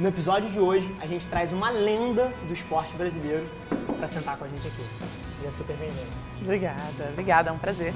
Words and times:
No 0.00 0.08
episódio 0.08 0.50
de 0.50 0.58
hoje, 0.58 0.96
a 0.98 1.06
gente 1.06 1.26
traz 1.26 1.52
uma 1.52 1.68
lenda 1.68 2.32
do 2.48 2.54
esporte 2.54 2.96
brasileiro 2.96 3.46
para 3.98 4.06
sentar 4.06 4.38
com 4.38 4.46
a 4.46 4.48
gente 4.48 4.66
aqui. 4.66 4.82
Seja 5.38 5.52
super 5.52 5.76
bem-vindo. 5.76 6.08
Obrigada, 6.40 7.10
obrigada, 7.10 7.50
é 7.50 7.52
um 7.52 7.58
prazer. 7.58 7.92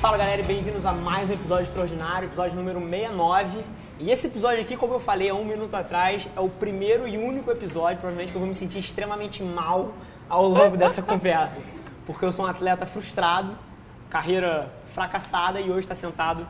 Fala 0.00 0.18
galera 0.18 0.40
e 0.40 0.44
bem-vindos 0.44 0.84
a 0.84 0.92
mais 0.92 1.30
um 1.30 1.34
episódio 1.34 1.62
extraordinário, 1.62 2.26
episódio 2.26 2.56
número 2.56 2.80
69. 2.80 3.64
E 4.00 4.10
esse 4.10 4.28
episódio 4.28 4.62
aqui, 4.62 4.78
como 4.78 4.94
eu 4.94 4.98
falei 4.98 5.28
há 5.28 5.34
um 5.34 5.44
minuto 5.44 5.74
atrás, 5.74 6.26
é 6.34 6.40
o 6.40 6.48
primeiro 6.48 7.06
e 7.06 7.18
único 7.18 7.50
episódio, 7.50 7.98
provavelmente, 7.98 8.30
que 8.30 8.36
eu 8.36 8.40
vou 8.40 8.48
me 8.48 8.54
sentir 8.54 8.78
extremamente 8.78 9.42
mal 9.42 9.92
ao 10.26 10.48
longo 10.48 10.74
dessa 10.74 11.02
conversa. 11.12 11.58
Porque 12.06 12.24
eu 12.24 12.32
sou 12.32 12.46
um 12.46 12.48
atleta 12.48 12.86
frustrado, 12.86 13.52
carreira 14.08 14.72
fracassada 14.94 15.60
e 15.60 15.70
hoje 15.70 15.80
está 15.80 15.94
sentado 15.94 16.46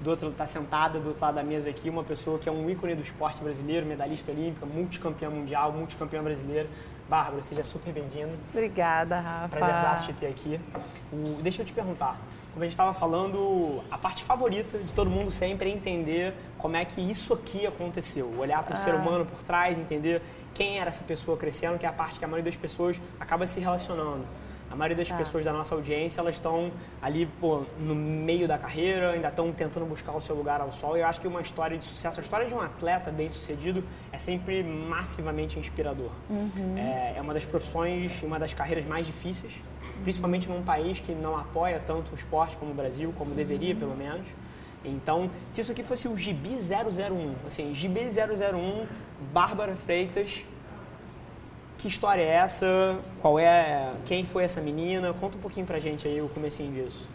do 0.00 0.10
outro 0.10 0.28
está 0.28 0.46
sentada 0.46 0.98
do 0.98 1.08
outro 1.08 1.22
lado 1.24 1.34
da 1.34 1.42
mesa 1.42 1.70
aqui 1.70 1.88
uma 1.88 2.02
pessoa 2.02 2.38
que 2.38 2.48
é 2.48 2.52
um 2.52 2.68
ícone 2.68 2.94
do 2.94 3.02
esporte 3.02 3.42
brasileiro, 3.42 3.86
medalhista 3.86 4.32
olímpica, 4.32 4.66
multicampeã 4.66 5.28
mundial, 5.30 5.72
multicampeã 5.72 6.22
brasileira. 6.22 6.68
Bárbara, 7.08 7.42
seja 7.42 7.64
super 7.64 7.92
bem-vinda. 7.92 8.32
Obrigada, 8.50 9.20
Rafa. 9.20 9.48
Prazer 9.56 10.06
te 10.06 10.12
ter 10.14 10.26
aqui. 10.26 10.58
O, 11.12 11.42
deixa 11.42 11.60
eu 11.60 11.66
te 11.66 11.72
perguntar, 11.72 12.18
como 12.54 12.62
a 12.62 12.66
gente 12.66 12.74
estava 12.74 12.94
falando, 12.94 13.82
a 13.90 13.98
parte 13.98 14.22
favorita 14.22 14.78
de 14.78 14.92
todo 14.92 15.10
mundo 15.10 15.32
sempre 15.32 15.68
é 15.68 15.72
entender 15.72 16.32
como 16.56 16.76
é 16.76 16.84
que 16.84 17.00
isso 17.00 17.34
aqui 17.34 17.66
aconteceu. 17.66 18.32
Olhar 18.38 18.62
para 18.62 18.76
o 18.76 18.78
ah. 18.78 18.80
ser 18.80 18.94
humano 18.94 19.26
por 19.26 19.42
trás, 19.42 19.76
entender 19.76 20.22
quem 20.54 20.78
era 20.78 20.90
essa 20.90 21.02
pessoa 21.02 21.36
crescendo, 21.36 21.76
que 21.78 21.84
é 21.84 21.88
a 21.88 21.92
parte 21.92 22.16
que 22.16 22.24
a 22.24 22.28
maioria 22.28 22.52
das 22.52 22.58
pessoas 22.58 23.00
acaba 23.18 23.44
se 23.48 23.58
relacionando. 23.58 24.24
A 24.70 24.76
maioria 24.76 24.96
das 24.96 25.10
ah. 25.10 25.16
pessoas 25.16 25.44
da 25.44 25.52
nossa 25.52 25.74
audiência, 25.74 26.20
elas 26.20 26.36
estão 26.36 26.70
ali 27.02 27.26
pô, 27.26 27.64
no 27.76 27.92
meio 27.92 28.46
da 28.46 28.56
carreira, 28.56 29.10
ainda 29.10 29.28
estão 29.28 29.52
tentando 29.52 29.84
buscar 29.84 30.12
o 30.12 30.20
seu 30.20 30.36
lugar 30.36 30.60
ao 30.60 30.70
sol. 30.70 30.96
E 30.96 31.00
eu 31.00 31.08
acho 31.08 31.20
que 31.20 31.26
uma 31.26 31.40
história 31.40 31.76
de 31.76 31.84
sucesso, 31.84 32.20
a 32.20 32.22
história 32.22 32.46
de 32.46 32.54
um 32.54 32.60
atleta 32.60 33.10
bem 33.10 33.28
sucedido 33.30 33.82
é 34.12 34.18
sempre 34.18 34.62
massivamente 34.62 35.58
inspirador. 35.58 36.12
Uhum. 36.30 36.78
É, 36.78 37.14
é 37.16 37.20
uma 37.20 37.34
das 37.34 37.44
profissões, 37.44 38.22
uma 38.22 38.38
das 38.38 38.54
carreiras 38.54 38.86
mais 38.86 39.04
difíceis 39.04 39.52
principalmente 40.02 40.48
num 40.48 40.62
país 40.62 40.98
que 41.00 41.12
não 41.12 41.36
apoia 41.36 41.80
tanto 41.84 42.12
o 42.12 42.14
esporte 42.14 42.56
como 42.56 42.72
o 42.72 42.74
Brasil, 42.74 43.12
como 43.16 43.34
deveria 43.34 43.74
pelo 43.74 43.96
menos. 43.96 44.26
Então, 44.84 45.30
se 45.50 45.62
isso 45.62 45.72
aqui 45.72 45.82
fosse 45.82 46.06
o 46.06 46.16
Gibi 46.16 46.56
001, 46.56 47.34
assim, 47.46 47.74
Gibi 47.74 48.00
001, 48.00 48.86
Bárbara 49.32 49.74
Freitas, 49.76 50.44
que 51.78 51.88
história 51.88 52.22
é 52.22 52.28
essa? 52.28 52.98
Qual 53.20 53.38
é, 53.38 53.92
quem 54.04 54.24
foi 54.24 54.44
essa 54.44 54.60
menina? 54.60 55.12
Conta 55.14 55.36
um 55.36 55.40
pouquinho 55.40 55.66
pra 55.66 55.78
gente 55.78 56.06
aí 56.06 56.20
o 56.20 56.28
comecinho 56.28 56.72
disso. 56.72 57.06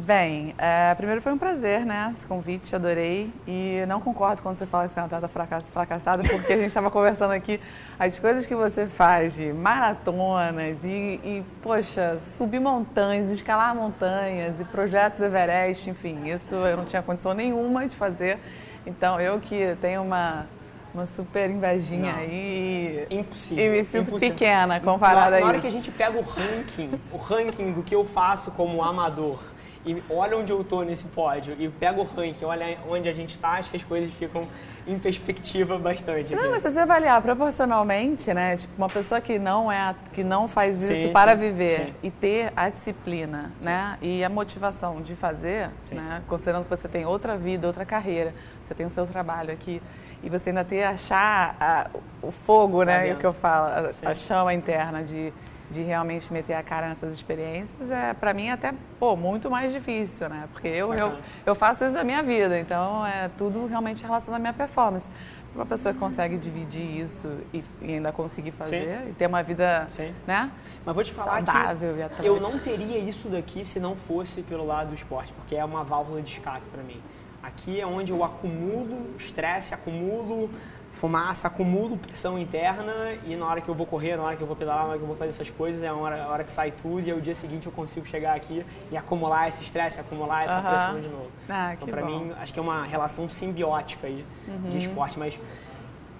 Bem, 0.00 0.54
é, 0.56 0.94
primeiro 0.94 1.20
foi 1.20 1.30
um 1.30 1.36
prazer, 1.36 1.84
né? 1.84 2.10
Esse 2.16 2.26
convite, 2.26 2.74
adorei. 2.74 3.30
E 3.46 3.84
não 3.86 4.00
concordo 4.00 4.40
quando 4.40 4.54
você 4.54 4.64
fala 4.64 4.86
que 4.86 4.94
você 4.94 4.98
é 4.98 5.02
uma 5.02 5.06
atleta 5.06 5.28
fracassada, 5.70 6.22
porque 6.22 6.54
a 6.54 6.56
gente 6.56 6.68
estava 6.68 6.90
conversando 6.90 7.32
aqui 7.32 7.60
as 7.98 8.18
coisas 8.18 8.46
que 8.46 8.54
você 8.54 8.86
faz 8.86 9.34
de 9.34 9.52
maratonas 9.52 10.82
e, 10.84 11.20
e, 11.22 11.44
poxa, 11.60 12.18
subir 12.20 12.60
montanhas, 12.60 13.30
escalar 13.30 13.74
montanhas 13.74 14.58
e 14.58 14.64
projetos 14.64 15.20
Everest, 15.20 15.90
enfim, 15.90 16.30
isso 16.30 16.54
eu 16.54 16.78
não 16.78 16.86
tinha 16.86 17.02
condição 17.02 17.34
nenhuma 17.34 17.86
de 17.86 17.94
fazer. 17.94 18.38
Então, 18.86 19.20
eu 19.20 19.38
que 19.38 19.76
tenho 19.82 20.02
uma 20.02 20.46
uma 20.92 21.06
super 21.06 21.48
invejinha 21.48 22.12
não. 22.12 22.18
aí. 22.18 23.06
Impossível. 23.10 23.64
E 23.64 23.68
me 23.68 23.84
sinto 23.84 24.08
impossível. 24.08 24.34
pequena 24.34 24.80
comparada 24.80 25.30
na, 25.30 25.36
a 25.36 25.38
isso. 25.38 25.40
Na 25.40 25.52
hora 25.52 25.60
que 25.60 25.66
a 25.68 25.70
gente 25.70 25.88
pega 25.90 26.18
o 26.18 26.22
ranking, 26.22 26.90
o 27.12 27.16
ranking 27.16 27.72
do 27.72 27.82
que 27.82 27.94
eu 27.94 28.04
faço 28.04 28.50
como 28.50 28.82
amador 28.82 29.38
e 29.84 30.02
olha 30.10 30.36
onde 30.36 30.52
eu 30.52 30.60
estou 30.60 30.84
nesse 30.84 31.04
pódio 31.06 31.56
e 31.58 31.68
pega 31.68 31.98
o 32.00 32.04
ranking, 32.04 32.44
olha 32.44 32.78
onde 32.88 33.08
a 33.08 33.12
gente 33.12 33.30
está, 33.30 33.52
acho 33.52 33.70
que 33.70 33.76
as 33.78 33.82
coisas 33.82 34.12
ficam 34.12 34.46
em 34.86 34.98
perspectiva 34.98 35.78
bastante. 35.78 36.34
Não, 36.34 36.50
mas 36.50 36.62
se 36.62 36.70
você 36.70 36.80
avaliar 36.80 37.20
proporcionalmente, 37.22 38.32
né, 38.34 38.56
tipo 38.56 38.72
uma 38.76 38.88
pessoa 38.88 39.20
que 39.20 39.38
não 39.38 39.72
é 39.72 39.94
que 40.12 40.22
não 40.22 40.46
faz 40.46 40.82
isso 40.82 40.92
sim, 40.92 41.12
para 41.12 41.32
sim, 41.32 41.38
viver 41.38 41.80
sim. 41.86 41.94
e 42.02 42.10
ter 42.10 42.52
a 42.54 42.68
disciplina, 42.68 43.52
né, 43.60 43.96
e 44.02 44.22
a 44.22 44.28
motivação 44.28 45.00
de 45.00 45.14
fazer, 45.14 45.70
né, 45.90 46.22
considerando 46.28 46.64
que 46.64 46.70
você 46.70 46.88
tem 46.88 47.06
outra 47.06 47.36
vida, 47.36 47.66
outra 47.66 47.86
carreira, 47.86 48.34
você 48.62 48.74
tem 48.74 48.84
o 48.84 48.90
seu 48.90 49.06
trabalho 49.06 49.52
aqui 49.52 49.80
e 50.22 50.28
você 50.28 50.50
ainda 50.50 50.64
ter 50.64 50.84
achar 50.84 51.56
a, 51.58 51.90
o 52.22 52.30
fogo, 52.30 52.82
né, 52.82 53.14
o 53.14 53.16
que 53.16 53.26
eu 53.26 53.32
falo, 53.32 53.66
a, 54.04 54.10
a 54.10 54.14
chama 54.14 54.52
interna 54.52 55.02
de 55.02 55.32
de 55.70 55.82
realmente 55.82 56.32
meter 56.32 56.54
a 56.54 56.62
cara 56.62 56.88
nessas 56.88 57.14
experiências 57.14 57.90
é 57.90 58.12
para 58.12 58.34
mim 58.34 58.50
até 58.50 58.74
pô, 58.98 59.14
muito 59.14 59.48
mais 59.50 59.72
difícil, 59.72 60.28
né? 60.28 60.48
Porque 60.52 60.66
eu, 60.66 60.92
eu, 60.94 61.18
eu 61.46 61.54
faço 61.54 61.84
isso 61.84 61.94
da 61.94 62.02
minha 62.02 62.22
vida, 62.22 62.58
então 62.58 63.06
é 63.06 63.30
tudo 63.38 63.66
realmente 63.66 64.02
relacionado 64.02 64.38
à 64.38 64.40
minha 64.40 64.52
performance. 64.52 65.08
Uma 65.54 65.66
pessoa 65.66 65.92
que 65.92 65.98
consegue 65.98 66.36
dividir 66.38 67.00
isso 67.00 67.28
e, 67.52 67.64
e 67.82 67.94
ainda 67.94 68.12
conseguir 68.12 68.52
fazer 68.52 68.98
Sim. 68.98 69.10
e 69.10 69.12
ter 69.14 69.26
uma 69.26 69.42
vida, 69.42 69.86
Sim. 69.90 70.12
né? 70.26 70.50
Mas 70.84 70.94
vou 70.94 71.02
te 71.02 71.12
falar 71.12 71.44
saudável 71.44 71.96
que 72.20 72.26
eu 72.26 72.40
não 72.40 72.58
teria 72.58 72.98
isso 72.98 73.28
daqui 73.28 73.64
se 73.64 73.80
não 73.80 73.96
fosse 73.96 74.42
pelo 74.42 74.64
lado 74.64 74.88
do 74.88 74.94
esporte, 74.94 75.32
porque 75.32 75.56
é 75.56 75.64
uma 75.64 75.82
válvula 75.82 76.22
de 76.22 76.30
escape 76.30 76.62
para 76.72 76.82
mim. 76.82 77.00
Aqui 77.42 77.80
é 77.80 77.86
onde 77.86 78.12
eu 78.12 78.22
acumulo 78.22 79.14
estresse, 79.18 79.72
acumulo 79.72 80.50
fumaça, 80.92 81.46
acumulo 81.48 81.96
pressão 81.96 82.38
interna 82.38 82.92
e 83.26 83.34
na 83.36 83.46
hora 83.46 83.60
que 83.60 83.68
eu 83.68 83.74
vou 83.74 83.86
correr, 83.86 84.16
na 84.16 84.22
hora 84.22 84.36
que 84.36 84.42
eu 84.42 84.46
vou 84.46 84.56
pedalar, 84.56 84.82
na 84.82 84.88
hora 84.90 84.98
que 84.98 85.02
eu 85.02 85.08
vou 85.08 85.16
fazer 85.16 85.30
essas 85.30 85.48
coisas, 85.48 85.82
é 85.82 85.88
a 85.88 85.94
hora, 85.94 86.24
a 86.24 86.28
hora 86.28 86.44
que 86.44 86.52
sai 86.52 86.70
tudo 86.70 87.00
e 87.00 87.10
é 87.10 87.14
o 87.14 87.20
dia 87.20 87.34
seguinte 87.34 87.66
eu 87.66 87.72
consigo 87.72 88.06
chegar 88.06 88.34
aqui 88.34 88.64
e 88.90 88.96
acumular 88.96 89.48
esse 89.48 89.62
estresse, 89.62 90.00
acumular 90.00 90.44
essa 90.44 90.60
pressão 90.60 91.00
de 91.00 91.08
novo. 91.08 91.30
Ah, 91.48 91.74
então, 91.74 91.88
para 91.88 92.04
mim, 92.04 92.32
acho 92.40 92.52
que 92.52 92.58
é 92.58 92.62
uma 92.62 92.84
relação 92.84 93.28
simbiótica 93.28 94.06
aí 94.06 94.24
uhum. 94.46 94.68
de 94.68 94.78
esporte. 94.78 95.18
Mas, 95.18 95.38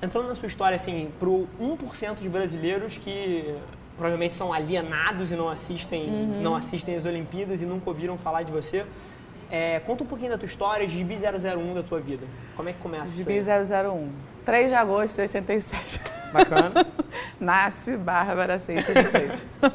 entrando 0.00 0.28
na 0.28 0.34
sua 0.34 0.46
história, 0.46 0.76
assim, 0.76 1.10
pro 1.18 1.46
1% 1.60 2.20
de 2.20 2.28
brasileiros 2.28 2.96
que 2.96 3.54
provavelmente 3.96 4.34
são 4.34 4.50
alienados 4.50 5.30
e 5.30 5.36
não 5.36 5.48
assistem, 5.48 6.08
uhum. 6.08 6.40
não 6.40 6.54
assistem 6.54 6.96
as 6.96 7.04
Olimpíadas 7.04 7.60
e 7.60 7.66
nunca 7.66 7.90
ouviram 7.90 8.16
falar 8.16 8.44
de 8.44 8.52
você, 8.52 8.86
é, 9.50 9.80
conta 9.80 10.04
um 10.04 10.06
pouquinho 10.06 10.30
da 10.30 10.38
tua 10.38 10.46
história, 10.46 10.86
de 10.86 10.96
Gibi 10.96 11.16
001 11.16 11.74
da 11.74 11.82
tua 11.82 12.00
vida. 12.00 12.24
Como 12.56 12.68
é 12.68 12.72
que 12.72 12.78
começa 12.78 13.14
Gibi 13.14 13.38
isso 13.38 13.50
aí? 13.50 13.86
001. 13.86 14.29
3 14.44 14.68
de 14.68 14.74
agosto 14.74 15.16
de 15.16 15.22
87. 15.22 16.00
Bacana. 16.32 16.86
Nasce 17.40 17.96
Bárbara 17.96 18.58
Seixas 18.58 18.94
de 18.94 19.02
Freitas. 19.04 19.40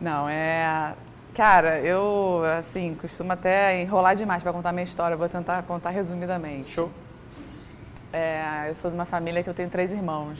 Não, 0.00 0.28
é... 0.28 0.94
Cara, 1.34 1.78
eu, 1.80 2.42
assim, 2.58 2.96
costumo 3.00 3.32
até 3.32 3.80
enrolar 3.80 4.16
demais 4.16 4.42
para 4.42 4.52
contar 4.52 4.72
minha 4.72 4.82
história. 4.82 5.16
vou 5.16 5.28
tentar 5.28 5.62
contar 5.62 5.90
resumidamente. 5.90 6.72
Show. 6.72 6.90
É, 8.12 8.66
eu 8.68 8.74
sou 8.74 8.90
de 8.90 8.96
uma 8.96 9.04
família 9.04 9.42
que 9.42 9.48
eu 9.48 9.54
tenho 9.54 9.70
três 9.70 9.92
irmãos. 9.92 10.38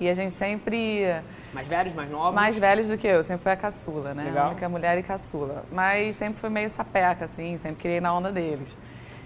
E 0.00 0.08
a 0.08 0.14
gente 0.14 0.34
sempre... 0.34 1.04
Mais 1.52 1.68
velhos, 1.68 1.94
mais 1.94 2.10
novos? 2.10 2.34
Mais 2.34 2.56
velhos 2.56 2.88
do 2.88 2.96
que 2.96 3.06
eu. 3.06 3.22
Sempre 3.22 3.42
fui 3.42 3.52
a 3.52 3.56
caçula, 3.56 4.14
né? 4.14 4.24
Legal. 4.24 4.46
A 4.46 4.50
única 4.50 4.68
mulher 4.68 4.96
e 4.98 5.02
caçula. 5.02 5.64
Mas 5.70 6.16
sempre 6.16 6.40
fui 6.40 6.48
meio 6.48 6.70
sapeca, 6.70 7.26
assim. 7.26 7.58
Sempre 7.58 7.82
criei 7.82 8.00
na 8.00 8.14
onda 8.14 8.32
deles. 8.32 8.76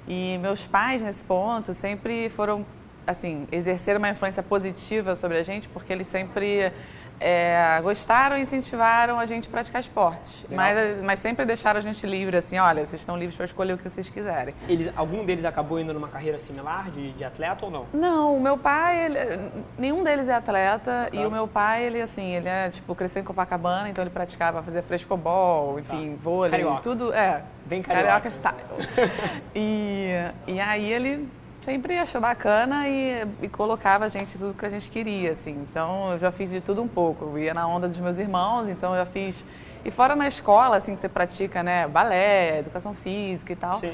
E 0.08 0.38
meus 0.38 0.66
pais, 0.66 1.02
nesse 1.02 1.24
ponto, 1.24 1.72
sempre 1.72 2.28
foram 2.30 2.64
assim, 3.06 3.46
exercer 3.52 3.96
uma 3.96 4.08
influência 4.08 4.42
positiva 4.42 5.14
sobre 5.14 5.38
a 5.38 5.42
gente, 5.42 5.68
porque 5.68 5.92
eles 5.92 6.06
sempre 6.06 6.72
é, 7.20 7.80
gostaram 7.82 8.36
e 8.36 8.42
incentivaram 8.42 9.18
a 9.18 9.26
gente 9.26 9.48
a 9.48 9.50
praticar 9.50 9.80
esportes. 9.80 10.44
Mas, 10.50 11.02
mas 11.02 11.18
sempre 11.18 11.44
deixaram 11.44 11.78
a 11.78 11.82
gente 11.82 12.06
livre, 12.06 12.36
assim, 12.36 12.58
olha, 12.58 12.84
vocês 12.84 13.00
estão 13.00 13.16
livres 13.16 13.36
para 13.36 13.46
escolher 13.46 13.74
o 13.74 13.78
que 13.78 13.88
vocês 13.88 14.08
quiserem. 14.08 14.54
Eles, 14.68 14.90
algum 14.96 15.24
deles 15.24 15.44
acabou 15.44 15.80
indo 15.80 15.94
numa 15.94 16.08
carreira 16.08 16.38
similar 16.38 16.90
de, 16.90 17.12
de 17.12 17.24
atleta 17.24 17.64
ou 17.64 17.70
não? 17.70 17.86
Não, 17.92 18.36
o 18.36 18.40
meu 18.40 18.58
pai, 18.58 19.06
ele, 19.06 19.50
nenhum 19.78 20.04
deles 20.04 20.28
é 20.28 20.34
atleta 20.34 21.08
tá. 21.10 21.16
e 21.16 21.24
o 21.24 21.30
meu 21.30 21.48
pai, 21.48 21.84
ele 21.84 22.00
assim, 22.00 22.34
ele 22.34 22.48
é, 22.48 22.68
tipo, 22.70 22.94
cresceu 22.94 23.22
em 23.22 23.24
Copacabana, 23.24 23.88
então 23.88 24.02
ele 24.02 24.10
praticava, 24.10 24.62
fazia 24.62 24.82
frescobol, 24.82 25.78
enfim, 25.78 26.12
tá. 26.12 26.18
vôlei, 26.22 26.50
carioca. 26.50 26.82
tudo, 26.82 27.12
é. 27.12 27.42
Bem 27.64 27.82
carioca. 27.82 28.06
Carioca 28.06 28.30
style. 28.30 29.10
e, 29.54 30.12
e 30.46 30.60
aí 30.60 30.92
ele 30.92 31.28
sempre 31.66 31.98
achou 31.98 32.20
bacana 32.20 32.88
e, 32.88 33.26
e, 33.42 33.48
colocava 33.48 34.04
a 34.04 34.08
gente 34.08 34.38
tudo 34.38 34.54
que 34.54 34.64
a 34.64 34.68
gente 34.68 34.88
queria, 34.88 35.32
assim. 35.32 35.64
Então, 35.68 36.12
eu 36.12 36.18
já 36.18 36.30
fiz 36.30 36.48
de 36.48 36.60
tudo 36.60 36.80
um 36.80 36.86
pouco. 36.86 37.24
Eu 37.24 37.38
ia 37.38 37.52
na 37.52 37.66
onda 37.66 37.88
dos 37.88 37.98
meus 37.98 38.18
irmãos, 38.18 38.68
então 38.68 38.92
eu 38.92 39.04
já 39.04 39.06
fiz... 39.06 39.44
E 39.84 39.90
fora 39.90 40.14
na 40.14 40.28
escola, 40.28 40.76
assim, 40.76 40.94
que 40.94 41.00
você 41.00 41.08
pratica, 41.08 41.62
né, 41.62 41.86
balé, 41.88 42.60
educação 42.60 42.94
física 42.94 43.52
e 43.52 43.56
tal. 43.56 43.78
Sim. 43.78 43.92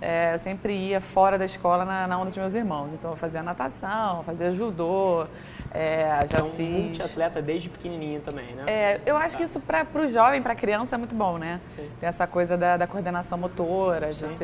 É, 0.00 0.34
eu 0.34 0.38
sempre 0.38 0.72
ia 0.72 1.00
fora 1.00 1.36
da 1.36 1.44
escola 1.44 1.84
na, 1.84 2.06
na, 2.06 2.18
onda 2.18 2.26
dos 2.26 2.36
meus 2.36 2.54
irmãos. 2.54 2.90
Então, 2.94 3.10
eu 3.10 3.16
fazia 3.16 3.42
natação, 3.42 4.22
fazia 4.22 4.52
judô, 4.52 5.26
é, 5.74 6.20
já 6.30 6.38
então, 6.38 6.50
fiz... 6.52 6.68
multiatleta 6.68 7.42
desde 7.42 7.68
pequenininha 7.68 8.20
também, 8.20 8.46
né? 8.54 8.62
É, 8.68 9.00
eu 9.04 9.16
acho 9.16 9.36
que 9.36 9.42
isso 9.42 9.58
para 9.58 9.84
o 9.94 10.08
jovem, 10.08 10.40
para 10.40 10.54
criança, 10.54 10.94
é 10.94 10.98
muito 10.98 11.16
bom, 11.16 11.36
né? 11.36 11.60
Sim. 11.74 11.90
Tem 11.98 12.08
essa 12.08 12.28
coisa 12.28 12.56
da, 12.56 12.76
da 12.76 12.86
coordenação 12.86 13.36
motora, 13.36 14.12
de 14.12 14.28
Sim. 14.28 14.36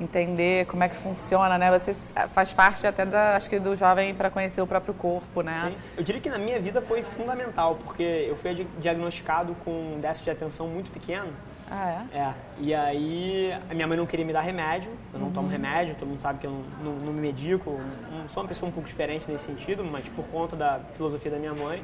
Entender 0.00 0.66
como 0.66 0.82
é 0.82 0.88
que 0.88 0.96
funciona, 0.96 1.58
né? 1.58 1.76
Você 1.78 1.94
faz 2.28 2.52
parte 2.52 2.86
até 2.86 3.04
da, 3.04 3.36
acho 3.36 3.48
que 3.48 3.58
do 3.58 3.74
jovem 3.76 4.14
para 4.14 4.30
conhecer 4.30 4.60
o 4.60 4.66
próprio 4.66 4.94
corpo, 4.94 5.42
né? 5.42 5.70
Sim. 5.70 5.76
Eu 5.96 6.04
diria 6.04 6.20
que 6.20 6.30
na 6.30 6.38
minha 6.38 6.60
vida 6.60 6.80
foi 6.80 7.02
fundamental, 7.02 7.76
porque 7.84 8.02
eu 8.02 8.36
fui 8.36 8.66
diagnosticado 8.78 9.54
com 9.64 9.98
déficit 10.00 10.24
de 10.24 10.30
atenção 10.30 10.68
muito 10.68 10.90
pequeno. 10.90 11.32
Ah, 11.70 12.06
é? 12.12 12.18
É. 12.18 12.34
E 12.58 12.74
aí, 12.74 13.52
a 13.70 13.74
minha 13.74 13.86
mãe 13.86 13.96
não 13.96 14.06
queria 14.06 14.24
me 14.24 14.32
dar 14.32 14.40
remédio, 14.40 14.90
eu 15.12 15.18
não 15.18 15.26
uhum. 15.26 15.32
tomo 15.32 15.48
remédio, 15.48 15.94
todo 15.96 16.08
mundo 16.08 16.20
sabe 16.20 16.38
que 16.38 16.46
eu 16.46 16.50
não, 16.50 16.92
não, 16.92 16.92
não 17.06 17.12
me 17.12 17.20
medico, 17.20 17.78
não, 18.10 18.28
sou 18.28 18.42
uma 18.42 18.48
pessoa 18.48 18.68
um 18.68 18.72
pouco 18.72 18.88
diferente 18.88 19.30
nesse 19.30 19.44
sentido, 19.44 19.84
mas 19.84 20.08
por 20.08 20.26
conta 20.28 20.56
da 20.56 20.80
filosofia 20.94 21.30
da 21.30 21.38
minha 21.38 21.54
mãe. 21.54 21.82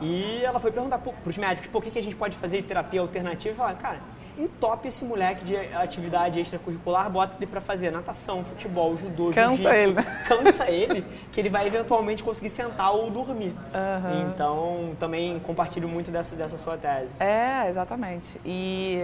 E 0.00 0.42
ela 0.44 0.58
foi 0.58 0.72
perguntar 0.72 0.98
para 0.98 1.12
os 1.24 1.38
médicos 1.38 1.70
por 1.70 1.82
que, 1.82 1.90
que 1.90 1.98
a 1.98 2.02
gente 2.02 2.16
pode 2.16 2.36
fazer 2.36 2.58
de 2.58 2.64
terapia 2.64 3.00
alternativa 3.00 3.54
e 3.54 3.56
falaram, 3.56 3.78
cara, 3.78 3.98
entope 4.42 4.88
esse 4.88 5.04
moleque 5.04 5.44
de 5.44 5.56
atividade 5.56 6.40
extracurricular, 6.40 7.10
bota 7.10 7.36
ele 7.38 7.46
para 7.46 7.60
fazer 7.60 7.90
natação, 7.90 8.44
futebol, 8.44 8.96
judô, 8.96 9.30
cansa 9.30 9.76
ele. 9.76 9.94
cansa 10.26 10.70
ele, 10.70 11.04
que 11.30 11.40
ele 11.40 11.48
vai 11.48 11.66
eventualmente 11.66 12.22
conseguir 12.22 12.50
sentar 12.50 12.92
ou 12.92 13.10
dormir. 13.10 13.54
Uhum. 13.74 14.30
Então, 14.30 14.96
também 14.98 15.38
compartilho 15.40 15.88
muito 15.88 16.10
dessa, 16.10 16.34
dessa 16.34 16.58
sua 16.58 16.76
tese. 16.76 17.14
É, 17.18 17.68
exatamente. 17.68 18.40
E, 18.44 19.00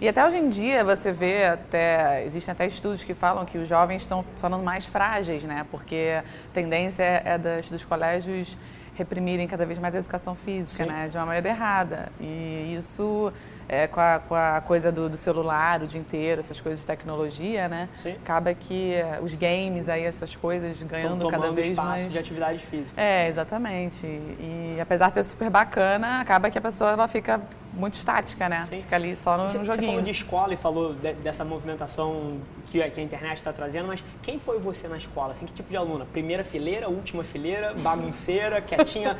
e 0.00 0.08
até 0.08 0.26
hoje 0.26 0.38
em 0.38 0.48
dia 0.48 0.84
você 0.84 1.12
vê, 1.12 1.44
até 1.46 2.24
existem 2.24 2.52
até 2.52 2.66
estudos 2.66 3.04
que 3.04 3.14
falam 3.14 3.44
que 3.44 3.58
os 3.58 3.68
jovens 3.68 4.02
estão 4.02 4.24
falando 4.36 4.62
mais 4.62 4.84
frágeis, 4.84 5.44
né? 5.44 5.66
Porque 5.70 6.18
a 6.18 6.24
tendência 6.52 7.02
é 7.02 7.38
das, 7.38 7.70
dos 7.70 7.84
colégios 7.84 8.56
reprimirem 8.94 9.48
cada 9.48 9.64
vez 9.64 9.78
mais 9.78 9.94
a 9.94 9.98
educação 9.98 10.34
física, 10.34 10.84
Sim. 10.84 10.90
né? 10.90 11.08
De 11.08 11.16
uma 11.16 11.26
maneira 11.26 11.48
errada. 11.48 12.12
E 12.20 12.74
isso 12.78 13.32
é, 13.68 13.86
com, 13.86 14.00
a, 14.00 14.18
com, 14.18 14.34
a, 14.34 14.60
coisa 14.60 14.92
do, 14.92 15.08
do, 15.08 15.16
celular 15.16 15.82
o 15.82 15.86
dia 15.86 16.00
inteiro, 16.00 16.40
essas 16.40 16.60
coisas 16.60 16.80
de 16.80 16.86
tecnologia, 16.86 17.68
né? 17.68 17.88
Sim. 17.98 18.12
Acaba 18.22 18.52
que 18.52 18.94
é, 18.94 19.18
os 19.22 19.34
games 19.34 19.88
aí, 19.88 20.04
essas 20.04 20.36
coisas 20.36 20.82
ganhando 20.82 21.26
cada 21.28 21.50
vez 21.50 21.74
mais 21.76 22.12
de 22.12 22.18
atividade 22.18 22.58
física. 22.58 23.00
É, 23.00 23.28
exatamente. 23.28 24.04
E, 24.04 24.76
e 24.76 24.80
apesar 24.80 25.08
de 25.08 25.14
ser 25.14 25.24
super 25.24 25.48
bacana, 25.48 26.20
acaba 26.20 26.50
que 26.50 26.58
a 26.58 26.62
pessoa 26.62 26.90
ela 26.90 27.08
fica 27.08 27.40
muito 27.72 27.94
estática, 27.94 28.48
né? 28.48 28.66
Sim. 28.66 28.82
Fica 28.82 28.96
ali 28.96 29.16
só 29.16 29.36
no, 29.36 29.48
você, 29.48 29.58
no 29.58 29.64
joguinho. 29.64 29.82
Você 29.82 29.86
falou 29.86 30.02
de 30.02 30.10
escola 30.10 30.54
e 30.54 30.56
falou 30.56 30.94
de, 30.94 31.12
dessa 31.14 31.44
movimentação 31.44 32.38
que, 32.66 32.82
que 32.90 33.00
a 33.00 33.02
internet 33.02 33.38
está 33.38 33.52
trazendo, 33.52 33.88
mas 33.88 34.04
quem 34.22 34.38
foi 34.38 34.58
você 34.58 34.86
na 34.86 34.96
escola? 34.96 35.32
Assim, 35.32 35.46
que 35.46 35.52
tipo 35.52 35.70
de 35.70 35.76
aluna? 35.76 36.04
Primeira 36.04 36.44
fileira, 36.44 36.88
última 36.88 37.24
fileira, 37.24 37.74
bagunceira, 37.74 38.60
quietinha, 38.62 39.16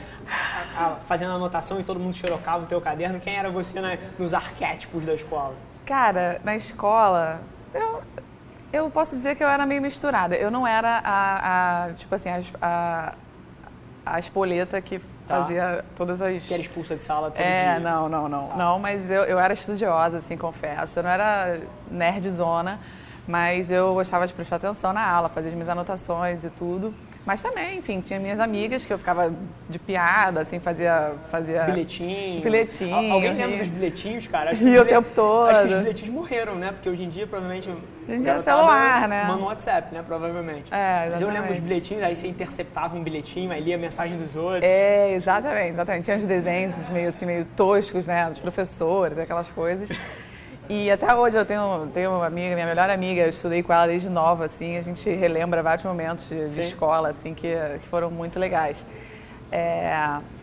a, 0.77 0.87
a, 0.87 0.97
fazendo 0.97 1.33
anotação 1.33 1.81
e 1.81 1.85
todo 1.85 1.99
mundo 1.99 2.15
xerocava 2.15 2.65
o 2.65 2.67
teu 2.67 2.81
caderno? 2.81 3.19
Quem 3.19 3.37
era 3.37 3.51
você 3.51 3.81
na, 3.81 3.97
nos 4.19 4.35
arquétipos 4.35 5.05
da 5.05 5.15
escola? 5.15 5.55
Cara, 5.87 6.41
na 6.45 6.55
escola, 6.55 7.41
eu, 7.75 8.03
eu 8.73 8.91
posso 8.91 9.17
dizer 9.17 9.35
que 9.35 9.43
eu 9.43 9.49
era 9.49 9.65
meio 9.67 9.81
misturada. 9.83 10.37
Eu 10.37 10.51
não 10.51 10.67
era 10.67 11.01
a, 11.05 11.87
a 11.87 11.93
tipo 11.95 12.15
assim, 12.15 12.29
a, 12.29 12.41
a, 12.61 13.15
a 14.05 14.19
espoleta 14.19 14.81
que 14.81 15.01
Tá. 15.27 15.43
Fazia 15.43 15.85
todas 15.97 16.21
as. 16.21 16.47
Que 16.47 16.55
era 16.55 16.63
expulsa 16.63 16.97
de 16.97 17.03
sala 17.03 17.31
todo 17.31 17.41
é, 17.41 17.79
dia. 17.79 17.81
não, 17.81 18.09
não, 18.09 18.29
não. 18.29 18.47
Tá. 18.47 18.57
Não, 18.57 18.79
mas 18.79 19.11
eu, 19.11 19.23
eu 19.23 19.39
era 19.39 19.53
estudiosa, 19.53 20.19
assim, 20.19 20.37
confesso. 20.37 20.99
Eu 20.99 21.03
não 21.05 21.11
era 21.11 21.61
nerdzona, 21.91 22.81
mas 23.27 23.71
eu 23.71 23.95
gostava 23.95 24.27
de 24.27 24.33
prestar 24.33 24.57
atenção 24.57 24.93
na 24.93 25.07
aula, 25.07 25.29
fazer 25.29 25.49
as 25.49 25.55
minhas 25.55 25.69
anotações 25.69 26.45
e 26.45 26.51
tudo. 26.51 26.93
Mas 27.25 27.41
também, 27.41 27.79
enfim, 27.79 28.01
tinha 28.01 28.19
minhas 28.19 28.41
amigas 28.41 28.85
que 28.85 28.93
eu 28.93 28.99
ficava 28.99 29.33
de 29.69 29.79
piada, 29.79 30.41
assim, 30.41 30.59
fazia. 30.59 31.15
fazia 31.31 31.63
bilhetinho. 31.65 32.43
Bilhetinho. 32.43 33.13
Alguém 33.13 33.35
lembra 33.35 33.59
dos 33.59 33.69
bilhetinhos, 33.69 34.27
cara? 34.27 34.51
Acho 34.51 34.63
e 34.67 34.79
o 34.79 34.85
tempo 34.85 35.09
todo. 35.15 35.49
Acho 35.49 35.61
que 35.61 35.67
os 35.69 35.75
bilhetinhos 35.75 36.11
morreram, 36.11 36.57
né? 36.57 36.73
Porque 36.73 36.89
hoje 36.89 37.05
em 37.05 37.09
dia, 37.09 37.27
provavelmente. 37.27 37.69
Hoje 37.71 37.81
em 38.09 38.21
dia 38.21 38.33
é 38.33 38.43
celular, 38.43 39.09
né? 39.09 39.25
Manda 39.25 39.43
um 39.43 39.47
WhatsApp, 39.47 39.95
né? 39.95 40.03
Provavelmente. 40.05 40.65
É, 40.73 41.07
exatamente. 41.07 41.13
Mas 41.13 41.23
eu 41.23 41.29
lembro 41.31 41.49
dos 41.55 41.61
bilhetinhos, 41.61 42.03
aí 42.03 42.17
você 42.17 42.27
interceptava 42.27 42.97
um 42.97 43.03
bilhetinho, 43.03 43.53
aí 43.53 43.63
lia 43.63 43.77
a 43.77 43.79
mensagem 43.79 44.19
dos 44.19 44.35
outros. 44.35 44.65
É, 44.65 45.13
exatamente, 45.15 45.75
exatamente. 45.75 46.05
Tinha 46.05 46.17
os 46.17 46.25
desenhos 46.25 46.89
meio 46.89 47.09
assim, 47.09 47.25
meio 47.25 47.45
toscos, 47.57 48.05
né? 48.05 48.29
Dos 48.29 48.41
professores, 48.41 49.17
aquelas 49.17 49.49
coisas. 49.49 49.89
E 50.69 50.91
até 50.91 51.15
hoje 51.15 51.37
eu 51.37 51.45
tenho, 51.45 51.89
tenho 51.93 52.11
uma 52.13 52.27
amiga, 52.27 52.55
minha 52.55 52.67
melhor 52.67 52.89
amiga, 52.89 53.23
eu 53.23 53.29
estudei 53.29 53.63
com 53.63 53.73
ela 53.73 53.87
desde 53.87 54.09
nova, 54.09 54.45
assim, 54.45 54.77
a 54.77 54.83
gente 54.83 55.09
relembra 55.11 55.63
vários 55.63 55.85
momentos 55.85 56.29
de, 56.29 56.49
de 56.49 56.61
escola, 56.61 57.09
assim, 57.09 57.35
que, 57.35 57.53
que 57.81 57.89
foram 57.89 58.11
muito 58.11 58.39
legais. 58.39 58.85
É, 59.51 59.93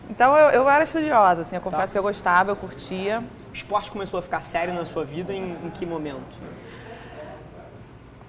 então 0.08 0.36
eu, 0.36 0.50
eu, 0.50 0.70
era 0.70 0.84
estudiosa, 0.84 1.40
assim, 1.40 1.56
eu 1.56 1.62
confesso 1.62 1.86
tá. 1.86 1.92
que 1.92 1.98
eu 1.98 2.02
gostava, 2.02 2.50
eu 2.50 2.56
curtia. 2.56 3.24
O 3.50 3.54
esporte 3.54 3.90
começou 3.90 4.18
a 4.18 4.22
ficar 4.22 4.42
sério 4.42 4.72
na 4.72 4.84
sua 4.84 5.04
vida 5.04 5.32
em, 5.32 5.52
em 5.64 5.70
que 5.70 5.84
momento? 5.84 6.38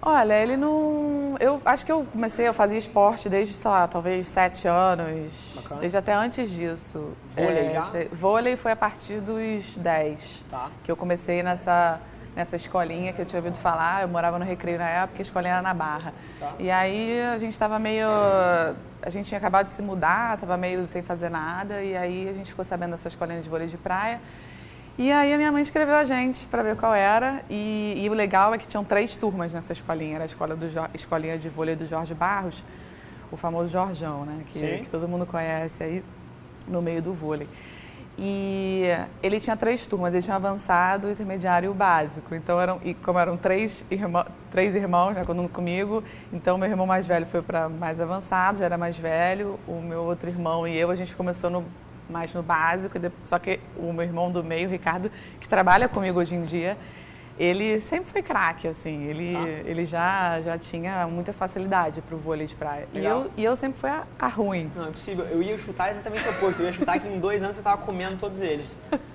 Olha, 0.02 0.34
ele 0.34 0.58
não. 0.58 1.36
Eu 1.40 1.62
acho 1.64 1.86
que 1.86 1.92
eu 1.92 2.06
comecei, 2.12 2.48
eu 2.48 2.54
fazia 2.54 2.78
esporte 2.78 3.30
desde, 3.30 3.54
sei 3.54 3.70
lá, 3.70 3.88
talvez 3.88 4.28
sete 4.28 4.68
anos. 4.68 5.54
Bacana. 5.56 5.82
Desde 5.82 5.98
até 5.98 6.14
antes 6.14 6.50
disso. 6.50 7.14
Vôlei 7.36 7.68
é, 7.68 7.74
já? 7.74 7.92
Vôlei 8.12 8.56
foi 8.56 8.72
a 8.72 8.76
partir 8.76 9.20
dos 9.20 9.78
dez. 9.78 10.44
Tá. 10.50 10.70
Que 10.84 10.92
eu 10.92 10.98
comecei 10.98 11.44
nessa, 11.44 12.00
nessa 12.36 12.56
escolinha 12.56 13.14
que 13.14 13.22
eu 13.22 13.26
tinha 13.28 13.40
ouvido 13.40 13.60
falar. 13.60 14.02
Eu 14.02 14.08
morava 14.08 14.40
no 14.40 14.46
Recreio 14.46 14.80
na 14.80 14.90
época, 14.90 15.20
a 15.20 15.22
escolinha 15.22 15.54
era 15.54 15.62
na 15.62 15.74
Barra. 15.74 16.14
Tá. 16.40 16.54
E 16.58 16.72
aí 16.72 17.22
a 17.22 17.38
gente 17.38 17.54
estava 17.54 17.78
meio. 17.78 18.08
A 19.04 19.10
gente 19.10 19.28
tinha 19.28 19.38
acabado 19.38 19.66
de 19.66 19.72
se 19.72 19.84
mudar, 19.84 20.34
estava 20.34 20.58
meio 20.58 20.88
sem 20.88 21.04
fazer 21.04 21.30
nada. 21.30 21.84
E 21.84 21.96
aí 21.96 22.28
a 22.28 22.34
gente 22.34 22.50
ficou 22.50 22.66
sabendo 22.66 22.92
dessa 22.92 23.08
escolinha 23.08 23.40
de 23.40 23.48
vôlei 23.48 23.68
de 23.68 23.78
praia. 23.78 24.20
E 25.02 25.12
aí 25.12 25.34
a 25.34 25.38
minha 25.38 25.52
mãe 25.52 25.64
escreveu 25.64 25.96
a 25.96 26.04
gente 26.04 26.46
para 26.46 26.62
ver 26.62 26.76
qual 26.76 26.94
era. 26.94 27.42
E, 27.50 27.96
e, 27.98 28.08
o 28.08 28.14
legal 28.14 28.54
é 28.54 28.58
que 28.60 28.68
tinham 28.68 28.84
três 28.84 29.16
turmas 29.16 29.52
nessa 29.52 29.74
escolinha. 29.74 30.14
Era 30.14 30.26
a 30.26 30.28
escola 30.28 30.56
do, 30.56 30.68
escolinha 30.94 31.40
de 31.40 31.50
vôlei 31.50 31.76
do 31.76 31.88
Jorge 31.88 32.14
Barros, 32.14 32.64
o 33.32 33.36
famoso 33.36 33.72
Jorjão, 33.72 34.26
né? 34.26 34.44
Que, 34.54 34.78
que 34.84 34.90
todo 34.92 35.08
mundo 35.08 35.26
conhece 35.26 35.84
aí 35.84 36.04
no 36.68 36.84
meio 36.84 37.02
do 37.02 37.14
vôlei. 37.14 37.50
E 38.16 38.84
ele 39.24 39.40
tinha 39.40 39.58
três 39.58 39.88
turmas, 39.88 40.14
ele 40.14 40.22
tinha 40.22 40.36
avançado, 40.36 41.10
intermediário 41.10 41.66
e 41.66 41.70
o 41.72 41.74
básico. 41.74 42.36
Então, 42.36 42.62
eram, 42.62 42.80
e 42.84 42.94
como 42.94 43.18
eram 43.18 43.36
três, 43.38 43.84
irmão, 43.90 44.24
três 44.52 44.76
irmãos 44.76 45.16
né, 45.16 45.26
comigo, 45.52 46.04
então 46.32 46.60
meu 46.60 46.70
irmão 46.70 46.86
mais 46.86 47.08
velho 47.08 47.26
foi 47.26 47.42
para 47.42 47.68
mais 47.68 48.00
avançado, 48.00 48.60
já 48.60 48.66
era 48.66 48.78
mais 48.78 48.96
velho. 48.96 49.60
O 49.68 49.82
meu 49.82 50.04
outro 50.04 50.30
irmão 50.30 50.68
e 50.68 50.78
eu, 50.78 50.92
a 50.92 50.96
gente 50.96 51.16
começou 51.16 51.50
no 51.50 51.66
mais 52.12 52.34
no 52.34 52.44
básico. 52.44 53.00
Só 53.26 53.40
que 53.40 53.60
o 53.76 53.92
meu 53.94 54.04
irmão 54.04 54.32
do 54.32 54.44
meio, 54.44 54.68
o 54.68 54.72
Ricardo, 54.72 55.12
que 55.40 55.48
trabalha 55.48 55.88
comigo 55.88 56.20
hoje 56.20 56.36
em 56.36 56.44
dia, 56.44 56.78
ele 57.40 57.80
sempre 57.80 58.12
foi 58.12 58.22
craque, 58.22 58.68
assim. 58.68 59.04
Ele, 59.04 59.36
ah. 59.36 59.70
ele 59.70 59.86
já, 59.86 60.42
já 60.42 60.58
tinha 60.58 61.08
muita 61.08 61.34
facilidade 61.34 62.02
para 62.02 62.16
o 62.16 62.20
vôlei 62.20 62.46
de 62.46 62.56
praia. 62.56 62.88
E 62.94 63.04
eu, 63.04 63.32
e 63.36 63.44
eu 63.44 63.56
sempre 63.56 63.80
fui 63.80 63.90
a, 63.90 64.06
a 64.20 64.28
ruim. 64.28 64.72
Não, 64.76 64.88
é 64.88 64.92
possível. 64.92 65.26
Eu 65.26 65.42
ia 65.42 65.58
chutar 65.58 65.92
exatamente 65.92 66.28
o 66.28 66.32
oposto. 66.32 66.62
Eu 66.62 66.68
ia 66.68 66.74
chutar 66.74 67.00
que 67.00 67.08
em 67.08 67.20
dois 67.20 67.42
anos 67.42 67.56
você 67.56 67.62
estava 67.62 67.82
comendo 67.82 68.18
todos 68.18 68.42
eles. 68.42 68.68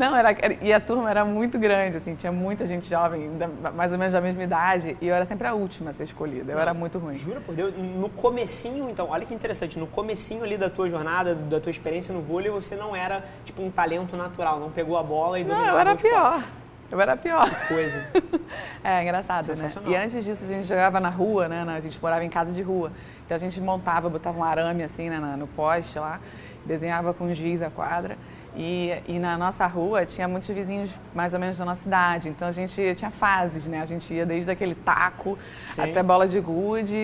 Não, 0.00 0.16
era, 0.16 0.34
e 0.62 0.72
a 0.72 0.80
turma 0.80 1.10
era 1.10 1.26
muito 1.26 1.58
grande, 1.58 1.98
assim, 1.98 2.14
tinha 2.14 2.32
muita 2.32 2.64
gente 2.64 2.88
jovem, 2.88 3.30
mais 3.74 3.92
ou 3.92 3.98
menos 3.98 4.14
da 4.14 4.20
mesma 4.22 4.42
idade, 4.42 4.96
e 4.98 5.06
eu 5.06 5.14
era 5.14 5.26
sempre 5.26 5.46
a 5.46 5.52
última 5.52 5.90
a 5.90 5.92
ser 5.92 6.04
escolhida, 6.04 6.52
eu 6.52 6.54
Não, 6.54 6.62
era 6.62 6.72
muito 6.72 6.98
ruim. 6.98 7.18
Jura 7.18 7.38
por 7.38 7.54
Deus? 7.54 7.74
No 7.76 8.08
comecinho, 8.08 8.88
então, 8.88 9.10
olha 9.10 9.26
que 9.26 9.34
interessante, 9.34 9.78
no 9.78 9.86
comecinho 9.86 10.42
ali 10.42 10.56
da 10.56 10.70
tua 10.70 10.88
jornada, 10.88 11.34
da 11.34 11.60
tua 11.60 11.68
experiência 11.68 12.14
no 12.14 12.22
vôlei, 12.22 12.50
você 12.50 12.74
não 12.74 12.96
era, 12.96 13.22
tipo, 13.44 13.62
um 13.62 13.70
talento 13.70 14.16
natural, 14.16 14.58
não 14.58 14.70
pegou 14.70 14.96
a 14.96 15.02
bola 15.02 15.38
e 15.38 15.44
Não, 15.44 15.66
eu 15.66 15.78
era 15.78 15.94
pior. 15.94 16.42
Eu 16.90 16.98
era 16.98 17.14
pior. 17.14 17.48
Que 17.48 17.68
coisa. 17.68 18.02
é, 18.82 19.02
engraçado, 19.02 19.54
né? 19.54 19.70
E 19.86 19.94
antes 19.94 20.24
disso, 20.24 20.44
a 20.44 20.48
gente 20.48 20.66
jogava 20.66 20.98
na 20.98 21.10
rua, 21.10 21.46
né? 21.46 21.62
A 21.68 21.80
gente 21.80 22.00
morava 22.02 22.24
em 22.24 22.30
casa 22.30 22.52
de 22.52 22.62
rua. 22.62 22.90
Então 23.26 23.36
a 23.36 23.38
gente 23.38 23.60
montava, 23.60 24.08
botava 24.08 24.38
um 24.38 24.42
arame 24.42 24.82
assim, 24.82 25.08
né, 25.08 25.18
no 25.38 25.46
poste 25.46 25.98
lá, 25.98 26.18
desenhava 26.64 27.14
com 27.14 27.32
giz 27.32 27.62
a 27.62 27.70
quadra. 27.70 28.16
E, 28.62 28.92
e, 29.08 29.18
na 29.18 29.38
nossa 29.38 29.66
rua 29.66 30.04
tinha 30.04 30.28
muitos 30.28 30.50
vizinhos 30.50 30.90
mais 31.14 31.32
ou 31.32 31.40
menos 31.40 31.56
da 31.56 31.64
nossa 31.64 31.88
idade. 31.88 32.28
Então 32.28 32.46
a 32.46 32.52
gente 32.52 32.94
tinha 32.94 33.10
fases, 33.10 33.66
né? 33.66 33.80
A 33.80 33.86
gente 33.86 34.12
ia 34.12 34.26
desde 34.26 34.50
aquele 34.50 34.74
taco 34.74 35.38
Sim. 35.72 35.80
até 35.80 36.02
bola 36.02 36.28
de 36.28 36.38
gude 36.40 36.94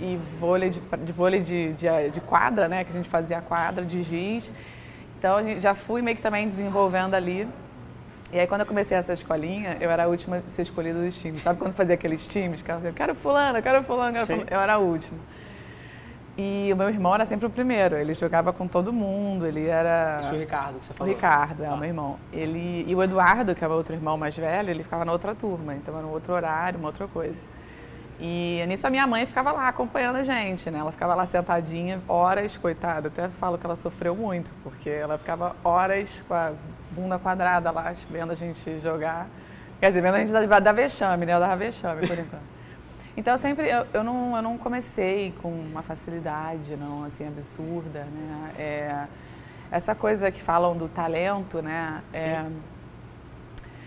e 0.00 0.18
vôlei 0.40 0.70
de, 0.70 0.80
de 1.04 1.12
vôlei 1.12 1.40
de, 1.40 1.74
de, 1.74 1.86
de, 2.10 2.20
quadra, 2.22 2.66
né? 2.66 2.82
Que 2.82 2.88
a 2.88 2.94
gente 2.94 3.10
fazia 3.10 3.42
quadra 3.42 3.84
de 3.84 4.02
giz. 4.02 4.50
Então 5.18 5.36
a 5.36 5.42
gente 5.42 5.60
já 5.60 5.74
fui 5.74 6.00
meio 6.00 6.16
que 6.16 6.22
também 6.22 6.48
desenvolvendo 6.48 7.12
ali. 7.12 7.46
E 8.32 8.40
aí 8.40 8.46
quando 8.46 8.62
eu 8.62 8.66
comecei 8.66 8.96
essa 8.96 9.12
escolinha, 9.12 9.76
eu 9.82 9.90
era 9.90 10.04
a 10.04 10.08
última 10.08 10.38
a 10.38 10.48
ser 10.48 10.62
escolhida 10.62 10.98
dos 10.98 11.14
times. 11.14 11.42
Sabe 11.42 11.58
quando 11.58 11.74
fazia 11.74 11.94
aqueles 11.94 12.26
times? 12.26 12.62
Que 12.62 12.70
eu 12.70 12.92
quero 12.94 13.14
fulano, 13.14 13.58
eu 13.58 13.62
quero 13.62 13.84
fulano, 13.84 14.16
eu, 14.16 14.26
quero 14.26 14.26
fulano. 14.26 14.48
eu 14.50 14.60
era 14.60 14.72
a 14.72 14.78
última. 14.78 15.18
E 16.36 16.70
o 16.72 16.76
meu 16.76 16.88
irmão 16.88 17.14
era 17.14 17.26
sempre 17.26 17.46
o 17.46 17.50
primeiro, 17.50 17.96
ele 17.96 18.14
jogava 18.14 18.54
com 18.54 18.66
todo 18.66 18.90
mundo, 18.90 19.46
ele 19.46 19.66
era... 19.66 20.20
Isso 20.22 20.32
é 20.32 20.36
o 20.36 20.38
Ricardo 20.38 20.78
que 20.78 20.86
você 20.86 20.94
falou? 20.94 21.12
O 21.12 21.14
Ricardo, 21.14 21.62
é, 21.62 21.70
o 21.70 21.76
meu 21.76 21.88
irmão. 21.88 22.18
Ele... 22.32 22.86
E 22.88 22.94
o 22.94 23.02
Eduardo, 23.02 23.54
que 23.54 23.62
é 23.62 23.68
o 23.68 23.72
outro 23.72 23.94
irmão 23.94 24.16
mais 24.16 24.34
velho, 24.36 24.70
ele 24.70 24.82
ficava 24.82 25.04
na 25.04 25.12
outra 25.12 25.34
turma, 25.34 25.74
então 25.74 25.96
era 25.96 26.06
um 26.06 26.10
outro 26.10 26.32
horário, 26.32 26.78
uma 26.78 26.88
outra 26.88 27.06
coisa. 27.06 27.38
E 28.18 28.64
nisso 28.68 28.86
a 28.86 28.90
minha 28.90 29.06
mãe 29.06 29.26
ficava 29.26 29.50
lá 29.50 29.68
acompanhando 29.68 30.16
a 30.16 30.22
gente, 30.22 30.70
né? 30.70 30.78
Ela 30.78 30.92
ficava 30.92 31.12
lá 31.12 31.26
sentadinha 31.26 32.00
horas, 32.06 32.56
coitada. 32.56 33.08
Até 33.08 33.28
falo 33.30 33.58
que 33.58 33.66
ela 33.66 33.74
sofreu 33.74 34.14
muito, 34.14 34.52
porque 34.62 34.88
ela 34.88 35.18
ficava 35.18 35.56
horas 35.64 36.22
com 36.28 36.32
a 36.32 36.52
bunda 36.92 37.18
quadrada 37.18 37.70
lá, 37.72 37.92
vendo 38.08 38.30
a 38.30 38.36
gente 38.36 38.78
jogar. 38.80 39.26
Quer 39.80 39.88
dizer, 39.88 40.00
vendo 40.00 40.14
a 40.14 40.18
gente 40.20 40.30
dar, 40.30 40.60
dar 40.60 40.72
vexame, 40.72 41.26
né? 41.26 41.32
Ela 41.32 41.48
dava 41.48 41.56
vexame, 41.56 42.06
por 42.06 42.16
enquanto. 42.16 42.51
Então, 43.16 43.36
sempre, 43.36 43.68
eu, 43.68 43.86
eu, 43.92 44.02
não, 44.02 44.36
eu 44.36 44.42
não 44.42 44.56
comecei 44.56 45.34
com 45.42 45.50
uma 45.50 45.82
facilidade, 45.82 46.76
não, 46.76 47.04
assim, 47.04 47.26
absurda, 47.26 48.04
né? 48.04 48.52
É, 48.58 49.06
essa 49.70 49.94
coisa 49.94 50.30
que 50.30 50.40
falam 50.40 50.76
do 50.76 50.88
talento, 50.88 51.60
né? 51.60 52.02
É, 52.12 52.44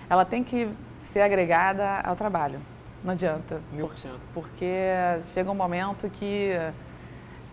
ela 0.09 0.25
tem 0.25 0.43
que 0.43 0.69
ser 1.03 1.21
agregada 1.21 2.01
ao 2.01 2.15
trabalho. 2.15 2.59
Não 3.03 3.13
adianta. 3.13 3.61
Mil 3.71 3.87
por 3.87 3.97
cento. 3.97 4.19
Porque 4.33 4.65
chega 5.33 5.49
um 5.49 5.55
momento 5.55 6.09
que 6.09 6.51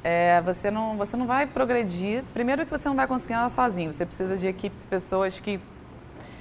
é, 0.02 0.41
você, 0.43 0.71
não, 0.71 0.97
você 0.97 1.17
não 1.17 1.26
vai 1.26 1.47
progredir. 1.47 2.25
Primeiro 2.33 2.64
que 2.64 2.71
você 2.71 2.88
não 2.88 2.97
vai 2.97 3.07
conseguir 3.07 3.35
nada 3.35 3.49
sozinho. 3.49 3.93
Você 3.93 4.05
precisa 4.05 4.37
de 4.37 4.49
equipe 4.49 4.76
de 4.79 4.87
pessoas 4.87 5.38
que 5.38 5.61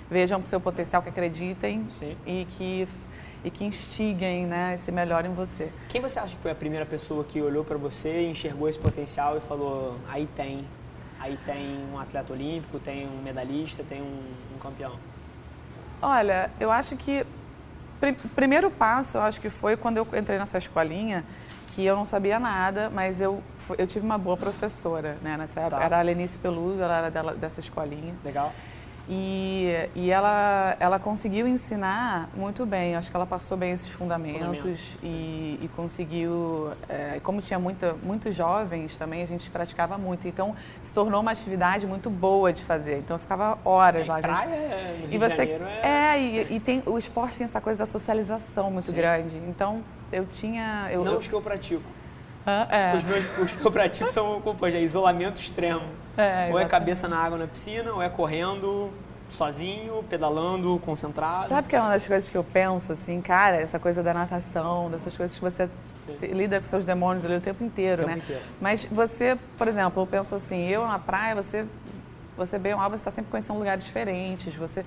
vejam 0.09 0.39
o 0.39 0.47
seu 0.47 0.59
potencial, 0.59 1.01
que 1.01 1.09
acreditem 1.09 1.87
Sim. 1.89 2.17
e 2.25 2.45
que 2.51 2.87
e 3.43 3.49
que 3.49 3.63
instiguem 3.63 4.45
né, 4.45 4.73
esse 4.75 4.91
melhor 4.91 5.25
em 5.25 5.33
você. 5.33 5.71
Quem 5.89 6.01
você 6.01 6.19
acha 6.19 6.35
que 6.35 6.41
foi 6.41 6.51
a 6.51 6.55
primeira 6.55 6.85
pessoa 6.85 7.23
que 7.23 7.41
olhou 7.41 7.63
para 7.63 7.77
você, 7.77 8.27
enxergou 8.29 8.69
esse 8.69 8.79
potencial 8.79 9.37
e 9.37 9.41
falou: 9.41 9.91
aí 10.07 10.27
tem, 10.35 10.65
aí 11.19 11.37
tem 11.45 11.79
um 11.91 11.99
atleta 11.99 12.31
olímpico, 12.31 12.79
tem 12.79 13.07
um 13.07 13.21
medalhista, 13.21 13.83
tem 13.83 14.01
um, 14.01 14.21
um 14.55 14.59
campeão? 14.59 14.97
Olha, 16.01 16.51
eu 16.59 16.71
acho 16.71 16.95
que 16.95 17.25
o 18.01 18.29
primeiro 18.29 18.71
passo, 18.71 19.17
eu 19.17 19.21
acho 19.21 19.39
que 19.39 19.49
foi 19.49 19.77
quando 19.77 19.97
eu 19.97 20.07
entrei 20.13 20.39
nessa 20.39 20.57
escolinha, 20.57 21.23
que 21.67 21.85
eu 21.85 21.95
não 21.95 22.05
sabia 22.05 22.39
nada, 22.39 22.89
mas 22.89 23.21
eu, 23.21 23.41
eu 23.77 23.85
tive 23.85 24.05
uma 24.05 24.17
boa 24.17 24.35
professora, 24.35 25.17
né? 25.21 25.37
Nessa 25.37 25.61
época. 25.61 25.77
Tá. 25.77 25.83
Era 25.83 25.99
a 25.99 26.01
Lenice 26.01 26.37
Peluso, 26.39 26.81
ela 26.81 26.97
era 26.97 27.11
dela, 27.11 27.33
dessa 27.33 27.59
escolinha. 27.59 28.15
Legal. 28.25 28.51
E, 29.09 29.89
e 29.95 30.09
ela, 30.09 30.75
ela 30.79 30.99
conseguiu 30.99 31.47
ensinar 31.47 32.29
muito 32.35 32.65
bem, 32.65 32.95
acho 32.95 33.09
que 33.09 33.15
ela 33.15 33.25
passou 33.25 33.57
bem 33.57 33.71
esses 33.71 33.89
fundamentos, 33.89 34.39
fundamentos. 34.39 34.97
E, 35.03 35.59
e, 35.61 35.69
conseguiu, 35.75 36.71
é, 36.87 37.19
como 37.23 37.41
tinha 37.41 37.59
muita, 37.59 37.95
muitos 38.03 38.35
jovens 38.35 38.95
também, 38.97 39.21
a 39.21 39.25
gente 39.25 39.49
praticava 39.49 39.97
muito, 39.97 40.27
então 40.27 40.55
se 40.81 40.91
tornou 40.93 41.21
uma 41.21 41.31
atividade 41.31 41.85
muito 41.87 42.09
boa 42.09 42.53
de 42.53 42.63
fazer, 42.63 42.99
então 42.99 43.15
eu 43.15 43.19
ficava 43.19 43.57
horas 43.65 44.07
lá. 44.07 44.19
Praia, 44.19 44.37
gente... 44.37 45.01
no 45.01 45.07
Rio 45.07 45.15
e 45.15 45.17
você, 45.17 45.41
é... 45.41 45.81
É, 45.83 46.21
e, 46.21 46.55
e, 46.55 46.59
tem, 46.59 46.83
o 46.85 46.97
esporte 46.97 47.37
tem 47.37 47.45
essa 47.45 47.59
coisa 47.59 47.79
da 47.79 47.85
socialização 47.85 48.71
muito 48.71 48.91
Sim. 48.91 48.95
grande, 48.95 49.37
então 49.47 49.81
eu 50.11 50.25
tinha... 50.25 50.87
Eu, 50.91 51.03
Não 51.03 51.13
eu... 51.13 51.17
os 51.17 51.27
que 51.27 51.33
eu 51.33 51.41
pratico. 51.41 51.83
Ah, 52.45 52.67
é. 52.69 52.97
Os 52.97 53.03
meus 53.03 53.25
os 53.65 53.71
pratico 53.71 54.11
são 54.11 54.41
compostos, 54.41 54.79
é 54.79 54.81
isolamento 54.81 55.39
extremo. 55.39 55.81
É, 56.17 56.49
ou 56.51 56.59
é 56.59 56.65
cabeça 56.65 57.07
na 57.07 57.17
água 57.17 57.37
na 57.37 57.47
piscina, 57.47 57.93
ou 57.93 58.01
é 58.01 58.09
correndo 58.09 58.91
sozinho, 59.29 60.03
pedalando, 60.09 60.79
concentrado. 60.83 61.49
Sabe 61.49 61.67
que 61.67 61.75
é 61.75 61.79
uma 61.79 61.91
das 61.91 62.05
coisas 62.05 62.29
que 62.29 62.37
eu 62.37 62.43
penso, 62.43 62.91
assim, 62.91 63.21
cara, 63.21 63.55
essa 63.55 63.79
coisa 63.79 64.03
da 64.03 64.13
natação, 64.13 64.89
dessas 64.89 65.15
coisas 65.15 65.37
que 65.37 65.43
você 65.43 65.69
lida 66.21 66.59
com 66.59 66.65
seus 66.65 66.83
demônios 66.83 67.23
ali 67.23 67.37
o 67.37 67.41
tempo 67.41 67.63
inteiro, 67.63 68.03
o 68.03 68.05
tempo 68.05 68.17
né? 68.17 68.23
Inteiro. 68.23 68.41
Mas 68.59 68.85
você, 68.85 69.37
por 69.57 69.67
exemplo, 69.67 70.01
eu 70.01 70.07
penso 70.07 70.35
assim, 70.35 70.67
eu 70.67 70.85
na 70.85 70.99
praia, 70.99 71.33
você, 71.35 71.65
você 72.35 72.59
bem 72.59 72.73
ou 72.73 72.79
mal, 72.79 72.89
você 72.89 72.97
está 72.97 73.11
sempre 73.11 73.31
conhecendo 73.31 73.57
lugares 73.57 73.85
diferentes, 73.85 74.53
você... 74.55 74.83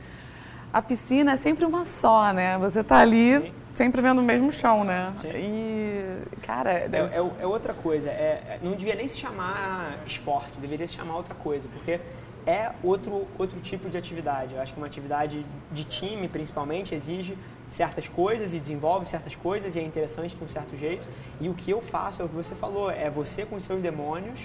A 0.70 0.82
piscina 0.82 1.32
é 1.32 1.36
sempre 1.36 1.64
uma 1.64 1.84
só, 1.84 2.32
né? 2.32 2.58
Você 2.58 2.80
está 2.80 2.98
ali... 2.98 3.40
Sim 3.40 3.63
sempre 3.74 4.00
vendo 4.00 4.20
o 4.20 4.24
mesmo 4.24 4.52
chão, 4.52 4.84
né? 4.84 5.12
Sim. 5.16 5.28
E, 5.34 6.38
cara... 6.42 6.72
É, 6.72 6.88
é, 6.92 7.42
é, 7.42 7.46
outra 7.46 7.74
coisa. 7.74 8.08
É, 8.08 8.42
é, 8.46 8.58
não 8.62 8.72
devia 8.72 8.94
nem 8.94 9.08
se 9.08 9.18
chamar 9.18 9.98
esporte, 10.06 10.58
deveria 10.58 10.86
se 10.86 10.94
chamar 10.94 11.16
outra 11.16 11.34
coisa, 11.34 11.64
porque 11.72 12.00
é 12.46 12.72
outro, 12.82 13.26
outro 13.38 13.58
tipo 13.60 13.88
de 13.88 13.96
atividade. 13.96 14.54
Eu 14.54 14.60
acho 14.60 14.72
que 14.72 14.78
uma 14.78 14.86
atividade 14.86 15.44
de 15.72 15.84
time, 15.84 16.28
principalmente, 16.28 16.94
exige 16.94 17.36
certas 17.68 18.08
coisas 18.08 18.52
e 18.52 18.58
desenvolve 18.58 19.06
certas 19.06 19.34
coisas 19.34 19.74
e 19.74 19.80
é 19.80 19.82
interessante 19.82 20.36
de 20.36 20.44
um 20.44 20.48
certo 20.48 20.76
jeito. 20.76 21.06
E 21.40 21.48
o 21.48 21.54
que 21.54 21.70
eu 21.70 21.80
faço 21.80 22.22
é 22.22 22.24
o 22.24 22.28
que 22.28 22.34
você 22.34 22.54
falou, 22.54 22.90
é 22.90 23.10
você 23.10 23.44
com 23.44 23.56
os 23.56 23.64
seus 23.64 23.82
demônios 23.82 24.38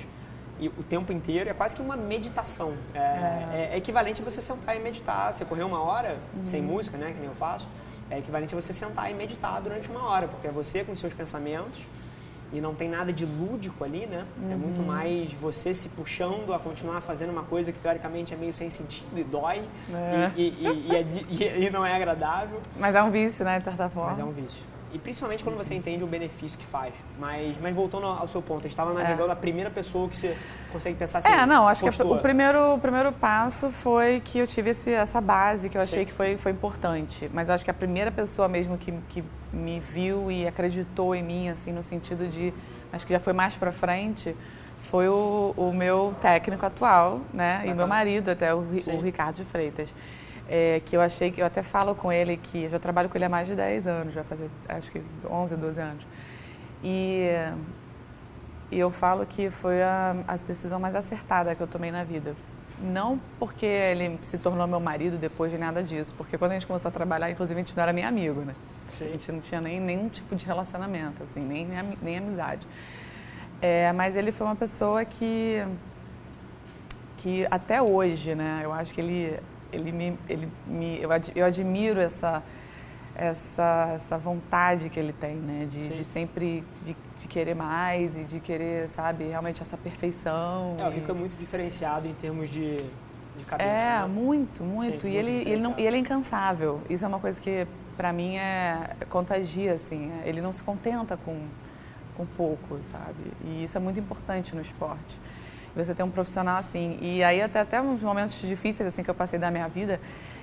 e 0.59 0.67
o 0.67 0.83
tempo 0.83 1.13
inteiro, 1.13 1.49
é 1.49 1.53
quase 1.53 1.75
que 1.75 1.81
uma 1.81 1.95
meditação. 1.95 2.73
É, 2.93 2.99
é. 2.99 3.69
é 3.73 3.77
equivalente 3.77 4.21
a 4.21 4.25
você 4.25 4.41
sentar 4.41 4.75
e 4.75 4.79
meditar. 4.79 5.33
Você 5.33 5.45
correr 5.45 5.63
uma 5.63 5.81
hora 5.81 6.17
uhum. 6.35 6.45
sem 6.45 6.61
música, 6.61 6.97
né, 6.97 7.07
que 7.07 7.19
nem 7.19 7.27
eu 7.27 7.35
faço, 7.35 7.67
é 8.09 8.19
equivalente 8.19 8.55
a 8.55 8.59
você 8.59 8.73
sentar 8.73 9.09
e 9.11 9.13
meditar 9.13 9.61
durante 9.61 9.89
uma 9.89 10.03
hora, 10.03 10.27
porque 10.27 10.47
é 10.47 10.51
você 10.51 10.83
com 10.83 10.95
seus 10.95 11.13
pensamentos 11.13 11.79
e 12.51 12.59
não 12.59 12.73
tem 12.73 12.89
nada 12.89 13.13
de 13.13 13.25
lúdico 13.25 13.83
ali, 13.83 14.07
né? 14.07 14.25
Uhum. 14.41 14.51
É 14.51 14.55
muito 14.55 14.81
mais 14.81 15.31
você 15.33 15.73
se 15.73 15.87
puxando 15.89 16.53
a 16.53 16.59
continuar 16.59 17.01
fazendo 17.01 17.29
uma 17.31 17.43
coisa 17.43 17.71
que 17.71 17.79
teoricamente 17.79 18.33
é 18.33 18.37
meio 18.37 18.53
sem 18.53 18.69
sentido 18.69 19.17
e 19.17 19.23
dói 19.23 19.61
é. 19.93 20.31
E, 20.35 20.41
e, 20.41 20.87
e, 20.89 20.95
é 20.95 21.59
e, 21.67 21.69
não 21.69 21.85
é 21.85 21.95
agradável. 21.95 22.59
Mas 22.77 22.95
é 22.95 23.03
um 23.03 23.11
vício, 23.11 23.45
né, 23.45 23.59
de 23.59 23.65
certa 23.65 23.89
forma. 23.89 24.11
Mas 24.11 24.19
é 24.19 24.23
um 24.23 24.31
vício. 24.31 24.63
E 24.91 24.97
principalmente 24.97 25.43
quando 25.43 25.55
você 25.55 25.75
entende 25.75 26.03
o 26.03 26.07
benefício 26.07 26.57
que 26.57 26.65
faz. 26.65 26.93
Mas, 27.19 27.55
mas 27.61 27.75
voltando 27.75 28.07
ao 28.07 28.27
seu 28.27 28.41
ponto, 28.41 28.59
a 28.59 28.63
gente 28.63 28.71
estava 28.71 28.93
navegando 28.93 29.29
é. 29.29 29.33
a 29.33 29.35
primeira 29.35 29.69
pessoa 29.69 30.09
que 30.09 30.17
você 30.17 30.37
consegue 30.71 30.97
pensar 30.97 31.19
assim. 31.19 31.29
É, 31.29 31.45
não, 31.45 31.67
acho 31.67 31.83
postura. 31.83 32.09
que 32.09 32.15
o 32.15 32.19
primeiro, 32.19 32.73
o 32.73 32.79
primeiro 32.79 33.11
passo 33.11 33.69
foi 33.71 34.19
que 34.19 34.39
eu 34.39 34.47
tive 34.47 34.71
esse, 34.71 34.91
essa 34.91 35.21
base 35.21 35.69
que 35.69 35.77
eu 35.77 35.81
achei 35.81 35.99
Sim. 35.99 36.05
que 36.05 36.13
foi, 36.13 36.37
foi 36.37 36.51
importante. 36.51 37.29
Mas 37.33 37.49
acho 37.49 37.63
que 37.63 37.71
a 37.71 37.73
primeira 37.73 38.11
pessoa 38.11 38.47
mesmo 38.47 38.77
que, 38.77 38.91
que 39.09 39.23
me 39.53 39.79
viu 39.79 40.31
e 40.31 40.47
acreditou 40.47 41.13
em 41.13 41.23
mim, 41.23 41.49
assim, 41.49 41.71
no 41.71 41.83
sentido 41.83 42.27
de. 42.27 42.53
Acho 42.91 43.05
que 43.05 43.13
já 43.13 43.19
foi 43.19 43.33
mais 43.33 43.55
para 43.55 43.71
frente, 43.71 44.35
foi 44.89 45.07
o, 45.07 45.53
o, 45.55 45.71
meu 45.71 46.15
técnico 46.19 46.65
atual, 46.65 47.21
né? 47.31 47.63
E 47.67 47.71
o 47.71 47.75
meu 47.75 47.85
marido, 47.85 48.29
até, 48.29 48.51
o, 48.53 48.59
o 48.59 48.99
Ricardo 48.99 49.35
de 49.35 49.45
Freitas 49.45 49.93
é, 50.49 50.81
que 50.83 50.97
eu 50.97 51.01
achei 51.01 51.29
que 51.29 51.39
eu 51.41 51.45
até 51.45 51.61
falo 51.61 51.93
com 51.93 52.11
ele 52.11 52.35
que 52.35 52.63
eu 52.63 52.69
já 52.69 52.79
trabalho 52.79 53.07
com 53.07 53.15
ele 53.15 53.25
há 53.25 53.29
mais 53.29 53.47
de 53.47 53.55
10 53.55 53.85
anos, 53.85 54.13
já 54.13 54.23
fazer 54.23 54.49
acho 54.67 54.91
que 54.91 55.01
11, 55.29 55.55
12 55.55 55.79
anos. 55.79 56.07
E, 56.83 57.27
e 58.71 58.79
eu 58.79 58.89
falo 58.89 59.25
que 59.27 59.51
foi 59.51 59.83
a, 59.83 60.15
a, 60.27 60.35
decisão 60.37 60.79
mais 60.79 60.95
acertada 60.95 61.53
que 61.53 61.61
eu 61.61 61.67
tomei 61.67 61.91
na 61.91 62.03
vida. 62.03 62.35
Não 62.81 63.19
porque 63.37 63.65
ele 63.65 64.17
se 64.23 64.37
tornou 64.39 64.65
meu 64.65 64.79
marido 64.79 65.17
depois 65.17 65.51
de 65.51 65.57
nada 65.57 65.83
disso, 65.83 66.15
porque 66.17 66.37
quando 66.37 66.51
a 66.51 66.53
gente 66.55 66.65
começou 66.65 66.89
a 66.89 66.91
trabalhar, 66.91 67.29
inclusive 67.29 67.59
a 67.59 67.63
gente 67.63 67.75
não 67.75 67.83
era 67.83 67.93
nem 67.93 68.05
amigo, 68.05 68.41
né? 68.41 68.55
A 68.99 69.03
gente 69.03 69.31
não 69.31 69.41
tinha 69.41 69.61
nem 69.61 69.79
nenhum 69.79 70.09
tipo 70.09 70.35
de 70.35 70.45
relacionamento, 70.45 71.21
assim, 71.21 71.41
nem, 71.41 71.67
nem, 71.67 71.97
nem 72.01 72.17
amizade. 72.17 72.65
É, 73.61 73.91
mas 73.93 74.15
ele 74.15 74.31
foi 74.31 74.47
uma 74.47 74.55
pessoa 74.55 75.05
que 75.05 75.63
que 77.17 77.45
até 77.51 77.81
hoje, 77.81 78.33
né? 78.33 78.61
Eu 78.63 78.71
acho 78.71 78.93
que 78.93 79.01
ele 79.01 79.37
ele 79.71 79.91
me, 79.91 80.19
ele 80.27 80.49
me 80.67 81.01
eu, 81.01 81.11
ad, 81.11 81.31
eu 81.35 81.45
admiro 81.45 81.99
essa, 81.99 82.43
essa, 83.15 83.91
essa 83.95 84.17
vontade 84.17 84.89
que 84.89 84.99
ele 84.99 85.13
tem, 85.13 85.35
né? 85.35 85.67
De, 85.69 85.89
de 85.89 86.03
sempre 86.03 86.63
de, 86.83 86.95
de, 87.17 87.27
querer 87.27 87.55
mais 87.55 88.15
e 88.15 88.23
de 88.23 88.39
querer, 88.39 88.89
sabe, 88.89 89.25
realmente 89.25 89.61
essa 89.61 89.77
perfeição. 89.77 90.75
É, 90.79 90.87
o 90.87 90.91
Rico 90.91 91.07
e... 91.07 91.11
é 91.11 91.13
muito 91.13 91.37
diferenciado 91.37 92.07
em 92.07 92.13
termos 92.13 92.49
de, 92.49 92.77
de 93.37 93.45
cabeça. 93.45 93.69
É, 93.69 94.01
né? 94.01 94.07
muito, 94.07 94.63
muito. 94.63 95.01
Sim, 95.01 95.07
e, 95.07 95.11
muito 95.13 95.29
ele, 95.29 95.49
ele 95.49 95.61
não, 95.61 95.75
e 95.77 95.85
ele 95.85 95.97
é 95.97 95.99
incansável. 95.99 96.81
Isso 96.89 97.05
é 97.05 97.07
uma 97.07 97.19
coisa 97.19 97.41
que, 97.41 97.67
para 97.95 98.13
mim, 98.13 98.37
é 98.37 98.95
contagia, 99.09 99.73
assim. 99.73 100.11
É, 100.23 100.29
ele 100.29 100.41
não 100.41 100.53
se 100.53 100.63
contenta 100.63 101.17
com, 101.17 101.37
com 102.15 102.25
pouco, 102.25 102.79
sabe? 102.91 103.33
E 103.45 103.63
isso 103.63 103.77
é 103.77 103.79
muito 103.79 103.99
importante 103.99 104.55
no 104.55 104.61
esporte 104.61 105.19
você 105.75 105.93
ter 105.93 106.03
um 106.03 106.09
profissional 106.09 106.57
assim. 106.57 106.97
E 107.01 107.23
aí 107.23 107.41
até, 107.41 107.59
até 107.61 107.81
uns 107.81 108.01
momentos 108.01 108.39
difíceis 108.41 108.87
assim 108.87 109.03
que 109.03 109.09
eu 109.09 109.15
passei 109.15 109.39
da 109.39 109.51
minha 109.51 109.67
vida, 109.67 109.99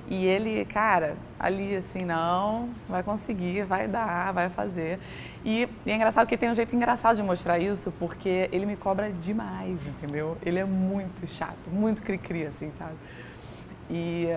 e 0.09 0.25
ele, 0.25 0.65
cara, 0.67 1.17
ali 1.39 1.75
assim, 1.75 2.05
não, 2.05 2.69
vai 2.89 3.03
conseguir, 3.03 3.65
vai 3.65 3.89
dar, 3.89 4.33
vai 4.33 4.49
fazer. 4.49 5.01
E, 5.45 5.69
e, 5.85 5.91
é 5.91 5.97
engraçado 5.97 6.27
que 6.29 6.37
tem 6.37 6.51
um 6.51 6.55
jeito 6.55 6.75
engraçado 6.77 7.17
de 7.17 7.23
mostrar 7.25 7.59
isso, 7.59 7.93
porque 7.99 8.49
ele 8.53 8.67
me 8.67 8.77
cobra 8.77 9.11
demais, 9.11 9.85
entendeu? 9.87 10.39
Ele 10.45 10.61
é 10.61 10.65
muito 10.65 11.27
chato, 11.27 11.69
muito 11.73 12.03
cri-cri, 12.03 12.47
assim, 12.47 12.71
sabe? 12.79 12.95
E, 13.91 14.29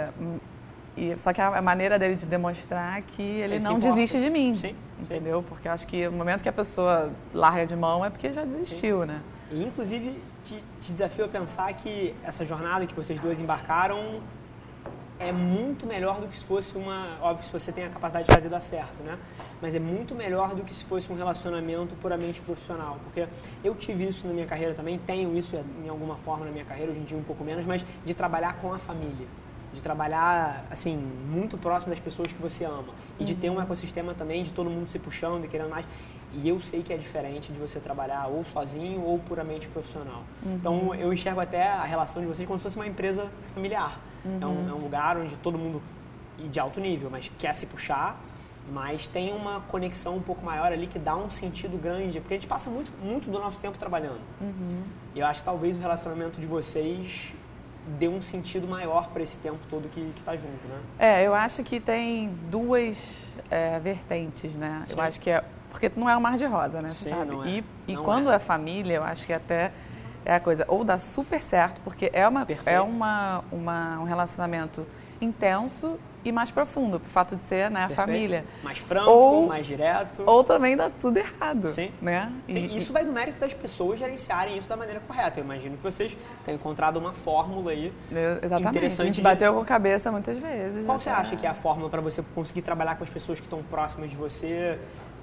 e, 0.98 1.17
só 1.19 1.31
que 1.31 1.39
a 1.39 1.62
maneira 1.62 2.00
dele 2.00 2.15
de 2.15 2.25
demonstrar 2.25 3.01
que 3.03 3.22
ele, 3.22 3.55
ele 3.55 3.63
não 3.63 3.77
desiste 3.77 4.19
de 4.19 4.29
mim, 4.29 4.55
sim, 4.55 4.75
entendeu? 5.00 5.41
Sim. 5.41 5.46
Porque 5.50 5.67
eu 5.67 5.72
acho 5.72 5.86
que 5.86 6.08
o 6.08 6.12
momento 6.12 6.41
que 6.41 6.50
a 6.50 6.53
pessoa 6.53 7.12
larga 7.31 7.67
de 7.67 7.75
mão 7.75 8.03
é 8.03 8.10
porque 8.10 8.34
já 8.34 8.43
desistiu, 8.43 9.01
sim. 9.01 9.08
né? 9.08 9.22
E, 9.51 9.63
inclusive, 9.63 10.19
te, 10.45 10.63
te 10.81 10.91
desafio 10.91 11.25
a 11.25 11.27
pensar 11.27 11.73
que 11.73 12.13
essa 12.23 12.45
jornada 12.45 12.85
que 12.85 12.93
vocês 12.93 13.19
dois 13.19 13.39
embarcaram 13.39 14.21
é 15.19 15.33
muito 15.33 15.85
melhor 15.85 16.21
do 16.21 16.27
que 16.27 16.37
se 16.37 16.45
fosse 16.45 16.77
uma. 16.77 17.17
Óbvio, 17.21 17.45
se 17.45 17.51
você 17.51 17.71
tem 17.71 17.83
a 17.83 17.89
capacidade 17.89 18.27
de 18.27 18.33
fazer 18.33 18.47
dar 18.47 18.61
certo, 18.61 19.03
né? 19.03 19.17
Mas 19.61 19.75
é 19.75 19.79
muito 19.79 20.15
melhor 20.15 20.55
do 20.55 20.63
que 20.63 20.73
se 20.73 20.83
fosse 20.85 21.11
um 21.11 21.15
relacionamento 21.15 21.93
puramente 21.95 22.39
profissional. 22.39 22.97
Porque 23.03 23.27
eu 23.61 23.75
tive 23.75 24.07
isso 24.07 24.25
na 24.25 24.33
minha 24.33 24.45
carreira 24.45 24.73
também, 24.73 24.97
tenho 24.97 25.37
isso 25.37 25.57
em 25.83 25.89
alguma 25.89 26.15
forma 26.15 26.45
na 26.45 26.51
minha 26.51 26.63
carreira, 26.63 26.91
hoje 26.91 27.01
em 27.01 27.03
dia 27.03 27.17
um 27.17 27.23
pouco 27.23 27.43
menos, 27.43 27.65
mas 27.65 27.83
de 28.05 28.13
trabalhar 28.13 28.55
com 28.61 28.73
a 28.73 28.79
família. 28.79 29.27
De 29.73 29.81
trabalhar, 29.81 30.65
assim, 30.71 30.95
muito 30.95 31.57
próximo 31.57 31.93
das 31.93 31.99
pessoas 31.99 32.31
que 32.31 32.41
você 32.41 32.63
ama. 32.63 32.93
E 33.19 33.25
de 33.25 33.35
ter 33.35 33.49
um 33.49 33.61
ecossistema 33.61 34.13
também 34.13 34.43
de 34.43 34.51
todo 34.51 34.69
mundo 34.69 34.89
se 34.89 34.97
puxando 34.97 35.43
e 35.43 35.47
querendo 35.49 35.69
mais. 35.69 35.85
E 36.33 36.48
eu 36.48 36.62
sei 36.62 36.83
que 36.83 36.93
é 36.93 36.98
diferente 36.98 37.51
de 37.51 37.59
você 37.59 37.79
trabalhar 37.79 38.27
ou 38.27 38.43
sozinho 38.43 39.01
ou 39.03 39.17
puramente 39.19 39.67
profissional. 39.67 40.24
Uhum. 40.45 40.55
Então 40.55 40.95
eu 40.95 41.12
enxergo 41.12 41.39
até 41.39 41.67
a 41.67 41.83
relação 41.83 42.21
de 42.21 42.27
vocês 42.27 42.48
como 42.48 42.59
se 42.59 42.63
fosse 42.63 42.75
uma 42.75 42.88
empresa 42.88 43.29
familiar. 43.53 44.00
Uhum. 44.24 44.39
É, 44.41 44.45
um, 44.45 44.69
é, 44.69 44.74
um, 44.74 44.77
lugar 44.77 45.17
onde 45.17 45.36
todo 45.38 45.57
mundo, 45.57 45.81
de 46.38 46.59
alto 46.59 46.79
nível, 46.79 47.09
mas 47.09 47.31
quer 47.38 47.55
se 47.55 47.65
puxar, 47.65 48.19
mas 48.71 49.07
tem 49.07 49.33
uma 49.33 49.62
conexão 49.62 50.17
um 50.17 50.21
pouco 50.21 50.45
maior 50.45 50.71
ali 50.71 50.86
que 50.86 51.00
dá 51.00 51.15
um 51.15 51.29
sentido 51.29 51.81
grande, 51.81 52.19
porque 52.19 52.36
a 52.36 52.38
gente 52.38 52.48
passa 52.48 52.69
muito, 52.69 52.91
muito 53.03 53.29
do 53.29 53.39
nosso 53.39 53.57
tempo 53.59 53.77
trabalhando. 53.77 54.21
Uhum. 54.39 54.83
E 55.15 55.19
eu 55.19 55.25
acho 55.25 55.39
que 55.39 55.45
talvez 55.45 55.75
o 55.77 55.79
relacionamento 55.79 56.39
de 56.39 56.45
vocês 56.45 57.33
dê 57.98 58.07
um 58.07 58.21
sentido 58.21 58.67
maior 58.67 59.09
para 59.09 59.24
esse 59.24 59.38
tempo 59.38 59.59
todo 59.69 59.89
que 59.89 60.13
está 60.15 60.36
junto, 60.36 60.67
né? 60.67 60.79
É, 61.00 61.24
eu 61.25 61.33
acho 61.33 61.63
que 61.63 61.79
tem 61.79 62.29
duas 62.51 63.33
é, 63.50 63.79
vertentes, 63.79 64.55
né? 64.55 64.83
Sim. 64.86 64.93
Eu 64.93 65.01
acho 65.01 65.19
que 65.19 65.29
é 65.29 65.43
porque 65.69 65.91
não 65.95 66.09
é 66.09 66.15
um 66.17 66.21
mar 66.21 66.38
de 66.38 66.45
rosa, 66.45 66.81
né? 66.81 66.89
Sim, 66.89 67.09
sabe? 67.09 67.35
É. 67.47 67.49
E, 67.49 67.65
e 67.88 67.97
quando 67.97 68.31
é. 68.31 68.35
é 68.35 68.39
família, 68.39 68.95
eu 68.95 69.03
acho 69.03 69.25
que 69.25 69.33
até 69.33 69.71
é 70.25 70.35
a 70.35 70.39
coisa 70.39 70.65
ou 70.67 70.83
dá 70.83 70.99
super 70.99 71.41
certo, 71.41 71.81
porque 71.81 72.09
é 72.13 72.27
uma 72.27 72.45
é 72.65 72.81
uma, 72.81 73.43
uma 73.51 73.99
um 73.99 74.03
relacionamento 74.03 74.85
intenso 75.21 75.99
e 76.23 76.31
mais 76.31 76.51
profundo, 76.51 76.99
por 76.99 77.07
fato 77.07 77.35
de 77.35 77.43
ser 77.43 77.71
né, 77.71 77.85
a 77.85 77.89
família. 77.89 78.43
Mais 78.61 78.77
franco, 78.77 79.09
ou, 79.09 79.47
mais 79.47 79.65
direto. 79.65 80.21
Ou 80.25 80.43
também 80.43 80.75
dá 80.75 80.89
tudo 80.89 81.17
errado. 81.17 81.67
Sim. 81.67 81.91
Né? 82.01 82.31
Sim. 82.45 82.53
E, 82.53 82.77
isso 82.77 82.91
vai 82.91 83.05
do 83.05 83.11
mérito 83.13 83.39
das 83.39 83.53
pessoas 83.53 83.99
gerenciarem 83.99 84.57
isso 84.57 84.67
da 84.67 84.75
maneira 84.75 84.99
correta. 84.99 85.39
Eu 85.39 85.45
imagino 85.45 85.77
que 85.77 85.83
vocês 85.83 86.17
tenham 86.43 86.57
encontrado 86.57 86.97
uma 86.97 87.13
fórmula 87.13 87.71
aí. 87.71 87.93
Exatamente. 88.43 88.77
Interessante 88.77 89.01
a 89.01 89.05
gente 89.05 89.21
bateu 89.21 89.53
com 89.53 89.61
a 89.61 89.65
cabeça 89.65 90.11
muitas 90.11 90.38
vezes. 90.38 90.85
Qual 90.85 90.99
você 90.99 91.09
acha 91.09 91.35
que 91.35 91.45
é 91.45 91.49
a 91.49 91.55
fórmula 91.55 91.89
para 91.89 92.01
você 92.01 92.21
conseguir 92.35 92.63
trabalhar 92.63 92.95
com 92.95 93.03
as 93.03 93.09
pessoas 93.09 93.39
que 93.39 93.45
estão 93.45 93.63
próximas 93.63 94.09
de 94.09 94.17
você? 94.17 94.77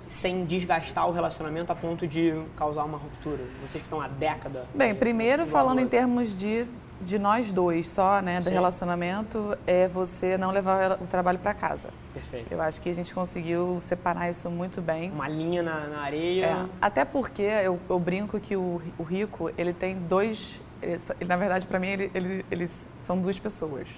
Sem 0.09 0.45
desgastar 0.45 1.09
o 1.09 1.13
relacionamento 1.13 1.73
a 1.73 1.75
ponto 1.75 2.07
de 2.07 2.35
causar 2.57 2.85
uma 2.85 2.99
ruptura? 2.99 3.45
Vocês 3.61 3.83
que 3.83 3.87
estão 3.87 4.01
há 4.01 4.09
década. 4.09 4.65
Bem, 4.75 4.95
primeiro 4.95 5.47
falando 5.47 5.81
em 5.81 5.89
termos 5.89 6.37
de 6.37 6.67
de 7.01 7.19
nós 7.19 7.53
dois 7.53 7.89
só, 7.89 8.21
né, 8.21 8.39
do 8.39 8.49
Sim. 8.49 8.55
relacionamento, 8.55 9.57
é 9.67 9.87
você 9.89 10.39
não 10.39 10.51
levar 10.51 10.93
o 10.93 11.07
trabalho 11.07 11.39
para 11.39 11.53
casa. 11.53 11.91
Perfeito. 12.15 12.51
Eu 12.51 12.61
acho 12.63 12.81
que 12.81 12.89
a 12.89 12.95
gente 12.95 13.15
conseguiu 13.15 13.79
separar 13.83 14.31
isso 14.31 14.49
muito 14.51 14.81
bem. 14.81 15.11
Uma 15.11 15.29
linha 15.29 15.63
na, 15.63 15.87
na 15.87 16.01
areia. 16.01 16.47
É. 16.47 16.67
Até 16.81 17.05
porque 17.05 17.43
eu, 17.43 17.79
eu, 17.89 17.99
brinco 17.99 18.41
que 18.41 18.57
o, 18.57 18.81
o 18.99 19.03
rico, 19.03 19.51
ele 19.59 19.73
tem 19.73 19.97
dois... 19.97 20.61
Ele, 20.81 20.99
na 21.27 21.37
verdade, 21.37 21.67
para 21.67 21.79
mim, 21.79 21.89
ele, 21.89 22.11
ele, 22.15 22.47
eles 22.51 22.89
são 23.01 23.19
duas 23.19 23.39
pessoas. 23.39 23.89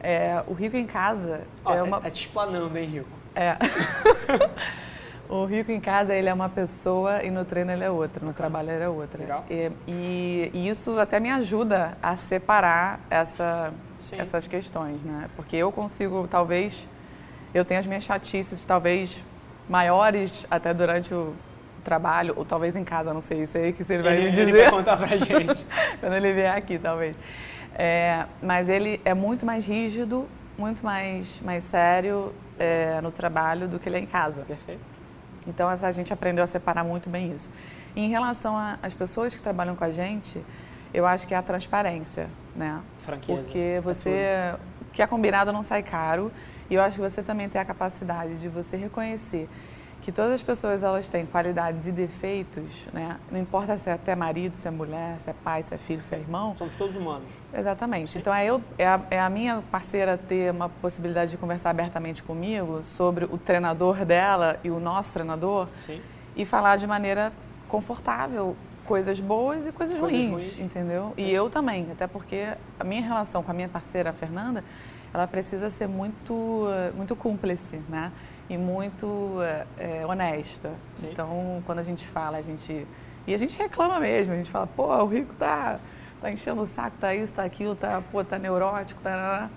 É, 0.00 0.42
o 0.46 0.52
rico 0.52 0.76
em 0.76 0.86
casa 0.86 1.42
Ó, 1.64 1.72
é 1.72 1.78
tá, 1.78 1.84
uma... 1.84 2.00
Tá 2.00 2.10
te 2.10 2.20
explanando, 2.20 2.76
hein, 2.76 2.86
Rico? 2.86 3.08
É. 3.34 3.56
O 5.28 5.44
rico 5.44 5.72
em 5.72 5.80
casa, 5.80 6.14
ele 6.14 6.28
é 6.28 6.34
uma 6.34 6.48
pessoa 6.48 7.22
e 7.22 7.30
no 7.30 7.44
treino 7.44 7.72
ele 7.72 7.84
é 7.84 7.90
outra, 7.90 8.24
no 8.24 8.32
trabalho 8.32 8.70
ele 8.70 8.84
é 8.84 8.88
outra. 8.88 9.18
Legal. 9.20 9.44
E, 9.50 9.70
e, 9.86 10.50
e 10.54 10.68
isso 10.68 10.98
até 10.98 11.18
me 11.18 11.30
ajuda 11.30 11.96
a 12.02 12.16
separar 12.16 13.00
essa, 13.10 13.72
essas 14.12 14.46
questões, 14.46 15.02
né? 15.02 15.28
Porque 15.36 15.56
eu 15.56 15.72
consigo, 15.72 16.26
talvez, 16.28 16.88
eu 17.52 17.64
tenho 17.64 17.80
as 17.80 17.86
minhas 17.86 18.04
chatices, 18.04 18.64
talvez 18.64 19.22
maiores 19.68 20.46
até 20.50 20.72
durante 20.72 21.12
o 21.12 21.34
trabalho, 21.82 22.34
ou 22.36 22.44
talvez 22.44 22.74
em 22.74 22.84
casa, 22.84 23.14
não 23.14 23.22
sei, 23.22 23.42
isso 23.42 23.56
aí 23.56 23.72
que 23.72 23.84
você 23.84 23.98
vai 24.02 24.16
ele, 24.16 24.24
me 24.24 24.30
dizer. 24.30 24.42
Ele 24.42 24.52
vai 24.62 24.70
contar 24.70 24.96
pra 24.96 25.16
gente. 25.16 25.66
Quando 26.00 26.14
ele 26.14 26.32
vier 26.32 26.56
aqui, 26.56 26.78
talvez. 26.78 27.16
É, 27.74 28.24
mas 28.42 28.68
ele 28.68 29.00
é 29.04 29.14
muito 29.14 29.44
mais 29.44 29.66
rígido, 29.66 30.26
muito 30.58 30.84
mais, 30.84 31.40
mais 31.42 31.62
sério 31.64 32.32
é, 32.58 33.00
no 33.02 33.10
trabalho 33.10 33.68
do 33.68 33.78
que 33.78 33.88
ele 33.88 33.96
é 33.96 34.00
em 34.00 34.06
casa. 34.06 34.42
Perfeito. 34.42 34.95
Então 35.46 35.68
a 35.68 35.92
gente 35.92 36.12
aprendeu 36.12 36.42
a 36.44 36.46
separar 36.46 36.84
muito 36.84 37.08
bem 37.08 37.32
isso. 37.34 37.50
E 37.94 38.00
em 38.00 38.08
relação 38.08 38.56
às 38.82 38.94
pessoas 38.94 39.34
que 39.34 39.40
trabalham 39.40 39.76
com 39.76 39.84
a 39.84 39.90
gente, 39.90 40.42
eu 40.92 41.06
acho 41.06 41.26
que 41.26 41.34
é 41.34 41.36
a 41.36 41.42
transparência, 41.42 42.28
né? 42.54 42.80
Franqueza. 43.04 43.42
Porque 43.42 43.58
é 43.58 43.80
você, 43.80 44.10
é 44.10 44.56
o 44.80 44.92
que 44.92 45.02
é 45.02 45.06
combinado 45.06 45.52
não 45.52 45.62
sai 45.62 45.82
caro. 45.82 46.32
E 46.68 46.74
eu 46.74 46.82
acho 46.82 46.96
que 46.96 47.02
você 47.02 47.22
também 47.22 47.48
tem 47.48 47.60
a 47.60 47.64
capacidade 47.64 48.36
de 48.36 48.48
você 48.48 48.76
reconhecer 48.76 49.48
que 50.02 50.12
todas 50.12 50.32
as 50.32 50.42
pessoas 50.42 50.82
elas 50.82 51.08
têm 51.08 51.26
qualidades 51.26 51.86
e 51.86 51.92
defeitos, 51.92 52.86
né? 52.92 53.16
Não 53.30 53.40
importa 53.40 53.76
se 53.76 53.88
é 53.88 53.92
até 53.92 54.14
marido, 54.14 54.54
se 54.54 54.68
é 54.68 54.70
mulher, 54.70 55.20
se 55.20 55.30
é 55.30 55.32
pai, 55.32 55.62
se 55.62 55.74
é 55.74 55.78
filho, 55.78 56.04
se 56.04 56.14
é 56.14 56.18
irmão. 56.18 56.54
Somos 56.56 56.74
todos 56.76 56.94
humanos. 56.94 57.28
Exatamente. 57.52 58.10
Sim. 58.10 58.18
Então 58.18 58.32
é, 58.32 58.46
eu, 58.46 58.62
é 58.78 58.86
a, 58.86 59.00
é, 59.10 59.20
a, 59.20 59.28
minha 59.28 59.62
parceira 59.70 60.16
ter 60.16 60.52
uma 60.52 60.68
possibilidade 60.68 61.32
de 61.32 61.36
conversar 61.36 61.70
abertamente 61.70 62.22
comigo 62.22 62.82
sobre 62.82 63.24
o 63.24 63.38
treinador 63.38 64.04
dela 64.04 64.60
e 64.62 64.70
o 64.70 64.78
nosso 64.78 65.12
treinador 65.12 65.68
Sim. 65.84 66.00
e 66.36 66.44
falar 66.44 66.76
de 66.76 66.86
maneira 66.86 67.32
confortável 67.68 68.56
coisas 68.84 69.18
boas 69.18 69.66
e 69.66 69.72
coisas, 69.72 69.98
coisas 69.98 69.98
ruins, 69.98 70.30
ruins, 70.30 70.58
entendeu? 70.60 71.12
E 71.16 71.28
eu 71.28 71.50
também, 71.50 71.88
até 71.90 72.06
porque 72.06 72.46
a 72.78 72.84
minha 72.84 73.02
relação 73.02 73.42
com 73.42 73.50
a 73.50 73.54
minha 73.54 73.68
parceira, 73.68 74.10
a 74.10 74.12
Fernanda, 74.12 74.62
ela 75.16 75.26
precisa 75.26 75.70
ser 75.70 75.88
muito, 75.88 76.66
muito 76.94 77.16
cúmplice, 77.16 77.80
né? 77.88 78.12
E 78.50 78.58
muito 78.58 79.38
é, 79.78 80.04
honesta. 80.06 80.72
Sim. 80.98 81.08
Então, 81.10 81.62
quando 81.64 81.78
a 81.78 81.82
gente 81.82 82.06
fala, 82.06 82.36
a 82.36 82.42
gente... 82.42 82.86
E 83.26 83.32
a 83.32 83.38
gente 83.38 83.58
reclama 83.58 83.98
mesmo, 83.98 84.34
a 84.34 84.36
gente 84.36 84.50
fala, 84.50 84.66
pô, 84.66 84.84
o 84.84 85.06
Rico 85.06 85.32
tá, 85.34 85.80
tá 86.20 86.30
enchendo 86.30 86.60
o 86.60 86.66
saco, 86.66 86.98
tá 87.00 87.14
isso, 87.14 87.32
tá 87.32 87.44
aquilo, 87.44 87.74
tá, 87.74 88.02
pô, 88.12 88.22
tá 88.22 88.38
neurótico, 88.38 89.00
tá... 89.00 89.48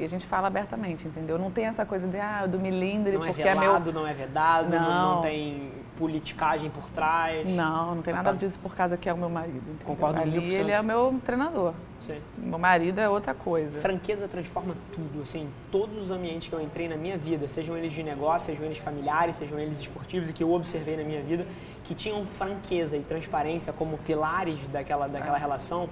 E 0.00 0.04
a 0.04 0.08
gente 0.08 0.26
fala 0.26 0.46
abertamente, 0.46 1.06
entendeu? 1.06 1.38
Não 1.38 1.50
tem 1.50 1.66
essa 1.66 1.84
coisa 1.84 2.08
de, 2.08 2.18
ah, 2.18 2.46
do 2.46 2.58
milindre, 2.58 3.12
não 3.18 3.24
é 3.24 3.28
porque 3.28 3.42
é 3.42 3.54
velado, 3.54 3.90
é 3.90 3.92
meu... 3.92 4.02
não 4.02 4.08
é 4.08 4.14
vedado, 4.14 4.70
não, 4.70 4.80
não, 4.80 5.14
não 5.16 5.20
tem 5.20 5.70
politicagem 6.02 6.68
por 6.68 6.90
trás. 6.90 7.48
Não, 7.48 7.94
não 7.94 8.02
tem 8.02 8.12
nada 8.12 8.32
disso 8.32 8.58
por 8.60 8.74
causa 8.74 8.96
que 8.96 9.08
é 9.08 9.12
o 9.12 9.16
meu 9.16 9.30
marido. 9.30 9.58
Entendeu? 9.58 9.86
Concordo 9.86 10.20
Ali 10.20 10.52
ele 10.52 10.72
é 10.72 10.80
o 10.80 10.84
meu 10.84 11.20
treinador. 11.24 11.74
Sim. 12.00 12.20
Meu 12.36 12.58
marido 12.58 12.98
é 12.98 13.08
outra 13.08 13.32
coisa. 13.32 13.80
Franqueza 13.80 14.26
transforma 14.26 14.74
tudo, 14.92 15.22
assim, 15.22 15.48
todos 15.70 15.96
os 16.02 16.10
ambientes 16.10 16.48
que 16.48 16.54
eu 16.54 16.60
entrei 16.60 16.88
na 16.88 16.96
minha 16.96 17.16
vida, 17.16 17.46
sejam 17.46 17.76
eles 17.76 17.92
de 17.92 18.02
negócio, 18.02 18.46
sejam 18.46 18.64
eles 18.66 18.78
familiares, 18.78 19.36
sejam 19.36 19.56
eles 19.60 19.78
esportivos 19.78 20.28
e 20.28 20.32
que 20.32 20.42
eu 20.42 20.52
observei 20.52 20.96
na 20.96 21.04
minha 21.04 21.22
vida, 21.22 21.46
que 21.84 21.94
tinham 21.94 22.26
franqueza 22.26 22.96
e 22.96 23.00
transparência 23.00 23.72
como 23.72 23.96
pilares 23.98 24.58
daquela, 24.72 25.06
daquela 25.06 25.36
ah. 25.36 25.38
relação, 25.38 25.88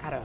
cara, 0.00 0.22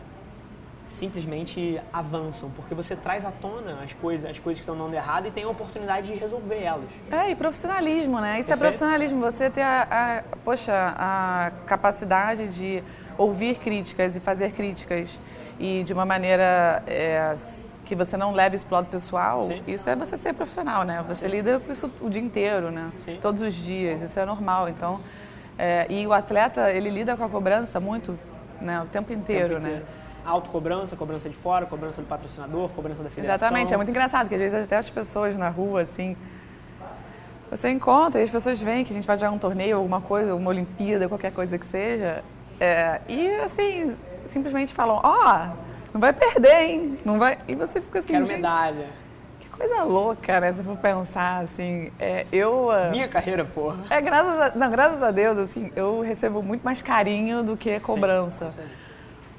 simplesmente 0.87 1.79
avançam, 1.91 2.49
porque 2.55 2.73
você 2.73 2.95
traz 2.95 3.25
à 3.25 3.31
tona 3.31 3.79
as 3.83 3.93
coisas, 3.93 4.29
as 4.29 4.39
coisas 4.39 4.59
que 4.59 4.69
estão 4.69 4.77
dando 4.77 4.93
errado 4.93 5.27
e 5.27 5.31
tem 5.31 5.43
a 5.43 5.49
oportunidade 5.49 6.07
de 6.07 6.15
resolver 6.15 6.61
elas. 6.61 6.89
É, 7.11 7.31
e 7.31 7.35
profissionalismo, 7.35 8.19
né? 8.19 8.39
Isso 8.39 8.51
é 8.51 8.53
Perfeito. 8.53 8.53
é 8.53 8.57
profissionalismo, 8.57 9.21
você 9.21 9.49
ter 9.49 9.61
a, 9.61 9.87
a, 9.89 10.37
poxa, 10.43 10.73
a 10.97 11.51
capacidade 11.65 12.47
de 12.47 12.83
ouvir 13.17 13.57
críticas 13.57 14.15
e 14.15 14.19
fazer 14.19 14.51
críticas 14.51 15.19
e 15.59 15.83
de 15.83 15.93
uma 15.93 16.05
maneira 16.05 16.83
é, 16.87 17.35
que 17.85 17.95
você 17.95 18.17
não 18.17 18.33
leve 18.33 18.55
isso 18.55 18.65
para 18.65 18.75
o 18.75 18.77
lado 18.79 18.89
pessoal, 18.89 19.45
Sim. 19.45 19.63
isso 19.67 19.89
é 19.89 19.95
você 19.95 20.17
ser 20.17 20.33
profissional, 20.33 20.83
né? 20.83 21.03
Você 21.07 21.27
Sim. 21.27 21.35
lida 21.35 21.59
com 21.59 21.71
isso 21.71 21.91
o 22.01 22.09
dia 22.09 22.21
inteiro, 22.21 22.69
né? 22.69 22.91
Sim. 22.99 23.17
Todos 23.21 23.41
os 23.41 23.53
dias, 23.53 24.01
isso 24.01 24.19
é 24.19 24.25
normal. 24.25 24.69
Então, 24.69 24.99
é, 25.57 25.87
e 25.89 26.05
o 26.05 26.13
atleta, 26.13 26.69
ele 26.71 26.89
lida 26.89 27.15
com 27.15 27.23
a 27.23 27.29
cobrança 27.29 27.79
muito, 27.79 28.17
né? 28.61 28.81
O 28.81 28.85
tempo 28.85 29.11
inteiro, 29.13 29.57
o 29.57 29.61
tempo 29.61 29.73
né? 29.73 29.81
Autocobrança, 30.27 30.95
cobrança 30.97 31.29
de 31.29 31.35
fora, 31.35 31.65
cobrança 31.65 32.01
do 32.01 32.07
patrocinador, 32.07 32.67
cobrança 32.69 33.01
da 33.01 33.09
federação. 33.09 33.47
Exatamente, 33.47 33.73
é 33.73 33.77
muito 33.77 33.89
engraçado, 33.89 34.27
porque 34.27 34.35
às 34.35 34.41
vezes 34.41 34.65
até 34.65 34.75
as 34.75 34.89
pessoas 34.89 35.37
na 35.37 35.47
rua, 35.47 35.81
assim, 35.81 36.17
você 37.49 37.69
encontra 37.69 38.19
e 38.19 38.25
as 38.25 38.29
pessoas 38.29 38.61
veem 38.61 38.83
que 38.83 38.91
a 38.91 38.93
gente 38.93 39.07
vai 39.07 39.17
jogar 39.17 39.31
um 39.31 39.37
torneio, 39.37 39.77
alguma 39.77 40.01
coisa, 40.01 40.35
uma 40.35 40.49
Olimpíada, 40.49 41.07
qualquer 41.07 41.31
coisa 41.31 41.57
que 41.57 41.65
seja, 41.65 42.23
é, 42.59 42.99
e 43.07 43.29
assim, 43.37 43.95
simplesmente 44.25 44.73
falam, 44.73 44.99
ó, 45.01 45.13
oh, 45.13 45.67
não 45.93 46.01
vai 46.01 46.11
perder, 46.11 46.61
hein? 46.61 46.99
Não 47.05 47.17
vai... 47.17 47.37
E 47.47 47.55
você 47.55 47.79
fica 47.79 47.99
assim... 47.99 48.13
Quero 48.13 48.27
medalha. 48.27 48.87
Que 49.39 49.47
coisa 49.47 49.83
louca, 49.83 50.41
né? 50.41 50.51
Se 50.51 50.61
for 50.61 50.75
pensar, 50.75 51.45
assim, 51.45 51.89
é, 51.97 52.25
eu... 52.31 52.67
Uh, 52.67 52.91
Minha 52.91 53.07
carreira, 53.07 53.45
porra. 53.45 53.77
É, 53.89 54.01
graças 54.01 54.39
a, 54.41 54.51
não, 54.55 54.69
graças 54.69 55.01
a 55.01 55.11
Deus, 55.11 55.37
assim, 55.37 55.71
eu 55.75 56.01
recebo 56.01 56.43
muito 56.43 56.63
mais 56.63 56.81
carinho 56.81 57.43
do 57.43 57.55
que 57.55 57.79
cobrança. 57.79 58.51
Sim, 58.51 58.61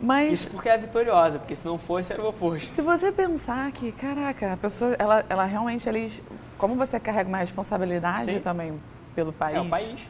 mas, 0.01 0.33
Isso 0.33 0.51
porque 0.51 0.69
é 0.69 0.79
vitoriosa, 0.79 1.39
porque 1.39 1.57
se 1.57 1.65
não 1.65 1.77
fosse 1.77 2.13
era 2.13 2.23
o 2.23 2.29
oposto. 2.29 2.73
Se 2.73 2.83
você 2.83 3.11
pensar 3.11 3.71
que, 3.73 3.91
caraca, 3.91 4.53
a 4.53 4.57
pessoa, 4.57 4.95
ela, 4.99 5.25
ela 5.29 5.45
realmente, 5.45 5.89
eles, 5.89 6.23
como 6.57 6.77
você 6.77 7.01
carrega 7.01 7.29
uma 7.29 7.39
responsabilidade 7.39 8.31
Sim. 8.31 8.39
também 8.39 8.81
pelo 9.15 9.33
país. 9.33 9.57
É 9.57 9.61
o 9.61 9.69
país. 9.69 10.09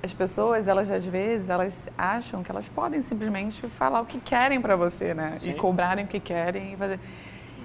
As 0.00 0.12
pessoas, 0.12 0.68
elas 0.68 0.88
às 0.88 1.04
vezes, 1.04 1.48
elas 1.48 1.88
acham 1.98 2.44
que 2.44 2.50
elas 2.52 2.68
podem 2.68 3.02
simplesmente 3.02 3.66
falar 3.68 4.00
o 4.00 4.06
que 4.06 4.20
querem 4.20 4.60
para 4.60 4.76
você, 4.76 5.12
né? 5.12 5.36
Sim. 5.40 5.50
E 5.50 5.54
cobrarem 5.54 6.04
o 6.04 6.08
que 6.08 6.20
querem 6.20 6.74
e 6.74 6.76
fazer. 6.76 7.00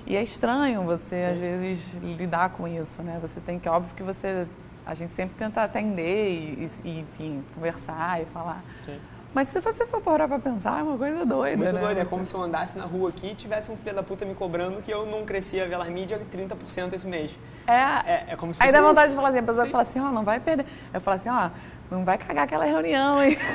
E 0.07 0.15
é 0.15 0.23
estranho 0.23 0.81
você, 0.81 1.23
Sim. 1.23 1.31
às 1.31 1.37
vezes, 1.37 1.93
lidar 2.01 2.49
com 2.49 2.67
isso, 2.67 3.03
né? 3.03 3.19
Você 3.21 3.39
tem 3.39 3.59
que, 3.59 3.69
óbvio 3.69 3.95
que 3.95 4.01
você, 4.01 4.47
a 4.83 4.95
gente 4.95 5.13
sempre 5.13 5.35
tenta 5.37 5.61
atender 5.61 6.29
e, 6.29 6.69
e 6.83 6.99
enfim, 7.01 7.43
conversar 7.53 8.23
e 8.23 8.25
falar. 8.25 8.63
Sim. 8.83 8.99
Mas 9.33 9.47
se 9.47 9.59
você 9.59 9.85
for 9.87 9.99
parar 9.99 10.27
pra 10.27 10.37
pensar, 10.37 10.79
é 10.79 10.83
uma 10.83 10.97
coisa 10.97 11.25
doida, 11.25 11.57
Muito 11.57 11.73
né? 11.73 11.81
doida. 11.81 12.01
É 12.01 12.05
como 12.05 12.23
se 12.25 12.35
eu 12.35 12.41
andasse 12.41 12.77
na 12.77 12.85
rua 12.85 13.09
aqui 13.09 13.31
e 13.31 13.35
tivesse 13.35 13.71
um 13.71 13.77
filho 13.77 13.95
da 13.95 14.03
puta 14.03 14.25
me 14.25 14.35
cobrando 14.35 14.79
que 14.81 14.93
eu 14.93 15.07
não 15.07 15.25
crescia 15.25 15.63
a 15.63 15.67
Velar 15.67 15.89
Mídia 15.89 16.21
30% 16.31 16.93
esse 16.93 17.07
mês. 17.07 17.31
É, 17.65 17.73
é, 17.73 18.25
é 18.29 18.35
como 18.35 18.53
se 18.53 18.61
Aí 18.61 18.71
dá 18.71 18.81
vontade 18.81 19.07
isso. 19.07 19.09
de 19.09 19.15
falar 19.15 19.29
assim, 19.29 19.39
a 19.39 19.43
pessoa 19.43 19.65
Sim. 19.65 19.71
fala 19.71 19.81
assim, 19.81 19.99
ó, 19.99 20.09
oh, 20.09 20.11
não 20.11 20.23
vai 20.23 20.39
perder. 20.39 20.67
Eu 20.93 21.01
falo 21.01 21.15
assim, 21.15 21.29
ó, 21.29 21.47
oh, 21.47 21.95
não 21.95 22.05
vai 22.05 22.19
cagar 22.19 22.43
aquela 22.43 22.65
reunião, 22.65 23.23
hein? 23.23 23.35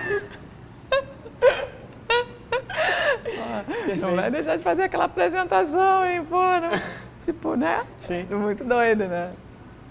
não 4.01 4.17
vai 4.17 4.31
deixar 4.33 4.57
de 4.57 4.65
fazer 4.65 4.83
aquela 4.83 5.05
apresentação, 5.05 6.05
hein, 6.05 6.25
pô. 6.29 6.41
Não... 6.41 6.71
tipo, 7.25 7.55
né? 7.55 7.85
Sim. 8.01 8.25
Muito 8.25 8.65
doido, 8.65 9.07
né? 9.07 9.31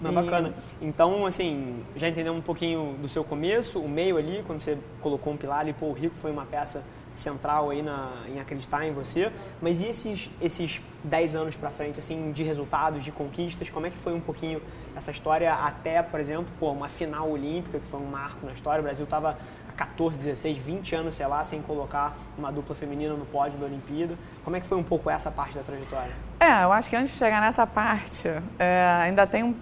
Não, 0.00 0.12
bacana. 0.12 0.54
Então, 0.80 1.26
assim, 1.26 1.84
já 1.96 2.08
entendeu 2.08 2.32
um 2.32 2.40
pouquinho 2.40 2.96
do 3.00 3.08
seu 3.08 3.24
começo, 3.24 3.80
o 3.80 3.88
meio 3.88 4.16
ali, 4.16 4.42
quando 4.46 4.60
você 4.60 4.78
colocou 5.00 5.32
um 5.32 5.36
pilar 5.36 5.60
ali, 5.60 5.72
pô, 5.72 5.86
o 5.86 5.92
Rico 5.92 6.14
foi 6.16 6.30
uma 6.30 6.44
peça 6.44 6.82
central 7.18 7.70
aí 7.70 7.82
na, 7.82 8.10
em 8.28 8.40
acreditar 8.40 8.86
em 8.86 8.92
você. 8.92 9.30
Mas 9.60 9.82
e 9.82 9.86
esses, 9.86 10.30
esses 10.40 10.80
10 11.04 11.36
anos 11.36 11.56
para 11.56 11.70
frente, 11.70 11.98
assim, 11.98 12.32
de 12.32 12.42
resultados, 12.42 13.04
de 13.04 13.12
conquistas? 13.12 13.68
Como 13.68 13.86
é 13.86 13.90
que 13.90 13.96
foi 13.96 14.14
um 14.14 14.20
pouquinho 14.20 14.62
essa 14.96 15.10
história 15.10 15.52
até, 15.52 16.02
por 16.02 16.20
exemplo, 16.20 16.46
pô, 16.58 16.70
uma 16.70 16.88
final 16.88 17.28
olímpica, 17.28 17.78
que 17.78 17.86
foi 17.86 18.00
um 18.00 18.06
marco 18.06 18.44
na 18.46 18.52
história. 18.52 18.80
O 18.80 18.84
Brasil 18.84 19.04
estava 19.04 19.36
há 19.68 19.72
14, 19.72 20.16
16, 20.16 20.58
20 20.58 20.94
anos, 20.94 21.14
sei 21.14 21.26
lá, 21.26 21.42
sem 21.44 21.60
colocar 21.60 22.16
uma 22.36 22.50
dupla 22.50 22.74
feminina 22.74 23.14
no 23.14 23.26
pódio 23.26 23.58
da 23.58 23.66
Olimpíada. 23.66 24.14
Como 24.44 24.56
é 24.56 24.60
que 24.60 24.66
foi 24.66 24.78
um 24.78 24.82
pouco 24.82 25.10
essa 25.10 25.30
parte 25.30 25.54
da 25.54 25.62
trajetória? 25.62 26.12
É, 26.40 26.64
eu 26.64 26.72
acho 26.72 26.88
que 26.88 26.96
antes 26.96 27.12
de 27.12 27.18
chegar 27.18 27.40
nessa 27.40 27.66
parte, 27.66 28.28
é, 28.58 28.98
ainda 29.00 29.26
tem 29.26 29.42
um 29.42 29.54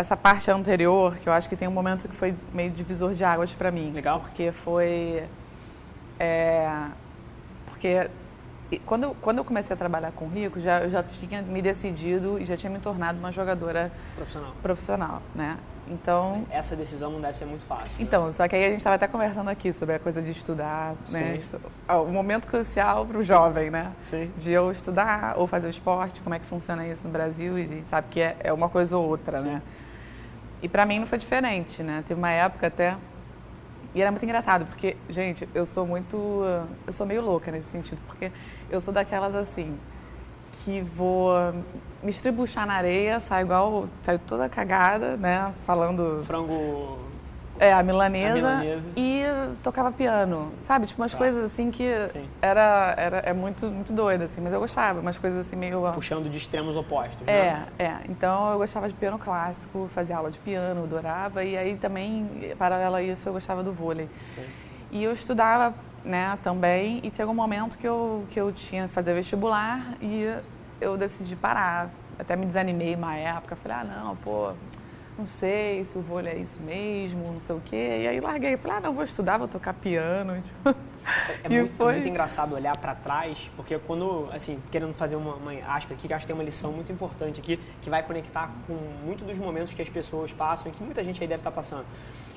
essa 0.00 0.16
parte 0.16 0.50
anterior, 0.50 1.16
que 1.16 1.28
eu 1.28 1.32
acho 1.32 1.48
que 1.48 1.56
tem 1.56 1.68
um 1.68 1.72
momento 1.72 2.08
que 2.08 2.14
foi 2.14 2.34
meio 2.52 2.70
divisor 2.70 3.12
de 3.12 3.22
águas 3.22 3.54
para 3.54 3.70
mim. 3.70 3.92
Legal. 3.92 4.20
Porque 4.20 4.50
foi 4.52 5.24
é, 6.18 6.86
porque 7.66 8.10
quando 8.84 9.04
eu, 9.04 9.16
quando 9.20 9.38
eu 9.38 9.44
comecei 9.44 9.74
a 9.74 9.76
trabalhar 9.76 10.12
com 10.12 10.26
o 10.26 10.28
Rico, 10.28 10.60
já, 10.60 10.80
eu 10.80 10.90
já 10.90 11.02
tinha 11.02 11.42
me 11.42 11.60
decidido 11.62 12.38
e 12.38 12.44
já 12.44 12.56
tinha 12.56 12.70
me 12.70 12.78
tornado 12.78 13.18
uma 13.18 13.32
jogadora 13.32 13.90
profissional. 14.14 14.52
profissional 14.62 15.22
né? 15.34 15.58
Então, 15.88 16.46
essa 16.50 16.76
decisão 16.76 17.10
não 17.10 17.20
deve 17.20 17.36
ser 17.36 17.46
muito 17.46 17.64
fácil. 17.64 17.86
Né? 17.86 17.96
Então, 17.98 18.26
né? 18.26 18.32
só 18.32 18.46
que 18.46 18.54
aí 18.54 18.64
a 18.64 18.68
gente 18.68 18.76
estava 18.76 18.94
até 18.94 19.08
conversando 19.08 19.48
aqui 19.48 19.72
sobre 19.72 19.96
a 19.96 19.98
coisa 19.98 20.22
de 20.22 20.30
estudar, 20.30 20.94
né? 21.08 21.40
Sim. 21.42 21.58
O 21.88 22.12
momento 22.12 22.46
crucial 22.46 23.04
para 23.04 23.18
o 23.18 23.24
jovem, 23.24 23.70
né? 23.70 23.90
Sim. 24.08 24.30
De 24.36 24.52
eu 24.52 24.70
estudar 24.70 25.34
ou 25.36 25.48
fazer 25.48 25.66
o 25.66 25.70
esporte, 25.70 26.20
como 26.20 26.34
é 26.34 26.38
que 26.38 26.46
funciona 26.46 26.86
isso 26.86 27.04
no 27.04 27.12
Brasil 27.12 27.58
e 27.58 27.64
a 27.64 27.66
gente 27.66 27.88
sabe 27.88 28.06
que 28.08 28.20
é, 28.20 28.36
é 28.38 28.52
uma 28.52 28.68
coisa 28.68 28.96
ou 28.96 29.08
outra, 29.08 29.40
Sim. 29.40 29.46
né? 29.46 29.62
E 30.62 30.68
para 30.68 30.84
mim 30.84 30.98
não 30.98 31.06
foi 31.06 31.18
diferente, 31.18 31.82
né? 31.82 32.04
Teve 32.06 32.18
uma 32.18 32.30
época 32.30 32.66
até 32.66 32.96
e 33.94 34.00
era 34.00 34.10
muito 34.10 34.22
engraçado, 34.22 34.66
porque, 34.66 34.96
gente, 35.08 35.48
eu 35.52 35.66
sou 35.66 35.84
muito. 35.84 36.16
Eu 36.86 36.92
sou 36.92 37.04
meio 37.04 37.20
louca 37.20 37.50
nesse 37.50 37.70
sentido, 37.70 38.00
porque 38.06 38.30
eu 38.70 38.80
sou 38.80 38.94
daquelas 38.94 39.34
assim, 39.34 39.76
que 40.52 40.80
vou 40.80 41.32
me 42.00 42.10
estribuchar 42.10 42.66
na 42.66 42.74
areia, 42.74 43.18
saio 43.18 43.46
igual. 43.46 43.88
saio 44.02 44.20
toda 44.20 44.48
cagada, 44.48 45.16
né? 45.16 45.52
Falando. 45.66 46.22
Frango 46.24 47.09
é, 47.60 47.74
a 47.74 47.82
milanesa, 47.82 48.30
a 48.30 48.56
milanesa, 48.56 48.88
e 48.96 49.22
tocava 49.62 49.92
piano, 49.92 50.50
sabe? 50.62 50.86
Tipo, 50.86 51.02
umas 51.02 51.12
tá. 51.12 51.18
coisas 51.18 51.44
assim 51.44 51.70
que 51.70 51.84
era, 52.40 52.94
era 52.96 53.18
é 53.18 53.34
muito, 53.34 53.66
muito 53.66 53.92
doida, 53.92 54.24
assim, 54.24 54.40
mas 54.40 54.50
eu 54.50 54.58
gostava, 54.58 54.98
umas 54.98 55.18
coisas 55.18 55.46
assim 55.46 55.56
meio... 55.56 55.82
Puxando 55.92 56.30
de 56.30 56.38
extremos 56.38 56.74
opostos, 56.74 57.20
é, 57.28 57.52
né? 57.52 57.66
É, 57.78 57.84
é. 57.84 57.96
Então 58.08 58.50
eu 58.52 58.58
gostava 58.58 58.88
de 58.88 58.94
piano 58.94 59.18
clássico, 59.18 59.90
fazia 59.94 60.16
aula 60.16 60.30
de 60.30 60.38
piano, 60.38 60.84
adorava, 60.84 61.44
e 61.44 61.54
aí 61.54 61.76
também, 61.76 62.54
paralelo 62.58 62.96
a 62.96 63.02
isso, 63.02 63.28
eu 63.28 63.34
gostava 63.34 63.62
do 63.62 63.74
vôlei. 63.74 64.08
Sim. 64.34 64.44
E 64.92 65.04
eu 65.04 65.12
estudava, 65.12 65.74
né, 66.02 66.38
também, 66.42 67.00
e 67.04 67.14
chegou 67.14 67.34
um 67.34 67.36
momento 67.36 67.76
que 67.76 67.86
eu, 67.86 68.24
que 68.30 68.40
eu 68.40 68.50
tinha 68.52 68.88
que 68.88 68.94
fazer 68.94 69.12
vestibular 69.12 69.94
e 70.00 70.34
eu 70.80 70.96
decidi 70.96 71.36
parar. 71.36 71.90
Até 72.18 72.36
me 72.36 72.46
desanimei 72.46 72.94
uma 72.94 73.16
época, 73.16 73.54
falei, 73.56 73.78
ah, 73.78 73.84
não, 73.84 74.16
pô, 74.16 74.52
não 75.20 75.26
sei 75.26 75.84
se 75.84 75.98
o 75.98 76.00
vôlei 76.00 76.32
é 76.32 76.36
isso 76.38 76.58
mesmo, 76.62 77.32
não 77.32 77.40
sei 77.40 77.54
o 77.54 77.60
quê. 77.62 78.00
E 78.02 78.08
aí 78.08 78.20
larguei, 78.20 78.56
falei, 78.56 78.78
ah, 78.78 78.80
não, 78.80 78.94
vou 78.94 79.04
estudar, 79.04 79.36
vou 79.36 79.46
tocar 79.46 79.74
piano. 79.74 80.32
É, 80.32 80.74
é, 81.44 81.48
muito, 81.48 81.74
foi... 81.76 81.92
é 81.92 81.94
muito, 81.96 82.08
engraçado 82.08 82.54
olhar 82.54 82.76
para 82.76 82.94
trás, 82.94 83.50
porque 83.56 83.78
quando, 83.78 84.28
assim, 84.32 84.58
querendo 84.70 84.94
fazer 84.94 85.16
uma, 85.16 85.34
uma 85.34 85.52
aspa 85.66 85.94
aqui, 85.94 86.08
que 86.08 86.14
acho 86.14 86.24
que 86.24 86.26
tem 86.26 86.34
uma 86.34 86.44
lição 86.44 86.72
muito 86.72 86.90
importante 86.90 87.40
aqui, 87.40 87.58
que 87.82 87.90
vai 87.90 88.02
conectar 88.02 88.50
com 88.66 88.74
muito 89.04 89.24
dos 89.24 89.36
momentos 89.38 89.72
que 89.74 89.82
as 89.82 89.88
pessoas 89.88 90.32
passam 90.32 90.70
e 90.70 90.74
que 90.74 90.82
muita 90.82 91.04
gente 91.04 91.20
aí 91.20 91.28
deve 91.28 91.40
estar 91.40 91.50
passando. 91.50 91.84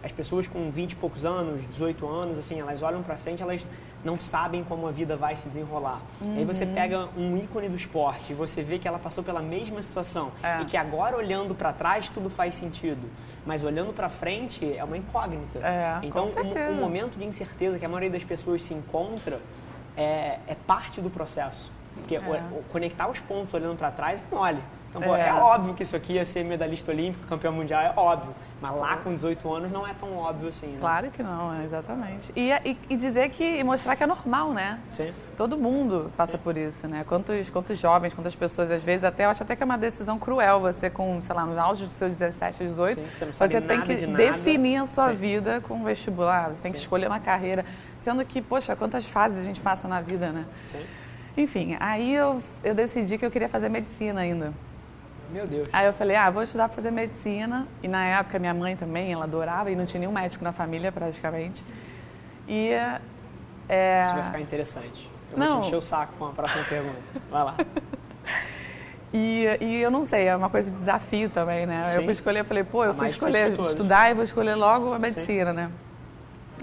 As 0.04 0.12
pessoas 0.12 0.48
com 0.48 0.70
20 0.70 0.92
e 0.92 0.96
poucos 0.96 1.26
anos, 1.26 1.62
18 1.70 2.06
anos, 2.08 2.38
assim, 2.38 2.60
elas 2.60 2.84
olham 2.84 3.02
para 3.02 3.16
frente, 3.16 3.42
elas 3.42 3.66
não 4.04 4.20
sabem 4.20 4.63
como 4.63 4.86
a 4.88 4.92
vida 4.92 5.16
vai 5.16 5.36
se 5.36 5.48
desenrolar. 5.48 6.02
Uhum. 6.22 6.36
Aí 6.38 6.44
você 6.44 6.66
uhum. 6.66 6.74
pega 6.74 7.10
um 7.18 7.38
ícone 7.38 7.70
do 7.70 7.76
esporte 7.76 8.34
e 8.34 8.36
você 8.36 8.62
vê 8.62 8.78
que 8.78 8.88
ela 8.88 9.00
passou 9.00 9.24
pela 9.24 9.42
mesma 9.42 9.82
situação 9.82 10.32
é. 10.44 10.62
e 10.62 10.66
que 10.66 10.76
agora 10.76 11.16
olhando 11.16 11.56
para 11.56 11.72
trás 11.72 12.10
tudo 12.10 12.30
faz 12.30 12.56
sentido, 12.56 13.10
mas 13.46 13.63
olhando 13.63 13.94
para 13.94 14.10
frente 14.10 14.76
é 14.76 14.84
uma 14.84 14.98
incógnita. 14.98 15.60
É, 15.60 16.00
então, 16.04 16.26
um, 16.26 16.72
um, 16.72 16.76
momento 16.76 17.18
de 17.18 17.26
incerteza 17.26 17.80
que 17.80 17.86
a 17.86 17.89
maioria 17.89 18.10
das 18.10 18.24
pessoas 18.24 18.62
se 18.62 18.74
encontra 18.74 19.39
é, 19.96 20.39
é 20.48 20.56
parte 20.68 21.00
do 21.00 21.10
processo. 21.10 21.72
Porque 21.94 22.16
é. 22.16 22.20
o, 22.20 22.63
conectar 22.72 23.08
os 23.10 23.20
pontos 23.20 23.54
olhando 23.54 23.78
para 23.78 23.92
trás 23.92 24.22
é 24.22 24.36
mole. 24.36 24.62
Então, 24.94 25.02
pô, 25.02 25.16
é. 25.16 25.28
é. 25.28 25.34
óbvio 25.34 25.74
que 25.74 25.82
isso 25.82 25.96
aqui 25.96 26.14
ia 26.14 26.26
ser 26.26 26.44
medalhista 26.44 26.92
olímpico, 26.92 27.26
campeão 27.26 27.52
mundial, 27.52 27.82
é 27.82 27.94
óbvio. 27.98 28.34
Mas 28.62 28.76
lá 28.78 28.98
com 28.98 29.14
18 29.14 29.52
anos 29.52 29.72
não 29.72 29.86
é 29.86 29.94
tão 29.94 30.16
óbvio 30.16 30.50
assim, 30.50 30.68
né? 30.68 30.78
Claro 30.80 31.10
que 31.10 31.22
não, 31.22 31.54
é 31.54 31.66
exatamente. 31.66 32.32
E, 32.36 32.50
e, 32.64 32.78
e, 32.92 32.96
dizer 32.96 33.30
que, 33.30 33.44
e 33.44 33.64
mostrar 33.64 33.96
que 33.96 34.04
é 34.04 34.08
normal, 34.08 34.54
né? 34.54 34.80
Sim. 34.92 35.12
Todo 35.36 35.58
mundo 35.58 36.12
passa 36.16 36.38
Sim. 36.38 36.44
por 36.44 36.56
isso, 36.56 36.88
né? 36.88 37.04
Quantos, 37.06 37.50
quantos 37.50 37.78
jovens, 37.80 38.14
quantas 38.14 38.36
pessoas, 38.36 38.70
às 38.72 38.84
vezes, 38.84 39.04
até 39.04 39.26
eu 39.26 39.32
acho 39.32 39.44
até 39.44 39.56
que 39.56 39.64
é 39.64 39.66
uma 39.66 39.78
decisão 39.78 40.20
cruel 40.20 40.62
você 40.62 40.90
com, 40.90 41.20
sei 41.22 41.36
lá, 41.36 41.46
no 41.46 41.60
auge 41.60 41.86
dos 41.86 41.96
seus 41.96 42.16
17, 42.16 42.64
18, 42.64 43.00
Sim, 43.00 43.06
você, 43.34 43.48
você 43.48 43.62
tem 43.62 43.82
que 43.82 43.96
de 43.96 44.08
definir 44.08 44.78
a 44.78 44.86
sua 44.86 45.10
Sim. 45.10 45.16
vida 45.16 45.60
com 45.62 45.74
um 45.74 45.84
vestibular, 45.84 46.54
você 46.54 46.62
tem 46.62 46.72
que 46.72 46.78
escolher 46.78 47.08
uma 47.08 47.20
carreira. 47.20 47.66
Sendo 48.00 48.24
que, 48.24 48.42
poxa, 48.42 48.76
quantas 48.76 49.08
fases 49.08 49.40
a 49.40 49.44
gente 49.44 49.60
passa 49.60 49.88
na 49.88 50.00
vida, 50.00 50.30
né? 50.32 50.46
Sim. 50.72 50.86
Enfim, 51.36 51.76
aí 51.80 52.14
eu, 52.14 52.42
eu 52.64 52.76
decidi 52.76 53.18
que 53.18 53.26
eu 53.26 53.32
queria 53.32 53.50
fazer 53.50 53.68
medicina 53.68 54.22
ainda. 54.22 54.54
Meu 55.34 55.48
Deus. 55.48 55.67
Aí 55.74 55.88
eu 55.88 55.93
falei, 55.93 56.15
ah, 56.15 56.30
vou 56.30 56.43
estudar 56.43 56.67
para 56.69 56.76
fazer 56.76 56.91
medicina. 56.91 57.67
E 57.82 57.88
na 57.88 58.06
época 58.06 58.38
minha 58.38 58.54
mãe 58.54 58.78
também, 58.78 59.12
ela 59.12 59.24
adorava 59.24 59.72
e 59.72 59.76
não 59.76 59.86
tinha 59.86 60.00
nenhum 60.00 60.12
médico 60.12 60.43
na 60.43 60.52
família 60.52 60.91
praticamente. 60.91 61.65
E 62.48 62.69
é... 63.67 64.04
Isso 64.04 64.13
vai 64.13 64.24
ficar 64.24 64.39
interessante. 64.39 65.10
Eu 65.32 65.39
não. 65.39 65.48
vou 65.48 65.62
te 65.62 65.67
encher 65.67 65.76
o 65.78 65.82
saco 65.82 66.13
com 66.19 66.28
a 66.28 66.32
próxima 66.32 66.63
pergunta. 66.65 67.00
Vai 67.30 67.43
lá. 67.43 67.56
E, 69.15 69.46
e, 69.62 69.76
eu 69.76 69.91
não 69.91 70.04
sei, 70.04 70.26
é 70.26 70.36
uma 70.36 70.50
coisa 70.50 70.72
de 70.72 70.76
desafio 70.76 71.30
também, 71.30 71.67
né? 71.67 71.84
Sim. 71.91 71.98
Eu 71.98 72.04
fui 72.04 72.13
escolher, 72.13 72.39
eu 72.39 72.46
falei, 72.46 72.63
pô, 72.63 72.84
eu 72.84 72.89
a 72.89 72.93
fui 72.96 73.06
escolher 73.06 73.60
estudar 73.60 74.10
e 74.10 74.15
vou 74.15 74.24
escolher 74.24 74.56
logo 74.56 74.91
a 74.91 74.98
medicina, 74.98 75.52
Sim. 75.52 75.56
né? 75.56 75.72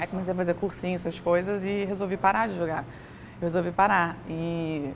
Aí 0.01 0.07
comecei 0.09 0.33
a 0.33 0.37
fazer 0.37 0.55
cursinho, 0.55 0.97
essas 0.97 1.21
coisas 1.21 1.63
e 1.63 1.85
resolvi 1.85 2.17
parar 2.17 2.49
de 2.49 2.57
jogar. 2.57 2.85
Eu 3.41 3.47
resolvi 3.47 3.71
parar. 3.71 4.17
E, 4.29 4.93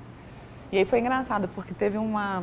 e 0.72 0.78
aí 0.78 0.84
foi 0.84 0.98
engraçado, 0.98 1.46
porque 1.54 1.72
teve 1.72 1.96
uma, 1.96 2.42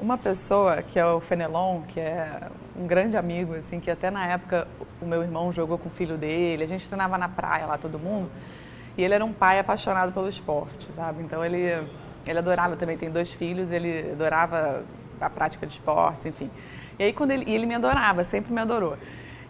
uma 0.00 0.16
pessoa 0.16 0.82
que 0.82 0.98
é 0.98 1.04
o 1.06 1.20
Fenelon, 1.20 1.82
que 1.82 1.98
é 1.98 2.48
um 2.76 2.86
grande 2.86 3.16
amigo, 3.16 3.54
assim, 3.54 3.80
que 3.80 3.90
até 3.90 4.10
na 4.10 4.26
época 4.26 4.68
o 5.00 5.06
meu 5.06 5.22
irmão 5.22 5.52
jogou 5.52 5.78
com 5.78 5.88
o 5.88 5.92
filho 5.92 6.16
dele, 6.16 6.62
a 6.62 6.66
gente 6.66 6.86
treinava 6.86 7.18
na 7.18 7.28
praia 7.28 7.66
lá, 7.66 7.76
todo 7.76 7.98
mundo, 7.98 8.30
e 8.96 9.02
ele 9.02 9.14
era 9.14 9.24
um 9.24 9.32
pai 9.32 9.58
apaixonado 9.58 10.12
pelo 10.12 10.28
esporte, 10.28 10.92
sabe? 10.92 11.22
Então 11.22 11.44
ele, 11.44 11.84
ele 12.26 12.38
adorava 12.38 12.76
também, 12.76 12.96
tem 12.96 13.10
dois 13.10 13.32
filhos, 13.32 13.70
ele 13.70 14.12
adorava 14.12 14.84
a 15.20 15.28
prática 15.30 15.66
de 15.66 15.72
esportes, 15.72 16.26
enfim. 16.26 16.50
E 16.98 17.04
aí 17.04 17.12
quando 17.12 17.32
ele, 17.32 17.44
e 17.46 17.54
ele 17.54 17.66
me 17.66 17.74
adorava, 17.74 18.22
sempre 18.22 18.52
me 18.52 18.60
adorou. 18.60 18.96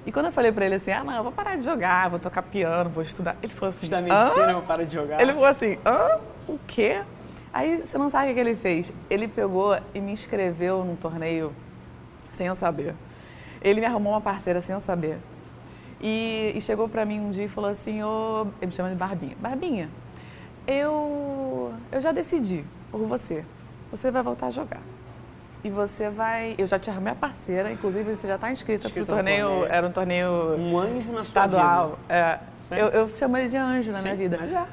E 0.06 0.12
quando 0.12 0.26
eu 0.26 0.32
falei 0.32 0.50
pra 0.50 0.64
ele 0.64 0.76
assim, 0.76 0.90
ah, 0.90 1.04
não, 1.04 1.14
eu 1.14 1.22
vou 1.22 1.32
parar 1.32 1.56
de 1.56 1.64
jogar, 1.64 2.08
vou 2.08 2.18
tocar 2.18 2.40
piano, 2.42 2.88
vou 2.88 3.02
estudar, 3.02 3.36
ele 3.42 3.52
falou 3.52 3.68
assim, 3.68 3.84
estudar 3.84 4.00
medicina, 4.00 4.52
eu 4.52 4.62
paro 4.62 4.86
de 4.86 4.94
jogar. 4.94 5.20
Ele 5.20 5.32
falou 5.32 5.48
assim, 5.48 5.78
hã? 5.84 6.18
O 6.48 6.58
quê? 6.66 7.02
Aí 7.52 7.78
você 7.78 7.96
não 7.96 8.08
sabe 8.08 8.30
o 8.30 8.34
que 8.34 8.40
ele 8.40 8.56
fez. 8.56 8.92
Ele 9.08 9.26
pegou 9.26 9.78
e 9.94 10.00
me 10.00 10.12
inscreveu 10.12 10.84
num 10.84 10.96
torneio 10.96 11.52
sem 12.30 12.46
eu 12.46 12.54
saber. 12.54 12.94
Ele 13.60 13.80
me 13.80 13.86
arrumou 13.86 14.12
uma 14.12 14.20
parceira 14.20 14.60
sem 14.60 14.74
eu 14.74 14.80
saber. 14.80 15.18
E, 16.00 16.52
e 16.54 16.60
chegou 16.60 16.88
para 16.88 17.04
mim 17.04 17.20
um 17.20 17.30
dia 17.30 17.44
e 17.44 17.48
falou 17.48 17.70
assim, 17.70 18.02
oh, 18.02 18.46
ele 18.60 18.66
me 18.66 18.72
chama 18.72 18.90
de 18.90 18.94
Barbinha. 18.94 19.36
Barbinha, 19.40 19.88
eu, 20.66 21.72
eu 21.90 22.00
já 22.00 22.12
decidi 22.12 22.64
por 22.90 23.00
você. 23.00 23.44
Você 23.90 24.10
vai 24.10 24.22
voltar 24.22 24.46
a 24.46 24.50
jogar. 24.50 24.80
E 25.64 25.70
você 25.70 26.08
vai. 26.08 26.54
Eu 26.56 26.68
já 26.68 26.78
te 26.78 26.88
arrumei 26.88 27.12
a 27.12 27.16
parceira, 27.16 27.72
inclusive 27.72 28.14
você 28.14 28.28
já 28.28 28.36
está 28.36 28.52
inscrita 28.52 28.88
para 28.88 29.02
o 29.02 29.06
torneio, 29.06 29.46
torneio, 29.46 29.72
Era 29.72 29.86
um 29.88 29.90
torneio. 29.90 30.56
Um 30.56 30.78
anjo 30.78 31.10
na 31.10 31.20
estadual. 31.20 31.88
Sua 31.88 31.96
vida. 31.96 32.42
É, 32.70 32.80
eu, 32.80 32.86
eu 32.88 33.08
chamo 33.16 33.36
ele 33.36 33.48
de 33.48 33.56
anjo 33.56 33.90
na 33.90 33.98
Sim, 33.98 34.04
minha 34.04 34.16
vida. 34.16 34.36
Mas 34.40 34.52
é. 34.52 34.64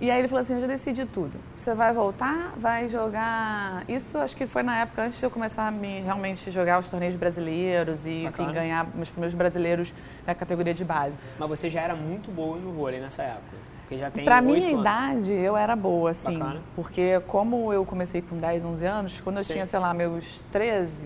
E 0.00 0.10
aí 0.10 0.18
ele 0.18 0.26
falou 0.26 0.42
assim, 0.42 0.54
eu 0.54 0.60
já 0.60 0.66
decidi 0.66 1.06
tudo. 1.06 1.38
Você 1.62 1.74
vai 1.74 1.92
voltar, 1.92 2.54
vai 2.56 2.88
jogar... 2.88 3.84
Isso 3.86 4.18
acho 4.18 4.36
que 4.36 4.48
foi 4.48 4.64
na 4.64 4.78
época 4.80 5.02
antes 5.02 5.20
de 5.20 5.24
eu 5.24 5.30
começar 5.30 5.68
a 5.68 5.70
me, 5.70 6.00
realmente 6.00 6.50
jogar 6.50 6.80
os 6.80 6.90
torneios 6.90 7.14
brasileiros 7.14 8.04
e, 8.04 8.24
Bacana. 8.24 8.48
enfim, 8.48 8.52
ganhar 8.52 8.86
meus 8.92 9.08
primeiros 9.10 9.32
brasileiros 9.32 9.94
na 10.26 10.34
categoria 10.34 10.74
de 10.74 10.84
base. 10.84 11.16
Mas 11.38 11.48
você 11.48 11.70
já 11.70 11.82
era 11.82 11.94
muito 11.94 12.32
boa 12.32 12.56
no 12.56 12.72
vôlei 12.72 12.98
nessa 12.98 13.22
época? 13.22 13.56
Porque 13.82 13.96
já 13.96 14.10
tem 14.10 14.24
Pra 14.24 14.42
minha 14.42 14.70
anos. 14.70 14.80
idade, 14.80 15.30
eu 15.30 15.56
era 15.56 15.76
boa, 15.76 16.10
assim. 16.10 16.36
Bacana. 16.36 16.60
Porque 16.74 17.20
como 17.28 17.72
eu 17.72 17.84
comecei 17.84 18.20
com 18.22 18.36
10, 18.38 18.64
11 18.64 18.84
anos, 18.84 19.20
quando 19.20 19.36
eu 19.36 19.44
Sim. 19.44 19.52
tinha, 19.52 19.66
sei 19.66 19.78
lá, 19.78 19.94
meus 19.94 20.42
13 20.50 21.04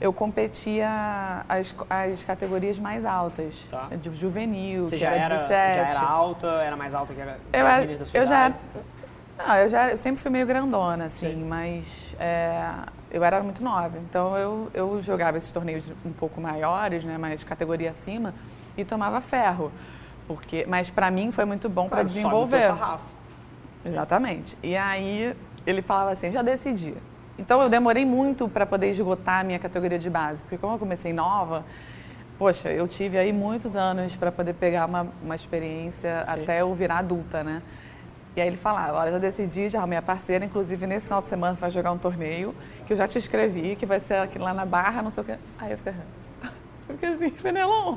eu 0.00 0.12
competia 0.12 1.44
as, 1.48 1.74
as 1.88 2.24
categorias 2.24 2.78
mais 2.78 3.04
altas. 3.04 3.68
Tá. 3.70 3.88
De 4.00 4.10
juvenil, 4.14 4.88
Você 4.88 4.96
que 4.96 5.02
já 5.02 5.10
era, 5.10 5.34
17. 5.36 5.48
Já 5.48 5.98
era 5.98 6.00
alta, 6.00 6.46
era 6.46 6.76
mais 6.76 6.94
alta 6.94 7.12
que 7.12 7.20
a, 7.20 7.36
eu 7.52 7.66
era, 7.66 7.98
eu 8.12 8.26
já 8.26 8.44
era, 8.46 8.54
Não, 9.38 9.56
eu 9.56 9.68
já 9.68 9.90
eu 9.90 9.96
sempre 9.96 10.22
fui 10.22 10.30
meio 10.30 10.46
grandona, 10.46 11.06
assim, 11.06 11.34
Sim. 11.34 11.44
mas 11.44 12.14
é, 12.20 12.62
eu 13.10 13.22
era 13.24 13.42
muito 13.42 13.62
nova, 13.62 13.98
então 13.98 14.36
eu, 14.36 14.70
eu 14.72 15.02
jogava 15.02 15.36
esses 15.36 15.50
torneios 15.50 15.92
um 16.04 16.12
pouco 16.12 16.40
maiores, 16.40 17.04
né, 17.04 17.18
mais 17.18 17.42
categoria 17.42 17.90
acima, 17.90 18.32
e 18.76 18.84
tomava 18.84 19.20
ferro. 19.20 19.72
Porque, 20.26 20.64
mas 20.66 20.88
para 20.88 21.10
mim 21.10 21.30
foi 21.32 21.44
muito 21.44 21.68
bom 21.68 21.88
claro, 21.88 21.90
para 21.90 22.02
desenvolver. 22.04 22.72
Exatamente. 23.84 24.56
E 24.62 24.74
aí 24.74 25.36
ele 25.66 25.82
falava 25.82 26.12
assim, 26.12 26.32
já 26.32 26.40
decidi. 26.40 26.94
Então 27.38 27.60
eu 27.60 27.68
demorei 27.68 28.06
muito 28.06 28.48
para 28.48 28.64
poder 28.64 28.88
esgotar 28.90 29.40
a 29.40 29.44
minha 29.44 29.58
categoria 29.58 29.98
de 29.98 30.08
base, 30.08 30.42
porque 30.42 30.56
como 30.56 30.74
eu 30.74 30.78
comecei 30.78 31.12
nova, 31.12 31.64
poxa, 32.38 32.70
eu 32.70 32.86
tive 32.88 33.18
aí 33.18 33.32
muitos 33.32 33.76
anos 33.76 34.16
para 34.16 34.32
poder 34.32 34.54
pegar 34.54 34.86
uma, 34.86 35.08
uma 35.22 35.34
experiência 35.34 36.20
Sim. 36.20 36.42
até 36.42 36.62
eu 36.62 36.72
virar 36.74 36.98
adulta, 36.98 37.42
né? 37.42 37.60
E 38.36 38.40
aí 38.40 38.48
ele 38.48 38.56
falava, 38.56 38.98
olha, 38.98 39.12
já 39.12 39.18
decidi, 39.18 39.68
já 39.68 39.86
minha 39.86 40.02
parceira, 40.02 40.44
inclusive 40.44 40.86
nesse 40.86 41.06
final 41.06 41.22
de 41.22 41.28
semana 41.28 41.54
você 41.54 41.60
vai 41.60 41.70
jogar 41.70 41.92
um 41.92 41.98
torneio, 41.98 42.54
que 42.86 42.92
eu 42.92 42.96
já 42.96 43.06
te 43.06 43.16
escrevi, 43.16 43.76
que 43.76 43.86
vai 43.86 44.00
ser 44.00 44.14
aqui 44.14 44.38
lá 44.38 44.52
na 44.52 44.66
Barra, 44.66 45.02
não 45.02 45.10
sei 45.10 45.22
o 45.22 45.26
quê. 45.26 45.36
Aí 45.58 45.70
eu 45.70 45.78
fiquei, 45.78 45.92
eu 46.88 46.94
fiquei 46.94 47.08
assim, 47.10 47.30
Fenelon, 47.30 47.96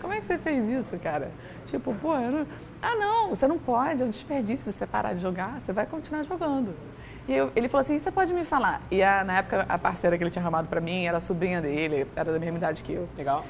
como 0.00 0.12
é 0.12 0.20
que 0.20 0.26
você 0.26 0.38
fez 0.38 0.68
isso, 0.68 0.96
cara? 0.98 1.32
Tipo, 1.66 1.92
pô, 1.94 2.16
não... 2.16 2.46
ah 2.80 2.94
não, 2.94 3.30
você 3.30 3.48
não 3.48 3.58
pode, 3.58 4.02
é 4.02 4.06
um 4.06 4.10
desperdício 4.10 4.70
você 4.70 4.86
parar 4.86 5.14
de 5.14 5.20
jogar, 5.20 5.60
você 5.60 5.72
vai 5.72 5.84
continuar 5.84 6.22
jogando. 6.22 6.72
E 7.26 7.32
eu, 7.32 7.50
ele 7.54 7.68
falou 7.68 7.82
assim, 7.82 7.98
você 7.98 8.10
pode 8.10 8.32
me 8.32 8.44
falar? 8.44 8.82
E 8.88 9.02
a, 9.02 9.24
na 9.24 9.38
época 9.38 9.66
a 9.68 9.78
parceira 9.78 10.16
que 10.16 10.22
ele 10.22 10.30
tinha 10.30 10.42
arrumado 10.42 10.68
para 10.68 10.80
mim 10.80 11.04
era 11.04 11.18
a 11.18 11.20
sobrinha 11.20 11.60
dele, 11.60 12.06
era 12.14 12.32
da 12.32 12.38
mesma 12.38 12.58
idade 12.58 12.84
que 12.84 12.92
eu. 12.92 13.08
Legal. 13.16 13.44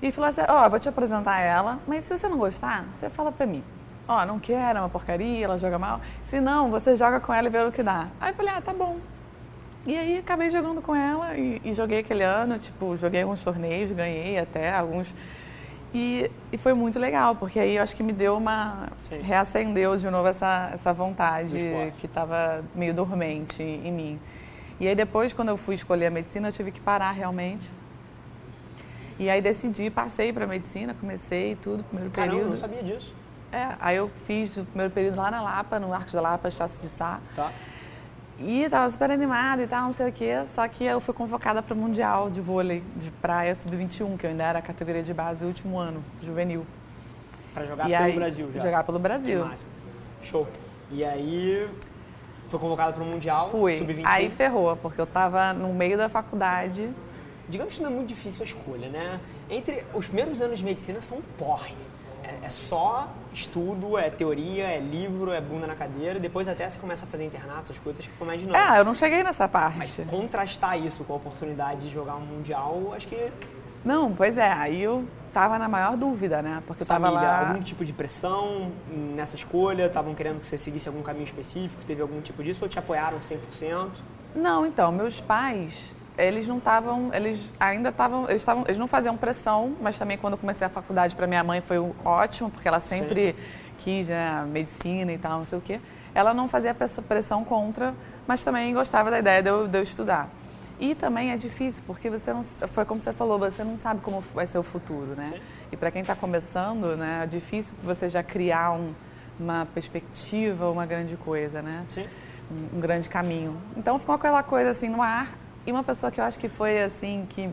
E 0.00 0.10
falou 0.10 0.30
assim, 0.30 0.40
ó, 0.48 0.66
oh, 0.66 0.70
vou 0.70 0.80
te 0.80 0.88
apresentar 0.88 1.38
ela, 1.38 1.78
mas 1.86 2.02
se 2.02 2.18
você 2.18 2.28
não 2.28 2.36
gostar, 2.36 2.84
você 2.92 3.08
fala 3.08 3.30
para 3.30 3.46
mim. 3.46 3.62
Ó, 4.08 4.20
oh, 4.20 4.26
não 4.26 4.38
quero, 4.38 4.78
é 4.78 4.82
uma 4.82 4.88
porcaria, 4.88 5.44
ela 5.44 5.58
joga 5.58 5.78
mal. 5.78 6.00
Se 6.24 6.40
não, 6.40 6.70
você 6.70 6.96
joga 6.96 7.20
com 7.20 7.32
ela 7.32 7.46
e 7.46 7.50
vê 7.50 7.58
o 7.58 7.70
que 7.70 7.82
dá. 7.82 8.08
Aí 8.20 8.32
eu 8.32 8.34
falei, 8.34 8.52
ah, 8.54 8.60
tá 8.60 8.72
bom. 8.72 8.98
E 9.86 9.96
aí 9.96 10.18
acabei 10.18 10.50
jogando 10.50 10.80
com 10.80 10.94
ela 10.94 11.36
e, 11.36 11.60
e 11.64 11.72
joguei 11.72 12.00
aquele 12.00 12.22
ano, 12.22 12.58
tipo, 12.58 12.96
joguei 12.96 13.22
alguns 13.22 13.42
torneios, 13.42 13.90
ganhei 13.90 14.38
até 14.38 14.72
alguns. 14.72 15.12
E, 15.94 16.30
e, 16.50 16.56
foi 16.56 16.72
muito 16.72 16.98
legal, 16.98 17.36
porque 17.36 17.58
aí 17.58 17.76
eu 17.76 17.82
acho 17.82 17.94
que 17.94 18.02
me 18.02 18.12
deu 18.12 18.36
uma. 18.36 18.88
Sim. 19.00 19.20
reacendeu 19.20 19.96
de 19.96 20.08
novo 20.08 20.26
essa, 20.26 20.70
essa 20.72 20.92
vontade 20.92 21.54
que 21.98 22.06
estava 22.06 22.64
meio 22.74 22.94
dormente 22.94 23.62
em 23.62 23.92
mim. 23.92 24.20
E 24.80 24.88
aí 24.88 24.94
depois, 24.94 25.32
quando 25.32 25.50
eu 25.50 25.56
fui 25.56 25.74
escolher 25.74 26.06
a 26.06 26.10
medicina, 26.10 26.48
eu 26.48 26.52
tive 26.52 26.72
que 26.72 26.80
parar 26.80 27.12
realmente. 27.12 27.70
E 29.18 29.28
aí 29.28 29.42
decidi, 29.42 29.90
passei 29.90 30.32
para 30.32 30.46
medicina, 30.46 30.94
comecei 30.94 31.56
tudo, 31.56 31.84
primeiro 31.84 32.10
Caramba, 32.10 32.32
período. 32.32 32.50
não 32.52 32.56
sabia 32.58 32.82
disso. 32.82 33.14
É, 33.52 33.76
aí 33.78 33.96
eu 33.98 34.10
fiz 34.26 34.56
o 34.56 34.64
primeiro 34.64 34.90
período 34.90 35.18
lá 35.18 35.30
na 35.30 35.42
Lapa, 35.42 35.78
no 35.78 35.92
Arcos 35.92 36.14
da 36.14 36.22
Lapa, 36.22 36.48
Estácio 36.48 36.80
de 36.80 36.88
Sá. 36.88 37.20
Tá. 37.36 37.52
E 38.38 38.66
tava 38.70 38.88
super 38.88 39.10
animada 39.10 39.62
e 39.62 39.66
tal, 39.66 39.82
não 39.82 39.92
sei 39.92 40.08
o 40.08 40.12
quê. 40.12 40.42
Só 40.54 40.66
que 40.66 40.84
eu 40.84 41.00
fui 41.02 41.12
convocada 41.12 41.62
para 41.62 41.74
o 41.74 41.76
Mundial 41.76 42.30
de 42.30 42.40
Vôlei 42.40 42.82
de 42.96 43.10
Praia 43.10 43.54
Sub-21, 43.54 44.16
que 44.16 44.26
eu 44.26 44.30
ainda 44.30 44.42
era 44.42 44.58
a 44.58 44.62
categoria 44.62 45.02
de 45.02 45.12
base 45.12 45.44
último 45.44 45.78
ano, 45.78 46.02
juvenil. 46.22 46.66
Para 47.52 47.66
jogar 47.66 47.90
e 47.90 47.92
pelo 47.92 48.04
aí, 48.04 48.14
Brasil 48.14 48.50
já? 48.52 48.60
Jogar 48.60 48.84
pelo 48.84 48.98
Brasil. 48.98 49.46
Show. 50.22 50.48
E 50.90 51.04
aí, 51.04 51.68
foi 52.48 52.58
convocada 52.58 52.94
para 52.94 53.02
o 53.02 53.06
Mundial 53.06 53.50
Sub-21? 53.50 54.02
Aí 54.06 54.30
ferrou, 54.30 54.74
porque 54.76 55.00
eu 55.00 55.06
tava 55.06 55.52
no 55.52 55.74
meio 55.74 55.98
da 55.98 56.08
faculdade. 56.08 56.90
Digamos 57.50 57.74
que 57.74 57.82
não 57.82 57.90
é 57.90 57.92
muito 57.92 58.08
difícil 58.08 58.40
a 58.40 58.44
escolha, 58.46 58.88
né? 58.88 59.20
Entre 59.50 59.84
os 59.92 60.06
primeiros 60.06 60.40
anos 60.40 60.58
de 60.58 60.64
medicina 60.64 61.02
são 61.02 61.18
um 61.18 61.22
porre 61.36 61.74
é, 62.42 62.48
só 62.48 63.08
estudo, 63.32 63.98
é 63.98 64.10
teoria, 64.10 64.64
é 64.64 64.78
livro, 64.78 65.32
é 65.32 65.40
bunda 65.40 65.66
na 65.66 65.74
cadeira. 65.74 66.20
Depois 66.20 66.46
até 66.48 66.68
você 66.68 66.78
começa 66.78 67.04
a 67.04 67.08
fazer 67.08 67.24
internato, 67.24 67.62
essas 67.62 67.78
coisas, 67.78 68.04
ficou 68.04 68.26
mais 68.26 68.40
dinâmico. 68.40 68.72
É, 68.72 68.78
eu 68.78 68.84
não 68.84 68.94
cheguei 68.94 69.22
nessa 69.22 69.48
parte. 69.48 69.78
Mas 69.78 70.00
contrastar 70.08 70.78
isso 70.78 71.04
com 71.04 71.12
a 71.12 71.16
oportunidade 71.16 71.82
de 71.82 71.88
jogar 71.88 72.16
um 72.16 72.20
mundial, 72.20 72.92
acho 72.94 73.08
que... 73.08 73.32
Não, 73.84 74.12
pois 74.12 74.38
é, 74.38 74.52
aí 74.52 74.80
eu 74.80 75.04
tava 75.32 75.58
na 75.58 75.68
maior 75.68 75.96
dúvida, 75.96 76.40
né? 76.40 76.62
Porque 76.66 76.84
Família, 76.84 77.16
eu 77.16 77.20
tava 77.20 77.26
lá... 77.26 77.48
algum 77.48 77.60
tipo 77.60 77.84
de 77.84 77.92
pressão 77.92 78.70
nessa 78.88 79.34
escolha? 79.34 79.86
Estavam 79.86 80.14
querendo 80.14 80.40
que 80.40 80.46
você 80.46 80.58
seguisse 80.58 80.88
algum 80.88 81.02
caminho 81.02 81.24
específico? 81.24 81.82
Teve 81.84 82.02
algum 82.02 82.20
tipo 82.20 82.44
disso 82.44 82.64
ou 82.64 82.68
te 82.68 82.78
apoiaram 82.78 83.18
100%? 83.18 83.88
Não, 84.34 84.64
então, 84.64 84.92
meus 84.92 85.20
pais, 85.20 85.94
eles 86.16 86.46
não 86.46 86.58
estavam, 86.58 87.10
eles 87.12 87.50
ainda 87.58 87.88
estavam, 87.88 88.28
eles 88.28 88.42
estavam, 88.42 88.64
eles 88.66 88.78
não 88.78 88.86
faziam 88.86 89.16
pressão, 89.16 89.74
mas 89.80 89.98
também 89.98 90.18
quando 90.18 90.34
eu 90.34 90.38
comecei 90.38 90.66
a 90.66 90.70
faculdade 90.70 91.14
para 91.14 91.26
minha 91.26 91.42
mãe 91.42 91.60
foi 91.60 91.78
ótimo, 92.04 92.50
porque 92.50 92.68
ela 92.68 92.80
sempre 92.80 93.32
Sim. 93.32 93.38
quis 93.78 94.08
né, 94.08 94.44
medicina 94.46 95.12
e 95.12 95.18
tal, 95.18 95.40
não 95.40 95.46
sei 95.46 95.58
o 95.58 95.62
quê. 95.62 95.80
Ela 96.14 96.34
não 96.34 96.48
fazia 96.48 96.74
pressão 96.74 97.42
contra, 97.42 97.94
mas 98.26 98.44
também 98.44 98.74
gostava 98.74 99.10
da 99.10 99.18
ideia 99.18 99.42
de 99.42 99.48
eu, 99.48 99.66
de 99.66 99.78
eu 99.78 99.82
estudar. 99.82 100.28
E 100.78 100.94
também 100.94 101.30
é 101.30 101.36
difícil, 101.36 101.82
porque 101.86 102.10
você 102.10 102.32
não, 102.32 102.42
foi 102.42 102.84
como 102.84 103.00
você 103.00 103.12
falou, 103.12 103.38
você 103.38 103.64
não 103.64 103.78
sabe 103.78 104.00
como 104.00 104.20
vai 104.34 104.46
ser 104.46 104.58
o 104.58 104.62
futuro, 104.62 105.14
né? 105.16 105.30
Sim. 105.32 105.40
E 105.72 105.76
para 105.76 105.90
quem 105.90 106.02
está 106.02 106.14
começando, 106.14 106.96
né, 106.96 107.20
é 107.22 107.26
difícil 107.26 107.72
você 107.82 108.08
já 108.08 108.22
criar 108.22 108.72
um, 108.72 108.92
uma 109.40 109.66
perspectiva, 109.72 110.68
uma 110.68 110.84
grande 110.84 111.16
coisa, 111.16 111.62
né? 111.62 111.86
Sim. 111.88 112.06
Um, 112.50 112.76
um 112.76 112.80
grande 112.80 113.08
caminho. 113.08 113.56
Então 113.76 113.98
ficou 113.98 114.14
aquela 114.14 114.42
coisa 114.42 114.70
assim 114.70 114.90
no 114.90 115.00
ar 115.00 115.41
e 115.66 115.72
uma 115.72 115.84
pessoa 115.84 116.10
que 116.10 116.20
eu 116.20 116.24
acho 116.24 116.38
que 116.38 116.48
foi 116.48 116.82
assim, 116.82 117.26
que 117.28 117.50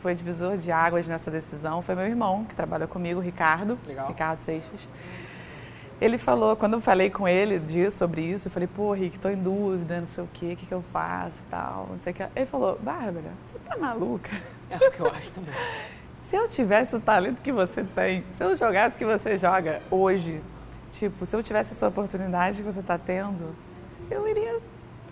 foi 0.00 0.14
divisor 0.14 0.56
de 0.56 0.72
águas 0.72 1.06
nessa 1.06 1.30
decisão 1.30 1.80
foi 1.80 1.94
meu 1.94 2.04
irmão, 2.04 2.44
que 2.44 2.54
trabalha 2.54 2.86
comigo, 2.86 3.20
Ricardo. 3.20 3.78
Legal. 3.86 4.08
Ricardo 4.08 4.40
Seixas. 4.40 4.88
Ele 6.00 6.18
falou, 6.18 6.56
quando 6.56 6.72
eu 6.72 6.80
falei 6.80 7.08
com 7.08 7.28
ele 7.28 7.60
disso, 7.60 7.98
sobre 7.98 8.22
isso, 8.22 8.48
eu 8.48 8.52
falei, 8.52 8.66
pô, 8.66 8.92
Rick, 8.92 9.20
tô 9.20 9.28
em 9.28 9.36
dúvida, 9.36 10.00
não 10.00 10.06
sei 10.08 10.24
o 10.24 10.28
quê, 10.32 10.54
o 10.54 10.56
que, 10.56 10.66
que 10.66 10.74
eu 10.74 10.82
faço 10.92 11.38
e 11.46 11.50
tal, 11.50 11.86
não 11.90 12.00
sei 12.00 12.12
o 12.12 12.16
que. 12.16 12.24
Ele 12.34 12.46
falou, 12.46 12.76
Bárbara, 12.82 13.30
você 13.46 13.56
tá 13.60 13.76
maluca? 13.76 14.30
É 14.68 14.76
o 14.76 14.90
que 14.90 14.98
eu 14.98 15.06
acho 15.06 15.32
também. 15.32 15.54
se 16.28 16.34
eu 16.34 16.48
tivesse 16.48 16.96
o 16.96 17.00
talento 17.00 17.40
que 17.40 17.52
você 17.52 17.84
tem, 17.84 18.24
se 18.36 18.42
eu 18.42 18.56
jogasse 18.56 18.96
o 18.96 18.98
que 18.98 19.04
você 19.04 19.38
joga 19.38 19.80
hoje, 19.88 20.42
tipo, 20.90 21.24
se 21.24 21.36
eu 21.36 21.42
tivesse 21.42 21.72
essa 21.72 21.86
oportunidade 21.86 22.56
que 22.56 22.64
você 22.64 22.80
está 22.80 22.98
tendo, 22.98 23.54
eu 24.10 24.26
iria 24.26 24.58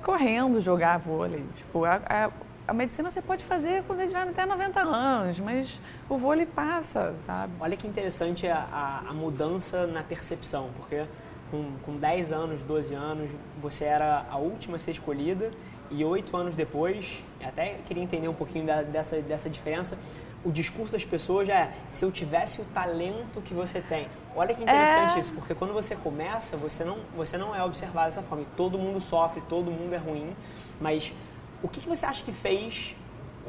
correndo 0.02 0.60
jogar 0.60 0.98
vôlei. 0.98 1.44
Tipo, 1.54 1.84
a, 1.84 2.00
a, 2.06 2.30
a, 2.68 2.72
medicina 2.74 3.10
você 3.10 3.22
pode 3.22 3.44
fazer 3.44 3.82
quando 3.84 4.00
você 4.00 4.08
tiver 4.08 4.22
até 4.22 4.46
90 4.46 4.80
anos, 4.80 5.40
mas 5.40 5.80
o 6.08 6.16
vôlei 6.16 6.46
passa, 6.46 7.14
sabe? 7.26 7.52
Olha 7.60 7.76
que 7.76 7.86
interessante 7.86 8.46
a, 8.46 9.04
a, 9.08 9.12
mudança 9.12 9.86
na 9.86 10.02
percepção, 10.02 10.70
porque 10.76 11.04
com, 11.50 11.72
com 11.84 11.96
10 11.96 12.32
anos, 12.32 12.62
12 12.62 12.94
anos, 12.94 13.30
você 13.60 13.84
era 13.84 14.24
a 14.30 14.36
última 14.36 14.76
a 14.76 14.78
ser 14.78 14.92
escolhida 14.92 15.50
e 15.90 16.04
oito 16.04 16.36
anos 16.36 16.54
depois, 16.54 17.22
até 17.42 17.78
queria 17.84 18.02
entender 18.02 18.28
um 18.28 18.34
pouquinho 18.34 18.64
da, 18.64 18.82
dessa, 18.82 19.20
dessa 19.20 19.50
diferença, 19.50 19.98
o 20.44 20.50
discurso 20.50 20.92
das 20.92 21.04
pessoas 21.04 21.46
já 21.46 21.54
é 21.54 21.72
se 21.90 22.04
eu 22.04 22.10
tivesse 22.10 22.60
o 22.60 22.64
talento 22.64 23.40
que 23.42 23.52
você 23.52 23.80
tem. 23.80 24.06
Olha 24.34 24.54
que 24.54 24.62
interessante 24.62 25.16
é... 25.16 25.20
isso, 25.20 25.32
porque 25.32 25.54
quando 25.54 25.72
você 25.72 25.94
começa, 25.94 26.56
você 26.56 26.84
não, 26.84 26.98
você 27.14 27.36
não 27.36 27.54
é 27.54 27.62
observado 27.62 28.06
dessa 28.06 28.22
forma. 28.22 28.44
E 28.44 28.56
todo 28.56 28.78
mundo 28.78 29.00
sofre, 29.00 29.42
todo 29.48 29.70
mundo 29.70 29.92
é 29.94 29.98
ruim, 29.98 30.34
mas 30.80 31.12
o 31.62 31.68
que, 31.68 31.80
que 31.80 31.88
você 31.88 32.06
acha 32.06 32.22
que 32.24 32.32
fez? 32.32 32.94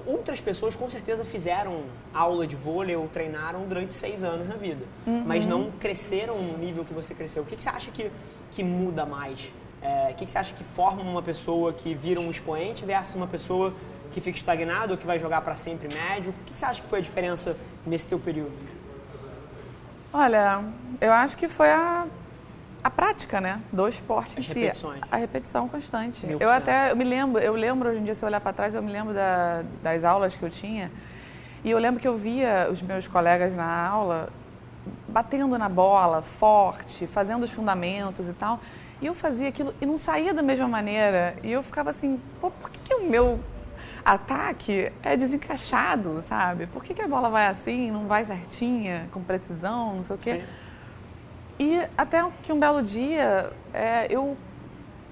Outras 0.05 0.39
pessoas 0.39 0.75
com 0.75 0.89
certeza 0.89 1.23
fizeram 1.23 1.83
aula 2.13 2.47
de 2.47 2.55
vôlei 2.55 2.95
ou 2.95 3.07
treinaram 3.07 3.67
durante 3.67 3.93
seis 3.93 4.23
anos 4.23 4.47
na 4.47 4.55
vida, 4.55 4.85
uhum. 5.05 5.23
mas 5.25 5.45
não 5.45 5.69
cresceram 5.71 6.37
no 6.37 6.57
nível 6.57 6.83
que 6.83 6.93
você 6.93 7.13
cresceu. 7.13 7.43
O 7.43 7.45
que, 7.45 7.55
que 7.55 7.63
você 7.63 7.69
acha 7.69 7.91
que, 7.91 8.11
que 8.51 8.63
muda 8.63 9.05
mais? 9.05 9.51
É, 9.81 10.11
o 10.11 10.15
que, 10.15 10.25
que 10.25 10.31
você 10.31 10.37
acha 10.37 10.53
que 10.53 10.63
forma 10.63 11.01
uma 11.01 11.21
pessoa 11.21 11.73
que 11.73 11.93
vira 11.93 12.19
um 12.19 12.31
expoente 12.31 12.85
versus 12.85 13.15
uma 13.15 13.27
pessoa 13.27 13.73
que 14.11 14.21
fica 14.21 14.37
estagnado 14.37 14.93
ou 14.93 14.97
que 14.97 15.05
vai 15.05 15.17
jogar 15.17 15.41
para 15.41 15.55
sempre 15.55 15.87
médio? 15.93 16.31
O 16.31 16.43
que 16.45 16.59
você 16.59 16.65
acha 16.65 16.81
que 16.81 16.87
foi 16.87 16.99
a 16.99 17.01
diferença 17.01 17.55
nesse 17.85 18.05
teu 18.07 18.19
período? 18.19 18.51
Olha, 20.13 20.63
eu 20.99 21.11
acho 21.13 21.37
que 21.37 21.47
foi 21.47 21.69
a, 21.69 22.05
a 22.83 22.89
prática, 22.89 23.39
né, 23.39 23.61
do 23.71 23.87
esporte 23.87 24.37
As 24.37 24.45
em 24.45 24.47
repetições. 24.47 24.99
si. 24.99 25.07
A 25.09 25.17
repetição 25.17 25.67
constante. 25.69 26.27
Eu 26.39 26.49
até 26.49 26.91
eu 26.91 26.95
me 26.95 27.05
lembro, 27.05 27.41
eu 27.41 27.53
lembro 27.55 27.89
hoje 27.89 27.99
em 27.99 28.03
dia 28.03 28.13
se 28.13 28.23
eu 28.23 28.27
olhar 28.27 28.41
para 28.41 28.51
trás, 28.51 28.75
eu 28.75 28.83
me 28.83 28.91
lembro 28.91 29.13
da, 29.13 29.63
das 29.81 30.03
aulas 30.03 30.35
que 30.35 30.43
eu 30.43 30.49
tinha. 30.49 30.91
E 31.63 31.71
eu 31.71 31.77
lembro 31.77 32.01
que 32.01 32.07
eu 32.07 32.17
via 32.17 32.67
os 32.71 32.81
meus 32.81 33.07
colegas 33.07 33.55
na 33.55 33.87
aula 33.87 34.29
batendo 35.07 35.57
na 35.57 35.69
bola, 35.69 36.21
forte, 36.21 37.05
fazendo 37.07 37.43
os 37.43 37.51
fundamentos 37.51 38.27
e 38.27 38.33
tal. 38.33 38.59
E 39.01 39.05
eu 39.05 39.13
fazia 39.13 39.47
aquilo 39.47 39.73
e 39.81 39.85
não 39.85 39.97
saía 39.97 40.33
da 40.33 40.41
mesma 40.41 40.67
maneira. 40.67 41.35
E 41.43 41.51
eu 41.51 41.63
ficava 41.63 41.89
assim, 41.89 42.19
pô, 42.39 42.49
por 42.51 42.69
que, 42.69 42.79
que 42.79 42.93
o 42.95 43.09
meu 43.09 43.39
ataque 44.03 44.91
é 45.03 45.15
desencaixado, 45.15 46.21
sabe? 46.23 46.67
Por 46.67 46.83
que, 46.83 46.93
que 46.93 47.01
a 47.01 47.07
bola 47.07 47.29
vai 47.29 47.47
assim, 47.47 47.91
não 47.91 48.07
vai 48.07 48.25
certinha, 48.25 49.07
com 49.11 49.23
precisão, 49.23 49.95
não 49.95 50.03
sei 50.03 50.15
o 50.15 50.19
quê? 50.19 50.35
Sim. 50.35 50.45
E 51.59 51.87
até 51.97 52.25
que 52.41 52.51
um 52.51 52.59
belo 52.59 52.81
dia 52.81 53.53
é, 53.73 54.07
eu, 54.09 54.35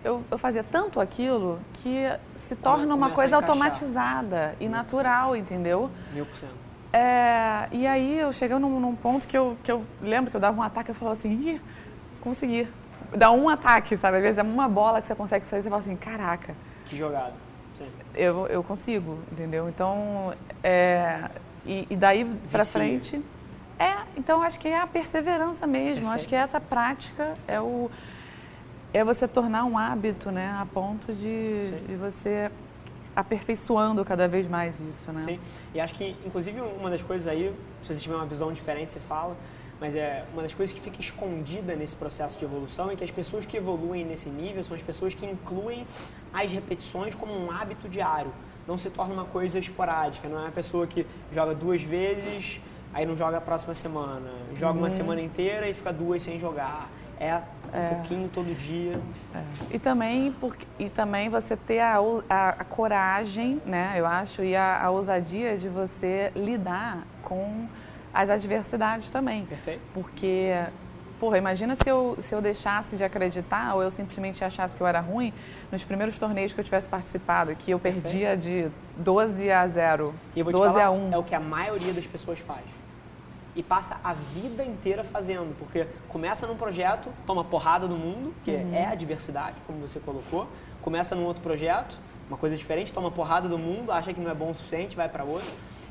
eu, 0.04 0.23
eu, 0.32 0.38
fazia 0.38 0.63
tanto 0.63 0.99
aquilo 0.99 1.60
que 1.73 2.06
se 2.34 2.56
torna 2.56 2.95
uma 2.95 3.12
coisa 3.12 3.36
automatizada 3.36 4.56
e 4.60 4.67
natural, 4.67 5.36
entendeu? 5.36 5.91
Mil 6.12 6.25
por 6.25 6.38
cento. 6.38 6.69
É, 6.91 7.67
e 7.71 7.86
aí 7.86 8.17
eu 8.17 8.34
cheguei 8.34 8.58
num, 8.58 8.80
num, 8.80 8.95
ponto 8.95 9.28
que 9.28 9.38
eu, 9.38 9.56
que 9.63 9.71
eu 9.71 9.86
lembro 10.02 10.32
que 10.32 10.38
eu 10.38 10.41
dava 10.41 10.60
um 10.60 10.63
ataque 10.63 10.89
e 10.89 10.91
eu 10.91 10.95
falava 10.95 11.13
assim, 11.13 11.32
Ih, 11.34 11.62
consegui. 12.19 12.67
Dá 13.15 13.32
um 13.32 13.47
ataque, 13.47 13.95
sabe? 13.95 14.17
Às 14.17 14.23
vezes 14.23 14.38
é 14.39 14.43
uma 14.43 14.67
bola 14.67 15.02
que 15.02 15.08
você 15.08 15.15
consegue 15.15 15.45
fazer 15.45 15.60
e 15.60 15.63
você 15.63 15.69
fala 15.69 15.82
assim, 15.82 15.95
caraca. 15.95 16.56
Que 16.86 16.97
jogada. 16.97 17.49
Eu, 18.15 18.48
eu 18.48 18.63
consigo, 18.63 19.20
entendeu? 19.32 19.70
Então, 19.70 20.34
é, 20.63 21.30
e, 21.65 21.88
e 21.89 21.96
daí 21.96 22.26
para 22.52 22.65
frente. 22.65 23.22
É, 23.78 23.96
então 24.18 24.42
acho 24.42 24.60
que 24.60 24.68
é 24.68 24.80
a 24.80 24.88
perseverança 24.88 25.65
mesmo. 25.65 26.08
Perfeito. 26.08 26.15
Acho 26.15 26.28
que 26.28 26.36
essa 26.36 26.60
prática 26.60 27.34
é 27.48 27.62
o 27.62 27.89
é 28.92 29.04
você 29.04 29.28
tornar 29.28 29.65
um 29.65 29.78
hábito, 29.78 30.32
né, 30.32 30.52
a 30.60 30.65
ponto 30.65 31.13
de, 31.13 31.70
de 31.88 31.96
você 31.96 32.50
aperfeiçoando 33.15 34.04
cada 34.04 34.28
vez 34.28 34.48
mais 34.48 34.80
isso, 34.80 35.12
né? 35.12 35.24
Sim. 35.26 35.39
E 35.74 35.80
acho 35.80 35.94
que 35.94 36.15
inclusive 36.26 36.60
uma 36.62 36.89
das 36.89 37.04
coisas 37.04 37.28
aí, 37.28 37.54
se 37.84 37.94
você 37.94 38.00
tiver 38.00 38.15
uma 38.15 38.26
visão 38.26 38.52
diferente, 38.52 38.92
você 38.92 39.00
fala, 39.00 39.36
mas 39.80 39.96
é 39.96 40.26
uma 40.34 40.42
das 40.42 40.54
coisas 40.54 40.74
que 40.74 40.82
fica 40.82 41.00
escondida 41.00 41.76
nesse 41.76 41.96
processo 41.96 42.38
de 42.38 42.44
evolução 42.44 42.92
é 42.92 42.96
que 42.96 43.04
as 43.04 43.12
pessoas 43.12 43.46
que 43.46 43.56
evoluem 43.56 44.06
nesse 44.06 44.30
nível 44.30 44.63
são 44.63 44.76
as 44.76 44.84
pessoas 44.84 45.13
que 45.13 45.26
incluem 45.26 45.86
as 46.34 46.52
repetições 46.52 47.15
como 47.15 47.34
um 47.34 47.50
hábito 47.52 47.88
diário. 47.88 48.32
Não 48.68 48.78
se 48.78 48.89
torna 48.89 49.13
uma 49.13 49.26
coisa 49.26 49.58
esporádica, 49.58 50.28
não 50.28 50.38
é 50.39 50.42
uma 50.42 50.52
pessoa 50.52 50.86
que 50.86 51.08
joga 51.34 51.56
duas 51.56 51.82
vezes, 51.82 52.60
aí 52.94 53.06
não 53.06 53.15
joga 53.15 53.38
a 53.38 53.42
próxima 53.42 53.74
semana, 53.74 54.30
joga 54.56 54.74
uhum. 54.74 54.80
uma 54.80 54.89
semana 54.89 55.22
inteira 55.22 55.68
e 55.68 55.74
fica 55.74 55.94
duas 55.94 56.22
sem 56.22 56.38
jogar. 56.38 56.89
É 57.20 57.36
um 57.36 57.78
é. 57.78 57.89
pouquinho 57.96 58.30
todo 58.30 58.56
dia. 58.58 59.00
É. 59.36 59.44
E, 59.76 59.80
também, 59.80 60.34
porque, 60.39 60.65
e 60.78 60.89
também 60.89 61.30
você 61.30 61.56
ter 61.56 61.80
a, 61.80 61.98
a, 62.30 62.50
a 62.50 62.63
coragem, 62.63 63.62
né, 63.65 63.96
eu 63.98 64.06
acho, 64.06 64.42
e 64.42 64.56
a, 64.56 64.84
a 64.84 64.89
ousadia 64.89 65.58
de 65.58 65.68
você 65.68 66.32
lidar 66.36 67.06
com 67.22 67.68
as 68.13 68.30
adversidades 68.30 69.10
também. 69.10 69.45
Perfeito. 69.45 69.82
Porque, 69.93 70.52
porra, 71.19 71.38
imagina 71.38 71.76
se 71.76 71.88
eu, 71.88 72.17
se 72.19 72.34
eu 72.34 72.41
deixasse 72.41 72.95
de 72.95 73.04
acreditar 73.04 73.76
ou 73.76 73.84
eu 73.84 73.91
simplesmente 73.91 74.43
achasse 74.43 74.76
que 74.76 74.82
eu 74.82 74.88
era 74.88 75.00
ruim 75.00 75.34
nos 75.72 75.84
primeiros 75.84 76.17
torneios 76.17 76.54
que 76.54 76.60
eu 76.60 76.63
tivesse 76.63 76.88
participado, 76.88 77.56
que 77.56 77.72
eu 77.72 77.80
perdia 77.80 78.36
de 78.36 78.69
12 78.98 79.52
a 79.52 79.67
0, 79.67 80.13
e 80.36 80.39
eu 80.39 80.45
vou 80.45 80.54
12 80.54 80.74
falar, 80.74 80.86
a 80.86 80.91
1. 80.91 81.13
É 81.13 81.17
o 81.17 81.24
que 81.24 81.36
a 81.36 81.39
maioria 81.39 81.93
das 81.93 82.06
pessoas 82.06 82.39
faz. 82.39 82.63
E 83.56 83.63
passa 83.63 84.00
a 84.04 84.13
vida 84.13 84.63
inteira 84.63 85.04
fazendo, 85.04 85.58
porque 85.58 85.86
começa 86.08 86.48
num 86.48 86.56
projeto, 86.56 87.10
toma 87.26 87.43
porrada 87.43 87.88
do 87.88 87.95
mundo, 87.95 88.34
que 88.43 88.52
uhum. 88.52 88.74
é 88.74 88.86
a 88.86 88.95
diversidade, 88.95 89.56
como 89.65 89.80
você 89.80 90.00
colocou, 90.00 90.48
começa 90.82 91.15
num 91.15 91.26
outro 91.26 91.41
projeto, 91.41 91.98
uma 92.30 92.38
coisa 92.38 92.56
diferente, 92.56 92.93
toma 92.93 93.10
porrada 93.10 93.50
do 93.50 93.58
mundo, 93.58 93.91
acha 93.91 94.13
que 94.13 94.22
não 94.22 94.30
é 94.30 94.36
bom 94.36 94.52
o 94.52 94.56
suficiente, 94.56 94.95
vai 94.95 95.10
para 95.10 95.24
outro. 95.24 95.50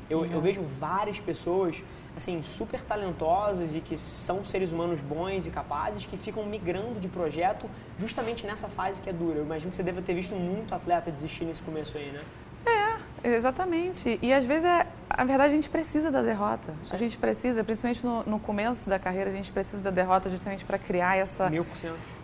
Eu, 0.09 0.19
uhum. 0.19 0.25
eu 0.25 0.41
vejo 0.41 0.61
várias 0.79 1.19
pessoas 1.19 1.75
assim, 2.19 2.43
super 2.43 2.81
talentosos 2.81 3.75
e 3.75 3.81
que 3.81 3.97
são 3.97 4.43
seres 4.43 4.71
humanos 4.71 5.01
bons 5.01 5.47
e 5.47 5.49
capazes 5.49 6.05
que 6.05 6.17
ficam 6.17 6.45
migrando 6.45 6.99
de 6.99 7.07
projeto 7.07 7.67
justamente 7.97 8.45
nessa 8.45 8.67
fase 8.67 9.01
que 9.01 9.09
é 9.09 9.13
dura. 9.13 9.37
Eu 9.37 9.45
imagino 9.45 9.71
que 9.71 9.77
você 9.77 9.83
deve 9.83 10.01
ter 10.01 10.13
visto 10.13 10.35
muito 10.35 10.75
atleta 10.75 11.09
desistir 11.09 11.45
nesse 11.45 11.61
começo 11.61 11.97
aí, 11.97 12.11
né? 12.11 12.21
É, 12.65 13.35
exatamente. 13.35 14.19
E 14.21 14.33
às 14.33 14.45
vezes, 14.45 14.65
é, 14.65 14.85
a 15.09 15.23
verdade, 15.23 15.53
a 15.53 15.55
gente 15.55 15.69
precisa 15.69 16.11
da 16.11 16.21
derrota. 16.21 16.73
A 16.91 16.97
gente 16.97 17.17
precisa, 17.17 17.63
principalmente 17.63 18.05
no, 18.05 18.23
no, 18.23 18.39
começo 18.39 18.89
da 18.89 18.99
carreira, 18.99 19.29
a 19.29 19.33
gente 19.33 19.51
precisa 19.51 19.81
da 19.81 19.89
derrota 19.89 20.29
justamente 20.29 20.65
para 20.65 20.77
criar 20.77 21.17
essa, 21.17 21.49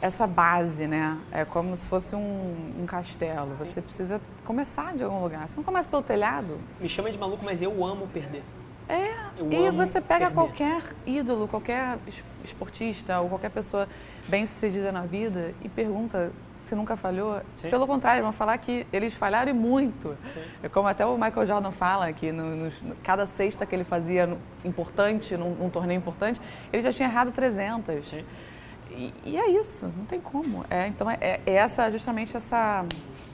essa 0.01 0.27
base, 0.27 0.87
né? 0.87 1.17
É 1.31 1.45
como 1.45 1.75
se 1.75 1.87
fosse 1.87 2.15
um, 2.15 2.81
um 2.81 2.85
castelo. 2.85 3.55
Você 3.59 3.81
precisa 3.81 4.19
começar 4.43 4.93
de 4.93 5.03
algum 5.03 5.21
lugar. 5.21 5.47
Você 5.47 5.55
não 5.55 5.63
começa 5.63 5.89
pelo 5.89 6.03
telhado. 6.03 6.59
Me 6.81 6.89
chama 6.89 7.09
de 7.09 7.17
maluco, 7.17 7.45
mas 7.45 7.61
eu 7.61 7.83
amo 7.83 8.07
perder. 8.07 8.43
É, 8.87 9.13
eu 9.39 9.67
e 9.67 9.71
você 9.71 9.99
pega 9.99 10.27
perder. 10.27 10.33
qualquer 10.33 10.81
ídolo, 11.05 11.47
qualquer 11.47 11.97
esportista 12.43 13.19
ou 13.19 13.29
qualquer 13.29 13.49
pessoa 13.49 13.87
bem 14.27 14.45
sucedida 14.45 14.91
na 14.91 15.01
vida 15.01 15.53
e 15.63 15.69
pergunta 15.69 16.31
se 16.65 16.75
nunca 16.75 16.97
falhou. 16.97 17.41
Sim. 17.57 17.69
Pelo 17.69 17.87
contrário, 17.87 18.23
vão 18.23 18.31
falar 18.31 18.57
que 18.57 18.85
eles 18.91 19.13
falharam 19.13 19.53
muito. 19.53 20.17
Sim. 20.33 20.41
É 20.63 20.69
como 20.69 20.87
até 20.87 21.05
o 21.05 21.15
Michael 21.15 21.47
Jordan 21.47 21.71
fala, 21.71 22.11
que 22.11 22.31
no, 22.31 22.55
no, 22.55 22.95
cada 23.03 23.25
sexta 23.25 23.65
que 23.65 23.75
ele 23.75 23.83
fazia 23.83 24.25
no, 24.25 24.37
importante, 24.63 25.37
num, 25.37 25.51
num, 25.51 25.69
torneio 25.69 25.97
importante, 25.97 26.41
ele 26.73 26.81
já 26.81 26.91
tinha 26.91 27.07
errado 27.07 27.31
300. 27.31 28.13
E, 28.91 29.13
e, 29.25 29.37
é 29.37 29.49
isso, 29.49 29.91
não 29.95 30.05
tem 30.05 30.19
como. 30.19 30.65
É, 30.69 30.87
então 30.87 31.09
é, 31.09 31.17
é, 31.21 31.41
essa, 31.45 31.89
justamente 31.91 32.35
essa, 32.35 32.85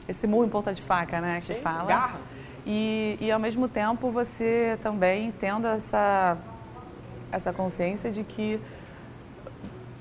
esse 0.08 0.28
murro 0.28 0.46
em 0.46 0.50
ponta 0.50 0.74
de 0.74 0.82
faca, 0.82 1.22
né, 1.22 1.40
que 1.40 1.54
Sim, 1.54 1.62
fala. 1.62 1.86
Garra. 1.86 2.20
E, 2.66 3.18
e 3.20 3.32
ao 3.32 3.40
mesmo 3.40 3.68
tempo 3.68 4.12
você 4.12 4.78
também 4.82 5.32
tendo 5.32 5.68
essa, 5.68 6.38
essa 7.32 7.52
consciência 7.52 8.12
de 8.12 8.24
que 8.24 8.60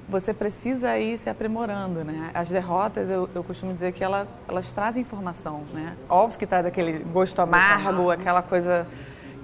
você 0.08 0.34
precisa 0.34 0.98
ir 0.98 1.16
se 1.16 1.30
aprimorando, 1.30 2.04
né? 2.04 2.30
As 2.34 2.48
derrotas, 2.48 3.08
eu, 3.08 3.30
eu 3.34 3.44
costumo 3.44 3.72
dizer 3.72 3.92
que 3.92 4.02
ela, 4.02 4.26
elas 4.48 4.72
trazem 4.72 5.02
informação, 5.02 5.62
né? 5.72 5.96
Óbvio 6.08 6.38
que 6.38 6.46
traz 6.46 6.66
aquele 6.66 6.98
gosto 6.98 7.40
amargo, 7.40 8.10
aquela 8.10 8.42
coisa 8.42 8.86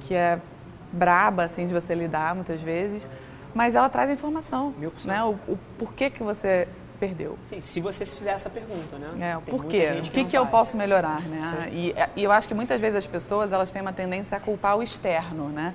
que 0.00 0.14
é 0.14 0.40
braba, 0.92 1.44
assim, 1.44 1.66
de 1.66 1.72
você 1.72 1.94
lidar 1.94 2.34
muitas 2.34 2.60
vezes, 2.60 3.02
mas 3.54 3.76
ela 3.76 3.88
traz 3.88 4.10
informação, 4.10 4.74
né? 5.04 5.22
O, 5.22 5.52
o 5.52 5.58
porquê 5.78 6.10
que 6.10 6.22
você 6.22 6.68
perdeu. 6.96 7.38
Sim, 7.48 7.60
se 7.60 7.80
você 7.80 8.04
fizer 8.04 8.32
essa 8.32 8.50
pergunta, 8.50 8.96
né? 8.98 9.32
É, 9.32 9.50
por 9.50 9.64
quê? 9.66 10.02
O 10.04 10.10
que, 10.10 10.24
que, 10.24 10.36
eu 10.36 10.46
posso 10.46 10.76
melhorar, 10.76 11.20
né? 11.22 11.68
E, 11.72 11.94
e, 12.16 12.24
eu 12.24 12.32
acho 12.32 12.48
que 12.48 12.54
muitas 12.54 12.80
vezes 12.80 12.96
as 12.96 13.06
pessoas 13.06 13.52
elas 13.52 13.70
têm 13.70 13.82
uma 13.82 13.92
tendência 13.92 14.36
a 14.36 14.40
culpar 14.40 14.76
o 14.76 14.82
externo, 14.82 15.48
né? 15.48 15.74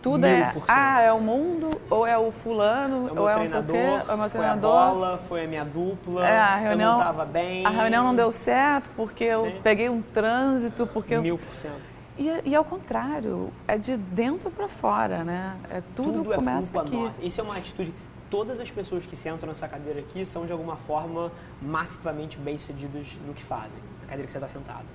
Tudo 0.00 0.26
é, 0.26 0.54
ah, 0.68 1.00
é 1.02 1.12
o 1.12 1.20
mundo, 1.20 1.70
ou 1.90 2.06
é 2.06 2.16
o 2.16 2.30
fulano, 2.30 3.08
é 3.08 3.12
o 3.12 3.22
ou 3.22 3.28
é 3.28 3.36
o 3.36 3.38
não 3.38 3.64
quê, 3.64 3.76
é 4.08 4.14
o 4.14 4.18
meu 4.18 4.30
treinador. 4.30 4.30
Foi 4.30 4.46
a 4.46 4.56
bola, 4.56 5.20
foi 5.28 5.44
a 5.44 5.48
minha 5.48 5.64
dupla, 5.64 6.28
é, 6.28 6.38
a 6.38 6.56
reunião, 6.56 6.90
eu 6.92 6.92
não 6.92 6.98
estava 6.98 7.24
bem. 7.24 7.66
A 7.66 7.70
reunião 7.70 8.04
não 8.04 8.14
deu 8.14 8.30
certo 8.30 8.90
porque 8.96 9.24
Sim. 9.24 9.30
eu 9.30 9.60
peguei 9.62 9.88
um 9.88 10.00
trânsito, 10.00 10.86
porque... 10.86 11.16
Mil 11.18 11.36
por 11.36 11.54
cento. 11.56 11.98
E, 12.16 12.28
e 12.46 12.54
ao 12.54 12.64
contrário, 12.64 13.52
é 13.66 13.76
de 13.76 13.96
dentro 13.96 14.50
para 14.50 14.66
fora, 14.66 15.22
né? 15.22 15.56
É 15.70 15.82
tudo, 15.94 16.12
tudo 16.12 16.32
é 16.32 16.36
começa 16.36 16.68
é 16.68 16.72
culpa 16.72 16.86
aqui. 16.86 16.96
Nossa. 16.96 17.24
Isso 17.24 17.40
é 17.40 17.44
uma 17.44 17.56
atitude 17.56 17.92
todas 18.30 18.60
as 18.60 18.70
pessoas 18.70 19.04
que 19.06 19.16
sentam 19.16 19.48
nessa 19.48 19.66
cadeira 19.66 20.00
aqui 20.00 20.24
são 20.24 20.46
de 20.46 20.52
alguma 20.52 20.76
forma 20.76 21.32
massivamente 21.60 22.38
bem-sucedidas 22.38 23.08
no 23.26 23.34
que 23.34 23.42
fazem, 23.42 23.80
na 24.02 24.06
cadeira 24.06 24.26
que 24.26 24.32
você 24.32 24.38
está 24.38 24.48
sentado. 24.48 24.86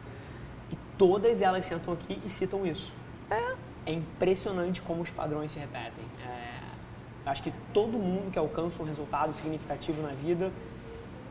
E 0.72 0.78
todas 0.98 1.41
elas 1.41 1.65
sentam 1.65 1.93
aqui 1.93 2.22
e 2.24 2.30
citam 2.30 2.65
isso. 2.65 2.91
É. 3.30 3.56
É 3.86 3.91
impressionante 3.91 4.82
como 4.82 5.02
os 5.02 5.10
padrões 5.10 5.52
se 5.52 5.60
repetem. 5.60 6.06
É, 6.26 7.30
acho 7.30 7.43
que 7.43 7.54
todo 7.74 7.98
mundo 7.98 8.32
que 8.32 8.39
alcança 8.39 8.82
um 8.82 8.86
resultado 8.86 9.34
significativo 9.34 10.02
na 10.02 10.13
vida 10.13 10.52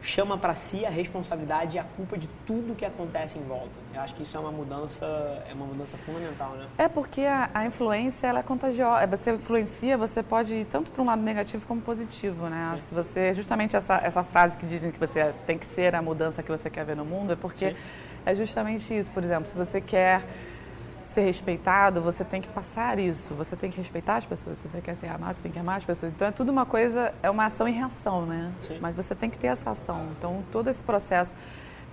chama 0.03 0.37
para 0.37 0.55
si 0.55 0.85
a 0.85 0.91
responsabilidade 0.91 1.77
e 1.77 1.79
a 1.79 1.85
culpa 1.85 2.19
de 2.19 2.29
tudo 2.45 2.75
que 2.75 2.85
acontece 2.85 3.39
em 3.39 3.43
volta. 3.43 3.79
Eu 3.95 4.01
acho 4.01 4.15
que 4.15 4.25
isso 4.25 4.37
é 4.37 4.41
uma 4.41 4.51
mudança, 4.51 5.07
é 5.49 5.53
uma 5.55 5.65
mudança 5.67 5.97
fundamental, 5.97 6.51
né? 6.53 6.67
É 6.77 6.89
porque 6.89 7.23
a, 7.23 7.51
a 7.55 7.65
influência 7.65 8.27
ela 8.27 8.41
é 8.41 8.43
contagiosa. 8.43 9.03
É, 9.03 9.07
você 9.07 9.33
influencia, 9.33 9.97
você 9.97 10.23
pode 10.23 10.55
ir 10.55 10.65
tanto 10.65 10.91
para 10.91 11.03
um 11.03 11.07
lado 11.07 11.23
negativo 11.23 11.67
como 11.67 11.81
positivo, 11.81 12.49
né? 12.49 12.73
Sim. 12.73 12.79
Se 12.79 12.95
você 12.95 13.33
justamente 13.33 13.77
essa 13.77 13.95
essa 13.97 14.25
frase 14.25 14.57
que 14.57 14.67
dizem 14.67 14.91
que 14.91 14.99
você 14.99 15.33
tem 15.47 15.57
que 15.57 15.67
ser 15.67 15.95
a 15.95 16.03
mudança 16.03 16.43
que 16.43 16.51
você 16.51 16.69
quer 16.69 16.85
ver 16.85 16.97
no 16.97 17.05
mundo 17.05 17.33
é 17.33 17.37
porque 17.37 17.71
Sim. 17.71 17.77
é 18.27 18.35
justamente 18.35 18.97
isso. 18.97 19.11
Por 19.11 19.23
exemplo, 19.23 19.47
se 19.47 19.57
você 19.57 19.81
quer 19.81 20.23
ser 21.13 21.23
respeitado, 21.23 22.03
você 22.03 22.25
tem 22.25 22.41
que 22.41 22.49
passar 22.49 22.99
isso, 22.99 23.35
você 23.35 23.55
tem 23.55 23.71
que 23.71 23.77
respeitar 23.77 24.17
as 24.17 24.27
pessoas. 24.27 24.59
Se 24.59 24.69
você 24.69 24.81
quer 24.81 24.97
ser 24.97 25.09
amado, 25.09 25.35
você 25.35 25.43
tem 25.43 25.53
que 25.53 25.59
amar 25.59 25.77
as 25.77 25.85
pessoas. 25.85 26.13
Então 26.13 26.27
é 26.27 26.31
tudo 26.31 26.51
uma 26.51 26.67
coisa, 26.67 27.15
é 27.23 27.31
uma 27.31 27.47
ação 27.47 27.69
e 27.69 27.73
reação, 27.73 28.27
né? 28.27 28.53
Sim. 28.63 28.79
Mas 28.81 28.97
você 28.97 29.15
tem 29.15 29.31
que 29.31 29.39
ter 29.39 29.49
essa 29.49 29.71
ação. 29.71 30.09
Então 30.19 30.43
todo 30.51 30.69
esse 30.69 30.83
processo 30.83 31.37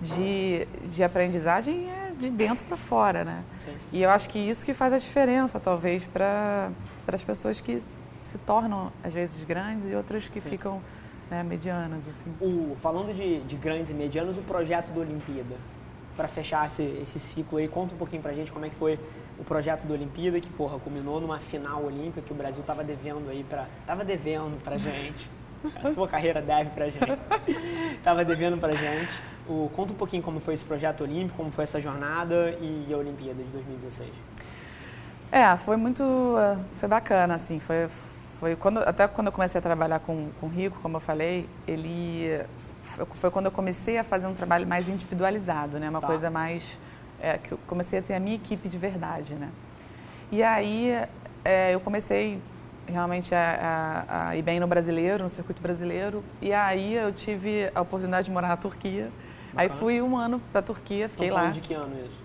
de, 0.01 0.67
de 0.85 1.03
aprendizagem 1.03 1.89
é 1.89 2.11
de 2.17 2.29
dentro 2.29 2.65
para 2.65 2.77
fora, 2.77 3.23
né? 3.23 3.43
Sim. 3.65 3.75
E 3.91 4.01
eu 4.01 4.09
acho 4.09 4.29
que 4.29 4.39
isso 4.39 4.65
que 4.65 4.73
faz 4.73 4.93
a 4.93 4.97
diferença, 4.97 5.59
talvez, 5.59 6.05
para 6.05 6.71
as 7.07 7.23
pessoas 7.23 7.61
que 7.61 7.83
se 8.23 8.37
tornam, 8.39 8.91
às 9.03 9.13
vezes, 9.13 9.43
grandes 9.43 9.87
e 9.89 9.95
outras 9.95 10.27
que 10.27 10.39
Sim. 10.39 10.49
ficam 10.49 10.81
né, 11.29 11.43
medianas, 11.43 12.07
assim. 12.07 12.33
O, 12.39 12.75
falando 12.81 13.13
de, 13.13 13.41
de 13.41 13.55
grandes 13.55 13.91
e 13.91 13.93
medianos, 13.93 14.37
o 14.37 14.41
projeto 14.41 14.91
do 14.91 15.01
Olimpíada 15.01 15.55
para 16.19 16.27
fechar 16.27 16.67
esse, 16.67 16.83
esse 17.01 17.17
ciclo 17.17 17.57
aí, 17.57 17.69
conta 17.69 17.95
um 17.95 17.97
pouquinho 17.97 18.21
pra 18.21 18.33
gente 18.33 18.51
como 18.51 18.65
é 18.65 18.69
que 18.69 18.75
foi 18.75 18.99
o 19.39 19.43
projeto 19.45 19.85
do 19.85 19.93
Olimpíada, 19.93 20.37
que, 20.41 20.49
porra, 20.49 20.77
culminou 20.77 21.21
numa 21.21 21.39
final 21.39 21.81
olímpica 21.85 22.21
que 22.21 22.33
o 22.33 22.35
Brasil 22.35 22.61
tava 22.61 22.83
devendo 22.83 23.29
aí 23.29 23.41
para 23.41 23.67
tava 23.87 24.03
devendo 24.03 24.61
pra 24.61 24.77
gente. 24.77 25.29
A 25.81 25.91
sua 25.91 26.09
carreira 26.09 26.41
deve 26.41 26.71
pra 26.71 26.89
gente. 26.89 27.17
tava 28.03 28.25
devendo 28.25 28.57
pra 28.57 28.75
gente. 28.75 29.13
O, 29.47 29.71
conta 29.73 29.93
um 29.93 29.95
pouquinho 29.95 30.21
como 30.21 30.41
foi 30.41 30.55
esse 30.55 30.65
projeto 30.65 31.05
olímpico, 31.05 31.37
como 31.37 31.51
foi 31.51 31.63
essa 31.63 31.79
jornada 31.79 32.49
e 32.59 32.93
a 32.93 32.97
Olimpíada 32.97 33.41
de 33.41 33.49
2016. 33.49 34.09
É, 35.31 35.55
foi 35.55 35.77
muito, 35.77 36.03
foi 36.81 36.89
bacana, 36.89 37.35
assim, 37.35 37.59
foi, 37.59 37.87
foi 38.41 38.57
quando, 38.57 38.79
até 38.79 39.07
quando 39.07 39.27
eu 39.27 39.33
comecei 39.33 39.59
a 39.59 39.61
trabalhar 39.61 39.99
com, 39.99 40.31
com 40.39 40.47
o 40.47 40.49
Rico, 40.49 40.79
como 40.81 40.97
eu 40.97 41.01
falei, 41.01 41.47
ele 41.65 42.41
foi 43.15 43.31
quando 43.31 43.45
eu 43.45 43.51
comecei 43.51 43.97
a 43.97 44.03
fazer 44.03 44.27
um 44.27 44.33
trabalho 44.33 44.67
mais 44.67 44.87
individualizado, 44.87 45.79
né? 45.79 45.89
Uma 45.89 46.01
tá. 46.01 46.07
coisa 46.07 46.29
mais 46.29 46.77
é, 47.21 47.37
que 47.37 47.51
eu 47.51 47.59
comecei 47.67 47.99
a 47.99 48.01
ter 48.01 48.13
a 48.13 48.19
minha 48.19 48.35
equipe 48.35 48.67
de 48.67 48.77
verdade, 48.77 49.35
né? 49.35 49.49
E 50.31 50.43
aí 50.43 50.91
é, 51.43 51.73
eu 51.73 51.79
comecei 51.79 52.39
realmente 52.87 53.33
a, 53.33 54.05
a, 54.07 54.29
a, 54.29 54.35
ir 54.35 54.41
bem 54.41 54.59
no 54.59 54.67
brasileiro, 54.67 55.23
no 55.23 55.29
circuito 55.29 55.61
brasileiro. 55.61 56.23
E 56.41 56.53
aí 56.53 56.95
eu 56.95 57.13
tive 57.13 57.71
a 57.73 57.81
oportunidade 57.81 58.25
de 58.25 58.31
morar 58.31 58.47
na 58.47 58.57
Turquia. 58.57 59.11
Bacana. 59.53 59.61
Aí 59.61 59.69
fui 59.69 60.01
um 60.01 60.17
ano 60.17 60.41
para 60.51 60.59
a 60.59 60.63
Turquia, 60.63 61.09
fiquei 61.09 61.27
Estão 61.27 61.43
lá. 61.43 61.51
de 61.51 61.61
que 61.61 61.73
ano 61.73 61.95
isso? 62.05 62.17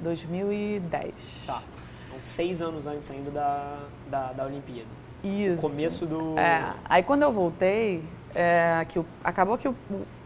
2010. 0.00 1.14
Tá. 1.46 1.62
Então, 2.08 2.18
seis 2.22 2.62
anos 2.62 2.86
antes 2.86 3.10
ainda 3.10 3.30
da, 3.30 3.78
da, 4.10 4.32
da 4.32 4.44
Olimpíada. 4.44 4.88
Isso. 5.22 5.66
O 5.66 5.70
começo 5.70 6.06
do... 6.06 6.38
É. 6.38 6.74
Aí 6.84 7.02
quando 7.02 7.22
eu 7.22 7.32
voltei, 7.32 8.04
é, 8.34 8.84
que 8.88 8.98
o, 8.98 9.06
acabou 9.24 9.56
que 9.56 9.68
o, 9.68 9.74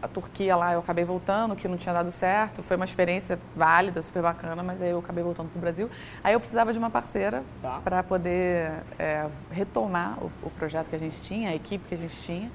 a 0.01 0.07
Turquia 0.07 0.55
lá 0.55 0.73
eu 0.73 0.79
acabei 0.79 1.05
voltando, 1.05 1.55
que 1.55 1.67
não 1.67 1.77
tinha 1.77 1.93
dado 1.93 2.11
certo. 2.11 2.61
Foi 2.61 2.75
uma 2.75 2.85
experiência 2.85 3.39
válida, 3.55 4.01
super 4.01 4.21
bacana, 4.21 4.61
mas 4.61 4.81
aí 4.81 4.89
eu 4.89 4.99
acabei 4.99 5.23
voltando 5.23 5.49
para 5.49 5.57
o 5.57 5.61
Brasil. 5.61 5.89
Aí 6.23 6.33
eu 6.33 6.39
precisava 6.39 6.73
de 6.73 6.79
uma 6.79 6.89
parceira 6.89 7.43
tá. 7.61 7.79
para 7.83 8.03
poder 8.03 8.71
é, 8.99 9.27
retomar 9.51 10.17
o, 10.23 10.31
o, 10.43 10.49
projeto 10.49 10.89
que 10.89 10.95
a 10.95 10.99
gente 10.99 11.21
tinha, 11.21 11.49
a 11.49 11.55
equipe 11.55 11.87
que 11.87 11.95
a 11.95 11.97
gente 11.97 12.15
tinha. 12.21 12.51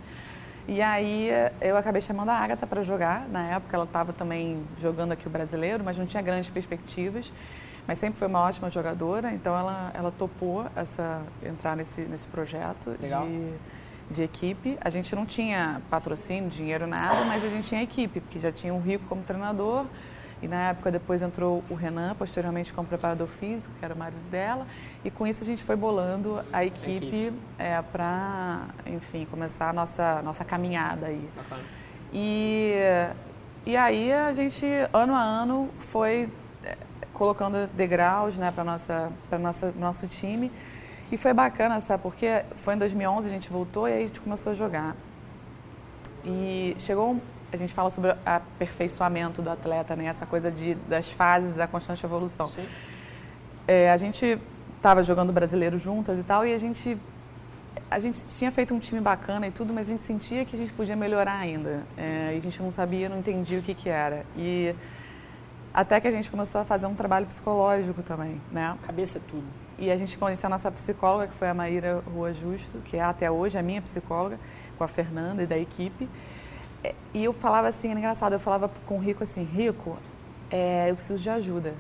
E 0.66 0.82
aí 0.82 1.30
eu 1.62 1.78
acabei 1.78 2.02
chamando 2.02 2.28
a 2.28 2.34
Agatha 2.34 2.66
para 2.66 2.82
jogar. 2.82 3.26
Na 3.28 3.54
época 3.54 3.74
ela 3.74 3.86
estava 3.86 4.12
também 4.12 4.62
jogando 4.78 5.12
aqui 5.12 5.26
o 5.26 5.30
brasileiro, 5.30 5.82
mas 5.82 5.96
não 5.96 6.04
tinha 6.04 6.22
grandes 6.22 6.50
perspectivas. 6.50 7.32
Mas 7.86 7.96
sempre 7.96 8.18
foi 8.18 8.28
uma 8.28 8.40
ótima 8.40 8.70
jogadora, 8.70 9.32
então 9.32 9.58
ela, 9.58 9.90
ela 9.94 10.12
topou 10.12 10.66
essa, 10.76 11.22
entrar 11.42 11.74
nesse, 11.74 12.02
nesse 12.02 12.26
projeto 12.26 12.94
Legal. 13.00 13.24
de 13.24 13.54
de 14.10 14.22
equipe. 14.22 14.78
A 14.80 14.90
gente 14.90 15.14
não 15.14 15.26
tinha 15.26 15.82
patrocínio, 15.90 16.48
dinheiro, 16.48 16.86
nada, 16.86 17.24
mas 17.24 17.44
a 17.44 17.48
gente 17.48 17.68
tinha 17.68 17.82
equipe, 17.82 18.20
porque 18.20 18.38
já 18.38 18.50
tinha 18.50 18.72
o 18.74 18.80
Rico 18.80 19.04
como 19.08 19.22
treinador. 19.22 19.86
E 20.40 20.46
na 20.46 20.70
época 20.70 20.90
depois 20.90 21.20
entrou 21.20 21.64
o 21.68 21.74
Renan, 21.74 22.14
posteriormente 22.14 22.72
como 22.72 22.86
preparador 22.86 23.26
físico, 23.26 23.74
que 23.78 23.84
era 23.84 23.92
o 23.92 23.98
marido 23.98 24.22
dela. 24.30 24.66
E 25.04 25.10
com 25.10 25.26
isso 25.26 25.42
a 25.42 25.46
gente 25.46 25.64
foi 25.64 25.74
bolando 25.74 26.40
a 26.52 26.64
equipe, 26.64 27.06
equipe. 27.06 27.32
É, 27.58 27.82
para, 27.82 28.66
enfim, 28.86 29.26
começar 29.28 29.70
a 29.70 29.72
nossa, 29.72 30.22
nossa 30.22 30.44
caminhada 30.44 31.06
aí. 31.06 31.28
Bacana. 31.34 31.62
E, 32.12 32.72
e 33.66 33.76
aí 33.76 34.12
a 34.12 34.32
gente, 34.32 34.64
ano 34.92 35.14
a 35.14 35.20
ano, 35.20 35.68
foi 35.78 36.30
é, 36.64 36.76
colocando 37.12 37.68
degraus 37.74 38.36
né, 38.36 38.52
para 38.52 38.62
o 38.62 39.80
nosso 39.80 40.06
time. 40.06 40.52
E 41.10 41.16
foi 41.16 41.32
bacana, 41.32 41.80
sabe? 41.80 42.02
Porque 42.02 42.44
foi 42.56 42.74
em 42.74 42.78
2011 42.78 43.26
a 43.26 43.30
gente 43.30 43.48
voltou 43.48 43.88
e 43.88 43.92
aí 43.92 44.04
a 44.04 44.06
gente 44.06 44.20
começou 44.20 44.52
a 44.52 44.54
jogar. 44.54 44.94
E 46.24 46.76
chegou, 46.78 47.18
a 47.52 47.56
gente 47.56 47.72
fala 47.72 47.90
sobre 47.90 48.10
o 48.10 48.16
aperfeiçoamento 48.24 49.40
do 49.40 49.50
atleta, 49.50 49.96
né? 49.96 50.06
Essa 50.06 50.26
coisa 50.26 50.50
de, 50.50 50.74
das 50.74 51.10
fases 51.10 51.54
da 51.54 51.66
constante 51.66 52.04
evolução. 52.04 52.46
Sim. 52.46 52.66
É, 53.66 53.90
a 53.90 53.96
gente 53.96 54.38
estava 54.74 55.02
jogando 55.02 55.32
brasileiro 55.32 55.78
juntas 55.78 56.18
e 56.18 56.22
tal, 56.22 56.46
e 56.46 56.52
a 56.52 56.58
gente 56.58 56.98
a 57.90 57.98
gente 57.98 58.26
tinha 58.26 58.50
feito 58.50 58.74
um 58.74 58.78
time 58.78 59.00
bacana 59.00 59.46
e 59.46 59.50
tudo, 59.50 59.72
mas 59.72 59.88
a 59.88 59.90
gente 59.90 60.02
sentia 60.02 60.44
que 60.44 60.54
a 60.54 60.58
gente 60.58 60.72
podia 60.72 60.96
melhorar 60.96 61.38
ainda. 61.38 61.84
É, 61.96 62.32
e 62.34 62.36
a 62.36 62.40
gente 62.40 62.60
não 62.62 62.70
sabia, 62.70 63.08
não 63.08 63.18
entendia 63.18 63.58
o 63.58 63.62
que, 63.62 63.74
que 63.74 63.88
era. 63.88 64.26
E 64.36 64.74
até 65.72 66.00
que 66.00 66.08
a 66.08 66.10
gente 66.10 66.30
começou 66.30 66.60
a 66.60 66.64
fazer 66.64 66.86
um 66.86 66.94
trabalho 66.94 67.26
psicológico 67.26 68.02
também, 68.02 68.40
né? 68.52 68.76
Cabeça 68.82 69.18
é 69.18 69.20
tudo. 69.26 69.46
E 69.78 69.92
a 69.92 69.96
gente 69.96 70.18
conheceu 70.18 70.48
a 70.48 70.50
nossa 70.50 70.70
psicóloga, 70.72 71.28
que 71.28 71.34
foi 71.34 71.48
a 71.48 71.54
Maíra 71.54 72.02
Rua 72.12 72.34
Justo, 72.34 72.78
que 72.84 72.96
é 72.96 73.02
até 73.02 73.30
hoje 73.30 73.56
a 73.56 73.62
minha 73.62 73.80
psicóloga, 73.80 74.38
com 74.76 74.82
a 74.82 74.88
Fernanda 74.88 75.44
e 75.44 75.46
da 75.46 75.56
equipe. 75.56 76.08
É, 76.82 76.94
e 77.14 77.24
eu 77.24 77.32
falava 77.32 77.68
assim, 77.68 77.88
era 77.88 77.98
engraçado, 77.98 78.32
eu 78.32 78.40
falava 78.40 78.68
com 78.86 78.96
o 78.96 78.98
Rico 78.98 79.22
assim, 79.22 79.44
Rico, 79.44 79.96
é, 80.50 80.90
eu 80.90 80.96
preciso 80.96 81.22
de 81.22 81.30
ajuda. 81.30 81.74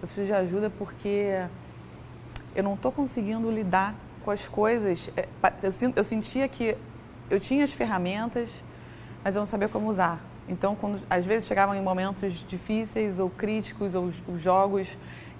Eu 0.00 0.08
preciso 0.08 0.26
de 0.26 0.32
ajuda 0.32 0.68
porque 0.68 1.44
eu 2.56 2.64
não 2.64 2.74
estou 2.74 2.90
conseguindo 2.90 3.48
lidar 3.50 3.94
com 4.24 4.32
as 4.32 4.48
coisas. 4.48 5.08
É, 5.16 5.28
eu, 5.62 5.92
eu 5.94 6.02
sentia 6.04 6.48
que 6.48 6.76
eu 7.30 7.38
tinha 7.38 7.62
as 7.62 7.72
ferramentas, 7.72 8.48
mas 9.22 9.36
eu 9.36 9.40
não 9.40 9.46
sabia 9.46 9.68
como 9.68 9.88
usar. 9.88 10.20
Então, 10.48 10.74
quando, 10.74 11.00
às 11.08 11.26
vezes 11.26 11.46
chegavam 11.46 11.74
em 11.74 11.82
momentos 11.82 12.44
difíceis 12.48 13.18
ou 13.18 13.28
críticos, 13.28 13.94
ou 13.94 14.06
os 14.06 14.40
jogos 14.40 14.96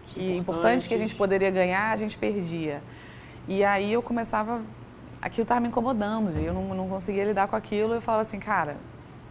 que 0.09 0.37
importantes 0.37 0.87
que 0.87 0.95
a 0.95 0.99
gente 0.99 1.15
poderia 1.15 1.51
ganhar, 1.51 1.93
a 1.93 1.97
gente 1.97 2.17
perdia. 2.17 2.83
E 3.47 3.65
aí 3.65 3.93
eu 3.93 4.03
começava, 4.03 4.61
aquilo 5.21 5.43
estava 5.43 5.61
me 5.61 5.69
incomodando, 5.69 6.37
eu 6.39 6.53
não, 6.53 6.75
não 6.75 6.89
conseguia 6.89 7.25
lidar 7.25 7.49
com 7.49 7.57
aquilo. 7.57 7.95
Eu 7.95 8.01
falava 8.01 8.23
assim, 8.23 8.39
cara, 8.39 8.77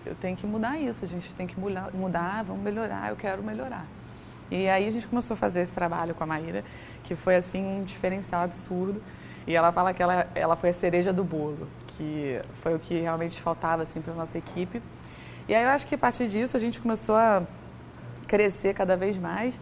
eu 0.05 0.15
tenho 0.15 0.35
que 0.35 0.45
mudar 0.45 0.79
isso, 0.79 1.03
a 1.03 1.07
gente 1.07 1.33
tem 1.33 1.45
que 1.45 1.59
mudar, 1.59 1.91
mudar, 1.93 2.43
vamos 2.43 2.63
melhorar, 2.63 3.09
eu 3.09 3.15
quero 3.15 3.43
melhorar. 3.43 3.85
E 4.49 4.67
aí 4.69 4.87
a 4.87 4.89
gente 4.89 5.07
começou 5.07 5.33
a 5.33 5.37
fazer 5.37 5.61
esse 5.61 5.73
trabalho 5.73 6.15
com 6.15 6.23
a 6.23 6.27
Maíra, 6.27 6.63
que 7.03 7.15
foi 7.15 7.35
assim 7.35 7.63
um 7.63 7.83
diferencial 7.83 8.43
absurdo. 8.43 9.01
E 9.45 9.55
ela 9.55 9.71
fala 9.71 9.93
que 9.93 10.01
ela, 10.01 10.27
ela 10.35 10.55
foi 10.55 10.69
a 10.69 10.73
cereja 10.73 11.11
do 11.11 11.23
bolo, 11.23 11.67
que 11.87 12.41
foi 12.61 12.75
o 12.75 12.79
que 12.79 12.99
realmente 12.99 13.41
faltava 13.41 13.83
assim 13.83 14.01
para 14.01 14.13
nossa 14.13 14.37
equipe. 14.37 14.81
E 15.47 15.55
aí 15.55 15.63
eu 15.63 15.69
acho 15.69 15.87
que 15.87 15.95
a 15.95 15.97
partir 15.97 16.27
disso 16.27 16.55
a 16.55 16.59
gente 16.59 16.81
começou 16.81 17.15
a 17.15 17.43
crescer 18.27 18.73
cada 18.73 18.95
vez 18.97 19.17
mais. 19.17 19.57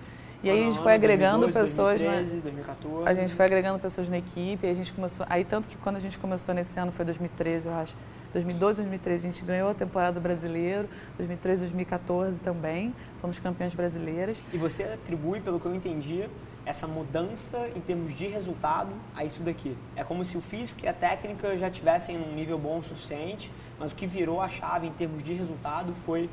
E 0.45 0.49
aí 0.51 0.61
a 0.61 0.69
gente 0.69 0.77
foi 0.77 0.93
agregando 0.93 1.47
2012, 1.47 1.71
pessoas. 1.71 2.01
2013, 2.01 2.41
2014. 2.41 3.09
A 3.09 3.13
gente 3.15 3.33
foi 3.33 3.45
agregando 3.45 3.79
pessoas 3.79 4.07
na 4.07 4.19
equipe, 4.19 4.67
a 4.67 4.73
gente 4.75 4.93
começou. 4.93 5.25
Aí 5.27 5.43
tanto 5.43 5.67
que 5.67 5.75
quando 5.77 5.95
a 5.95 5.99
gente 5.99 6.19
começou 6.19 6.53
nesse 6.53 6.79
ano 6.79 6.91
foi 6.91 7.03
2013, 7.03 7.67
eu 7.67 7.73
acho. 7.73 7.95
2012, 8.31 8.83
2013 8.83 9.27
a 9.27 9.31
gente 9.31 9.43
ganhou 9.43 9.71
a 9.71 9.73
temporada 9.73 10.19
brasileiro, 10.19 10.87
2013, 11.17 11.61
2014 11.61 12.39
também, 12.41 12.93
fomos 13.21 13.39
campeões 13.39 13.73
brasileiras. 13.73 14.39
E 14.53 14.57
você 14.57 14.83
atribui, 14.83 15.39
pelo 15.39 15.59
que 15.59 15.65
eu 15.65 15.73
entendi, 15.73 16.29
essa 16.63 16.85
mudança 16.85 17.67
em 17.75 17.79
termos 17.79 18.13
de 18.13 18.27
resultado 18.27 18.91
a 19.15 19.25
isso 19.25 19.41
daqui. 19.41 19.75
É 19.95 20.03
como 20.03 20.23
se 20.23 20.37
o 20.37 20.41
físico 20.41 20.81
e 20.83 20.87
a 20.87 20.93
técnica 20.93 21.57
já 21.57 21.71
tivessem 21.71 22.19
num 22.19 22.35
nível 22.35 22.59
bom 22.59 22.77
o 22.77 22.83
suficiente, 22.83 23.51
mas 23.79 23.93
o 23.93 23.95
que 23.95 24.05
virou 24.05 24.39
a 24.39 24.49
chave 24.49 24.85
em 24.85 24.91
termos 24.91 25.23
de 25.23 25.33
resultado 25.33 25.91
foi 26.05 26.29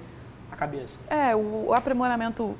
a 0.50 0.56
cabeça. 0.56 0.98
É, 1.08 1.34
o 1.34 1.72
aprimoramento 1.72 2.54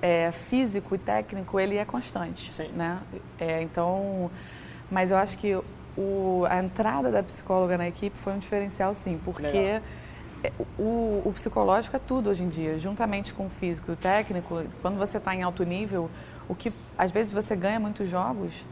é, 0.00 0.30
físico 0.32 0.94
e 0.94 0.98
técnico 0.98 1.58
ele 1.58 1.76
é 1.76 1.84
constante, 1.84 2.52
Sim. 2.52 2.68
né? 2.68 2.98
É, 3.38 3.62
então, 3.62 4.30
mas 4.90 5.10
eu 5.10 5.16
acho 5.16 5.36
que 5.38 5.58
o, 5.96 6.44
a 6.48 6.58
entrada 6.58 7.10
da 7.10 7.22
psicóloga 7.22 7.76
na 7.76 7.88
equipe 7.88 8.16
foi 8.16 8.32
um 8.32 8.38
diferencial, 8.38 8.94
sim, 8.94 9.20
porque 9.24 9.80
é, 10.42 10.52
o, 10.78 11.22
o, 11.24 11.32
psicológico 11.34 11.96
é 11.96 11.98
tudo 11.98 12.30
hoje 12.30 12.44
em 12.44 12.48
dia, 12.48 12.78
juntamente 12.78 13.34
com 13.34 13.46
o 13.46 13.50
físico 13.50 13.90
e 13.90 13.94
o 13.94 13.96
técnico. 13.96 14.62
Quando 14.80 14.96
você 14.96 15.18
está 15.18 15.34
em 15.34 15.42
alto 15.42 15.64
nível, 15.64 16.08
o 16.48 16.54
que 16.54 16.72
às 16.96 17.10
vezes 17.10 17.32
você 17.32 17.56
ganha 17.56 17.80
muitos 17.80 18.08
jogos 18.08 18.64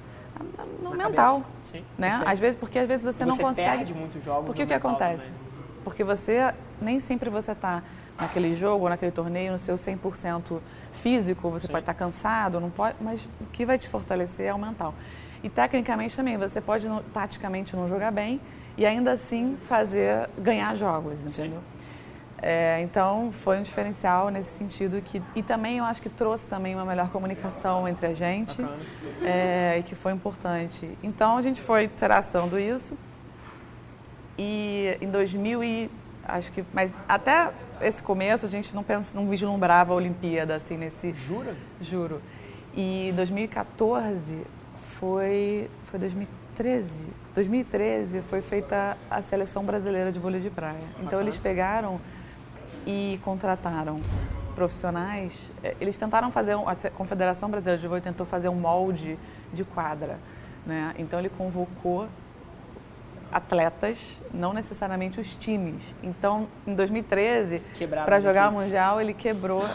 no 0.83 0.95
na 0.95 1.09
mental, 1.09 1.45
Sim, 1.65 1.83
né? 1.99 2.23
Às 2.25 2.39
vezes 2.39 2.57
porque 2.57 2.79
às 2.79 2.87
vezes 2.87 3.05
você, 3.05 3.25
você 3.25 3.25
não 3.25 3.37
consegue. 3.37 3.79
perde 3.79 3.95
muitos 3.95 4.23
jogos. 4.23 4.47
Porque 4.47 4.63
o 4.63 4.67
que 4.67 4.75
acontece? 4.75 5.25
Também. 5.25 5.47
Porque 5.83 6.05
você 6.05 6.53
nem 6.81 7.01
sempre 7.01 7.31
você 7.31 7.53
está 7.53 7.83
naquele 8.21 8.55
jogo 8.55 8.85
ou 8.85 8.91
naquele 8.91 9.13
torneio 9.13 9.53
no 9.53 9.59
seu 9.59 9.77
100% 9.77 10.61
físico, 10.97 11.51
você 11.51 11.67
Sim. 11.67 11.73
pode 11.73 11.83
estar 11.83 11.95
cansado, 11.95 12.61
não 12.61 12.71
pode, 12.71 12.97
mas 13.01 13.25
o 13.41 13.47
que 13.53 13.65
vai 13.65 13.79
te 13.79 13.89
fortalecer 13.89 14.47
é 14.47 14.55
o 14.55 14.59
mental. 14.59 14.95
E 15.43 15.49
tecnicamente 15.49 16.17
também, 16.17 16.37
você 16.37 16.61
pode 16.61 16.89
taticamente 17.13 17.77
não 17.77 17.89
jogar 17.89 18.11
bem 18.11 18.41
e 18.77 18.85
ainda 18.85 19.13
assim 19.13 19.57
fazer 19.69 20.29
ganhar 20.39 20.75
jogos, 20.75 21.23
entendeu? 21.23 21.61
É, 22.43 22.81
então 22.83 23.33
foi 23.33 23.59
um 23.59 23.63
diferencial 23.63 24.29
nesse 24.29 24.59
sentido 24.59 25.01
que 25.01 25.23
e 25.35 25.43
também 25.43 25.79
eu 25.79 25.85
acho 25.85 26.03
que 26.03 26.09
trouxe 26.11 26.47
também 26.47 26.75
uma 26.75 26.85
melhor 26.85 27.09
comunicação 27.09 27.89
entre 27.89 28.07
a 28.09 28.15
gente 28.15 28.63
é, 29.23 29.79
e 29.79 29.83
que 29.83 29.95
foi 29.95 30.13
importante. 30.13 30.89
Então 31.03 31.39
a 31.39 31.43
gente 31.43 31.63
foi 31.63 31.89
traçando 31.89 32.59
isso 32.59 32.97
e 34.37 34.99
em 35.01 35.09
2000 35.09 35.65
e 35.65 35.91
acho 36.25 36.53
que 36.53 36.63
mas 36.75 36.93
até 37.09 37.51
esse 37.81 38.03
começo 38.03 38.47
a 38.47 38.49
gente 38.49 38.75
não, 38.75 38.83
pensa, 38.83 39.11
não 39.15 39.29
vislumbrava 39.29 39.93
a 39.93 39.97
Olimpíada 39.97 40.57
assim 40.57 40.77
nesse. 40.77 41.13
Jura? 41.13 41.55
Juro. 41.81 42.21
E 42.75 43.13
2014 43.17 44.43
foi 44.99 45.71
foi 45.85 45.99
2013. 45.99 47.07
2013 47.35 48.23
foi 48.23 48.41
feita 48.41 48.97
a 49.11 49.23
seleção 49.23 49.65
brasileira 49.65 50.11
de 50.11 50.19
vôlei 50.19 50.41
de 50.41 50.51
praia. 50.51 50.81
Então 51.01 51.21
eles 51.21 51.37
pegaram 51.37 52.01
e 52.87 53.21
contrataram 53.25 54.01
profissionais. 54.55 55.39
É, 55.63 55.77
eles 55.81 55.99
tentaram 55.99 56.31
fazer 56.33 56.55
a 56.55 56.91
Confederação 56.91 57.51
Brasileira 57.51 57.81
de 57.81 57.87
Vôlei 57.87 58.03
tentou 58.03 58.25
fazer 58.25 58.49
um 58.49 58.55
molde 58.55 59.19
de 59.53 59.65
quadra, 59.65 60.19
né? 60.65 60.95
Então 60.99 61.19
ele 61.19 61.29
convocou 61.29 62.09
atletas, 63.31 64.21
não 64.33 64.53
necessariamente 64.53 65.21
os 65.21 65.35
times. 65.35 65.83
Então, 66.03 66.49
em 66.67 66.75
2013, 66.75 67.61
para 68.05 68.21
jogar 68.21 68.51
o 68.51 68.53
Mundial, 68.53 69.01
ele 69.01 69.15
quebrou 69.15 69.67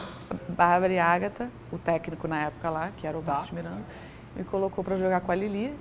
Bárbara 0.50 0.94
e 0.94 1.00
Ágata, 1.00 1.50
o 1.72 1.78
técnico 1.78 2.28
na 2.28 2.44
época 2.44 2.70
lá, 2.70 2.92
que 2.96 3.06
era 3.06 3.18
o 3.18 3.22
tá. 3.22 3.34
Marcos 3.34 3.52
Miranda, 3.52 3.82
e 4.38 4.44
colocou 4.44 4.84
para 4.84 4.98
jogar 4.98 5.22
com 5.22 5.32
a 5.32 5.36
Lili. 5.36 5.74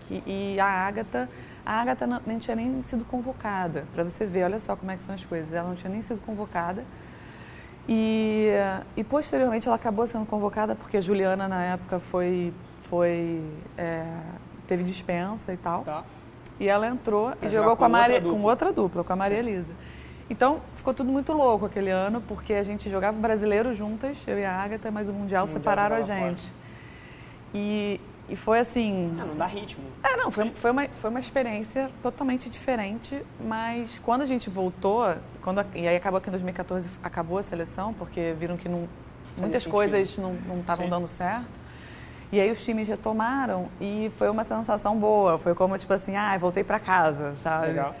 Que, 0.00 0.22
e 0.26 0.60
a 0.60 0.66
Ágata, 0.66 1.28
a 1.64 1.80
Ágata 1.80 2.06
não, 2.06 2.20
nem 2.26 2.38
tinha 2.38 2.54
nem 2.54 2.82
sido 2.84 3.04
convocada, 3.04 3.84
para 3.92 4.04
você 4.04 4.24
ver, 4.24 4.44
olha 4.44 4.60
só 4.60 4.76
como 4.76 4.90
é 4.90 4.96
que 4.96 5.02
são 5.02 5.14
as 5.14 5.24
coisas. 5.24 5.52
Ela 5.52 5.68
não 5.68 5.76
tinha 5.76 5.90
nem 5.90 6.02
sido 6.02 6.20
convocada. 6.24 6.84
E, 7.88 8.48
e 8.96 9.04
posteriormente 9.04 9.68
ela 9.68 9.76
acabou 9.76 10.08
sendo 10.08 10.26
convocada 10.26 10.74
porque 10.74 10.96
a 10.96 11.00
Juliana 11.00 11.46
na 11.46 11.62
época 11.62 12.00
foi, 12.00 12.52
foi 12.88 13.40
é, 13.78 14.04
teve 14.66 14.82
dispensa 14.82 15.52
e 15.52 15.56
tal. 15.56 15.84
Tá. 15.84 16.04
E 16.58 16.68
ela 16.68 16.86
entrou 16.86 17.32
e 17.42 17.48
jogou 17.48 17.76
com, 17.76 17.84
a 17.84 17.88
Maria, 17.88 18.16
outra 18.16 18.30
com 18.30 18.42
outra 18.42 18.72
dupla, 18.72 19.04
com 19.04 19.12
a 19.12 19.16
Maria 19.16 19.42
Sim. 19.42 19.48
Elisa. 19.48 19.72
Então, 20.28 20.60
ficou 20.74 20.92
tudo 20.92 21.12
muito 21.12 21.32
louco 21.32 21.66
aquele 21.66 21.90
ano, 21.90 22.20
porque 22.20 22.54
a 22.54 22.62
gente 22.62 22.90
jogava 22.90 23.16
brasileiro 23.16 23.72
juntas, 23.72 24.18
eu 24.26 24.38
e 24.38 24.44
a 24.44 24.52
Agatha, 24.52 24.90
mas 24.90 25.08
o 25.08 25.12
Mundial, 25.12 25.44
o 25.44 25.46
mundial 25.46 25.60
separaram 25.60 25.96
a 25.96 26.02
gente. 26.02 26.52
E, 27.54 28.00
e 28.28 28.34
foi 28.34 28.58
assim. 28.58 29.14
Ah, 29.20 29.24
não 29.24 29.36
dá 29.36 29.46
ritmo. 29.46 29.84
É, 30.02 30.16
não, 30.16 30.30
foi, 30.30 30.50
foi, 30.50 30.70
uma, 30.72 30.88
foi 30.88 31.10
uma 31.10 31.20
experiência 31.20 31.90
totalmente 32.02 32.50
diferente, 32.50 33.22
mas 33.40 34.00
quando 34.02 34.22
a 34.22 34.24
gente 34.24 34.50
voltou, 34.50 35.14
quando, 35.42 35.64
e 35.74 35.86
aí 35.86 35.96
acabou 35.96 36.20
que 36.20 36.28
em 36.28 36.32
2014 36.32 36.90
acabou 37.02 37.38
a 37.38 37.42
seleção, 37.42 37.94
porque 37.94 38.34
viram 38.38 38.56
que 38.56 38.68
não, 38.68 38.88
muitas 39.36 39.64
coisas 39.64 40.18
não 40.18 40.36
estavam 40.58 40.88
dando 40.88 41.06
certo. 41.06 41.65
E 42.32 42.40
aí 42.40 42.50
os 42.50 42.64
times 42.64 42.88
retomaram 42.88 43.68
e 43.80 44.10
foi 44.16 44.28
uma 44.28 44.44
sensação 44.44 44.98
boa. 44.98 45.38
Foi 45.38 45.54
como 45.54 45.78
tipo 45.78 45.92
assim, 45.92 46.16
ah, 46.16 46.36
voltei 46.38 46.64
para 46.64 46.78
casa, 46.78 47.34
sabe? 47.42 47.68
Legal. 47.68 47.94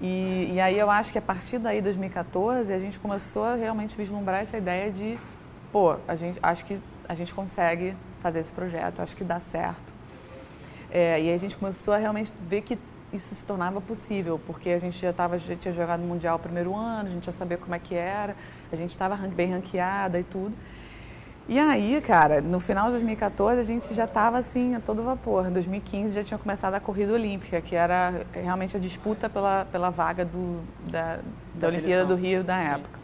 E, 0.00 0.52
e, 0.54 0.60
aí 0.60 0.78
eu 0.78 0.90
acho 0.90 1.12
que 1.12 1.18
a 1.18 1.22
partir 1.22 1.58
daí, 1.58 1.80
2014, 1.80 2.72
a 2.72 2.78
gente 2.78 2.98
começou 2.98 3.44
a 3.44 3.54
realmente 3.54 3.96
vislumbrar 3.96 4.42
essa 4.42 4.56
ideia 4.56 4.90
de, 4.90 5.18
pô, 5.72 5.96
a 6.06 6.16
gente, 6.16 6.38
acho 6.42 6.64
que 6.64 6.80
a 7.08 7.14
gente 7.14 7.34
consegue 7.34 7.94
fazer 8.20 8.40
esse 8.40 8.52
projeto, 8.52 9.00
acho 9.00 9.16
que 9.16 9.24
dá 9.24 9.38
certo. 9.40 9.92
É, 10.90 11.20
e 11.20 11.28
aí 11.28 11.34
a 11.34 11.38
gente 11.38 11.56
começou 11.56 11.94
a 11.94 11.96
realmente 11.96 12.32
ver 12.48 12.62
que 12.62 12.78
isso 13.12 13.34
se 13.34 13.44
tornava 13.44 13.80
possível, 13.80 14.40
porque 14.46 14.70
a 14.70 14.78
gente 14.78 14.98
já, 14.98 15.12
tava, 15.12 15.38
já 15.38 15.54
tinha 15.54 15.72
jogado 15.72 16.00
no 16.00 16.06
Mundial 16.06 16.36
o 16.36 16.38
primeiro 16.38 16.74
ano, 16.74 17.08
a 17.08 17.12
gente 17.12 17.26
já 17.26 17.32
sabia 17.32 17.56
como 17.56 17.74
é 17.74 17.78
que 17.78 17.94
era, 17.94 18.34
a 18.72 18.76
gente 18.76 18.90
estava 18.90 19.16
bem 19.16 19.52
ranqueada 19.52 20.18
e 20.18 20.24
tudo. 20.24 20.54
E 21.46 21.58
aí, 21.58 22.00
cara, 22.00 22.40
no 22.40 22.58
final 22.58 22.86
de 22.86 22.92
2014 22.92 23.60
a 23.60 23.64
gente 23.64 23.92
já 23.92 24.04
estava 24.04 24.38
assim 24.38 24.74
a 24.74 24.80
todo 24.80 25.02
vapor. 25.02 25.46
Em 25.46 25.52
2015 25.52 26.14
já 26.14 26.24
tinha 26.24 26.38
começado 26.38 26.74
a 26.74 26.80
corrida 26.80 27.12
olímpica, 27.12 27.60
que 27.60 27.76
era 27.76 28.24
realmente 28.32 28.76
a 28.76 28.80
disputa 28.80 29.28
pela, 29.28 29.66
pela 29.70 29.90
vaga 29.90 30.24
do, 30.24 30.62
da, 30.90 31.16
da, 31.16 31.22
da 31.54 31.68
Olimpíada 31.68 32.06
do 32.06 32.14
Rio 32.14 32.42
da 32.42 32.56
época. 32.56 32.98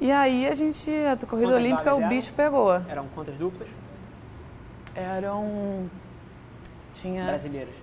E 0.00 0.10
aí 0.10 0.48
a 0.48 0.54
gente, 0.54 0.90
a 0.90 1.16
corrida 1.26 1.48
quantas 1.48 1.64
olímpica, 1.64 1.94
o 1.94 2.08
bicho 2.08 2.32
pegou. 2.32 2.74
Eram 2.88 3.06
quantas 3.14 3.36
duplas? 3.36 3.68
Eram. 4.94 5.90
Tinha. 6.94 7.26
Brasileiras. 7.26 7.74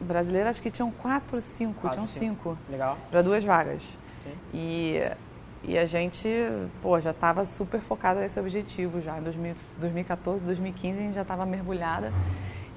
Brasileiras 0.00 0.50
acho 0.52 0.62
que 0.62 0.70
tinham 0.70 0.90
quatro, 0.90 1.40
cinco, 1.40 1.80
quatro, 1.82 1.96
tinham 1.96 2.06
cinco. 2.06 2.50
cinco. 2.50 2.58
Legal. 2.70 2.96
Para 3.10 3.22
duas 3.22 3.42
vagas. 3.44 3.82
Sim. 4.24 4.32
E, 4.54 5.02
e 5.62 5.76
a 5.76 5.84
gente, 5.84 6.28
pô, 6.80 6.98
já 6.98 7.10
estava 7.10 7.44
super 7.44 7.80
focada 7.80 8.20
nesse 8.20 8.40
objetivo 8.40 9.00
já. 9.00 9.18
Em 9.18 9.22
2014, 9.78 10.44
2015 10.44 10.98
a 10.98 11.02
gente 11.02 11.14
já 11.14 11.22
estava 11.22 11.44
mergulhada. 11.44 12.12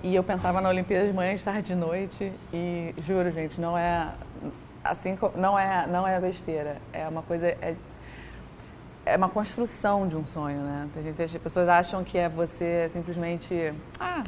E 0.03 0.13
eu 0.13 0.23
pensava 0.23 0.59
na 0.59 0.67
Olimpíada 0.67 1.07
de 1.07 1.13
manhã, 1.13 1.33
tarde 1.37 1.67
de 1.67 1.75
noite. 1.75 2.31
E 2.53 2.93
juro, 2.97 3.31
gente, 3.31 3.59
não 3.61 3.77
é 3.77 4.13
assim, 4.83 5.17
não 5.35 5.57
é, 5.57 5.87
não 5.87 6.05
é 6.05 6.19
besteira. 6.19 6.77
É 6.91 7.07
uma 7.07 7.21
coisa, 7.21 7.47
é, 7.47 7.75
é 9.05 9.15
uma 9.15 9.29
construção 9.29 10.05
de 10.05 10.17
um 10.17 10.25
sonho, 10.25 10.59
né? 10.59 10.89
As 11.23 11.37
pessoas 11.37 11.69
acham 11.69 12.03
que 12.03 12.17
é 12.17 12.27
você 12.27 12.89
simplesmente, 12.91 13.73
ah, 13.97 14.23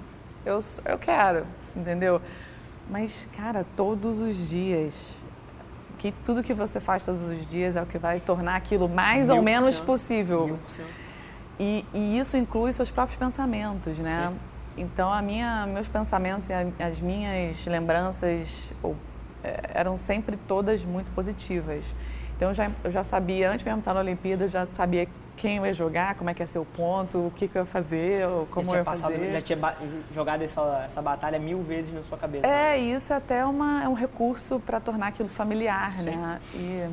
eu, 0.45 0.59
eu 0.85 0.97
quero, 0.97 1.45
entendeu? 1.75 2.21
Mas, 2.89 3.27
cara, 3.35 3.65
todos 3.75 4.19
os 4.19 4.47
dias, 4.47 5.19
que 5.95 6.13
tudo 6.25 6.43
que 6.43 6.53
você 6.53 6.79
faz 6.79 7.03
todos 7.03 7.21
os 7.21 7.47
dias 7.47 7.75
é 7.75 7.81
o 7.81 7.85
que 7.85 7.97
vai 7.97 8.19
tornar 8.19 8.55
aquilo 8.55 8.87
mais 8.87 9.29
ou 9.29 9.41
menos 9.41 9.79
possível. 9.79 10.59
E, 11.59 11.85
e, 11.93 12.17
isso 12.19 12.35
inclui 12.35 12.73
seus 12.73 12.91
próprios 12.91 13.17
pensamentos, 13.17 13.97
né? 13.97 14.29
Sim. 14.29 14.39
Então, 14.77 15.11
a 15.11 15.21
minha, 15.21 15.65
meus 15.65 15.87
pensamentos 15.87 16.49
e 16.49 16.53
as 16.53 16.99
minhas 16.99 17.65
lembranças 17.65 18.73
é, 19.41 19.71
eram 19.73 19.95
sempre 19.95 20.35
todas 20.35 20.83
muito 20.83 21.11
positivas. 21.11 21.85
Então 22.35 22.49
eu 22.49 22.53
já, 22.53 22.71
eu 22.83 22.91
já 22.91 23.03
sabia, 23.03 23.51
antes 23.51 23.63
mesmo 23.63 23.77
de 23.77 23.81
estar 23.81 23.93
na 23.93 24.01
Olimpíada, 24.01 24.45
eu 24.45 24.49
já 24.49 24.67
sabia 24.73 25.07
quem 25.35 25.57
eu 25.57 25.65
ia 25.65 25.73
jogar, 25.73 26.15
como 26.15 26.29
é 26.29 26.33
que 26.33 26.41
ia 26.41 26.47
ser 26.47 26.59
o 26.59 26.65
ponto, 26.65 27.27
o 27.27 27.31
que, 27.31 27.47
que 27.47 27.57
eu 27.57 27.61
ia 27.61 27.65
fazer, 27.65 28.25
como 28.51 28.71
eu 28.71 28.77
ia 28.77 28.83
passado, 28.83 29.13
fazer. 29.13 29.31
Já 29.31 29.41
tinha 29.41 29.75
jogado 30.11 30.41
essa, 30.41 30.83
essa 30.85 31.01
batalha 31.01 31.37
mil 31.37 31.61
vezes 31.61 31.93
na 31.93 32.03
sua 32.03 32.17
cabeça. 32.17 32.47
É, 32.47 32.71
né? 32.71 32.77
isso 32.79 33.11
é 33.11 33.15
até 33.15 33.45
uma, 33.45 33.83
é 33.83 33.89
um 33.89 33.93
recurso 33.93 34.59
para 34.59 34.79
tornar 34.79 35.07
aquilo 35.07 35.29
familiar, 35.29 35.99
Sim. 35.99 36.15
né? 36.15 36.39
E, 36.53 36.89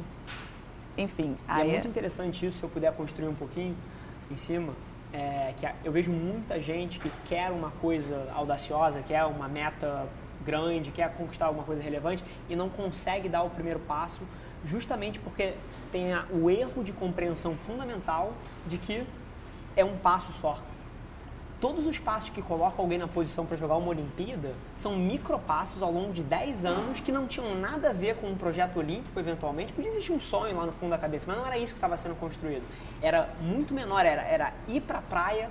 enfim. 0.99 1.37
E 1.49 1.51
é 1.51 1.55
aí 1.55 1.69
é 1.69 1.73
muito 1.73 1.89
interessante 1.89 2.45
isso, 2.47 2.59
se 2.59 2.63
eu 2.65 2.69
puder 2.69 2.93
construir 2.93 3.29
um 3.29 3.35
pouquinho 3.35 3.77
em 4.31 4.37
cima, 4.37 4.73
é, 5.13 5.53
que 5.57 5.69
eu 5.85 5.93
vejo 5.93 6.11
muita 6.11 6.61
gente 6.61 6.99
que 6.99 7.11
quer 7.25 7.51
uma 7.51 7.71
coisa 7.71 8.29
audaciosa, 8.35 9.03
quer 9.03 9.25
uma 9.25 9.47
meta 9.47 10.07
grande, 10.45 10.91
quer 10.91 11.13
conquistar 11.15 11.47
alguma 11.47 11.65
coisa 11.65 11.83
relevante 11.83 12.25
e 12.49 12.57
não 12.57 12.69
consegue 12.69 13.29
dar 13.29 13.43
o 13.43 13.51
primeiro 13.51 13.79
passo 13.81 14.23
justamente 14.65 15.19
porque 15.19 15.55
tem 15.93 16.07
o 16.33 16.51
erro 16.51 16.83
de 16.83 16.93
compreensão 16.93 17.57
fundamental 17.57 18.33
de 18.67 18.79
que 18.79 19.07
é 19.77 19.85
um 19.85 19.97
passo 19.99 20.33
só. 20.33 20.59
Todos 21.61 21.87
os 21.87 21.97
passos 21.97 22.31
que 22.31 22.43
colocam 22.43 22.85
alguém 22.85 22.99
na 22.99 23.07
posição 23.07 23.47
para 23.47 23.57
jogar 23.57 23.77
uma 23.77 23.91
Olimpíada 23.91 24.53
são 24.77 24.97
micropassos 24.97 25.81
ao 25.81 25.93
longo 25.93 26.13
de 26.13 26.21
10 26.21 26.65
anos 26.65 26.99
que 26.99 27.13
não 27.13 27.29
tinham 27.29 27.55
nada 27.55 27.91
a 27.91 27.93
ver 27.93 28.17
com 28.17 28.27
um 28.27 28.35
projeto 28.35 28.81
olímpico, 28.81 29.21
eventualmente. 29.21 29.73
Podia 29.73 29.89
existir 29.89 30.11
um 30.11 30.19
sonho 30.19 30.57
lá 30.57 30.67
no 30.67 30.73
fundo 30.73 30.91
da 30.91 30.99
cabeça, 30.99 31.25
mas 31.29 31.37
não 31.37 31.47
era 31.47 31.57
isso 31.57 31.73
que 31.73 31.79
estava 31.79 31.97
sendo 31.97 32.17
construído. 32.17 32.65
Era 33.01 33.29
muito 33.41 33.73
menor, 33.73 34.05
era, 34.05 34.23
era 34.23 34.53
ir 34.67 34.81
para 34.81 34.99
a 34.99 35.03
praia, 35.03 35.51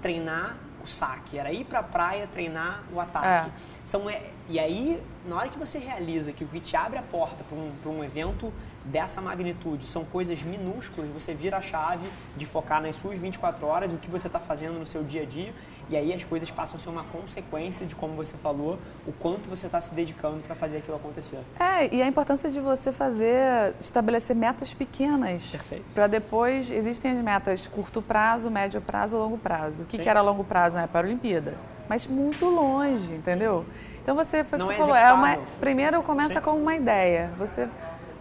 treinar 0.00 0.56
o 0.84 0.86
saque, 0.86 1.36
era 1.36 1.50
ir 1.50 1.64
para 1.64 1.80
a 1.80 1.82
praia, 1.82 2.28
treinar 2.28 2.84
o 2.92 3.00
ataque. 3.00 3.48
É. 3.48 3.52
São, 3.84 4.04
e 4.48 4.58
aí, 4.58 5.02
na 5.26 5.36
hora 5.36 5.48
que 5.48 5.58
você 5.58 5.78
realiza 5.78 6.32
que 6.32 6.44
o 6.44 6.46
que 6.46 6.60
te 6.60 6.76
abre 6.76 6.98
a 6.98 7.02
porta 7.02 7.44
para 7.44 7.90
um, 7.90 7.98
um 7.98 8.04
evento 8.04 8.52
dessa 8.84 9.20
magnitude 9.20 9.86
são 9.86 10.04
coisas 10.04 10.42
minúsculas, 10.42 11.08
você 11.10 11.32
vira 11.32 11.56
a 11.56 11.60
chave 11.62 12.06
de 12.36 12.44
focar 12.44 12.82
nas 12.82 12.96
suas 12.96 13.18
24 13.18 13.66
horas, 13.66 13.92
o 13.92 13.96
que 13.96 14.10
você 14.10 14.26
está 14.26 14.38
fazendo 14.38 14.78
no 14.78 14.86
seu 14.86 15.02
dia 15.02 15.22
a 15.22 15.24
dia, 15.24 15.54
e 15.88 15.96
aí 15.96 16.12
as 16.12 16.24
coisas 16.24 16.50
passam 16.50 16.76
a 16.76 16.78
ser 16.78 16.88
uma 16.90 17.04
consequência 17.04 17.86
de, 17.86 17.94
como 17.94 18.14
você 18.14 18.36
falou, 18.36 18.78
o 19.06 19.12
quanto 19.12 19.48
você 19.48 19.66
está 19.66 19.80
se 19.80 19.94
dedicando 19.94 20.40
para 20.40 20.54
fazer 20.54 20.78
aquilo 20.78 20.96
acontecer. 20.96 21.38
É, 21.58 21.94
e 21.94 22.02
a 22.02 22.06
importância 22.06 22.50
de 22.50 22.60
você 22.60 22.92
fazer, 22.92 23.74
estabelecer 23.80 24.36
metas 24.36 24.74
pequenas. 24.74 25.56
Para 25.94 26.06
depois, 26.06 26.70
existem 26.70 27.12
as 27.12 27.18
metas 27.18 27.66
curto 27.66 28.02
prazo, 28.02 28.50
médio 28.50 28.80
prazo, 28.80 29.16
longo 29.16 29.38
prazo. 29.38 29.82
O 29.82 29.84
que, 29.86 29.98
que 29.98 30.08
era 30.08 30.20
longo 30.20 30.44
prazo 30.44 30.76
na 30.76 30.82
né? 30.82 30.88
para 30.88 31.06
a 31.06 31.08
Olimpíada? 31.08 31.54
Mas 31.88 32.06
muito 32.06 32.46
longe, 32.46 33.12
entendeu? 33.12 33.64
Então 34.02 34.14
você, 34.14 34.44
foi 34.44 34.58
que 34.58 34.64
você 34.66 34.74
é 34.74 34.76
falou, 34.76 34.96
é 34.96 35.12
uma, 35.12 35.38
primeiro 35.58 36.02
começa 36.02 36.34
Sim. 36.34 36.40
com 36.40 36.50
uma 36.52 36.74
ideia. 36.74 37.30
Você, 37.38 37.68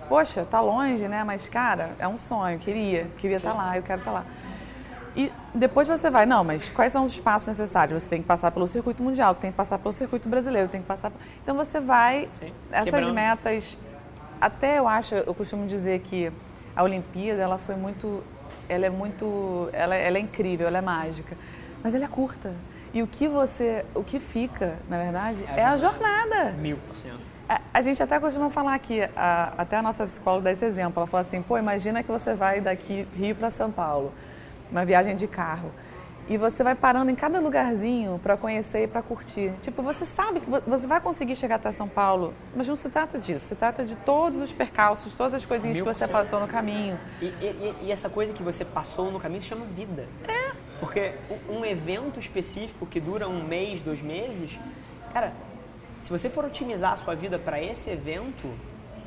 poxa, 0.08 0.46
tá 0.50 0.62
longe, 0.62 1.08
né? 1.08 1.24
Mas 1.24 1.50
cara, 1.50 1.92
é 2.00 2.08
um 2.08 2.18
sonho, 2.18 2.58
queria, 2.60 3.08
queria 3.18 3.38
estar 3.38 3.52
tá 3.52 3.58
lá, 3.58 3.78
eu 3.78 3.84
quero 3.84 4.00
estar 4.00 4.12
tá 4.12 4.20
lá. 4.20 4.26
E 5.16 5.32
depois 5.54 5.88
você 5.88 6.10
vai, 6.10 6.26
não, 6.26 6.44
mas 6.44 6.72
quais 6.72 6.92
são 6.92 7.04
os 7.04 7.20
passos 7.20 7.50
necessários? 7.50 8.02
Você 8.02 8.10
tem 8.10 8.22
que 8.22 8.28
passar 8.28 8.50
pelo 8.50 8.68
circuito 8.68 9.04
mundial, 9.04 9.36
tem 9.36 9.52
que 9.52 9.58
passar 9.58 9.78
pelo 9.78 9.94
circuito 9.94 10.28
brasileiro, 10.28 10.68
tem 10.70 10.82
que 10.82 10.88
passar. 10.88 11.12
Então 11.44 11.56
você 11.56 11.80
vai 11.80 12.30
Sim. 12.40 12.52
essas 12.72 12.94
Quebrando. 12.94 13.14
metas. 13.14 13.78
Até 14.42 14.80
eu 14.80 14.88
acho, 14.88 15.16
eu 15.16 15.34
costumo 15.34 15.68
dizer 15.68 16.00
que 16.00 16.32
a 16.76 16.84
Olimpíada 16.84 17.42
ela 17.42 17.58
foi 17.58 17.76
muito, 17.76 18.24
ela 18.68 18.86
é 18.86 18.90
muito, 18.90 19.70
ela, 19.72 19.96
ela 19.96 20.18
é 20.18 20.22
incrível, 20.22 20.68
ela 20.68 20.80
é 20.80 20.82
mágica, 20.82 21.38
mas 21.84 21.94
ela 21.94 22.06
é 22.06 22.08
curta. 22.08 22.52
E 22.94 23.02
o 23.02 23.08
que 23.08 23.28
você, 23.28 23.84
o 23.96 24.04
que 24.04 24.20
fica, 24.20 24.76
na 24.88 24.98
verdade, 24.98 25.44
é, 25.48 25.62
é 25.62 25.66
a 25.66 25.76
jornada. 25.76 26.52
Mil 26.52 26.78
por 26.78 26.96
cento. 26.96 27.20
A, 27.50 27.60
a, 27.74 27.82
gente 27.82 28.02
até 28.02 28.20
costuma 28.20 28.50
falar 28.50 28.76
aqui, 28.76 29.02
a, 29.16 29.54
até 29.58 29.78
a 29.78 29.82
nossa 29.82 30.06
psicóloga 30.06 30.46
dá 30.46 30.52
esse 30.52 30.64
exemplo. 30.64 31.00
Ela 31.00 31.08
fala 31.08 31.22
assim: 31.22 31.42
pô, 31.42 31.58
imagina 31.58 32.04
que 32.04 32.12
você 32.12 32.34
vai 32.36 32.62
daqui 32.62 33.08
Rio 33.16 33.36
para 33.36 33.50
São 33.50 33.72
Paulo, 33.72 34.14
uma 34.72 34.86
viagem 34.86 35.16
de 35.16 35.28
carro. 35.28 35.72
E 36.30 36.38
você 36.38 36.64
vai 36.64 36.74
parando 36.74 37.12
em 37.12 37.16
cada 37.16 37.40
lugarzinho 37.40 38.18
para 38.24 38.38
conhecer 38.38 38.84
e 38.84 38.88
para 38.88 39.02
curtir. 39.02 39.52
Tipo, 39.62 39.82
você 39.82 40.06
sabe 40.06 40.40
que 40.40 40.50
você 40.50 40.88
vai 40.88 41.02
conseguir 41.02 41.36
chegar 41.36 41.56
até 41.56 41.72
São 41.74 41.88
Paulo, 41.88 42.34
mas 42.56 42.66
não 42.66 42.78
se 42.78 42.90
trata 42.90 43.20
disso. 43.20 43.48
Se 43.48 43.56
trata 43.56 43.84
de 43.84 43.96
todos 43.98 44.40
os 44.40 44.54
percalços, 44.54 45.14
todas 45.16 45.34
as 45.34 45.46
coisinhas 45.46 45.78
que 45.78 45.84
você 45.84 46.08
passou 46.08 46.40
no 46.40 46.48
caminho. 46.48 46.98
E, 47.22 47.26
e, 47.26 47.76
e, 47.82 47.92
essa 47.92 48.10
coisa 48.10 48.32
que 48.32 48.42
você 48.42 48.64
passou 48.64 49.12
no 49.12 49.20
caminho 49.20 49.42
se 49.42 49.50
chama 49.50 49.66
vida. 49.66 50.08
É. 50.26 50.63
Porque 50.84 51.14
um 51.50 51.64
evento 51.64 52.20
específico 52.20 52.86
que 52.86 53.00
dura 53.00 53.26
um 53.26 53.42
mês, 53.42 53.80
dois 53.80 54.02
meses, 54.02 54.60
cara, 55.14 55.32
se 56.02 56.10
você 56.10 56.30
for 56.30 56.44
otimizar 56.44 56.92
a 56.92 56.98
sua 56.98 57.16
vida 57.16 57.40
para 57.40 57.62
esse 57.64 57.90
evento, 57.90 58.54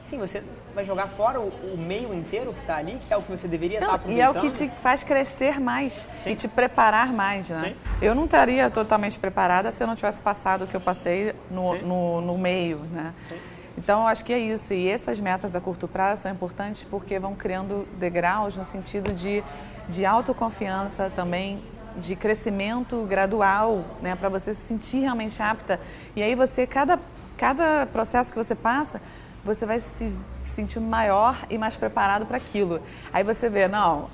sim, 0.08 0.16
você 0.16 0.42
vai 0.74 0.84
jogar 0.86 1.08
fora 1.08 1.38
o, 1.38 1.48
o 1.48 1.76
meio 1.76 2.14
inteiro 2.14 2.54
que 2.54 2.60
está 2.60 2.76
ali, 2.76 2.98
que 2.98 3.12
é 3.12 3.16
o 3.18 3.20
que 3.20 3.30
você 3.30 3.46
deveria 3.46 3.76
estar 3.76 3.88
tá 3.88 3.94
aproveitando. 3.96 4.18
E 4.18 4.26
é 4.26 4.30
o 4.30 4.40
que 4.40 4.50
te 4.50 4.70
faz 4.80 5.04
crescer 5.04 5.60
mais 5.60 6.08
sim. 6.16 6.30
e 6.30 6.34
te 6.34 6.48
preparar 6.48 7.12
mais, 7.12 7.50
né? 7.50 7.74
Sim. 7.74 7.76
Eu 8.00 8.14
não 8.14 8.24
estaria 8.24 8.70
totalmente 8.70 9.18
preparada 9.18 9.70
se 9.70 9.82
eu 9.82 9.86
não 9.86 9.94
tivesse 9.94 10.22
passado 10.22 10.64
o 10.64 10.66
que 10.66 10.74
eu 10.74 10.80
passei 10.80 11.34
no, 11.50 11.76
no, 11.82 12.20
no, 12.22 12.38
meio, 12.38 12.78
né? 12.90 13.12
Sim. 13.28 13.36
Então, 13.76 14.00
eu 14.00 14.06
acho 14.06 14.24
que 14.24 14.32
é 14.32 14.38
isso. 14.38 14.72
E 14.72 14.88
essas 14.88 15.20
metas 15.20 15.54
a 15.54 15.60
curto 15.60 15.86
prazo 15.86 16.22
são 16.22 16.32
importantes 16.32 16.84
porque 16.84 17.18
vão 17.18 17.34
criando 17.34 17.86
degraus 17.98 18.56
no 18.56 18.64
sentido 18.64 19.12
de 19.12 19.44
de 19.88 20.04
autoconfiança 20.04 21.10
também, 21.14 21.62
de 21.96 22.14
crescimento 22.14 23.04
gradual, 23.08 23.84
né, 24.02 24.14
para 24.16 24.28
você 24.28 24.52
se 24.52 24.60
sentir 24.60 24.98
realmente 24.98 25.42
apta. 25.42 25.80
E 26.14 26.22
aí 26.22 26.34
você, 26.34 26.66
cada, 26.66 26.98
cada 27.36 27.86
processo 27.86 28.32
que 28.32 28.38
você 28.38 28.54
passa, 28.54 29.00
você 29.44 29.64
vai 29.64 29.80
se 29.80 30.12
sentindo 30.42 30.86
maior 30.86 31.36
e 31.48 31.56
mais 31.56 31.76
preparado 31.76 32.26
para 32.26 32.36
aquilo. 32.36 32.80
Aí 33.12 33.22
você 33.22 33.48
vê, 33.48 33.68
não, 33.68 34.08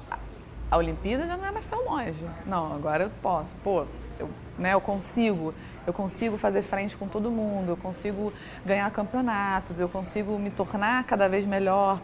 a 0.70 0.76
Olimpíada 0.76 1.26
já 1.26 1.36
não 1.36 1.44
é 1.44 1.50
mais 1.50 1.66
tão 1.66 1.84
longe. 1.84 2.24
Não, 2.46 2.74
agora 2.74 3.04
eu 3.04 3.10
posso. 3.22 3.54
Pô, 3.62 3.84
eu, 4.18 4.28
né, 4.58 4.74
eu 4.74 4.80
consigo. 4.80 5.54
Eu 5.86 5.92
consigo 5.92 6.38
fazer 6.38 6.62
frente 6.62 6.96
com 6.96 7.08
todo 7.08 7.30
mundo, 7.30 7.70
eu 7.70 7.76
consigo 7.76 8.32
ganhar 8.64 8.88
campeonatos, 8.90 9.80
eu 9.80 9.88
consigo 9.88 10.38
me 10.38 10.50
tornar 10.50 11.02
cada 11.04 11.28
vez 11.28 11.44
melhor. 11.44 11.98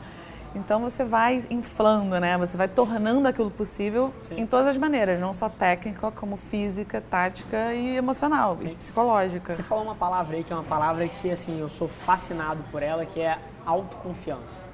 Então 0.54 0.80
você 0.80 1.04
vai 1.04 1.44
inflando, 1.50 2.18
né? 2.18 2.36
Você 2.38 2.56
vai 2.56 2.68
tornando 2.68 3.28
aquilo 3.28 3.50
possível 3.50 4.12
Sim. 4.28 4.40
em 4.40 4.46
todas 4.46 4.66
as 4.68 4.76
maneiras, 4.76 5.20
não 5.20 5.34
só 5.34 5.48
técnica, 5.48 6.10
como 6.10 6.36
física, 6.36 7.00
tática 7.00 7.74
e 7.74 7.96
emocional, 7.96 8.56
Sim. 8.60 8.68
e 8.68 8.74
psicológica. 8.74 9.52
Você 9.52 9.62
falou 9.62 9.84
uma 9.84 9.94
palavra 9.94 10.36
aí 10.36 10.44
que 10.44 10.52
é 10.52 10.56
uma 10.56 10.64
palavra 10.64 11.06
que 11.08 11.30
assim 11.30 11.60
eu 11.60 11.68
sou 11.68 11.88
fascinado 11.88 12.62
por 12.70 12.82
ela, 12.82 13.04
que 13.04 13.20
é 13.20 13.38
autoconfiança. 13.64 14.67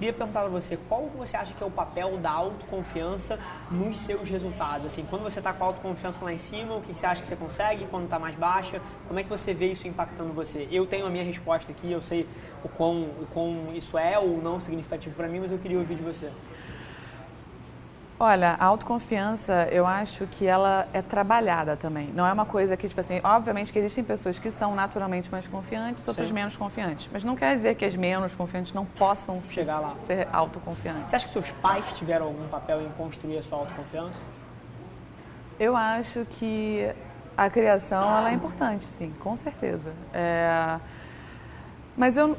Queria 0.00 0.14
perguntar 0.14 0.40
para 0.40 0.48
você, 0.48 0.78
qual 0.88 1.10
você 1.14 1.36
acha 1.36 1.52
que 1.52 1.62
é 1.62 1.66
o 1.66 1.70
papel 1.70 2.16
da 2.16 2.30
autoconfiança 2.30 3.38
nos 3.70 4.00
seus 4.00 4.26
resultados? 4.30 4.86
Assim, 4.86 5.04
quando 5.10 5.22
você 5.22 5.40
está 5.40 5.52
com 5.52 5.62
a 5.62 5.66
autoconfiança 5.66 6.24
lá 6.24 6.32
em 6.32 6.38
cima, 6.38 6.74
o 6.74 6.80
que 6.80 6.98
você 6.98 7.04
acha 7.04 7.20
que 7.20 7.26
você 7.26 7.36
consegue? 7.36 7.84
Quando 7.84 8.04
está 8.04 8.18
mais 8.18 8.34
baixa, 8.34 8.80
como 9.06 9.20
é 9.20 9.22
que 9.22 9.28
você 9.28 9.52
vê 9.52 9.72
isso 9.72 9.86
impactando 9.86 10.32
você? 10.32 10.66
Eu 10.72 10.86
tenho 10.86 11.04
a 11.04 11.10
minha 11.10 11.22
resposta 11.22 11.70
aqui, 11.70 11.92
eu 11.92 12.00
sei 12.00 12.26
o 12.64 12.68
quão, 12.70 13.02
o 13.20 13.26
quão 13.30 13.74
isso 13.74 13.98
é 13.98 14.18
ou 14.18 14.40
não 14.40 14.58
significativo 14.58 15.14
para 15.14 15.28
mim, 15.28 15.40
mas 15.40 15.52
eu 15.52 15.58
queria 15.58 15.78
ouvir 15.78 15.96
de 15.96 16.02
você. 16.02 16.30
Olha, 18.22 18.54
a 18.60 18.66
autoconfiança, 18.66 19.66
eu 19.72 19.86
acho 19.86 20.26
que 20.26 20.46
ela 20.46 20.86
é 20.92 21.00
trabalhada 21.00 21.74
também. 21.74 22.10
Não 22.14 22.26
é 22.26 22.30
uma 22.30 22.44
coisa 22.44 22.76
que, 22.76 22.86
tipo 22.86 23.00
assim, 23.00 23.18
obviamente 23.24 23.72
que 23.72 23.78
existem 23.78 24.04
pessoas 24.04 24.38
que 24.38 24.50
são 24.50 24.74
naturalmente 24.74 25.32
mais 25.32 25.48
confiantes, 25.48 26.06
outras 26.06 26.28
Sim. 26.28 26.34
menos 26.34 26.54
confiantes. 26.54 27.08
Mas 27.10 27.24
não 27.24 27.34
quer 27.34 27.56
dizer 27.56 27.76
que 27.76 27.84
as 27.86 27.96
menos 27.96 28.34
confiantes 28.34 28.74
não 28.74 28.84
possam 28.84 29.40
chegar 29.40 29.80
lá, 29.80 29.94
ser 30.06 30.28
autoconfiantes. 30.30 31.08
Você 31.08 31.16
acha 31.16 31.26
que 31.28 31.32
seus 31.32 31.50
pais 31.62 31.82
tiveram 31.94 32.26
algum 32.26 32.46
papel 32.48 32.82
em 32.82 32.90
construir 32.90 33.38
a 33.38 33.42
sua 33.42 33.56
autoconfiança? 33.56 34.20
Eu 35.58 35.74
acho 35.74 36.26
que 36.26 36.94
a 37.34 37.48
criação 37.48 38.02
ela 38.02 38.30
é 38.30 38.34
importante, 38.34 38.84
sim, 38.84 39.14
com 39.18 39.34
certeza. 39.34 39.94
É... 40.12 40.78
Mas 41.96 42.18
eu 42.18 42.36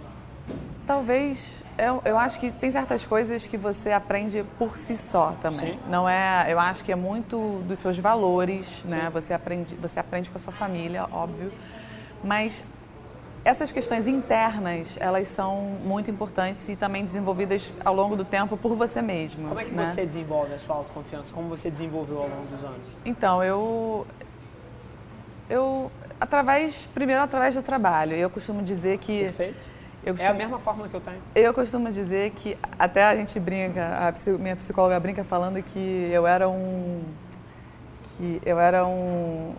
talvez 0.91 1.63
eu, 1.77 2.01
eu, 2.03 2.17
acho 2.17 2.37
que 2.37 2.51
tem 2.51 2.69
certas 2.69 3.05
coisas 3.05 3.47
que 3.47 3.55
você 3.55 3.91
aprende 3.91 4.43
por 4.59 4.77
si 4.77 4.97
só 4.97 5.31
também. 5.41 5.73
Sim. 5.73 5.79
Não 5.87 6.07
é, 6.07 6.47
eu 6.49 6.59
acho 6.59 6.83
que 6.83 6.91
é 6.91 6.95
muito 6.97 7.63
dos 7.65 7.79
seus 7.79 7.97
valores, 7.97 8.65
Sim. 8.65 8.89
né? 8.89 9.09
Você 9.13 9.33
aprende, 9.33 9.73
você 9.75 10.01
aprende 10.01 10.29
com 10.29 10.37
a 10.37 10.41
sua 10.41 10.51
família, 10.51 11.07
óbvio. 11.09 11.49
Mas 12.21 12.65
essas 13.45 13.71
questões 13.71 14.05
internas, 14.05 14.97
elas 14.99 15.29
são 15.29 15.77
muito 15.85 16.11
importantes 16.11 16.67
e 16.67 16.75
também 16.75 17.05
desenvolvidas 17.05 17.73
ao 17.85 17.95
longo 17.95 18.17
do 18.17 18.25
tempo 18.25 18.57
por 18.57 18.75
você 18.75 19.01
mesmo. 19.01 19.47
Como 19.47 19.59
é 19.61 19.63
que 19.63 19.71
né? 19.71 19.85
você 19.85 20.05
desenvolve 20.05 20.53
a 20.53 20.59
sua 20.59 20.75
autoconfiança? 20.75 21.33
Como 21.33 21.47
você 21.47 21.71
desenvolveu 21.71 22.17
ao 22.17 22.27
longo 22.27 22.45
dos 22.47 22.63
anos? 22.65 22.83
Então, 23.05 23.41
eu 23.41 24.05
eu 25.49 25.89
através 26.19 26.85
primeiro 26.93 27.21
através 27.21 27.55
do 27.55 27.61
trabalho. 27.61 28.13
Eu 28.13 28.29
costumo 28.29 28.61
dizer 28.61 28.97
que 28.97 29.21
Perfeito 29.21 29.70
eu 30.03 30.15
é 30.17 30.27
a 30.27 30.33
mesma 30.33 30.57
fórmula 30.57 30.89
que 30.89 30.95
eu 30.95 31.01
tenho. 31.01 31.21
Eu 31.35 31.53
costumo 31.53 31.91
dizer 31.91 32.31
que, 32.31 32.57
até 32.77 33.03
a 33.03 33.15
gente 33.15 33.39
brinca, 33.39 33.81
a 33.85 34.31
minha 34.39 34.55
psicóloga 34.55 34.99
brinca 34.99 35.23
falando 35.23 35.61
que 35.61 36.09
eu 36.11 36.25
era 36.25 36.49
um. 36.49 37.03
que 38.17 38.41
eu 38.45 38.59
era 38.59 38.85
um. 38.85 39.53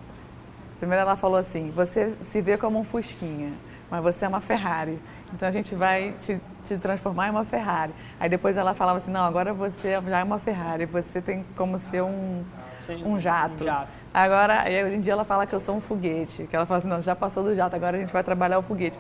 Primeiro 0.79 1.03
ela 1.03 1.17
falou 1.17 1.37
assim: 1.39 1.71
você 1.71 2.17
se 2.23 2.41
vê 2.41 2.59
como 2.59 2.79
um 2.79 2.85
Fusquinha, 2.85 3.53
mas 3.91 4.03
você 4.03 4.25
é 4.25 4.29
uma 4.29 4.41
Ferrari. 4.41 4.99
Então 5.33 5.49
a 5.49 5.53
gente 5.53 5.75
vai 5.75 6.15
te, 6.21 6.39
te 6.63 6.77
transformar 6.77 7.29
em 7.29 7.31
uma 7.31 7.45
Ferrari. 7.45 7.93
Aí 8.21 8.29
depois 8.29 8.57
ela 8.57 8.75
falava 8.75 8.99
assim: 8.99 9.13
não, 9.13 9.23
agora 9.23 9.55
você 9.55 9.93
já 10.09 10.19
é 10.19 10.25
uma 10.25 10.41
Ferrari, 10.41 10.87
você 10.87 11.23
tem 11.23 11.45
como 11.57 11.79
ser 11.79 12.03
um. 12.03 12.43
Sim, 12.85 13.05
um 13.05 13.19
jato. 13.19 13.63
Um 13.63 13.67
jato. 13.67 13.89
Agora, 14.13 14.65
hoje 14.65 14.97
em 14.97 15.01
dia 15.01 15.13
ela 15.13 15.25
fala 15.25 15.47
que 15.47 15.55
eu 15.55 15.61
sou 15.61 15.77
um 15.77 15.81
foguete, 15.81 16.49
que 16.49 16.57
ela 16.57 16.67
fala 16.67 16.79
assim, 16.79 16.89
não, 16.89 17.01
já 17.01 17.15
passou 17.15 17.45
do 17.45 17.55
jato, 17.55 17.77
agora 17.77 17.97
a 17.97 18.01
gente 18.01 18.13
vai 18.13 18.25
trabalhar 18.25 18.59
o 18.59 18.63
foguete. 18.63 18.99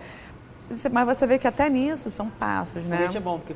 Mas 0.91 1.07
você 1.07 1.27
vê 1.27 1.39
que 1.39 1.47
até 1.47 1.69
nisso 1.69 2.11
são 2.11 2.29
passos, 2.31 2.85
né? 2.85 2.97
Foguete 2.97 3.17
é 3.17 3.21
bom, 3.21 3.39
porque 3.39 3.55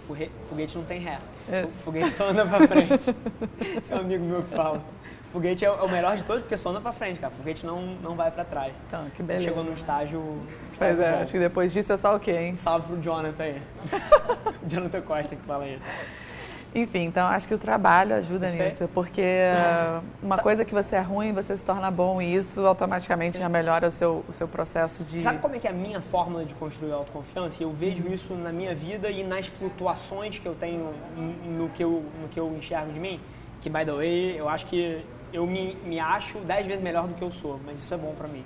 foguete 0.49 0.77
não 0.77 0.85
tem 0.85 1.01
ré. 1.01 1.19
É. 1.51 1.67
Foguete 1.85 2.13
só 2.13 2.29
anda 2.29 2.47
pra 2.47 2.67
frente. 2.67 3.15
Esse 3.77 3.93
é 3.93 3.97
um 3.97 4.01
amigo 4.01 4.25
meu 4.25 4.43
que 4.43 4.55
fala. 4.55 4.83
Foguete 5.33 5.65
é 5.65 5.71
o 5.71 5.89
melhor 5.89 6.17
de 6.17 6.25
todos, 6.25 6.43
porque 6.43 6.57
só 6.57 6.71
anda 6.71 6.81
pra 6.81 6.93
frente, 6.93 7.19
cara. 7.19 7.33
Foguete 7.33 7.67
não, 7.67 7.81
não 8.03 8.15
vai 8.15 8.31
pra 8.31 8.45
trás. 8.45 8.73
Então, 8.87 9.07
que 9.15 9.23
beleza. 9.23 9.45
Chegou 9.45 9.63
num 9.65 9.75
estágio... 9.75 10.41
Pois 10.79 10.99
é, 10.99 11.23
acho 11.23 11.33
que 11.33 11.39
depois 11.39 11.73
disso 11.73 11.93
é 11.93 11.97
só 11.97 12.17
o 12.17 12.21
quê, 12.21 12.33
hein? 12.33 12.57
Salve 12.57 12.87
pro 12.87 13.03
Jonathan 13.03 13.43
aí. 13.45 13.63
Jonathan 14.67 15.01
Costa 15.03 15.37
que 15.37 15.43
fala 15.43 15.65
aí. 15.65 15.79
Enfim, 16.77 17.05
então 17.05 17.27
acho 17.27 17.49
que 17.49 17.55
o 17.55 17.59
trabalho 17.59 18.15
ajuda 18.15 18.49
Perfeito. 18.49 18.65
nisso, 18.67 18.89
porque 18.93 19.23
uh, 19.23 20.03
uma 20.23 20.37
coisa 20.37 20.63
que 20.63 20.75
você 20.75 20.97
é 20.97 21.01
ruim, 21.01 21.33
você 21.33 21.57
se 21.57 21.65
torna 21.65 21.91
bom 21.91 22.21
e 22.21 22.35
isso 22.35 22.67
automaticamente 22.67 23.39
Sim. 23.39 23.45
já 23.45 23.49
melhora 23.49 23.89
o 23.89 23.91
seu, 23.91 24.23
o 24.29 24.33
seu 24.35 24.47
processo 24.47 25.03
de. 25.03 25.21
Sabe 25.21 25.39
como 25.39 25.55
é 25.55 25.59
que 25.59 25.67
é 25.67 25.71
a 25.71 25.73
minha 25.73 26.03
fórmula 26.03 26.45
de 26.45 26.55
construir 26.55 26.93
autoconfiança? 26.93 27.63
Eu 27.63 27.73
vejo 27.73 28.07
isso 28.13 28.35
na 28.35 28.53
minha 28.53 28.75
vida 28.75 29.11
e 29.11 29.25
nas 29.25 29.47
flutuações 29.47 30.39
que 30.39 30.45
eu 30.45 30.55
tenho 30.55 30.93
no 31.47 31.71
que 31.71 31.83
eu, 31.83 32.05
no 32.21 32.29
que 32.29 32.39
eu 32.39 32.55
enxergo 32.55 32.93
de 32.93 33.01
mim. 33.01 33.19
Que, 33.63 33.71
by 33.71 33.87
the 33.87 33.93
way, 33.93 34.39
eu 34.39 34.47
acho 34.47 34.67
que 34.67 35.03
eu 35.33 35.47
me, 35.47 35.77
me 35.77 35.99
acho 35.99 36.39
dez 36.41 36.67
vezes 36.67 36.83
melhor 36.83 37.09
do 37.09 37.15
que 37.15 37.23
eu 37.23 37.31
sou, 37.31 37.59
mas 37.65 37.81
isso 37.81 37.95
é 37.95 37.97
bom 37.97 38.15
para 38.15 38.29
mim. 38.29 38.45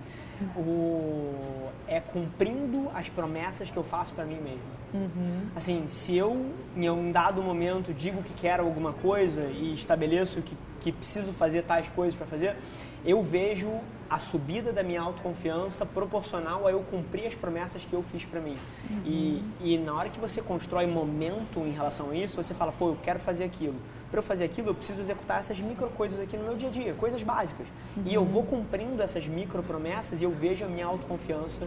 O, 0.57 1.68
é 1.86 2.01
cumprindo 2.01 2.91
as 2.95 3.09
promessas 3.09 3.70
que 3.70 3.76
eu 3.76 3.82
faço 3.82 4.12
para 4.14 4.24
mim 4.24 4.38
mesmo. 4.41 4.80
Uhum. 4.93 5.47
Assim, 5.55 5.86
se 5.88 6.16
eu 6.16 6.47
em 6.76 6.88
um 6.88 7.12
dado 7.12 7.43
momento 7.43 7.93
digo 7.93 8.22
que 8.22 8.32
quero 8.34 8.64
alguma 8.64 8.93
coisa 8.93 9.43
e 9.45 9.74
estabeleço 9.74 10.41
que, 10.43 10.57
que 10.80 10.93
preciso 10.93 11.32
fazer 11.32 11.62
tais 11.62 11.88
coisas 11.88 12.14
para 12.14 12.26
fazer, 12.26 12.57
eu 13.05 13.22
vejo 13.22 13.70
a 14.09 14.18
subida 14.18 14.72
da 14.72 14.82
minha 14.82 15.01
autoconfiança 15.01 15.86
proporcional 15.86 16.66
a 16.66 16.72
eu 16.72 16.80
cumprir 16.80 17.26
as 17.26 17.34
promessas 17.34 17.84
que 17.84 17.93
eu 17.93 18.03
fiz 18.03 18.24
para 18.24 18.41
mim. 18.41 18.57
Uhum. 18.91 19.03
E, 19.05 19.45
e 19.61 19.78
na 19.78 19.95
hora 19.95 20.09
que 20.09 20.18
você 20.18 20.43
constrói 20.43 20.86
momento 20.86 21.61
em 21.61 21.70
relação 21.70 22.11
a 22.11 22.16
isso, 22.16 22.43
você 22.43 22.53
fala, 22.53 22.72
pô, 22.72 22.88
eu 22.88 22.99
quero 23.03 23.20
fazer 23.20 23.45
aquilo. 23.45 23.76
Para 24.11 24.18
eu 24.18 24.22
fazer 24.22 24.44
aquilo, 24.44 24.70
eu 24.70 24.74
preciso 24.74 25.00
executar 25.00 25.40
essas 25.40 25.58
micro 25.61 25.88
coisas 25.90 26.18
aqui 26.18 26.36
no 26.36 26.44
meu 26.44 26.56
dia 26.56 26.68
a 26.68 26.72
dia, 26.72 26.94
coisas 26.94 27.22
básicas. 27.22 27.66
Uhum. 27.96 28.02
E 28.06 28.14
eu 28.14 28.24
vou 28.24 28.42
cumprindo 28.42 29.02
essas 29.02 29.26
micro 29.26 29.62
promessas 29.62 30.20
e 30.20 30.24
eu 30.24 30.30
vejo 30.30 30.64
a 30.64 30.68
minha 30.68 30.86
autoconfiança 30.86 31.66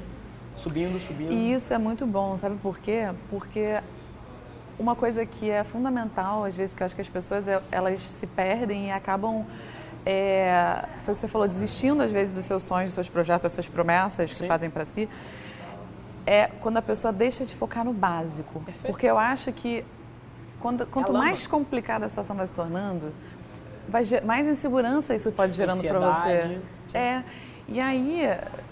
Subindo, 0.55 0.99
subindo. 0.99 1.31
E 1.31 1.53
isso 1.53 1.73
é 1.73 1.77
muito 1.77 2.05
bom, 2.05 2.37
sabe 2.37 2.57
por 2.57 2.77
quê? 2.77 3.09
Porque 3.29 3.81
uma 4.77 4.95
coisa 4.95 5.25
que 5.25 5.49
é 5.49 5.63
fundamental, 5.63 6.43
às 6.43 6.55
vezes, 6.55 6.73
que 6.73 6.83
eu 6.83 6.85
acho 6.85 6.95
que 6.95 7.01
as 7.01 7.09
pessoas 7.09 7.47
é, 7.47 7.61
elas 7.71 8.01
se 8.01 8.27
perdem 8.27 8.87
e 8.87 8.91
acabam, 8.91 9.45
é, 10.05 10.85
foi 11.03 11.13
o 11.13 11.15
que 11.15 11.21
você 11.21 11.27
falou, 11.27 11.47
desistindo 11.47 12.03
às 12.03 12.11
vezes 12.11 12.35
dos 12.35 12.45
seus 12.45 12.63
sonhos, 12.63 12.89
dos 12.89 12.95
seus 12.95 13.09
projetos, 13.09 13.43
das 13.43 13.51
suas 13.53 13.67
promessas 13.67 14.31
Sim. 14.31 14.37
que 14.37 14.47
fazem 14.47 14.69
para 14.69 14.85
si, 14.85 15.09
é 16.25 16.47
quando 16.61 16.77
a 16.77 16.81
pessoa 16.81 17.11
deixa 17.11 17.45
de 17.45 17.55
focar 17.55 17.83
no 17.83 17.93
básico. 17.93 18.59
Perfeito. 18.61 18.87
Porque 18.87 19.07
eu 19.07 19.17
acho 19.17 19.51
que 19.51 19.83
quando, 20.63 20.87
quanto 20.87 21.11
mais 21.11 21.45
complicada 21.45 22.05
a 22.05 22.09
situação 22.09 22.37
vai 22.37 22.47
se 22.47 22.53
tornando, 22.53 23.11
vai, 23.89 24.03
mais 24.23 24.47
insegurança 24.47 25.13
isso 25.13 25.29
pode 25.29 25.51
gerando 25.51 25.83
para 25.83 25.99
você. 25.99 26.57
É. 26.93 27.21
E 27.67 27.79
aí, 27.79 28.21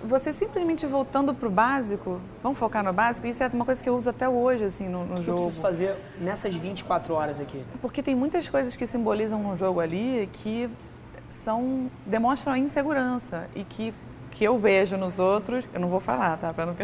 você 0.03 0.33
simplesmente 0.33 0.85
voltando 0.85 1.33
para 1.33 1.47
o 1.47 1.51
básico, 1.51 2.19
vamos 2.41 2.57
focar 2.57 2.83
no 2.83 2.91
básico, 2.91 3.27
isso 3.27 3.41
é 3.41 3.47
uma 3.47 3.65
coisa 3.65 3.81
que 3.81 3.89
eu 3.89 3.95
uso 3.95 4.09
até 4.09 4.27
hoje, 4.27 4.65
assim, 4.65 4.87
no, 4.87 5.05
no 5.05 5.13
o 5.13 5.17
que 5.17 5.23
jogo. 5.23 5.39
eu 5.39 5.43
preciso 5.43 5.61
fazer 5.61 5.95
nessas 6.19 6.53
24 6.55 7.13
horas 7.13 7.39
aqui? 7.39 7.63
Porque 7.81 8.01
tem 8.03 8.15
muitas 8.15 8.47
coisas 8.47 8.75
que 8.75 8.85
simbolizam 8.85 9.41
no 9.41 9.55
jogo 9.57 9.79
ali 9.79 10.29
que 10.33 10.69
são, 11.29 11.89
demonstram 12.05 12.55
insegurança 12.55 13.49
e 13.55 13.63
que, 13.63 13.93
que 14.31 14.43
eu 14.43 14.57
vejo 14.57 14.97
nos 14.97 15.19
outros, 15.19 15.65
eu 15.73 15.79
não 15.79 15.87
vou 15.87 15.99
falar, 15.99 16.37
tá? 16.37 16.53
Pra 16.53 16.65
não... 16.65 16.75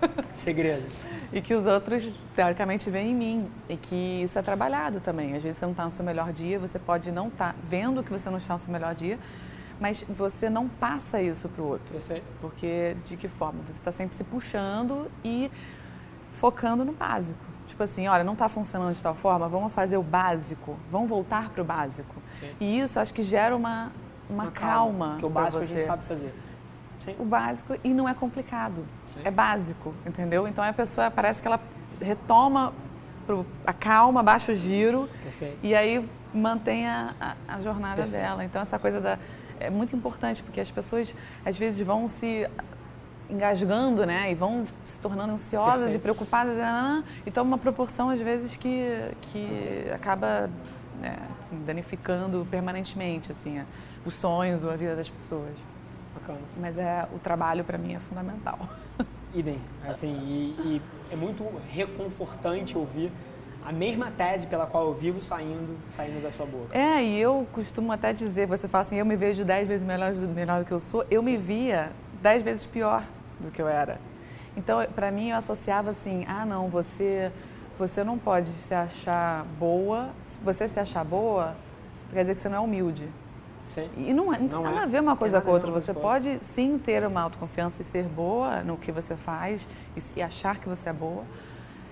Segredos. 0.34 1.06
e 1.32 1.40
que 1.40 1.54
os 1.54 1.66
outros, 1.66 2.12
teoricamente, 2.34 2.90
veem 2.90 3.10
em 3.10 3.14
mim. 3.14 3.50
E 3.68 3.76
que 3.76 4.22
isso 4.22 4.38
é 4.38 4.42
trabalhado 4.42 5.00
também. 5.00 5.34
Às 5.34 5.42
vezes 5.42 5.58
você 5.58 5.64
não 5.64 5.72
está 5.72 5.84
no 5.84 5.92
seu 5.92 6.04
melhor 6.04 6.32
dia, 6.32 6.58
você 6.58 6.78
pode 6.78 7.10
não 7.10 7.28
estar 7.28 7.52
tá 7.52 7.58
vendo 7.68 8.02
que 8.02 8.10
você 8.10 8.28
não 8.30 8.38
está 8.38 8.54
no 8.54 8.60
seu 8.60 8.72
melhor 8.72 8.94
dia, 8.94 9.18
mas 9.80 10.04
você 10.08 10.48
não 10.48 10.68
passa 10.68 11.20
isso 11.20 11.48
para 11.48 11.62
o 11.62 11.68
outro. 11.68 11.92
Perfeito. 11.92 12.32
Porque 12.40 12.96
de 13.04 13.16
que 13.16 13.28
forma? 13.28 13.60
Você 13.66 13.78
está 13.78 13.92
sempre 13.92 14.16
se 14.16 14.24
puxando 14.24 15.10
e 15.24 15.50
focando 16.32 16.84
no 16.84 16.92
básico. 16.92 17.38
Tipo 17.66 17.82
assim, 17.82 18.06
olha, 18.06 18.22
não 18.22 18.34
está 18.34 18.48
funcionando 18.48 18.94
de 18.94 19.02
tal 19.02 19.14
forma, 19.14 19.48
vamos 19.48 19.72
fazer 19.72 19.96
o 19.96 20.02
básico, 20.02 20.76
vamos 20.90 21.08
voltar 21.08 21.50
para 21.50 21.60
o 21.60 21.64
básico. 21.64 22.14
Sim. 22.38 22.54
E 22.60 22.80
isso 22.80 23.00
acho 23.00 23.12
que 23.12 23.22
gera 23.22 23.56
uma, 23.56 23.90
uma, 24.30 24.44
uma 24.44 24.52
calma. 24.52 25.06
calma 25.06 25.18
que 25.18 25.26
o 25.26 25.30
básico 25.30 25.62
a 25.62 25.66
gente 25.66 25.82
sabe 25.82 26.04
fazer. 26.04 26.32
Sim. 27.00 27.16
O 27.18 27.24
básico 27.24 27.76
e 27.82 27.92
não 27.92 28.08
é 28.08 28.14
complicado. 28.14 28.84
Sim. 29.16 29.22
É 29.24 29.30
básico, 29.30 29.94
entendeu? 30.06 30.46
Então 30.46 30.62
a 30.62 30.72
pessoa 30.72 31.10
parece 31.10 31.40
que 31.42 31.48
ela 31.48 31.60
retoma 32.00 32.72
pro, 33.26 33.44
a 33.66 33.72
calma, 33.72 34.22
baixa 34.22 34.52
o 34.52 34.54
giro 34.54 35.08
Perfeito. 35.22 35.58
e 35.64 35.74
aí 35.74 36.08
mantém 36.32 36.86
a, 36.86 37.14
a, 37.20 37.56
a 37.56 37.60
jornada 37.60 38.02
Perfeito. 38.02 38.22
dela. 38.22 38.44
Então 38.44 38.62
essa 38.62 38.78
coisa 38.78 39.00
da 39.00 39.18
é 39.58 39.70
muito 39.70 39.96
importante, 39.96 40.42
porque 40.42 40.60
as 40.60 40.70
pessoas 40.70 41.14
às 41.44 41.58
vezes 41.58 41.84
vão 41.84 42.06
se 42.08 42.46
engasgando, 43.28 44.06
né? 44.06 44.30
E 44.30 44.34
vão 44.34 44.64
se 44.86 44.98
tornando 45.00 45.32
ansiosas 45.32 45.74
Perfeito. 45.80 45.96
e 45.96 46.02
preocupadas. 46.02 46.56
Então, 47.26 47.44
uma 47.44 47.58
proporção, 47.58 48.10
às 48.10 48.20
vezes, 48.20 48.56
que, 48.56 48.86
que 49.22 49.86
acaba 49.92 50.48
né, 51.00 51.16
assim, 51.42 51.62
danificando 51.64 52.46
permanentemente, 52.50 53.32
assim, 53.32 53.62
os 54.04 54.14
sonhos 54.14 54.62
ou 54.62 54.70
a 54.70 54.76
vida 54.76 54.94
das 54.94 55.08
pessoas. 55.08 55.54
Bacana. 56.26 56.38
Mas 56.56 56.76
é, 56.76 57.06
o 57.14 57.18
trabalho, 57.18 57.62
para 57.62 57.78
mim, 57.78 57.94
é 57.94 58.00
fundamental. 58.00 58.58
Idem. 59.32 59.60
Assim, 59.86 60.08
e, 60.08 60.56
e 60.64 60.82
é 61.12 61.16
muito 61.16 61.44
reconfortante 61.68 62.76
ouvir 62.76 63.12
a 63.64 63.72
mesma 63.72 64.10
tese 64.10 64.46
pela 64.46 64.66
qual 64.66 64.86
eu 64.86 64.94
vivo 64.94 65.22
saindo, 65.22 65.76
saindo 65.90 66.22
da 66.22 66.30
sua 66.32 66.46
boca. 66.46 66.76
É, 66.76 67.02
e 67.02 67.20
eu 67.20 67.46
costumo 67.52 67.92
até 67.92 68.12
dizer, 68.12 68.46
você 68.46 68.68
fala 68.68 68.82
assim, 68.82 68.96
eu 68.96 69.06
me 69.06 69.16
vejo 69.16 69.44
dez 69.44 69.66
vezes 69.66 69.86
melhor, 69.86 70.12
melhor 70.12 70.60
do 70.60 70.64
que 70.64 70.72
eu 70.72 70.80
sou, 70.80 71.04
eu 71.10 71.22
me 71.22 71.36
via 71.36 71.90
dez 72.22 72.42
vezes 72.42 72.64
pior 72.64 73.04
do 73.40 73.50
que 73.50 73.60
eu 73.60 73.68
era. 73.68 74.00
Então, 74.56 74.84
para 74.94 75.10
mim, 75.10 75.30
eu 75.30 75.36
associava 75.36 75.90
assim, 75.90 76.24
ah, 76.28 76.46
não, 76.46 76.68
você, 76.68 77.30
você 77.78 78.02
não 78.04 78.18
pode 78.18 78.48
se 78.48 78.72
achar 78.72 79.44
boa, 79.58 80.10
se 80.22 80.38
você 80.40 80.68
se 80.68 80.78
achar 80.80 81.04
boa, 81.04 81.54
quer 82.12 82.20
dizer 82.22 82.34
que 82.34 82.40
você 82.40 82.48
não 82.48 82.58
é 82.58 82.60
humilde. 82.60 83.08
Sim. 83.76 83.90
E 83.98 84.14
não, 84.14 84.32
é, 84.32 84.38
não 84.38 84.48
tem 84.48 84.62
nada 84.62 84.80
é. 84.80 84.82
a 84.84 84.86
ver 84.86 85.00
uma 85.00 85.16
coisa 85.16 85.38
com 85.38 85.50
outra. 85.50 85.70
Você 85.70 85.92
pode 85.92 86.38
sim 86.40 86.78
ter 86.78 87.06
uma 87.06 87.20
autoconfiança 87.20 87.82
e 87.82 87.84
ser 87.84 88.04
boa 88.04 88.62
no 88.62 88.78
que 88.78 88.90
você 88.90 89.14
faz 89.14 89.68
e, 89.94 90.18
e 90.18 90.22
achar 90.22 90.58
que 90.58 90.66
você 90.66 90.88
é 90.88 90.92
boa, 90.94 91.24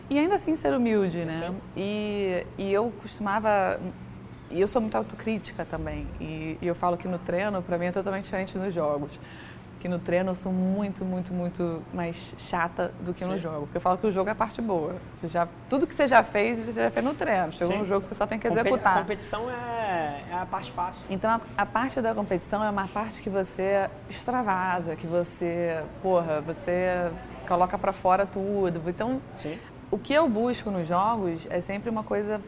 e 0.09 0.19
ainda 0.19 0.35
assim 0.35 0.57
ser 0.57 0.75
humilde, 0.75 1.25
né? 1.25 1.55
E, 1.77 2.47
e 2.57 2.73
eu 2.73 2.91
costumava. 3.03 3.79
E 4.51 4.61
eu 4.61 4.69
sou 4.69 4.81
muito 4.81 4.97
autocrítica 4.97 5.65
também. 5.65 6.07
E, 6.21 6.57
e 6.61 6.67
eu 6.67 6.75
falo 6.75 6.97
que 6.97 7.07
no 7.07 7.19
treino, 7.19 7.63
para 7.63 7.77
mim, 7.77 7.87
é 7.87 7.93
totalmente 7.93 8.25
diferente 8.25 8.57
nos 8.57 8.73
jogos. 8.73 9.19
Que 9.85 9.89
no 9.89 9.99
treino 9.99 10.31
eu 10.31 10.35
sou 10.35 10.51
muito, 10.51 11.05
muito, 11.05 11.35
muito 11.35 11.83
mais 11.93 12.35
chata 12.39 12.91
do 13.01 13.13
que 13.13 13.23
Sim. 13.23 13.33
no 13.33 13.39
jogo. 13.39 13.67
Porque 13.67 13.77
eu 13.77 13.83
falo 13.83 13.99
que 13.99 14.07
o 14.07 14.11
jogo 14.11 14.31
é 14.31 14.33
a 14.33 14.35
parte 14.35 14.63
boa. 14.63 14.97
Você 15.13 15.29
já, 15.29 15.47
tudo 15.69 15.87
que 15.87 15.93
você 15.93 16.07
já 16.07 16.25
fez, 16.25 16.59
você 16.59 16.73
já 16.73 16.91
fez 16.91 17.05
no 17.05 17.13
treino. 17.13 17.53
Chegou 17.53 17.75
Sim. 17.75 17.81
no 17.81 17.85
jogo, 17.85 18.03
você 18.03 18.15
só 18.15 18.27
tem 18.27 18.39
que 18.39 18.47
executar. 18.47 18.97
A 18.97 19.01
competição 19.03 19.51
é, 19.51 20.23
é 20.31 20.35
a 20.35 20.47
parte 20.47 20.73
fácil. 20.73 21.03
Então, 21.11 21.31
a, 21.31 21.41
a, 21.59 21.67
parte 21.67 22.01
da 22.01 22.15
competição 22.15 22.65
é 22.65 22.71
uma 22.71 22.89
parte 22.89 23.21
que 23.21 23.29
você 23.29 23.91
extravasa, 24.09 24.97
que 24.97 25.07
você, 25.07 25.85
porra, 26.03 26.41
você 26.41 27.11
coloca 27.47 27.77
para 27.77 27.93
fora 27.93 28.25
tudo. 28.25 28.81
Então, 28.89 29.21
Sim 29.35 29.59
o 29.95 29.99
que 29.99 30.13
eu 30.13 30.29
busco 30.29 30.73
nos 30.73 30.89
jogos 30.89 31.47
é 31.49 31.61
sempre 31.61 31.89
uma 31.89 32.03
coisa 32.03 32.41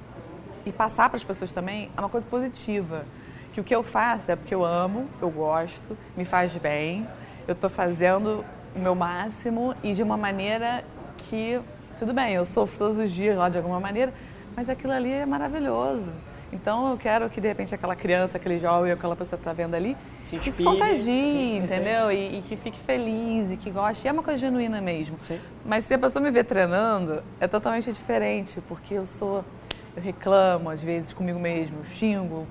e 0.64 0.72
passar 0.72 1.08
para 1.08 1.16
as 1.16 1.22
pessoas 1.22 1.52
também 1.52 1.92
é 1.96 2.00
uma 2.00 2.08
coisa 2.08 2.26
positiva. 2.26 3.04
Que 3.52 3.60
o 3.60 3.64
que 3.64 3.72
eu 3.72 3.84
faço 3.84 4.32
é 4.32 4.34
porque 4.34 4.52
eu 4.52 4.64
amo, 4.64 5.08
eu 5.22 5.30
gosto, 5.30 5.96
me 6.16 6.24
faz 6.24 6.56
bem, 6.56 7.06
eu 7.46 7.52
estou 7.52 7.70
fazendo 7.70 8.44
o 8.74 8.78
meu 8.78 8.94
máximo 8.94 9.74
e 9.82 9.92
de 9.92 10.02
uma 10.02 10.16
maneira 10.16 10.84
que, 11.16 11.60
tudo 11.98 12.12
bem, 12.12 12.34
eu 12.34 12.44
sofro 12.44 12.78
todos 12.78 12.98
os 12.98 13.10
dias 13.10 13.36
lá 13.36 13.48
de 13.48 13.56
alguma 13.56 13.80
maneira, 13.80 14.12
mas 14.54 14.68
aquilo 14.68 14.92
ali 14.92 15.12
é 15.12 15.24
maravilhoso. 15.24 16.10
Então 16.52 16.90
eu 16.90 16.96
quero 16.96 17.28
que 17.28 17.40
de 17.40 17.48
repente 17.48 17.74
aquela 17.74 17.96
criança, 17.96 18.36
aquele 18.36 18.58
jovem, 18.58 18.92
aquela 18.92 19.16
pessoa 19.16 19.36
que 19.36 19.42
está 19.42 19.52
vendo 19.52 19.74
ali, 19.74 19.96
se 20.22 20.38
que 20.38 20.52
se 20.52 20.62
contagie, 20.62 21.56
entendeu? 21.56 22.10
E, 22.10 22.38
e, 22.38 22.42
que 22.42 22.56
fique 22.56 22.78
feliz 22.78 23.50
e 23.50 23.56
que 23.56 23.70
goste. 23.70 24.06
E 24.06 24.08
é 24.08 24.12
uma 24.12 24.22
coisa 24.22 24.38
genuína 24.38 24.80
mesmo. 24.80 25.16
Sim. 25.20 25.40
Mas 25.64 25.84
se 25.84 25.94
a 25.94 25.98
pessoa 25.98 26.22
me 26.22 26.30
vê 26.30 26.44
treinando, 26.44 27.22
é 27.40 27.48
totalmente 27.48 27.92
diferente, 27.92 28.60
porque 28.68 28.94
eu 28.94 29.06
sou, 29.06 29.44
eu 29.96 30.02
reclamo 30.02 30.70
às 30.70 30.80
vezes 30.80 31.12
comigo 31.12 31.38
mesmo, 31.38 31.84
xingo, 31.86 32.46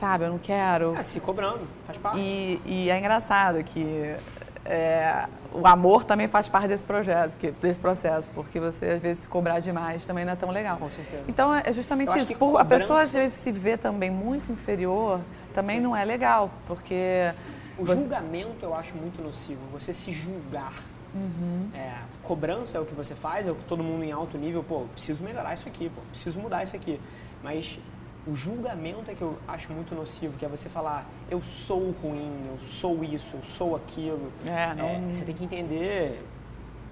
sabe? 0.00 0.24
Eu 0.24 0.30
não 0.30 0.38
quero. 0.38 0.96
É, 0.96 1.02
se 1.02 1.20
cobrando, 1.20 1.60
faz 1.86 1.98
parte. 1.98 2.18
E, 2.18 2.60
e 2.64 2.90
é 2.90 2.98
engraçado 2.98 3.62
que 3.62 4.16
é, 4.64 5.26
o 5.52 5.66
amor 5.66 6.04
também 6.04 6.26
faz 6.26 6.48
parte 6.48 6.68
desse 6.68 6.84
projeto, 6.84 7.34
desse 7.60 7.78
processo, 7.78 8.26
porque 8.34 8.58
você 8.58 8.86
às 8.86 9.02
vezes 9.02 9.22
se 9.22 9.28
cobrar 9.28 9.60
demais 9.60 10.06
também 10.06 10.24
não 10.24 10.32
é 10.32 10.36
tão 10.36 10.50
legal. 10.50 10.78
Com 10.78 10.90
certeza. 10.90 11.24
Então 11.28 11.54
é 11.54 11.70
justamente 11.72 12.18
isso. 12.18 12.34
Por, 12.34 12.52
cobrança... 12.52 12.62
A 12.62 12.78
pessoa 12.78 13.02
às 13.02 13.12
vezes 13.12 13.38
se 13.38 13.52
vê 13.52 13.76
também 13.76 14.10
muito 14.10 14.50
inferior, 14.50 15.20
também 15.52 15.76
Sim. 15.76 15.82
não 15.82 15.94
é 15.94 16.04
legal, 16.04 16.50
porque 16.66 17.32
o 17.78 17.84
você... 17.84 18.00
julgamento 18.00 18.64
eu 18.64 18.74
acho 18.74 18.96
muito 18.96 19.22
nocivo. 19.22 19.60
Você 19.72 19.92
se 19.92 20.10
julgar. 20.10 20.72
Uhum. 21.12 21.68
É, 21.74 21.92
cobrança 22.22 22.78
é 22.78 22.80
o 22.80 22.84
que 22.84 22.94
você 22.94 23.16
faz, 23.16 23.48
é 23.48 23.50
o 23.50 23.54
que 23.56 23.64
todo 23.64 23.82
mundo 23.82 24.04
em 24.04 24.12
alto 24.12 24.38
nível, 24.38 24.62
pô, 24.62 24.82
preciso 24.92 25.24
melhorar 25.24 25.52
isso 25.54 25.66
aqui, 25.66 25.90
pô, 25.92 26.00
preciso 26.02 26.38
mudar 26.38 26.62
isso 26.62 26.76
aqui. 26.76 27.00
Mas 27.42 27.80
o 28.26 28.34
julgamento 28.34 29.10
é 29.10 29.14
que 29.14 29.22
eu 29.22 29.38
acho 29.48 29.72
muito 29.72 29.94
nocivo, 29.94 30.36
que 30.36 30.44
é 30.44 30.48
você 30.48 30.68
falar, 30.68 31.06
eu 31.30 31.42
sou 31.42 31.90
ruim, 32.02 32.46
eu 32.46 32.58
sou 32.62 33.02
isso, 33.02 33.36
eu 33.36 33.42
sou 33.42 33.76
aquilo. 33.76 34.30
É, 34.46 34.74
não... 34.74 34.84
É, 34.86 35.00
você 35.12 35.24
tem 35.24 35.34
que 35.34 35.44
entender, 35.44 36.22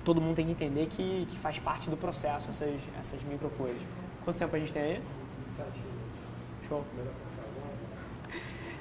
todo 0.04 0.20
mundo 0.20 0.36
tem 0.36 0.46
que 0.46 0.52
entender 0.52 0.86
que, 0.86 1.26
que 1.28 1.38
faz 1.38 1.58
parte 1.58 1.90
do 1.90 1.96
processo 1.96 2.48
essas, 2.50 2.74
essas 3.00 3.22
micro 3.22 3.50
coisas. 3.50 3.80
Quanto 4.24 4.38
tempo 4.38 4.56
a 4.56 4.58
gente 4.58 4.72
tem 4.72 4.82
aí? 4.82 5.02
Sete. 5.56 5.80
Show. 6.68 6.84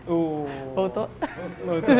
O... 0.08 0.46
Voltou? 0.74 1.10
Voltou. 1.66 1.96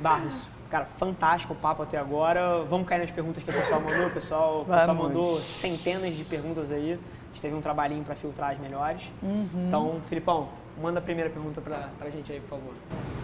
Barros. 0.00 0.46
Cara, 0.70 0.86
fantástico 0.96 1.52
o 1.52 1.56
papo 1.56 1.82
até 1.82 1.98
agora. 1.98 2.60
Vamos 2.64 2.88
cair 2.88 2.98
nas 2.98 3.10
perguntas 3.10 3.44
que 3.44 3.50
o 3.50 3.52
pessoal 3.52 3.80
mandou. 3.80 4.06
O 4.06 4.10
pessoal, 4.10 4.60
o 4.62 4.64
pessoal 4.64 4.94
mandou 4.94 5.38
centenas 5.38 6.16
de 6.16 6.24
perguntas 6.24 6.72
aí 6.72 6.98
gente 7.34 7.42
teve 7.42 7.54
um 7.54 7.60
trabalhinho 7.60 8.04
para 8.04 8.14
filtrar 8.14 8.52
as 8.52 8.58
melhores. 8.58 9.02
Uhum. 9.20 9.48
Então, 9.66 10.00
Filipão, 10.08 10.48
manda 10.80 11.00
a 11.00 11.02
primeira 11.02 11.28
pergunta 11.28 11.60
para 11.60 11.90
a 12.00 12.10
gente 12.10 12.32
aí, 12.32 12.40
por 12.40 12.50
favor. 12.50 12.74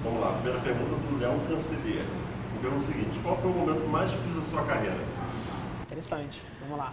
Vamos 0.03 0.21
lá, 0.21 0.33
primeira 0.33 0.59
pergunta 0.61 0.91
do 0.91 1.21
Léo 1.21 1.41
Canceler. 1.49 2.05
O 2.63 2.75
o 2.75 2.81
seguinte, 2.81 3.19
qual 3.21 3.37
foi 3.37 3.51
o 3.51 3.55
momento 3.55 3.89
mais 3.89 4.11
difícil 4.11 4.41
da 4.41 4.47
sua 4.47 4.65
carreira? 4.65 4.99
Interessante, 5.83 6.43
vamos 6.61 6.77
lá. 6.77 6.93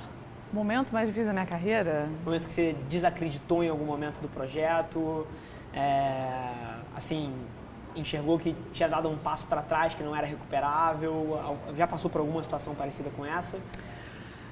Momento 0.53 0.93
mais 0.93 1.07
difícil 1.07 1.27
da 1.27 1.33
minha 1.33 1.45
carreira? 1.45 2.07
Momento 2.23 2.45
que 2.45 2.53
você 2.53 2.75
desacreditou 2.87 3.63
em 3.63 3.69
algum 3.69 3.83
momento 3.83 4.21
do 4.21 4.29
projeto, 4.29 5.27
é, 5.73 6.53
assim, 6.95 7.33
enxergou 7.95 8.39
que 8.39 8.55
tinha 8.71 8.87
dado 8.87 9.09
um 9.09 9.17
passo 9.17 9.45
para 9.47 9.61
trás 9.61 9.93
que 9.93 10.03
não 10.03 10.15
era 10.15 10.25
recuperável, 10.25 11.37
já 11.75 11.85
passou 11.85 12.09
por 12.09 12.21
alguma 12.21 12.41
situação 12.41 12.73
parecida 12.73 13.09
com 13.17 13.25
essa? 13.25 13.57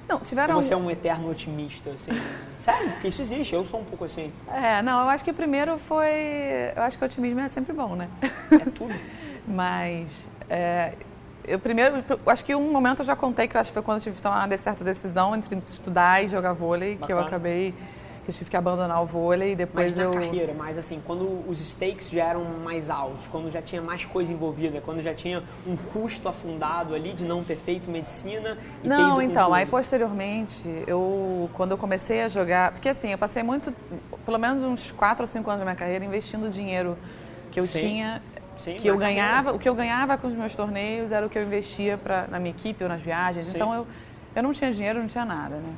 Não, 0.08 0.20
tiveram. 0.20 0.56
Ou 0.56 0.62
você 0.62 0.74
é 0.74 0.76
um 0.76 0.90
eterno 0.90 1.30
otimista, 1.30 1.90
assim. 1.90 2.10
Sério, 2.58 2.92
porque 2.92 3.08
isso 3.08 3.22
existe, 3.22 3.54
eu 3.54 3.64
sou 3.64 3.80
um 3.80 3.84
pouco 3.84 4.04
assim. 4.04 4.32
É, 4.52 4.82
não, 4.82 5.00
eu 5.02 5.08
acho 5.08 5.24
que 5.24 5.32
primeiro 5.32 5.78
foi. 5.78 6.72
Eu 6.74 6.82
acho 6.82 6.96
que 6.96 7.04
o 7.04 7.06
otimismo 7.06 7.40
é 7.40 7.48
sempre 7.48 7.72
bom, 7.72 7.94
né? 7.94 8.08
É 8.50 8.70
tudo. 8.70 8.94
Mas. 9.46 10.26
É, 10.48 10.92
eu 11.44 11.58
primeiro, 11.58 12.02
acho 12.26 12.44
que 12.44 12.54
um 12.54 12.72
momento 12.72 13.02
eu 13.02 13.06
já 13.06 13.14
contei 13.14 13.46
que 13.46 13.56
eu 13.56 13.60
acho 13.60 13.70
que 13.70 13.74
foi 13.74 13.82
quando 13.82 13.98
eu 13.98 14.02
tive 14.02 14.16
que 14.16 14.22
tomar 14.22 14.44
uma 14.46 14.56
certa 14.56 14.82
decisão 14.82 15.34
entre 15.34 15.56
estudar 15.66 16.24
e 16.24 16.28
jogar 16.28 16.52
vôlei, 16.52 16.96
Bacana. 16.96 17.06
que 17.06 17.12
eu 17.12 17.18
acabei 17.18 17.74
que 18.26 18.30
eu 18.30 18.34
tive 18.34 18.50
que 18.50 18.56
abandonar 18.56 19.00
o 19.00 19.06
vôlei 19.06 19.52
e 19.52 19.54
depois 19.54 19.94
mas 19.94 19.98
eu... 20.04 20.12
na 20.12 20.20
carreira, 20.20 20.52
mas 20.52 20.76
assim, 20.76 21.00
quando 21.06 21.48
os 21.48 21.60
stakes 21.60 22.10
já 22.10 22.24
eram 22.24 22.44
mais 22.64 22.90
altos, 22.90 23.28
quando 23.28 23.48
já 23.52 23.62
tinha 23.62 23.80
mais 23.80 24.04
coisa 24.04 24.32
envolvida, 24.32 24.80
quando 24.80 25.00
já 25.00 25.14
tinha 25.14 25.44
um 25.64 25.76
custo 25.76 26.28
afundado 26.28 26.92
ali 26.92 27.12
de 27.12 27.24
não 27.24 27.44
ter 27.44 27.54
feito 27.54 27.88
medicina 27.88 28.58
e 28.82 28.88
Não, 28.88 29.22
então, 29.22 29.54
aí 29.54 29.64
posteriormente, 29.64 30.62
eu 30.88 31.48
quando 31.54 31.70
eu 31.70 31.78
comecei 31.78 32.22
a 32.22 32.28
jogar, 32.28 32.72
porque 32.72 32.88
assim, 32.88 33.12
eu 33.12 33.18
passei 33.18 33.44
muito, 33.44 33.72
pelo 34.24 34.38
menos 34.38 34.60
uns 34.60 34.90
4 34.90 35.22
ou 35.22 35.26
5 35.28 35.48
anos 35.48 35.60
da 35.60 35.64
minha 35.64 35.76
carreira 35.76 36.04
investindo 36.04 36.50
dinheiro 36.50 36.98
que 37.52 37.60
eu 37.60 37.64
Sim. 37.64 37.78
tinha 37.78 38.22
Sim, 38.58 38.74
que 38.74 38.88
eu 38.88 38.98
ganhava, 38.98 39.52
o 39.52 39.58
que 39.58 39.68
eu 39.68 39.74
ganhava 39.74 40.18
com 40.18 40.26
os 40.26 40.34
meus 40.34 40.52
torneios 40.56 41.12
era 41.12 41.24
o 41.24 41.30
que 41.30 41.38
eu 41.38 41.44
investia 41.44 41.96
pra, 41.96 42.26
na 42.26 42.40
minha 42.40 42.50
equipe 42.50 42.82
ou 42.82 42.88
nas 42.88 43.00
viagens. 43.00 43.46
Sim. 43.46 43.52
Então 43.54 43.72
eu, 43.72 43.86
eu 44.34 44.42
não 44.42 44.52
tinha 44.52 44.72
dinheiro, 44.72 44.98
não 44.98 45.06
tinha 45.06 45.24
nada, 45.24 45.56
né? 45.56 45.74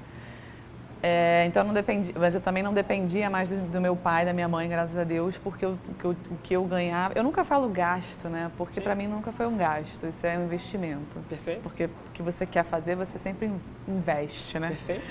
É, 1.01 1.45
então 1.47 1.63
não 1.63 1.73
dependia, 1.73 2.13
mas 2.19 2.35
eu 2.35 2.41
também 2.41 2.63
não 2.63 2.73
dependia 2.73 3.31
mais 3.31 3.49
do, 3.51 3.57
do, 3.71 3.81
meu 3.81 3.95
pai, 3.95 4.25
da 4.25 4.33
minha 4.33 4.49
mãe, 4.49 4.69
graças 4.69 4.97
a 4.97 5.05
Deus, 5.05 5.39
porque 5.39 5.65
eu, 5.65 5.79
que 5.97 6.05
eu, 6.05 6.11
o 6.11 6.37
que 6.43 6.55
eu 6.55 6.65
ganhava, 6.65 7.15
eu 7.17 7.23
nunca 7.23 7.45
falo 7.45 7.69
gasto, 7.69 8.29
né? 8.29 8.51
Porque 8.59 8.81
para 8.81 8.97
mim 8.97 9.07
nunca 9.07 9.31
foi 9.31 9.47
um 9.47 9.57
gasto, 9.57 10.07
isso 10.07 10.27
é 10.27 10.37
um 10.37 10.45
investimento. 10.45 11.21
Perfeito. 11.29 11.63
Porque 11.63 11.85
o 11.85 12.13
que 12.13 12.21
você 12.21 12.45
quer 12.45 12.65
fazer, 12.65 12.97
você 12.97 13.17
sempre 13.17 13.49
investe, 13.87 14.59
né? 14.59 14.69
Perfeito. 14.71 15.05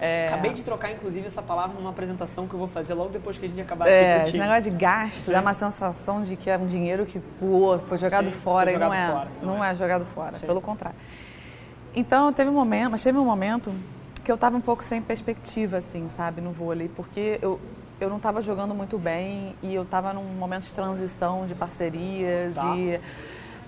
É... 0.00 0.28
Acabei 0.28 0.52
de 0.52 0.62
trocar, 0.62 0.92
inclusive, 0.92 1.26
essa 1.26 1.42
palavra 1.42 1.76
numa 1.76 1.90
apresentação 1.90 2.46
que 2.46 2.54
eu 2.54 2.58
vou 2.58 2.68
fazer 2.68 2.94
logo 2.94 3.10
depois 3.10 3.36
que 3.36 3.46
a 3.46 3.48
gente 3.48 3.60
acabar 3.60 3.88
é, 3.88 4.22
Esse 4.22 4.38
negócio 4.38 4.70
de 4.70 4.70
gasto 4.70 5.22
Sim. 5.22 5.32
dá 5.32 5.40
uma 5.40 5.54
sensação 5.54 6.22
de 6.22 6.36
que 6.36 6.48
é 6.48 6.56
um 6.56 6.66
dinheiro 6.66 7.04
que 7.04 7.20
voou, 7.40 7.80
foi 7.80 7.98
jogado 7.98 8.26
Sim, 8.26 8.36
fora 8.36 8.70
foi 8.70 8.74
jogado 8.74 8.94
e 8.94 8.96
não 8.96 9.04
é. 9.04 9.12
Fora, 9.12 9.28
não, 9.42 9.56
não 9.56 9.64
é. 9.64 9.70
é. 9.72 9.74
jogado 9.74 10.04
fora, 10.04 10.36
Sim. 10.36 10.46
pelo 10.46 10.60
contrário. 10.60 10.96
Então, 11.96 12.32
teve 12.32 12.48
um 12.48 12.54
momento, 12.54 12.92
mas 12.92 13.02
teve 13.02 13.18
um 13.18 13.24
momento 13.24 13.74
que 14.28 14.32
eu 14.32 14.34
estava 14.34 14.58
um 14.58 14.60
pouco 14.60 14.84
sem 14.84 15.00
perspectiva, 15.00 15.78
assim, 15.78 16.06
sabe, 16.10 16.42
no 16.42 16.52
vôlei, 16.52 16.90
porque 16.94 17.38
eu, 17.40 17.58
eu 17.98 18.10
não 18.10 18.18
estava 18.18 18.42
jogando 18.42 18.74
muito 18.74 18.98
bem 18.98 19.56
e 19.62 19.74
eu 19.74 19.84
estava 19.84 20.12
num 20.12 20.22
momento 20.22 20.64
de 20.64 20.74
transição 20.74 21.46
de 21.46 21.54
parcerias 21.54 22.54
tá. 22.54 22.76
e 22.76 23.00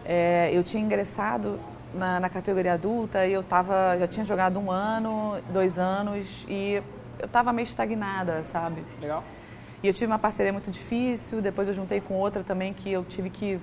é, 0.04 0.50
eu 0.52 0.62
tinha 0.62 0.82
ingressado 0.82 1.58
na, 1.94 2.20
na, 2.20 2.28
categoria 2.28 2.74
adulta 2.74 3.26
e 3.26 3.32
eu 3.32 3.42
tava, 3.42 3.96
já 3.98 4.06
tinha 4.06 4.26
jogado 4.26 4.60
um 4.60 4.70
ano, 4.70 5.40
dois 5.50 5.78
anos 5.78 6.44
e 6.46 6.82
eu 7.18 7.24
estava 7.24 7.54
meio 7.54 7.64
estagnada, 7.64 8.44
sabe? 8.44 8.84
Legal. 9.00 9.24
E 9.82 9.86
eu 9.86 9.94
tive 9.94 10.08
uma 10.08 10.18
parceria 10.18 10.52
muito 10.52 10.70
difícil, 10.70 11.40
depois 11.40 11.68
eu 11.68 11.72
juntei 11.72 12.02
com 12.02 12.12
outra 12.16 12.44
também 12.44 12.74
que 12.74 12.92
eu 12.92 13.02
tive 13.02 13.30
que 13.30 13.58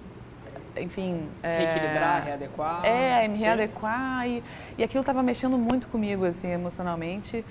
enfim... 0.81 1.27
É, 1.43 1.57
Reequilibrar, 1.59 2.23
readequar. 2.25 2.85
É, 2.85 3.27
me 3.27 3.37
readequar. 3.37 4.27
E, 4.27 4.43
e 4.77 4.83
aquilo 4.83 5.01
estava 5.01 5.21
mexendo 5.23 5.57
muito 5.57 5.87
comigo, 5.87 6.25
assim, 6.25 6.49
emocionalmente. 6.49 7.43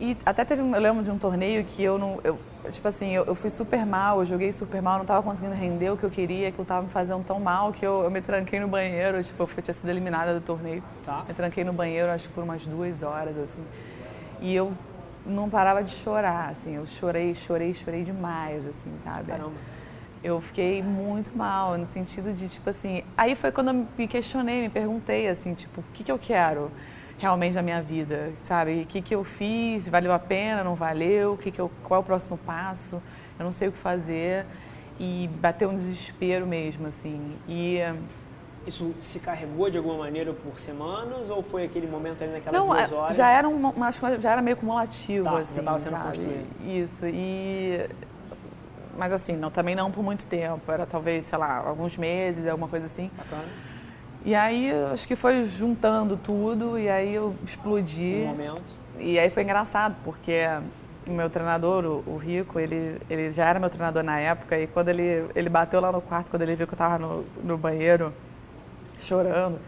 E 0.00 0.16
até 0.26 0.44
teve, 0.44 0.62
eu 0.62 0.80
lembro 0.80 1.04
de 1.04 1.10
um 1.12 1.18
torneio 1.18 1.62
que 1.62 1.80
eu 1.80 1.96
não, 1.96 2.18
eu, 2.24 2.36
tipo 2.72 2.88
assim, 2.88 3.12
eu, 3.12 3.24
eu, 3.24 3.36
fui 3.36 3.50
super 3.50 3.86
mal, 3.86 4.18
eu 4.18 4.26
joguei 4.26 4.50
super 4.50 4.82
mal, 4.82 4.94
não 4.94 5.02
estava 5.02 5.22
conseguindo 5.22 5.54
render 5.54 5.90
o 5.90 5.96
que 5.96 6.02
eu 6.02 6.10
queria, 6.10 6.48
aquilo 6.48 6.62
estava 6.62 6.82
me 6.82 6.90
fazendo 6.90 7.22
tão 7.24 7.38
mal 7.38 7.72
que 7.72 7.86
eu, 7.86 8.02
eu 8.02 8.10
me 8.10 8.20
tranquei 8.20 8.58
no 8.58 8.66
banheiro, 8.66 9.22
tipo, 9.22 9.48
eu 9.56 9.62
tinha 9.62 9.74
sido 9.74 9.88
eliminada 9.88 10.34
do 10.34 10.40
torneio. 10.40 10.82
Tá. 11.04 11.24
Me 11.28 11.34
tranquei 11.34 11.62
no 11.62 11.72
banheiro, 11.72 12.10
acho 12.10 12.26
que 12.28 12.34
por 12.34 12.42
umas 12.42 12.66
duas 12.66 13.00
horas, 13.02 13.36
assim. 13.38 13.62
E 14.40 14.52
eu 14.52 14.72
não 15.24 15.48
parava 15.48 15.84
de 15.84 15.92
chorar, 15.92 16.48
assim, 16.50 16.74
eu 16.74 16.86
chorei, 16.86 17.32
chorei, 17.36 17.72
chorei 17.72 18.02
demais, 18.02 18.66
assim, 18.66 18.90
sabe? 19.04 19.30
Caramba. 19.30 19.52
Eu 20.22 20.40
fiquei 20.40 20.82
muito 20.82 21.36
mal, 21.36 21.76
no 21.76 21.86
sentido 21.86 22.32
de, 22.32 22.48
tipo 22.48 22.70
assim, 22.70 23.02
aí 23.16 23.34
foi 23.34 23.50
quando 23.50 23.68
eu 23.68 23.86
me 23.98 24.06
questionei, 24.06 24.62
me 24.62 24.68
perguntei, 24.68 25.28
assim, 25.28 25.52
tipo, 25.54 25.80
o 25.80 25.84
que, 25.92 26.04
que 26.04 26.12
eu 26.12 26.18
quero? 26.18 26.70
realmente 27.22 27.54
da 27.54 27.62
minha 27.62 27.80
vida, 27.80 28.32
sabe? 28.42 28.82
O 28.82 28.86
que, 28.86 29.00
que 29.00 29.14
eu 29.14 29.22
fiz, 29.22 29.88
valeu 29.88 30.12
a 30.12 30.18
pena, 30.18 30.64
não 30.64 30.74
valeu, 30.74 31.34
o 31.34 31.38
que 31.38 31.52
que 31.52 31.60
eu, 31.60 31.70
qual 31.84 31.98
é 31.98 32.00
o 32.00 32.04
próximo 32.04 32.36
passo, 32.36 33.00
eu 33.38 33.44
não 33.44 33.52
sei 33.52 33.68
o 33.68 33.72
que 33.72 33.78
fazer. 33.78 34.44
E 34.98 35.30
bateu 35.40 35.70
um 35.70 35.76
desespero 35.76 36.44
mesmo, 36.44 36.88
assim. 36.88 37.38
E 37.48 37.78
isso 38.66 38.92
se 39.00 39.18
carregou 39.20 39.70
de 39.70 39.78
alguma 39.78 39.98
maneira 39.98 40.32
por 40.32 40.58
semanas 40.58 41.30
ou 41.30 41.42
foi 41.42 41.64
aquele 41.64 41.86
momento 41.86 42.22
ali 42.22 42.32
naquelas 42.32 42.60
não, 42.60 42.68
duas 42.68 42.90
é, 42.90 42.94
horas? 42.94 43.16
Já 43.16 43.28
era, 43.28 43.48
um, 43.48 43.72
já 44.20 44.32
era 44.32 44.42
meio 44.42 44.56
cumulativo, 44.56 45.24
tá, 45.24 45.38
assim, 45.38 45.54
já 45.54 45.60
estava 45.60 45.78
sendo 45.78 45.96
construído. 45.96 46.46
Isso, 46.66 47.06
e... 47.06 47.88
Mas 48.96 49.12
assim, 49.12 49.36
não, 49.36 49.50
também 49.50 49.74
não 49.74 49.90
por 49.90 50.02
muito 50.02 50.26
tempo, 50.26 50.70
era 50.70 50.84
talvez, 50.86 51.26
sei 51.26 51.38
lá, 51.38 51.56
alguns 51.66 51.96
meses, 51.96 52.46
alguma 52.46 52.68
coisa 52.68 52.86
assim. 52.86 53.10
Bacana. 53.16 53.44
E 54.24 54.34
aí, 54.34 54.70
acho 54.92 55.06
que 55.08 55.16
foi 55.16 55.44
juntando 55.44 56.16
tudo 56.16 56.78
e 56.78 56.88
aí 56.88 57.14
eu 57.14 57.34
explodi. 57.44 58.22
Um 58.24 58.28
momento. 58.28 58.82
E 58.98 59.18
aí 59.18 59.30
foi 59.30 59.42
engraçado, 59.42 59.96
porque 60.04 60.46
o 61.08 61.12
meu 61.12 61.28
treinador, 61.28 61.84
o, 62.06 62.16
Rico, 62.16 62.60
ele, 62.60 63.00
ele 63.10 63.30
já 63.32 63.46
era 63.46 63.58
meu 63.58 63.68
treinador 63.68 64.02
na 64.04 64.20
época 64.20 64.58
e 64.58 64.66
quando 64.68 64.88
ele, 64.88 65.28
ele 65.34 65.48
bateu 65.48 65.80
lá 65.80 65.90
no 65.90 66.00
quarto, 66.00 66.30
quando 66.30 66.42
ele 66.42 66.54
viu 66.54 66.66
que 66.66 66.74
eu 66.74 66.76
estava 66.76 66.98
no, 66.98 67.24
no 67.42 67.58
banheiro 67.58 68.12
chorando, 69.00 69.58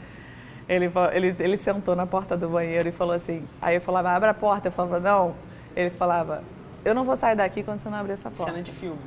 ele, 0.68 0.90
ele, 1.12 1.36
ele 1.38 1.58
sentou 1.58 1.96
na 1.96 2.06
porta 2.06 2.36
do 2.36 2.48
banheiro 2.48 2.88
e 2.88 2.92
falou 2.92 3.14
assim, 3.14 3.44
aí 3.60 3.74
eu 3.74 3.80
falava, 3.80 4.10
abre 4.10 4.30
a 4.30 4.34
porta, 4.34 4.68
eu 4.68 4.72
falava, 4.72 5.00
não. 5.00 5.34
Ele 5.74 5.90
falava, 5.90 6.44
eu 6.84 6.94
não 6.94 7.02
vou 7.04 7.16
sair 7.16 7.34
daqui 7.34 7.62
quando 7.62 7.80
você 7.80 7.88
não 7.88 7.98
abrir 7.98 8.12
essa 8.12 8.30
porta. 8.30 8.52
Cena 8.52 8.62
de 8.62 8.70
filme. 8.70 8.98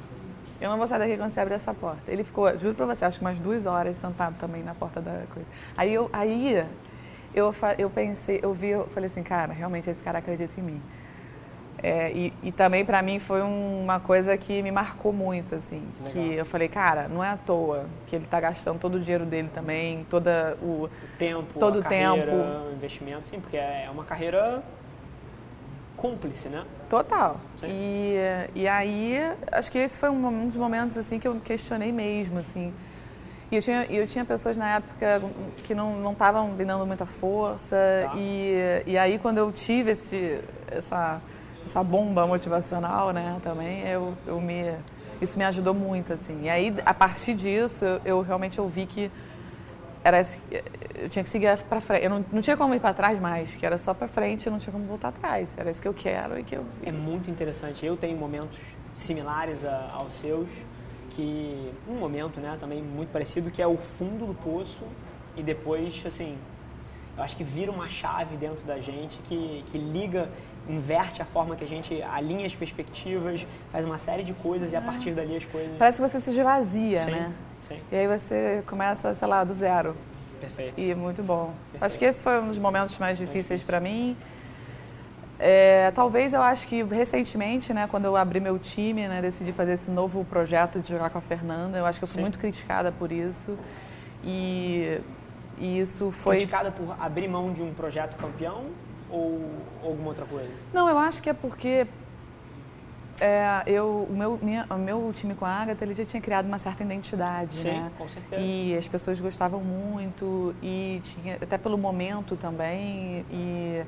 Eu 0.60 0.70
não 0.70 0.78
vou 0.78 0.88
sair 0.88 0.99
daqui 0.99 1.18
quando 1.18 1.32
você 1.32 1.39
abrir 1.39 1.55
essa 1.55 1.74
porta. 1.74 2.12
Ele 2.12 2.24
ficou, 2.24 2.55
juro 2.58 2.76
pra 2.76 2.86
você, 2.86 3.05
acho 3.05 3.20
que 3.20 3.26
umas 3.26 3.39
duas 3.39 3.66
horas 3.66 3.95
sentado 3.97 4.38
também 4.39 4.64
na 4.64 4.74
porta 4.74 4.99
da 4.99 5.24
coisa. 5.32 5.47
Aí 5.76 5.93
eu, 5.93 6.10
aí 6.12 6.66
eu, 7.34 7.53
eu 7.78 7.89
pensei, 7.89 8.39
eu 8.41 8.53
vi, 8.53 8.70
eu 8.70 8.88
falei 8.88 9.08
assim, 9.08 9.24
cara, 9.24 9.53
realmente 9.53 9.89
esse 9.89 10.01
cara 10.01 10.20
acredita 10.20 10.60
em 10.60 10.64
mim. 10.64 10.82
É, 11.82 12.12
e, 12.12 12.34
e, 12.41 12.51
também 12.51 12.84
para 12.84 13.01
mim 13.03 13.20
foi 13.20 13.41
uma 13.41 13.99
coisa 13.99 14.36
que 14.36 14.64
me 14.64 14.72
marcou 14.72 15.14
muito, 15.14 15.53
assim. 15.53 15.84
Legal. 15.99 16.12
Que 16.12 16.34
eu 16.34 16.45
falei, 16.45 16.68
cara, 16.68 17.08
não 17.08 17.24
é 17.24 17.30
à 17.30 17.38
toa 17.38 17.86
que 18.08 18.16
ele 18.16 18.26
está 18.26 18.39
gastando 18.39 18.80
todo 18.80 18.95
o 18.95 18.99
dinheiro 18.99 19.26
dele 19.26 19.49
também, 19.53 20.03
toda 20.10 20.58
o, 20.60 20.86
o 20.86 20.89
tempo, 21.20 21.60
todo 21.60 21.80
o 21.80 21.84
tempo, 21.84 22.32
o 22.32 22.74
investimento, 22.74 23.28
sim, 23.28 23.39
porque 23.39 23.58
é 23.58 23.88
uma 23.91 24.03
carreira 24.03 24.64
cúmplice, 25.98 26.48
né? 26.48 26.64
Total. 26.88 27.38
E, 27.64 28.16
e 28.56 28.68
aí, 28.68 29.20
acho 29.52 29.70
que 29.72 29.80
esse 29.80 30.00
foi 30.00 30.10
um, 30.10 30.45
dos 30.45 30.56
momentos 30.56 30.98
assim 30.98 31.20
que 31.20 31.28
eu 31.28 31.36
questionei 31.43 31.91
mesmo, 31.91 32.39
assim. 32.39 32.74
E 33.52 33.56
eu 33.56 33.62
tinha, 33.62 33.86
eu 33.86 34.08
tinha 34.08 34.24
pessoas 34.24 34.56
na 34.56 34.76
época 34.76 35.22
que 35.64 35.74
não 35.74 36.12
estavam 36.12 36.50
me 36.50 36.64
dando 36.64 36.86
muita 36.86 37.06
força. 37.06 37.76
Tá. 37.76 38.14
E, 38.16 38.84
e 38.86 38.98
aí, 38.98 39.18
quando 39.18 39.39
eu 39.39 39.52
tive 39.52 39.91
esse, 39.91 40.39
essa, 40.70 41.20
essa 41.66 41.84
bomba 41.84 42.28
motivacional, 42.28 43.12
né, 43.12 43.39
também, 43.43 43.88
eu, 43.88 44.14
eu 44.26 44.39
me, 44.39 44.74
isso 45.22 45.38
me 45.38 45.45
ajudou 45.45 45.74
muito, 45.74 46.14
assim. 46.14 46.43
E 46.43 46.50
aí, 46.50 46.76
a 46.86 46.93
partir 46.93 47.34
disso, 47.34 47.84
eu, 47.84 48.02
eu 48.06 48.22
realmente 48.22 48.62
ouvi 48.62 48.86
que 48.86 49.12
era 50.08 50.22
eu 50.95 51.10
tinha 51.10 51.22
que 51.22 51.30
seguir 51.30 51.58
para 51.64 51.82
frente. 51.82 52.05
Eu 52.05 52.10
não, 52.10 52.26
não 52.32 52.41
tinha 52.41 52.55
como 52.55 52.74
ir 52.74 52.80
para 52.80 52.93
trás 52.93 53.20
mais, 53.20 53.53
que 53.55 53.66
era 53.66 53.78
só 53.78 53.93
para 53.93 54.08
frente, 54.08 54.47
eu 54.47 54.51
não 54.51 54.60
tinha 54.60 54.72
como 54.72 54.86
voltar 54.86 55.10
atrás. 55.10 55.53
Era 55.58 55.70
isso 55.70 55.82
que 55.82 55.88
eu 55.88 55.93
quero 55.93 56.39
e 56.39 56.43
que 56.43 56.55
eu. 56.55 56.66
É 56.82 56.91
muito 56.91 57.30
interessante. 57.30 57.86
Eu 57.86 57.97
tenho 57.97 58.18
momentos 58.18 58.58
similares 58.93 59.66
a, 59.66 59.89
aos 59.91 60.14
seus, 60.14 60.49
que 61.12 61.72
um 61.89 61.95
momento, 61.95 62.39
né, 62.39 62.55
também 62.58 62.82
muito 62.82 63.12
parecido, 63.12 63.51
que 63.51 63.62
é 63.62 63.68
o 63.68 63.78
fundo 63.78 64.26
do 64.26 64.34
poço 64.34 64.84
e 65.36 65.43
depois, 65.43 66.01
assim, 66.05 66.38
eu 67.18 67.24
acho 67.24 67.36
que 67.36 67.43
vira 67.43 67.72
uma 67.72 67.89
chave 67.89 68.38
dentro 68.38 68.66
da 68.66 68.80
gente 68.80 69.18
que, 69.26 69.64
que 69.68 69.78
liga, 69.78 70.30
inverte 70.70 71.22
a 71.22 71.26
forma 71.26 71.55
que 71.55 71.66
a 71.66 71.68
gente 71.68 72.01
alinha 72.01 72.45
as 72.45 72.55
perspectivas, 72.55 73.45
faz 73.72 73.84
uma 73.84 73.97
série 73.97 74.24
de 74.24 74.34
coisas 74.34 74.72
e 74.72 74.76
a 74.76 74.82
partir 74.82 75.12
dali 75.12 75.36
as 75.36 75.45
coisas. 75.45 75.78
Parece 75.78 76.01
que 76.01 76.10
você 76.10 76.20
se 76.20 76.30
esvazia, 76.30 77.03
Sim. 77.03 77.12
né? 77.12 77.34
Sim. 77.68 77.80
E 77.91 77.95
aí 77.95 78.07
você 78.07 78.63
começa, 78.65 79.13
sei 79.13 79.28
lá, 79.28 79.43
do 79.43 79.53
zero. 79.53 79.95
Perfeito. 80.39 80.80
E 80.80 80.93
muito 80.95 81.24
bom. 81.24 81.53
Perfeito. 81.72 81.84
Acho 81.84 81.99
que 81.99 82.05
esse 82.05 82.24
foi 82.24 82.39
um 82.39 82.47
dos 82.47 82.57
momentos 82.57 82.97
mais 82.97 83.18
difíceis 83.18 83.63
para 83.63 83.80
mim. 83.80 84.15
É, 85.39 85.91
talvez 85.91 86.34
eu 86.34 86.41
acho 86.41 86.68
que 86.68 86.82
recentemente, 86.84 87.72
né, 87.72 87.88
quando 87.89 88.05
eu 88.05 88.15
abri 88.15 88.39
meu 88.39 88.57
time, 88.57 89.07
né, 89.07 89.22
decidi 89.22 89.51
fazer 89.51 89.74
esse 89.74 89.91
novo 89.91 90.26
projeto 90.26 90.80
de 90.80 90.89
jogar 90.89 91.11
com 91.11 91.20
a 91.20 91.22
Fernanda, 91.22 91.78
eu 91.78 91.86
acho 91.86 91.99
que 91.99 92.03
eu 92.03 92.07
fui 92.07 92.15
Sim. 92.15 92.22
muito 92.22 92.39
criticada 92.39 92.91
por 92.91 93.11
isso. 93.11 93.57
E, 94.24 94.99
e 95.59 95.80
isso 95.80 96.11
foi. 96.11 96.38
Criticada 96.38 96.72
por 96.72 96.95
abrir 96.99 97.28
mão 97.28 97.53
de 97.53 97.61
um 97.61 97.74
projeto 97.74 98.18
campeão 98.18 98.65
ou 99.09 99.51
alguma 99.84 100.09
outra 100.09 100.26
coisa? 100.26 100.49
Não, 100.74 100.89
eu 100.89 100.97
acho 100.97 101.22
que 101.22 101.30
é 101.30 101.34
porque 101.34 101.86
é, 103.20 103.63
eu, 103.65 104.07
o, 104.09 104.13
meu, 104.13 104.39
minha, 104.41 104.65
o 104.70 104.78
meu 104.78 105.11
time 105.13 105.34
com 105.34 105.45
a 105.45 105.49
Agatha, 105.49 105.84
ele 105.84 105.93
já 105.93 106.05
tinha 106.05 106.22
criado 106.22 106.45
uma 106.45 106.59
certa 106.59 106.84
identidade, 106.84 107.53
Sim, 107.53 107.72
né? 107.72 107.91
com 107.97 108.07
certeza. 108.07 108.41
E 108.41 108.76
as 108.78 108.88
pessoas 108.88 109.20
gostavam 109.20 109.59
muito, 109.61 110.53
e 110.61 111.01
tinha, 111.03 111.36
até 111.36 111.57
pelo 111.57 111.78
momento 111.78 112.36
também, 112.36 113.26
e 113.32 113.84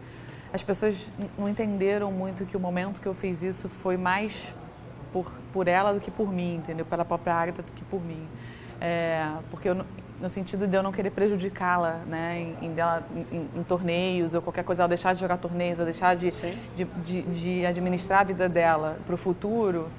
as 0.52 0.64
pessoas 0.64 1.12
não 1.38 1.48
entenderam 1.48 2.12
muito 2.12 2.46
que 2.46 2.58
o 2.58 2.60
momento 2.60 3.00
que 3.00 3.08
eu 3.08 3.14
fiz 3.14 3.44
isso 3.44 3.70
foi 3.70 3.98
mais 3.98 4.54
por, 5.14 5.32
por 5.54 5.68
ela 5.68 5.94
do 5.94 6.00
que 6.00 6.10
por 6.10 6.32
mim, 6.32 6.56
entendeu? 6.56 6.86
Pela 6.86 7.06
própria 7.06 7.34
Agatha 7.36 7.62
do 7.62 7.74
que 7.74 7.84
por 7.86 8.04
mim. 8.04 8.28
É, 8.82 9.32
porque 9.52 9.70
eu, 9.70 9.86
no 10.22 10.30
sentido 10.30 10.68
de 10.68 10.76
eu 10.76 10.84
não 10.84 10.92
querer 10.92 11.12
prejudicá-la, 11.12 12.02
né, 12.06 12.40
em, 12.62 12.66
em, 12.68 12.74
dela, 12.74 13.04
em, 13.32 13.48
em, 13.56 13.64
torneios 13.64 14.34
ou 14.34 14.42
qualquer 14.42 14.64
coisa, 14.64 14.84
ela 14.84 14.90
deixar 14.90 15.14
de 15.14 15.22
jogar 15.22 15.38
torneios 15.38 15.80
ou 15.80 15.86
deixar 15.86 16.16
de, 16.16 16.32
de, 16.76 16.86
de, 16.86 17.22
de, 17.22 17.66
administrar 17.66 18.22
a 18.22 18.24
vida 18.24 18.50
dela 18.50 18.98
para 19.06 19.16
o 19.16 19.18
futuro. 19.18 19.90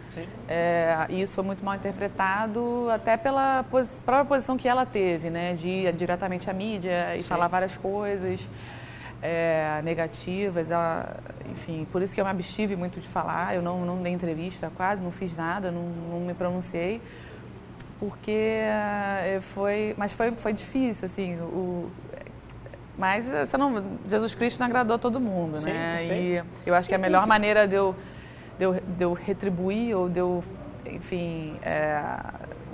É, 0.49 1.07
isso 1.09 1.35
foi 1.35 1.45
muito 1.45 1.65
mal 1.65 1.75
interpretado 1.75 2.89
até 2.91 3.17
pela 3.17 3.65
pos, 3.65 4.01
própria 4.05 4.27
posição 4.27 4.57
que 4.57 4.69
ela 4.69 4.85
teve, 4.85 5.31
né, 5.31 5.55
de 5.55 5.69
ir 5.69 5.93
diretamente 5.93 6.51
à 6.51 6.53
mídia 6.53 7.17
e 7.17 7.23
Sim. 7.23 7.29
falar 7.29 7.49
várias 7.49 7.77
coisas. 7.77 8.41
É, 9.23 9.83
negativas, 9.85 10.71
ela, 10.71 11.19
enfim, 11.51 11.87
por 11.93 12.01
isso 12.01 12.15
que 12.15 12.21
eu 12.23 12.25
me 12.25 12.31
abstive 12.31 12.75
muito 12.75 13.01
de 13.01 13.07
falar, 13.07 13.55
eu 13.55 13.61
não, 13.61 13.85
não 13.85 14.03
dei 14.03 14.15
entrevista 14.15 14.73
quase, 14.75 15.03
não 15.03 15.11
fiz 15.11 15.37
nada, 15.37 15.71
não, 15.71 15.83
não 15.83 16.21
me 16.21 16.33
pronunciei, 16.33 17.03
porque 18.01 18.31
eh, 18.33 19.39
foi, 19.55 19.95
mas 19.97 20.13
foi, 20.13 20.33
foi 20.33 20.55
difícil, 20.55 21.05
assim, 21.07 21.37
o, 21.37 21.91
mas 23.01 23.27
você 23.27 23.57
não, 23.57 23.83
Jesus 24.09 24.35
Cristo 24.35 24.59
não 24.59 24.67
agradou 24.67 24.99
todo 24.99 25.19
mundo, 25.19 25.59
Sim, 25.59 25.71
né? 25.71 25.99
Perfeito. 25.99 26.47
E 26.67 26.69
eu 26.69 26.75
acho 26.75 26.89
que 26.89 26.95
a 26.95 26.99
melhor 26.99 27.27
maneira 27.27 27.67
de 27.67 27.75
eu, 27.75 27.95
de 28.59 28.65
eu, 28.65 28.75
de 28.75 29.05
eu 29.05 29.13
retribuir 29.15 29.97
ou 29.97 30.07
de 30.07 30.19
eu, 30.19 30.45
enfim, 30.85 31.57
é, 31.63 32.03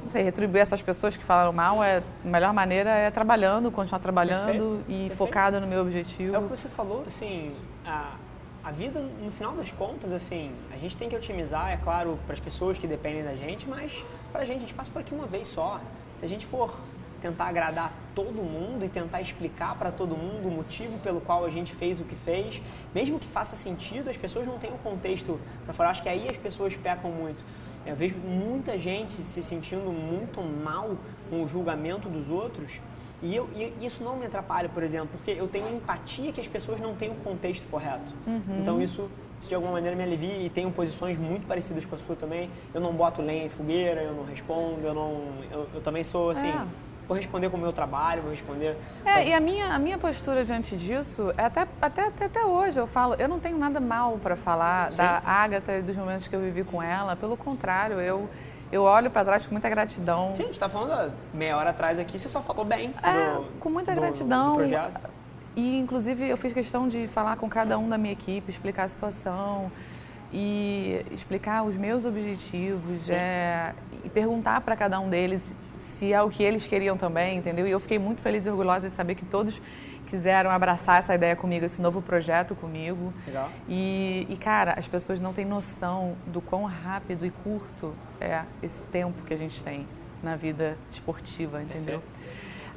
não 0.03 0.11
sei, 0.11 0.25
retribuir 0.25 0.63
essas 0.63 0.83
pessoas 0.83 1.17
que 1.17 1.23
falaram 1.23 1.53
mal, 1.53 1.83
é, 1.83 2.03
a 2.25 2.29
melhor 2.29 2.53
maneira 2.53 2.91
é 2.91 3.09
trabalhando, 3.09 3.71
continuar 3.71 4.01
trabalhando 4.01 4.47
Perfeito. 4.47 4.85
e 4.89 4.93
Perfeito. 4.95 5.17
focada 5.17 5.61
no 5.61 5.67
meu 5.69 5.83
objetivo. 5.83 6.35
É 6.35 6.39
o 6.39 6.43
que 6.43 6.57
você 6.57 6.69
falou, 6.69 7.05
assim, 7.07 7.55
a, 7.85 8.15
a 8.65 8.73
vida, 8.73 9.01
no 9.01 9.31
final 9.31 9.53
das 9.53 9.71
contas, 9.71 10.13
assim, 10.13 10.51
a 10.73 10.77
gente 10.77 10.97
tem 10.97 11.09
que 11.09 11.15
otimizar, 11.15 11.71
é 11.71 11.77
claro, 11.77 12.19
para 12.27 12.35
as 12.35 12.41
pessoas 12.41 12.77
que 12.79 12.87
dependem 12.89 13.23
da 13.23 13.37
gente, 13.37 13.69
mas 13.69 14.05
para 14.37 14.43
a 14.43 14.47
gente, 14.47 14.59
a 14.59 14.61
gente 14.61 14.75
passa 14.75 14.91
por 14.91 15.01
aqui 15.01 15.15
uma 15.15 15.27
vez 15.27 15.49
só. 15.49 15.81
Se 16.21 16.27
a 16.27 16.29
gente 16.29 16.45
for 16.45 16.79
tentar 17.23 17.47
agradar 17.47 17.93
todo 18.15 18.43
mundo 18.43 18.85
e 18.85 18.89
tentar 18.89 19.23
explicar 19.23 19.75
para 19.77 19.91
todo 19.91 20.15
mundo 20.15 20.49
o 20.49 20.51
motivo 20.51 20.99
pelo 20.99 21.23
qual 21.23 21.45
a 21.47 21.51
gente 21.51 21.75
fez 21.75 21.99
o 21.99 22.05
que 22.05 22.15
fez, 22.15 22.61
mesmo 22.95 23.19
que 23.19 23.27
faça 23.27 23.57
sentido, 23.57 24.11
as 24.11 24.17
pessoas 24.17 24.47
não 24.47 24.59
têm 24.59 24.71
o 24.71 24.79
contexto 24.79 25.41
para 25.65 25.73
falar. 25.73 25.91
Acho 25.91 26.03
que 26.03 26.09
aí 26.09 26.29
as 26.31 26.37
pessoas 26.37 26.77
pecam 26.77 27.11
muito. 27.11 27.43
Eu 27.87 27.97
vejo 27.97 28.17
muita 28.17 28.79
gente 28.79 29.15
se 29.23 29.43
sentindo 29.43 29.91
muito 29.91 30.43
mal 30.43 30.99
com 31.31 31.43
o 31.43 31.49
julgamento 31.49 32.09
dos 32.09 32.29
outros 32.29 32.81
e, 33.23 33.35
eu, 33.35 33.49
e 33.55 33.87
isso 33.87 34.05
não 34.05 34.17
me 34.17 34.27
atrapalha, 34.27 34.69
por 34.69 34.83
exemplo, 34.83 35.09
porque 35.13 35.31
eu 35.31 35.49
tenho 35.49 35.75
empatia 35.75 36.31
que 36.33 36.41
as 36.41 36.47
pessoas 36.47 36.79
não 36.79 36.95
têm 36.95 37.11
o 37.11 37.15
contexto 37.15 37.67
correto. 37.69 38.13
Uhum. 38.27 38.61
Então 38.61 38.83
isso, 38.83 39.09
de 39.41 39.55
alguma 39.55 39.73
maneira 39.73 39.95
me 39.97 40.03
alivia 40.03 40.39
e 40.39 40.49
tenho 40.49 40.71
posições 40.71 41.19
muito 41.19 41.47
parecidas 41.47 41.85
com 41.85 41.95
a 41.95 41.99
sua 41.99 42.17
também. 42.17 42.51
Eu 42.73 42.81
não 42.81 42.93
boto 42.93 43.21
lenha 43.21 43.45
em 43.45 43.49
fogueira, 43.49 44.03
eu 44.03 44.13
não 44.13 44.25
respondo, 44.25 44.87
eu 44.87 44.95
não, 44.95 45.23
eu, 45.51 45.69
eu 45.75 45.81
também 45.81 46.03
sou 46.03 46.31
assim. 46.31 46.49
É. 46.49 46.67
vou 47.07 47.17
responder 47.17 47.51
com 47.51 47.57
o 47.57 47.61
meu 47.61 47.73
trabalho, 47.73 48.23
vou 48.23 48.31
responder. 48.31 48.77
É, 49.05 49.29
e 49.29 49.35
a 49.35 49.41
minha, 49.41 49.75
a 49.75 49.79
minha 49.79 49.99
postura 49.99 50.45
diante 50.45 50.77
disso, 50.77 51.33
é 51.37 51.45
até, 51.45 51.67
até, 51.81 52.07
até, 52.07 52.25
até 52.25 52.45
hoje 52.45 52.79
eu 52.79 52.87
falo, 52.87 53.15
eu 53.15 53.29
não 53.29 53.39
tenho 53.39 53.59
nada 53.59 53.79
mal 53.79 54.19
para 54.23 54.37
falar 54.37 54.91
Sim. 54.91 54.99
da 54.99 55.23
Agatha 55.25 55.79
e 55.79 55.83
dos 55.83 55.97
momentos 55.97 56.27
que 56.27 56.35
eu 56.35 56.41
vivi 56.41 56.65
com 56.65 56.83
ela, 56.83 57.15
pelo 57.15 57.37
contrário, 57.37 58.01
eu. 58.01 58.29
Eu 58.73 58.83
olho 58.83 59.09
para 59.13 59.25
trás 59.25 59.47
com 59.47 59.53
muita 59.53 59.71
gratidão. 59.71 60.35
Sim, 60.35 60.43
a 60.43 60.47
gente 60.47 60.55
está 60.55 60.69
falando 60.69 61.13
meia 61.33 61.57
hora 61.57 61.71
atrás 61.71 62.01
aqui, 62.01 62.19
você 62.19 62.29
só 62.29 62.43
falou 62.43 62.65
bem. 62.65 62.93
É, 63.01 63.35
do, 63.35 63.45
com 63.61 63.71
muita 63.71 63.95
do, 63.95 64.01
gratidão. 64.01 64.55
Do 64.55 64.57
projeto. 64.57 65.09
E, 65.57 65.79
inclusive, 65.79 66.29
eu 66.29 66.37
fiz 66.37 66.53
questão 66.53 66.87
de 66.87 67.09
falar 67.09 67.37
com 67.37 67.49
cada 67.49 67.79
um 67.79 67.89
da 67.89 67.97
minha 67.97 68.13
equipe, 68.13 68.51
explicar 68.51 68.85
a 68.85 68.89
situação 68.89 69.73
e 70.33 71.03
explicar 71.11 71.63
os 71.63 71.77
meus 71.77 72.05
objetivos 72.05 73.09
é, 73.09 73.73
e 74.05 74.09
perguntar 74.11 74.61
para 74.61 74.77
cada 74.77 75.01
um 75.01 75.09
deles 75.09 75.55
se 75.75 76.13
é 76.13 76.21
o 76.23 76.29
que 76.29 76.43
eles 76.43 76.67
queriam 76.67 76.97
também, 76.97 77.39
entendeu? 77.39 77.67
E 77.67 77.71
eu 77.71 77.81
fiquei 77.81 77.99
muito 77.99 78.21
feliz 78.21 78.45
e 78.45 78.51
orgulhosa 78.51 78.89
de 78.91 78.95
saber 78.95 79.15
que 79.15 79.25
todos 79.25 79.61
quiseram 80.07 80.51
abraçar 80.51 80.99
essa 80.99 81.15
ideia 81.15 81.35
comigo, 81.35 81.65
esse 81.65 81.81
novo 81.81 82.01
projeto 82.01 82.55
comigo. 82.55 83.13
Legal. 83.27 83.49
E, 83.69 84.27
e, 84.29 84.37
cara, 84.37 84.75
as 84.77 84.87
pessoas 84.87 85.21
não 85.21 85.33
têm 85.33 85.45
noção 85.45 86.17
do 86.27 86.41
quão 86.41 86.65
rápido 86.65 87.25
e 87.27 87.31
curto 87.31 87.95
é 88.21 88.43
esse 88.63 88.83
tempo 88.85 89.23
que 89.23 89.35
a 89.35 89.39
gente 89.39 89.63
tem 89.63 89.87
na 90.23 90.37
vida 90.37 90.77
esportiva, 90.91 91.63
entendeu? 91.63 92.01
Perfeito. 92.01 92.27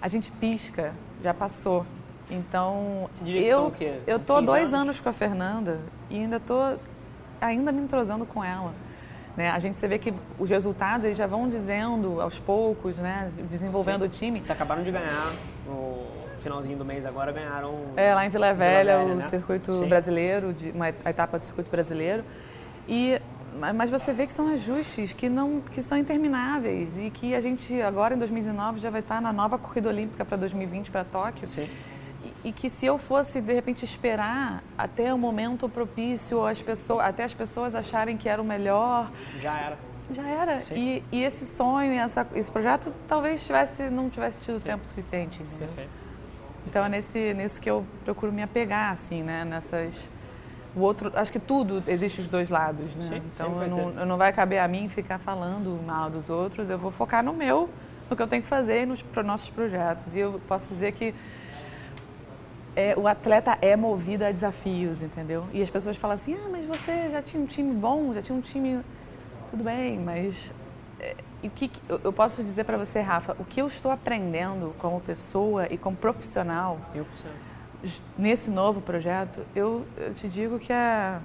A 0.01 0.07
gente 0.07 0.31
pisca, 0.31 0.93
já 1.21 1.33
passou. 1.33 1.85
Então, 2.29 3.09
eu, 3.25 3.73
eu 4.05 4.19
tô 4.19 4.39
dois 4.39 4.67
anos? 4.67 4.73
anos 4.73 5.01
com 5.01 5.09
a 5.09 5.13
Fernanda 5.13 5.79
e 6.09 6.17
ainda 6.17 6.39
tô 6.39 6.75
ainda 7.41 7.71
me 7.71 7.81
entrosando 7.81 8.25
com 8.25 8.43
ela. 8.43 8.73
Né? 9.35 9.49
A 9.49 9.57
gente 9.57 9.77
você 9.77 9.87
vê 9.87 9.97
que 9.97 10.13
os 10.37 10.49
resultados 10.49 11.05
eles 11.05 11.17
já 11.17 11.25
vão 11.25 11.49
dizendo 11.49 12.21
aos 12.21 12.37
poucos, 12.37 12.97
né? 12.97 13.31
desenvolvendo 13.49 14.01
Sim. 14.01 14.07
o 14.07 14.09
time. 14.09 14.39
Eles 14.39 14.51
acabaram 14.51 14.83
de 14.83 14.91
ganhar 14.91 15.31
no 15.65 16.03
finalzinho 16.39 16.77
do 16.77 16.85
mês 16.85 17.05
agora, 17.05 17.31
ganharam... 17.31 17.73
É, 17.95 18.13
lá 18.13 18.25
em 18.25 18.29
Vila 18.29 18.53
Velha, 18.53 18.97
Vila 18.97 19.03
Velha 19.03 19.13
o 19.13 19.17
né? 19.17 19.21
circuito 19.23 19.73
Sim. 19.73 19.87
brasileiro, 19.87 20.53
de, 20.53 20.71
uma 20.71 20.89
etapa 20.89 21.39
do 21.39 21.45
circuito 21.45 21.71
brasileiro. 21.71 22.23
E 22.87 23.19
mas 23.75 23.89
você 23.89 24.13
vê 24.13 24.27
que 24.27 24.31
são 24.31 24.53
ajustes 24.53 25.11
que 25.11 25.27
não 25.27 25.59
que 25.59 25.81
são 25.81 25.97
intermináveis 25.97 26.99
e 26.99 27.09
que 27.09 27.33
a 27.33 27.41
gente 27.41 27.81
agora 27.81 28.13
em 28.13 28.17
2019 28.17 28.79
já 28.79 28.91
vai 28.91 29.01
estar 29.01 29.19
na 29.19 29.33
nova 29.33 29.57
corrida 29.57 29.89
olímpica 29.89 30.23
para 30.23 30.37
2020 30.37 30.91
para 30.91 31.03
Tóquio. 31.03 31.47
Sim 31.47 31.67
e 32.43 32.51
que 32.51 32.69
se 32.69 32.85
eu 32.85 32.97
fosse 32.97 33.41
de 33.41 33.53
repente 33.53 33.83
esperar 33.83 34.63
até 34.77 35.13
o 35.13 35.17
momento 35.17 35.67
propício, 35.67 36.45
as 36.45 36.61
pessoas, 36.61 37.05
até 37.05 37.23
as 37.23 37.33
pessoas 37.33 37.75
acharem 37.75 38.17
que 38.17 38.29
era 38.29 38.41
o 38.41 38.45
melhor, 38.45 39.11
já 39.41 39.57
era. 39.57 39.77
Já 40.11 40.27
era. 40.27 40.59
E, 40.71 41.03
e, 41.11 41.23
esse 41.23 41.45
sonho, 41.45 41.93
essa, 41.93 42.25
esse 42.33 42.51
projeto, 42.51 42.91
talvez 43.07 43.45
tivesse, 43.45 43.89
não 43.89 44.09
tivesse 44.09 44.43
tido 44.43 44.59
Sim. 44.59 44.69
tempo 44.69 44.87
suficiente. 44.87 45.41
Entendeu? 45.43 45.67
Perfeito. 45.67 45.89
Então 46.65 46.85
é 46.85 46.89
nesse, 46.89 47.33
nisso 47.33 47.61
que 47.61 47.69
eu 47.69 47.85
procuro 48.03 48.31
me 48.31 48.41
apegar, 48.41 48.93
assim, 48.93 49.21
né? 49.21 49.45
Nessas. 49.45 50.07
O 50.75 50.81
outro, 50.81 51.11
acho 51.15 51.31
que 51.31 51.39
tudo 51.39 51.83
existe 51.87 52.21
os 52.21 52.27
dois 52.27 52.49
lados, 52.49 52.93
né? 52.95 53.05
Sim, 53.05 53.21
então 53.33 53.61
eu 53.61 53.67
não, 53.67 54.05
não 54.05 54.17
vai 54.17 54.31
caber 54.31 54.59
a 54.59 54.67
mim 54.67 54.87
ficar 54.87 55.17
falando 55.17 55.79
mal 55.85 56.09
dos 56.09 56.29
outros, 56.29 56.69
eu 56.69 56.77
vou 56.77 56.91
focar 56.91 57.23
no 57.23 57.33
meu, 57.33 57.69
no 58.07 58.15
que 58.15 58.21
eu 58.21 58.27
tenho 58.27 58.41
que 58.41 58.47
fazer 58.47 58.85
nos 58.85 59.03
nossos 59.25 59.49
projetos. 59.49 60.13
E 60.13 60.19
eu 60.19 60.39
posso 60.47 60.67
dizer 60.71 60.91
que 60.91 61.13
é, 62.75 62.93
o 62.97 63.07
atleta 63.07 63.57
é 63.61 63.75
movido 63.75 64.25
a 64.25 64.31
desafios, 64.31 65.01
entendeu? 65.01 65.45
E 65.53 65.61
as 65.61 65.69
pessoas 65.69 65.97
falam 65.97 66.15
assim, 66.15 66.35
ah, 66.35 66.47
mas 66.49 66.65
você 66.65 67.09
já 67.11 67.21
tinha 67.21 67.41
um 67.41 67.45
time 67.45 67.73
bom, 67.73 68.13
já 68.13 68.21
tinha 68.21 68.37
um 68.37 68.41
time... 68.41 68.81
Tudo 69.49 69.63
bem, 69.63 69.99
mas... 69.99 70.51
É, 70.99 71.15
o 71.41 71.49
que, 71.49 71.71
eu 72.03 72.11
posso 72.11 72.43
dizer 72.43 72.65
para 72.65 72.77
você, 72.77 72.99
Rafa, 72.99 73.35
o 73.39 73.45
que 73.45 73.61
eu 73.61 73.67
estou 73.67 73.91
aprendendo 73.91 74.75
como 74.77 74.99
pessoa 74.99 75.67
e 75.71 75.77
como 75.77 75.95
profissional 75.95 76.77
nesse 78.17 78.49
novo 78.49 78.81
projeto, 78.81 79.41
eu, 79.55 79.85
eu 79.97 80.13
te 80.13 80.27
digo 80.27 80.59
que 80.59 80.73
é 80.73 81.19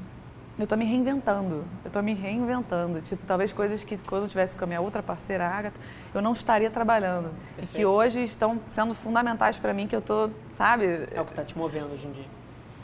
eu 0.59 0.65
estou 0.65 0.79
me 0.79 0.85
reinventando. 0.85 1.65
Eu 1.85 1.89
estou 1.89 2.03
me 2.03 2.15
reinventando. 2.15 3.01
Tipo, 3.01 3.27
talvez 3.27 3.53
coisas 3.53 3.83
que 3.83 3.97
quando 3.99 4.23
eu 4.23 4.29
tivesse 4.29 4.57
com 4.57 4.65
a 4.65 4.67
minha 4.67 4.81
outra 4.81 5.03
parceira, 5.03 5.49
Agatha, 5.49 5.77
eu 6.15 6.23
não 6.23 6.33
estaria 6.33 6.71
trabalhando. 6.71 7.31
Perfeito. 7.57 7.75
E 7.75 7.77
que 7.77 7.85
hoje 7.85 8.23
estão 8.23 8.61
sendo 8.71 8.95
fundamentais 8.95 9.59
para 9.59 9.73
mim, 9.73 9.89
que 9.89 9.97
eu 9.97 10.01
estou, 10.01 10.31
sabe? 10.55 11.09
É 11.13 11.21
o 11.21 11.25
que 11.25 11.33
está 11.33 11.45
te 11.45 11.59
movendo 11.59 11.93
hoje 11.93 12.07
em 12.07 12.13
dia. 12.13 12.27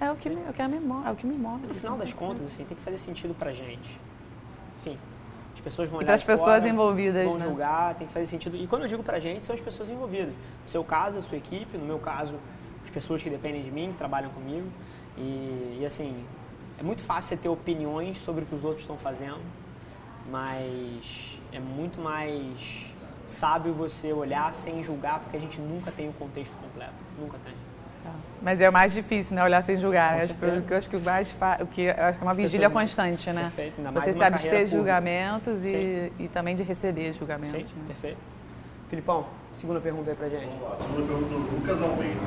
É 0.00 0.10
o 0.10 0.16
que 0.16 0.28
me, 0.28 0.42
é 0.42 0.50
o 0.50 0.52
que 0.52 0.66
me 0.66 0.80
move. 0.80 1.06
É 1.06 1.10
o 1.12 1.16
que 1.16 1.26
me 1.26 1.36
move. 1.36 1.66
No 1.66 1.74
final 1.74 1.96
das 1.96 2.12
contas, 2.12 2.46
assim, 2.46 2.64
tem 2.64 2.76
que 2.76 2.82
fazer 2.82 2.96
sentido 2.96 3.34
para 3.34 3.52
gente. 3.52 4.00
Enfim, 4.78 4.98
as 5.54 5.60
pessoas 5.60 5.88
vão 5.88 5.98
olhar 5.98 6.06
para 6.06 6.14
as 6.14 6.24
pessoas 6.24 6.64
envolvidas, 6.64 7.24
vão 7.24 7.36
né? 7.36 7.44
julgar, 7.44 7.94
tem 7.94 8.06
que 8.06 8.12
fazer 8.12 8.26
sentido. 8.26 8.56
E 8.56 8.66
quando 8.66 8.82
eu 8.82 8.88
digo 8.88 9.02
para 9.02 9.20
gente, 9.20 9.46
são 9.46 9.54
as 9.54 9.60
pessoas 9.60 9.90
envolvidas. 9.90 10.34
No 10.64 10.70
seu 10.70 10.82
caso, 10.82 11.18
a 11.18 11.22
sua 11.22 11.36
equipe, 11.36 11.76
no 11.76 11.84
meu 11.84 11.98
caso, 11.98 12.34
as 12.82 12.90
pessoas 12.90 13.22
que 13.22 13.30
dependem 13.30 13.62
de 13.62 13.70
mim, 13.70 13.90
que 13.92 13.98
trabalham 13.98 14.30
comigo. 14.30 14.66
E, 15.18 15.78
e 15.80 15.86
assim, 15.86 16.24
é 16.80 16.82
muito 16.82 17.02
fácil 17.02 17.28
você 17.28 17.36
ter 17.36 17.48
opiniões 17.50 18.16
sobre 18.16 18.42
o 18.42 18.46
que 18.46 18.54
os 18.54 18.64
outros 18.64 18.80
estão 18.82 18.96
fazendo, 18.96 19.40
mas 20.30 21.38
é 21.52 21.60
muito 21.60 22.00
mais 22.00 22.86
sábio 23.26 23.74
você 23.74 24.12
olhar 24.14 24.52
sem 24.54 24.82
julgar, 24.82 25.20
porque 25.20 25.36
a 25.36 25.40
gente 25.40 25.60
nunca 25.60 25.92
tem 25.92 26.08
o 26.08 26.12
contexto 26.14 26.54
completo. 26.56 26.94
Nunca 27.18 27.36
tem. 27.44 27.52
Tá. 28.02 28.12
Mas 28.40 28.62
é 28.62 28.68
o 28.70 28.72
mais 28.72 28.94
difícil, 28.94 29.36
né? 29.36 29.44
Olhar 29.44 29.62
sem 29.62 29.76
julgar. 29.76 30.16
Né? 30.16 30.26
Eu 30.70 30.76
acho 30.78 30.88
que 30.88 30.96
o 30.96 31.00
mais 31.00 31.30
fa... 31.30 31.58
o 31.60 31.66
que 31.66 31.82
eu 31.82 31.90
acho 31.92 32.18
que 32.18 32.24
é 32.24 32.26
uma 32.26 32.34
vigília 32.34 32.70
constante, 32.70 33.30
né? 33.30 33.42
Perfeito. 33.42 33.74
Ainda 33.76 33.92
mais 33.92 34.04
você 34.06 34.12
sabe 34.14 34.38
de 34.38 34.48
ter 34.48 34.66
julgamentos 34.66 35.62
e, 35.62 36.10
e, 36.18 36.28
também 36.28 36.56
de 36.56 36.62
receber 36.62 37.12
julgamentos. 37.12 37.68
Sim, 37.68 37.76
né? 37.76 37.84
perfeito. 37.88 38.18
Filipão, 38.88 39.26
segunda 39.52 39.80
pergunta 39.80 40.10
aí 40.10 40.16
pra 40.16 40.30
gente. 40.30 40.46
Vamos 40.46 40.62
lá, 40.62 40.76
segunda 40.76 41.06
pergunta 41.06 41.28
do 41.28 41.56
Lucas 41.56 41.82
Almeida. 41.82 42.20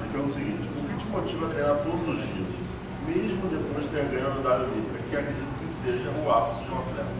Ele 0.00 0.08
pergunta 0.12 0.28
o 0.28 0.34
seguinte: 0.34 0.68
o 0.68 0.88
que 0.88 0.96
te 0.98 1.06
motiva 1.06 1.46
a 1.46 1.48
treinar 1.48 1.76
todos 1.78 2.08
os 2.08 2.34
dias? 2.34 2.65
Mesmo 3.06 3.48
depois 3.48 3.84
de 3.84 3.90
ter 3.90 4.04
ganho 4.06 4.26
a 4.26 4.34
medalha 4.34 4.64
olímpica, 4.64 4.98
que 5.08 5.16
acredito 5.16 5.58
que 5.58 5.68
seja 5.68 6.10
o 6.10 6.30
ápice 6.30 6.62
de 6.62 6.70
uma 6.70 6.80
atleta. 6.80 7.10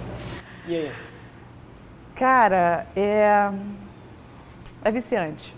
E 0.67 0.75
aí? 0.75 0.93
Cara, 2.15 2.87
é, 2.97 3.51
é 4.83 4.91
viciante. 4.91 5.55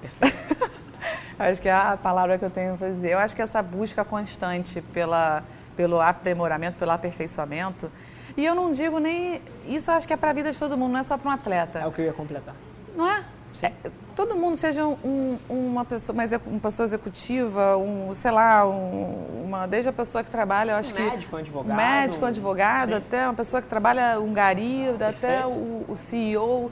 Perfeito. 0.00 0.70
acho 1.38 1.60
que 1.60 1.68
é 1.68 1.72
a 1.72 1.96
palavra 1.96 2.38
que 2.38 2.44
eu 2.44 2.50
tenho 2.50 2.76
para 2.76 2.88
dizer. 2.88 3.12
Eu 3.12 3.18
acho 3.18 3.34
que 3.34 3.42
essa 3.42 3.62
busca 3.62 4.04
constante 4.04 4.80
pela, 4.80 5.42
pelo 5.76 6.00
aprimoramento, 6.00 6.78
pelo 6.78 6.92
aperfeiçoamento, 6.92 7.90
e 8.36 8.44
eu 8.44 8.54
não 8.54 8.70
digo 8.70 8.98
nem. 8.98 9.40
Isso 9.66 9.90
eu 9.90 9.94
acho 9.94 10.06
que 10.06 10.12
é 10.12 10.16
para 10.16 10.30
a 10.30 10.32
vida 10.32 10.52
de 10.52 10.58
todo 10.58 10.76
mundo, 10.76 10.92
não 10.92 11.00
é 11.00 11.02
só 11.02 11.16
para 11.16 11.30
um 11.30 11.32
atleta. 11.32 11.78
É 11.78 11.86
o 11.86 11.92
que 11.92 12.00
eu 12.00 12.06
ia 12.06 12.12
completar. 12.12 12.54
Não 12.96 13.08
é? 13.08 13.24
É, 13.62 13.72
todo 14.16 14.34
mundo 14.34 14.56
seja 14.56 14.86
um, 14.86 15.38
uma 15.48 15.84
pessoa, 15.84 16.16
mas 16.16 16.32
uma 16.46 16.60
pessoa 16.60 16.84
executiva, 16.84 17.76
um, 17.76 18.12
sei 18.14 18.30
lá, 18.30 18.66
um, 18.66 19.44
uma 19.44 19.66
desde 19.66 19.88
a 19.88 19.92
pessoa 19.92 20.24
que 20.24 20.30
trabalha, 20.30 20.72
eu 20.72 20.76
acho 20.76 20.92
um 20.92 20.96
que 20.96 21.02
médico, 21.02 21.36
advogado, 21.36 21.76
médico, 21.76 22.24
advogado, 22.24 22.88
sim. 22.90 22.96
até 22.96 23.24
uma 23.26 23.34
pessoa 23.34 23.62
que 23.62 23.68
trabalha 23.68 24.18
um 24.20 24.32
gari, 24.32 24.88
até 25.00 25.46
o, 25.46 25.84
o, 25.88 25.96
CEO. 25.96 26.70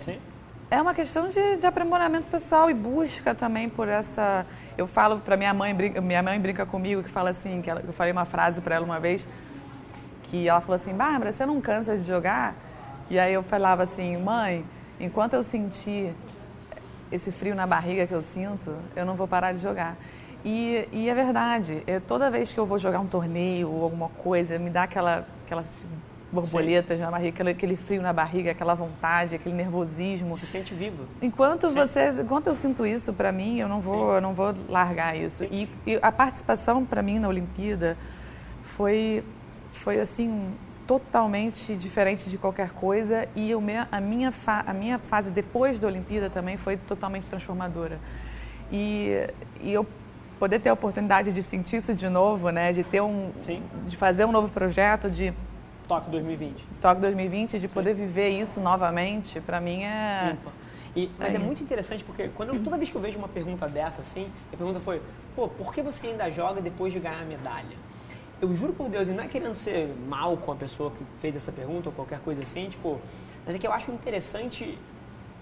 Sim. 0.00 0.18
É 0.70 0.80
uma 0.80 0.94
questão 0.94 1.28
de, 1.28 1.56
de 1.56 1.66
aprimoramento 1.66 2.26
pessoal 2.30 2.70
e 2.70 2.74
busca 2.74 3.34
também 3.34 3.68
por 3.68 3.88
essa. 3.88 4.46
Eu 4.76 4.86
falo 4.86 5.18
para 5.20 5.36
minha 5.36 5.52
mãe, 5.54 5.74
minha 5.74 6.22
mãe 6.22 6.40
brinca 6.40 6.64
comigo 6.64 7.02
que 7.02 7.10
fala 7.10 7.30
assim, 7.30 7.60
que 7.62 7.70
ela, 7.70 7.82
eu 7.86 7.92
falei 7.92 8.12
uma 8.12 8.24
frase 8.24 8.60
para 8.60 8.76
ela 8.76 8.84
uma 8.84 8.98
vez 8.98 9.28
que 10.24 10.48
ela 10.48 10.60
falou 10.60 10.76
assim, 10.76 10.92
Bárbara, 10.92 11.32
você 11.32 11.44
não 11.46 11.60
cansa 11.60 11.96
de 11.96 12.02
jogar? 12.02 12.54
E 13.10 13.18
aí 13.18 13.34
eu 13.34 13.42
falava 13.42 13.82
assim, 13.82 14.16
mãe 14.16 14.64
Enquanto 15.00 15.34
eu 15.34 15.42
sentir 15.42 16.14
esse 17.10 17.30
frio 17.30 17.54
na 17.54 17.66
barriga 17.66 18.06
que 18.06 18.14
eu 18.14 18.22
sinto, 18.22 18.74
eu 18.96 19.04
não 19.04 19.14
vou 19.14 19.28
parar 19.28 19.52
de 19.52 19.60
jogar. 19.60 19.96
E, 20.44 20.86
e 20.92 21.08
é 21.08 21.14
verdade, 21.14 21.82
é, 21.86 21.98
toda 21.98 22.30
vez 22.30 22.52
que 22.52 22.60
eu 22.60 22.66
vou 22.66 22.78
jogar 22.78 23.00
um 23.00 23.06
torneio 23.06 23.70
ou 23.70 23.82
alguma 23.82 24.10
coisa, 24.10 24.58
me 24.58 24.68
dá 24.68 24.82
aquela, 24.82 25.26
aquelas 25.44 25.80
borboletas 26.30 26.98
Sim. 26.98 27.02
na 27.02 27.10
barriga, 27.10 27.30
aquele, 27.30 27.50
aquele, 27.50 27.76
frio 27.76 28.02
na 28.02 28.12
barriga, 28.12 28.50
aquela 28.50 28.74
vontade, 28.74 29.34
aquele 29.34 29.54
nervosismo. 29.54 30.36
Se 30.36 30.46
sente 30.46 30.74
vivo. 30.74 31.04
Enquanto 31.22 31.70
Sim. 31.70 31.76
você, 31.76 32.10
enquanto 32.20 32.48
eu 32.48 32.54
sinto 32.54 32.84
isso 32.84 33.12
para 33.14 33.32
mim, 33.32 33.58
eu 33.58 33.68
não 33.68 33.80
vou, 33.80 34.14
eu 34.14 34.20
não 34.20 34.34
vou 34.34 34.54
largar 34.68 35.16
isso. 35.16 35.44
E, 35.44 35.68
e, 35.86 35.98
a 36.02 36.12
participação 36.12 36.84
para 36.84 37.02
mim 37.02 37.18
na 37.18 37.28
Olimpíada 37.28 37.96
foi, 38.62 39.24
foi 39.72 39.98
assim 39.98 40.52
totalmente 40.86 41.76
diferente 41.76 42.28
de 42.28 42.36
qualquer 42.38 42.70
coisa 42.70 43.28
e 43.34 43.50
eu, 43.50 43.62
a, 43.90 44.00
minha 44.00 44.32
a 44.66 44.72
minha 44.72 44.98
fase 44.98 45.30
depois 45.30 45.78
da 45.78 45.86
Olimpíada 45.86 46.28
também 46.28 46.56
foi 46.56 46.76
totalmente 46.76 47.26
transformadora. 47.26 47.98
E, 48.72 49.28
e 49.60 49.72
eu 49.72 49.86
poder 50.38 50.60
ter 50.60 50.68
a 50.68 50.72
oportunidade 50.72 51.32
de 51.32 51.42
sentir 51.42 51.76
isso 51.76 51.94
de 51.94 52.08
novo, 52.08 52.50
né, 52.50 52.72
de 52.72 52.84
ter 52.84 53.00
um, 53.00 53.30
Sim. 53.40 53.62
de 53.86 53.96
fazer 53.96 54.24
um 54.24 54.32
novo 54.32 54.48
projeto, 54.48 55.10
de 55.10 55.32
Tóquio 55.86 56.10
2020. 56.10 56.64
Tóquio 56.80 57.02
2020, 57.02 57.58
de 57.58 57.68
poder 57.68 57.94
viver 57.94 58.30
isso 58.30 58.60
novamente, 58.60 59.40
para 59.40 59.60
mim 59.60 59.84
é 59.84 60.36
E, 60.96 61.10
mas 61.18 61.34
é. 61.34 61.36
é. 61.36 61.38
muito 61.38 61.62
interessante 61.62 62.04
porque 62.04 62.28
quando 62.28 62.58
toda 62.62 62.76
vez 62.76 62.88
que 62.88 62.96
eu 62.96 63.00
vejo 63.00 63.18
uma 63.18 63.28
pergunta 63.28 63.68
dessa 63.68 64.00
assim, 64.00 64.28
a 64.52 64.56
pergunta 64.56 64.80
foi, 64.80 65.02
pô, 65.34 65.48
por 65.48 65.72
que 65.74 65.82
você 65.82 66.08
ainda 66.08 66.30
joga 66.30 66.60
depois 66.60 66.92
de 66.92 67.00
ganhar 67.00 67.20
a 67.20 67.24
medalha? 67.24 67.83
Eu 68.40 68.54
juro 68.54 68.72
por 68.72 68.88
Deus, 68.88 69.08
e 69.08 69.12
não 69.12 69.24
é 69.24 69.28
querendo 69.28 69.54
ser 69.54 69.94
mal 70.08 70.36
com 70.36 70.52
a 70.52 70.56
pessoa 70.56 70.90
que 70.90 71.04
fez 71.20 71.36
essa 71.36 71.52
pergunta 71.52 71.88
ou 71.88 71.94
qualquer 71.94 72.20
coisa 72.20 72.42
assim, 72.42 72.68
tipo, 72.68 73.00
mas 73.46 73.54
é 73.54 73.58
que 73.58 73.66
eu 73.66 73.72
acho 73.72 73.90
interessante 73.90 74.78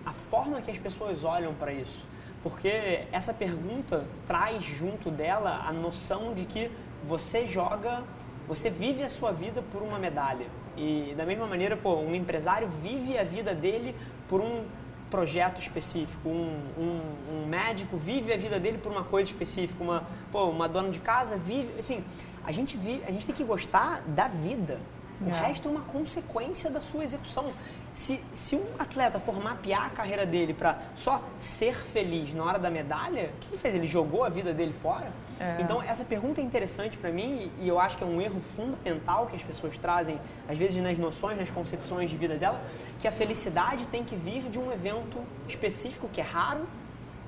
a 0.04 0.12
forma 0.12 0.60
que 0.60 0.70
as 0.70 0.78
pessoas 0.78 1.24
olham 1.24 1.54
para 1.54 1.72
isso. 1.72 2.04
Porque 2.42 3.04
essa 3.12 3.32
pergunta 3.32 4.04
traz 4.26 4.64
junto 4.64 5.10
dela 5.10 5.64
a 5.66 5.72
noção 5.72 6.34
de 6.34 6.44
que 6.44 6.70
você 7.04 7.46
joga, 7.46 8.02
você 8.48 8.68
vive 8.68 9.02
a 9.02 9.10
sua 9.10 9.30
vida 9.30 9.62
por 9.70 9.82
uma 9.82 9.98
medalha. 9.98 10.46
E 10.76 11.14
da 11.16 11.24
mesma 11.24 11.46
maneira, 11.46 11.76
pô, 11.76 11.96
um 11.96 12.14
empresário 12.14 12.68
vive 12.82 13.16
a 13.16 13.22
vida 13.22 13.54
dele 13.54 13.94
por 14.28 14.40
um 14.40 14.64
projeto 15.10 15.60
específico, 15.60 16.26
um, 16.26 16.58
um, 16.78 17.00
um, 17.30 17.46
médico 17.46 17.98
vive 17.98 18.32
a 18.32 18.36
vida 18.36 18.58
dele 18.58 18.78
por 18.78 18.90
uma 18.90 19.04
coisa 19.04 19.30
específica, 19.30 19.84
uma, 19.84 20.04
pô, 20.32 20.46
uma 20.46 20.66
dona 20.66 20.88
de 20.88 21.00
casa 21.00 21.36
vive, 21.36 21.68
assim, 21.78 22.02
a 22.44 22.52
gente, 22.52 22.76
vive, 22.76 23.02
a 23.06 23.10
gente 23.10 23.26
tem 23.26 23.34
que 23.34 23.44
gostar 23.44 24.02
da 24.06 24.28
vida, 24.28 24.80
o 25.24 25.30
é. 25.30 25.48
resto 25.48 25.68
é 25.68 25.70
uma 25.70 25.82
consequência 25.82 26.68
da 26.68 26.80
sua 26.80 27.04
execução. 27.04 27.52
Se, 27.94 28.20
se 28.32 28.56
um 28.56 28.64
atleta 28.78 29.20
for 29.20 29.40
mapear 29.40 29.86
a 29.86 29.90
carreira 29.90 30.24
dele 30.26 30.54
para 30.54 30.78
só 30.96 31.22
ser 31.38 31.74
feliz 31.74 32.32
na 32.34 32.44
hora 32.44 32.58
da 32.58 32.70
medalha, 32.70 33.30
o 33.34 33.38
que 33.38 33.48
ele 33.50 33.58
fez? 33.58 33.74
Ele 33.74 33.86
jogou 33.86 34.24
a 34.24 34.28
vida 34.28 34.52
dele 34.52 34.72
fora? 34.72 35.12
É. 35.38 35.58
Então, 35.60 35.82
essa 35.82 36.04
pergunta 36.04 36.40
é 36.40 36.44
interessante 36.44 36.96
para 36.96 37.10
mim 37.10 37.52
e 37.60 37.68
eu 37.68 37.78
acho 37.78 37.96
que 37.96 38.02
é 38.02 38.06
um 38.06 38.20
erro 38.20 38.40
fundamental 38.40 39.26
que 39.26 39.36
as 39.36 39.42
pessoas 39.42 39.76
trazem, 39.76 40.18
às 40.48 40.58
vezes 40.58 40.82
nas 40.82 40.98
noções, 40.98 41.38
nas 41.38 41.50
concepções 41.50 42.10
de 42.10 42.16
vida 42.16 42.36
dela, 42.36 42.60
que 42.98 43.06
a 43.06 43.12
felicidade 43.12 43.86
tem 43.86 44.02
que 44.02 44.16
vir 44.16 44.42
de 44.50 44.58
um 44.58 44.72
evento 44.72 45.18
específico 45.46 46.08
que 46.12 46.20
é 46.20 46.24
raro, 46.24 46.66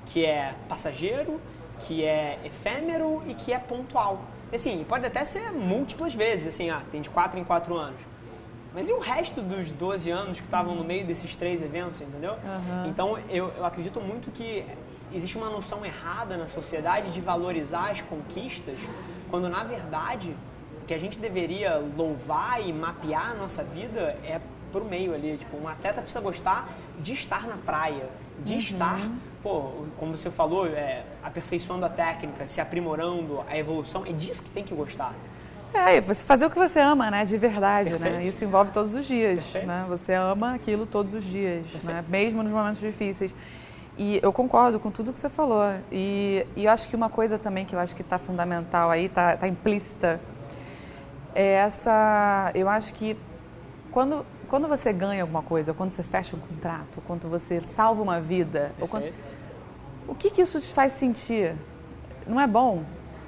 que 0.07 0.25
é 0.25 0.53
passageiro, 0.67 1.39
que 1.79 2.03
é 2.03 2.39
efêmero 2.43 3.23
e 3.27 3.33
que 3.33 3.53
é 3.53 3.59
pontual. 3.59 4.21
Assim, 4.55 4.83
pode 4.87 5.05
até 5.05 5.23
ser 5.25 5.51
múltiplas 5.51 6.13
vezes, 6.13 6.47
assim, 6.47 6.69
ah, 6.69 6.81
tem 6.91 7.01
de 7.01 7.09
4 7.09 7.39
em 7.39 7.43
4 7.43 7.75
anos. 7.75 7.99
Mas 8.73 8.89
e 8.89 8.93
o 8.93 8.99
resto 8.99 9.41
dos 9.41 9.71
12 9.71 10.09
anos 10.09 10.39
que 10.39 10.45
estavam 10.45 10.75
no 10.75 10.83
meio 10.83 11.05
desses 11.05 11.35
três 11.35 11.61
eventos, 11.61 12.01
entendeu? 12.01 12.33
Uhum. 12.33 12.89
Então, 12.89 13.17
eu, 13.29 13.51
eu 13.57 13.65
acredito 13.65 14.01
muito 14.01 14.31
que 14.31 14.65
existe 15.13 15.37
uma 15.37 15.49
noção 15.49 15.85
errada 15.85 16.35
na 16.35 16.47
sociedade 16.47 17.11
de 17.11 17.21
valorizar 17.21 17.91
as 17.91 18.01
conquistas, 18.01 18.77
quando 19.29 19.47
na 19.47 19.63
verdade 19.63 20.35
o 20.81 20.85
que 20.85 20.93
a 20.93 20.97
gente 20.97 21.17
deveria 21.17 21.81
louvar 21.97 22.61
e 22.61 22.73
mapear 22.73 23.31
a 23.31 23.33
nossa 23.33 23.63
vida 23.63 24.17
é 24.23 24.41
por 24.71 24.83
meio 24.83 25.13
ali. 25.13 25.37
Tipo, 25.37 25.57
um 25.57 25.67
atleta 25.67 26.01
precisa 26.01 26.21
gostar 26.21 26.69
de 26.99 27.13
estar 27.13 27.47
na 27.47 27.57
praia, 27.57 28.09
de 28.43 28.53
uhum. 28.53 28.59
estar, 28.59 29.09
pô, 29.41 29.71
como 29.97 30.15
você 30.15 30.29
falou, 30.29 30.67
é, 30.67 31.03
aperfeiçoando 31.23 31.85
a 31.85 31.89
técnica, 31.89 32.45
se 32.47 32.61
aprimorando, 32.61 33.43
a 33.49 33.57
evolução, 33.57 34.05
é 34.05 34.11
disso 34.11 34.41
que 34.41 34.51
tem 34.51 34.63
que 34.63 34.73
gostar. 34.73 35.13
É, 35.73 35.99
você 35.99 36.23
fazer 36.23 36.45
o 36.45 36.49
que 36.49 36.57
você 36.57 36.79
ama, 36.79 37.11
né? 37.11 37.25
De 37.25 37.37
verdade, 37.37 37.89
né? 37.89 37.97
Perfeito. 37.97 38.17
né? 38.19 38.25
Isso 38.27 38.43
envolve 38.45 38.71
todos 38.71 38.95
os 38.95 39.05
dias, 39.05 39.43
Perfeito. 39.43 39.67
né? 39.67 39.85
Você 39.89 40.13
ama 40.13 40.53
aquilo 40.53 40.85
todos 40.85 41.13
os 41.13 41.23
dias, 41.23 41.65
né? 41.83 42.03
Mesmo 42.07 42.41
nos 42.41 42.51
momentos 42.51 42.79
difíceis. 42.79 43.35
E 43.97 44.19
eu 44.21 44.31
concordo 44.31 44.79
com 44.79 44.91
tudo 44.91 45.11
que 45.11 45.19
você 45.19 45.29
falou. 45.29 45.63
E, 45.91 46.45
e 46.55 46.65
eu 46.65 46.71
acho 46.71 46.87
que 46.87 46.95
uma 46.95 47.09
coisa 47.09 47.37
também 47.37 47.65
que 47.65 47.75
eu 47.75 47.79
acho 47.79 47.95
que 47.95 48.01
está 48.01 48.17
fundamental 48.17 48.89
aí, 48.89 49.05
está 49.05 49.35
tá 49.35 49.47
implícita, 49.47 50.19
é 51.33 51.53
essa... 51.55 52.51
Eu 52.53 52.69
acho 52.69 52.93
que 52.93 53.17
quando 53.91 54.25
quando 54.45 54.67
você 54.67 54.93
ganha 54.93 55.23
alguma 55.23 55.41
coisa, 55.41 55.73
quando 55.73 55.91
você 55.91 56.03
fecha 56.03 56.35
um 56.35 56.39
contrato, 56.39 57.01
quando 57.05 57.29
você 57.29 57.61
salva 57.67 58.01
uma 58.01 58.19
vida, 58.19 58.71
quando... 58.89 59.13
o 60.07 60.15
que, 60.15 60.29
que 60.29 60.41
isso 60.41 60.59
te 60.59 60.73
faz 60.73 60.93
sentir? 60.93 61.55
Não 62.27 62.39
é 62.39 62.47
bom? 62.47 62.83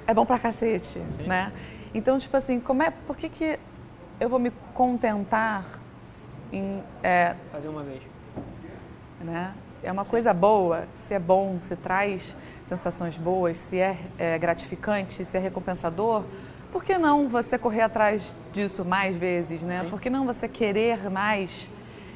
É 0.06 0.14
bom 0.14 0.24
pra 0.24 0.38
cacete, 0.38 1.00
Sim. 1.16 1.26
né? 1.26 1.52
Então, 1.94 2.18
tipo 2.18 2.36
assim, 2.36 2.60
como 2.60 2.82
é, 2.82 2.90
por 2.90 3.16
que, 3.16 3.28
que 3.28 3.58
eu 4.20 4.28
vou 4.28 4.38
me 4.38 4.50
contentar 4.74 5.64
em... 6.52 6.82
É, 7.02 7.34
Fazer 7.52 7.68
uma 7.68 7.82
vez. 7.82 8.02
Né? 9.20 9.54
É 9.82 9.92
uma 9.92 10.04
Sim. 10.04 10.10
coisa 10.10 10.34
boa, 10.34 10.86
se 11.04 11.14
é 11.14 11.18
bom, 11.18 11.58
se 11.60 11.76
traz 11.76 12.34
sensações 12.64 13.16
boas, 13.16 13.58
se 13.58 13.78
é, 13.78 13.98
é 14.18 14.38
gratificante, 14.38 15.24
se 15.24 15.36
é 15.36 15.40
recompensador, 15.40 16.24
por 16.70 16.84
que 16.84 16.98
não 16.98 17.28
você 17.28 17.58
correr 17.58 17.82
atrás 17.82 18.34
disso 18.52 18.84
mais 18.84 19.16
vezes, 19.16 19.62
né? 19.62 19.82
Sim. 19.82 19.90
Por 19.90 20.00
que 20.00 20.10
não 20.10 20.26
você 20.26 20.48
querer 20.48 21.10
mais? 21.10 21.68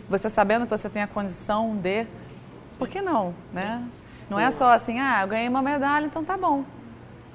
Você 0.09 0.29
sabendo 0.29 0.67
que 0.67 0.71
você 0.71 0.89
tem 0.89 1.03
a 1.03 1.07
condição 1.07 1.77
de. 1.77 2.07
Por 2.79 2.89
que 2.89 3.01
não, 3.01 3.35
né? 3.53 3.83
Não 4.29 4.39
é 4.39 4.51
só 4.51 4.71
assim, 4.73 4.99
ah, 4.99 5.23
eu 5.23 5.29
ganhei 5.29 5.49
uma 5.49 5.63
medalha, 5.63 6.07
então 6.07 6.25
tá 6.25 6.37
bom. 6.37 6.65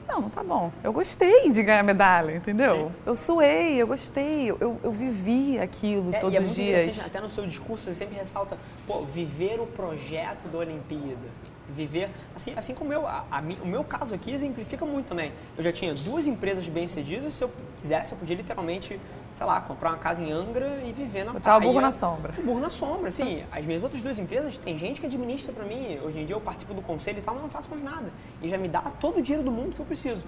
Não, 0.08 0.22
não 0.22 0.30
tá 0.30 0.42
bom. 0.42 0.72
Eu 0.84 0.94
gostei 0.94 1.52
de 1.52 1.62
ganhar 1.62 1.84
medalha, 1.84 2.36
entendeu? 2.36 2.88
Sim. 2.88 2.96
Eu 3.06 3.16
suei, 3.16 3.82
eu 3.82 3.88
gostei, 3.88 4.50
eu, 4.50 4.80
eu 4.82 4.92
vivi 4.92 5.60
aquilo 5.60 6.16
é, 6.16 6.20
todos 6.20 6.34
e 6.34 6.38
é 6.38 6.42
os 6.42 6.56
dias. 6.56 7.06
Até 7.06 7.20
no 7.20 7.30
seu 7.30 7.46
discurso 7.46 7.86
você 7.86 7.94
sempre 7.94 8.16
ressalta, 8.16 8.58
pô, 8.88 9.04
viver 9.04 9.60
o 9.60 9.68
projeto 9.68 10.48
da 10.48 10.60
Olimpíada 10.60 11.28
viver, 11.76 12.10
assim, 12.36 12.54
assim 12.56 12.74
como 12.74 12.94
eu, 12.94 13.06
a, 13.06 13.26
a, 13.30 13.40
o 13.64 13.68
meu 13.68 13.84
caso 13.84 14.14
aqui 14.14 14.32
exemplifica 14.32 14.86
muito 14.86 15.08
também. 15.08 15.32
Eu 15.58 15.64
já 15.64 15.72
tinha 15.72 15.94
duas 15.94 16.28
empresas 16.28 16.68
bem-sucedidas, 16.68 17.34
se 17.34 17.44
eu 17.44 17.52
quisesse, 17.80 18.14
eu 18.14 18.18
podia 18.18 18.36
literalmente, 18.36 19.00
sei 19.36 19.46
lá, 19.46 19.60
comprar 19.62 19.90
uma 19.90 19.98
casa 19.98 20.24
em 20.24 20.32
Angra 20.32 20.82
e 20.86 20.92
viver 20.92 21.26
na 21.26 21.34
Botar 21.34 21.58
o 21.58 21.62
burro 21.62 21.82
na 21.82 21.92
sombra. 21.92 22.34
O 22.38 22.42
burro 22.42 22.60
na 22.60 22.70
sombra, 22.70 23.10
assim. 23.10 23.44
As 23.52 23.66
minhas 23.66 23.84
outras 23.84 24.02
duas 24.02 24.18
empresas, 24.18 24.58
tem 24.58 24.78
gente 24.78 25.02
que 25.02 25.08
administra 25.08 25.52
para 25.52 25.66
mim, 25.66 26.00
hoje 26.04 26.20
em 26.20 26.26
dia 26.26 26.36
eu 26.36 26.42
participo 26.42 26.74
do 26.74 26.82
conselho 26.82 27.20
e 27.20 27.22
tal, 27.22 27.34
mas 27.34 27.44
não 27.44 27.50
faço 27.50 27.70
mais 27.70 27.84
nada. 27.84 28.12
E 28.42 28.48
já 28.48 28.58
me 28.58 28.68
dá 28.68 28.82
todo 28.82 29.20
o 29.20 29.22
dinheiro 29.22 29.44
do 29.44 29.52
mundo 29.52 29.76
que 29.76 29.82
eu 29.82 29.86
preciso. 29.86 30.24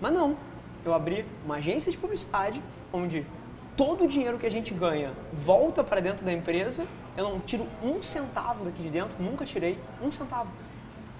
Mas 0.00 0.12
não, 0.12 0.36
eu 0.84 0.92
abri 0.92 1.24
uma 1.44 1.56
agência 1.56 1.90
de 1.90 1.96
publicidade 1.96 2.62
onde 2.92 3.26
todo 3.76 4.04
o 4.04 4.08
dinheiro 4.08 4.38
que 4.38 4.46
a 4.46 4.50
gente 4.50 4.72
ganha 4.72 5.12
volta 5.32 5.82
para 5.82 6.00
dentro 6.00 6.24
da 6.24 6.32
empresa, 6.32 6.86
eu 7.16 7.24
não 7.24 7.40
tiro 7.40 7.66
um 7.82 8.02
centavo 8.02 8.64
daqui 8.64 8.82
de 8.82 8.90
dentro, 8.90 9.16
nunca 9.22 9.44
tirei 9.44 9.78
um 10.02 10.12
centavo. 10.12 10.48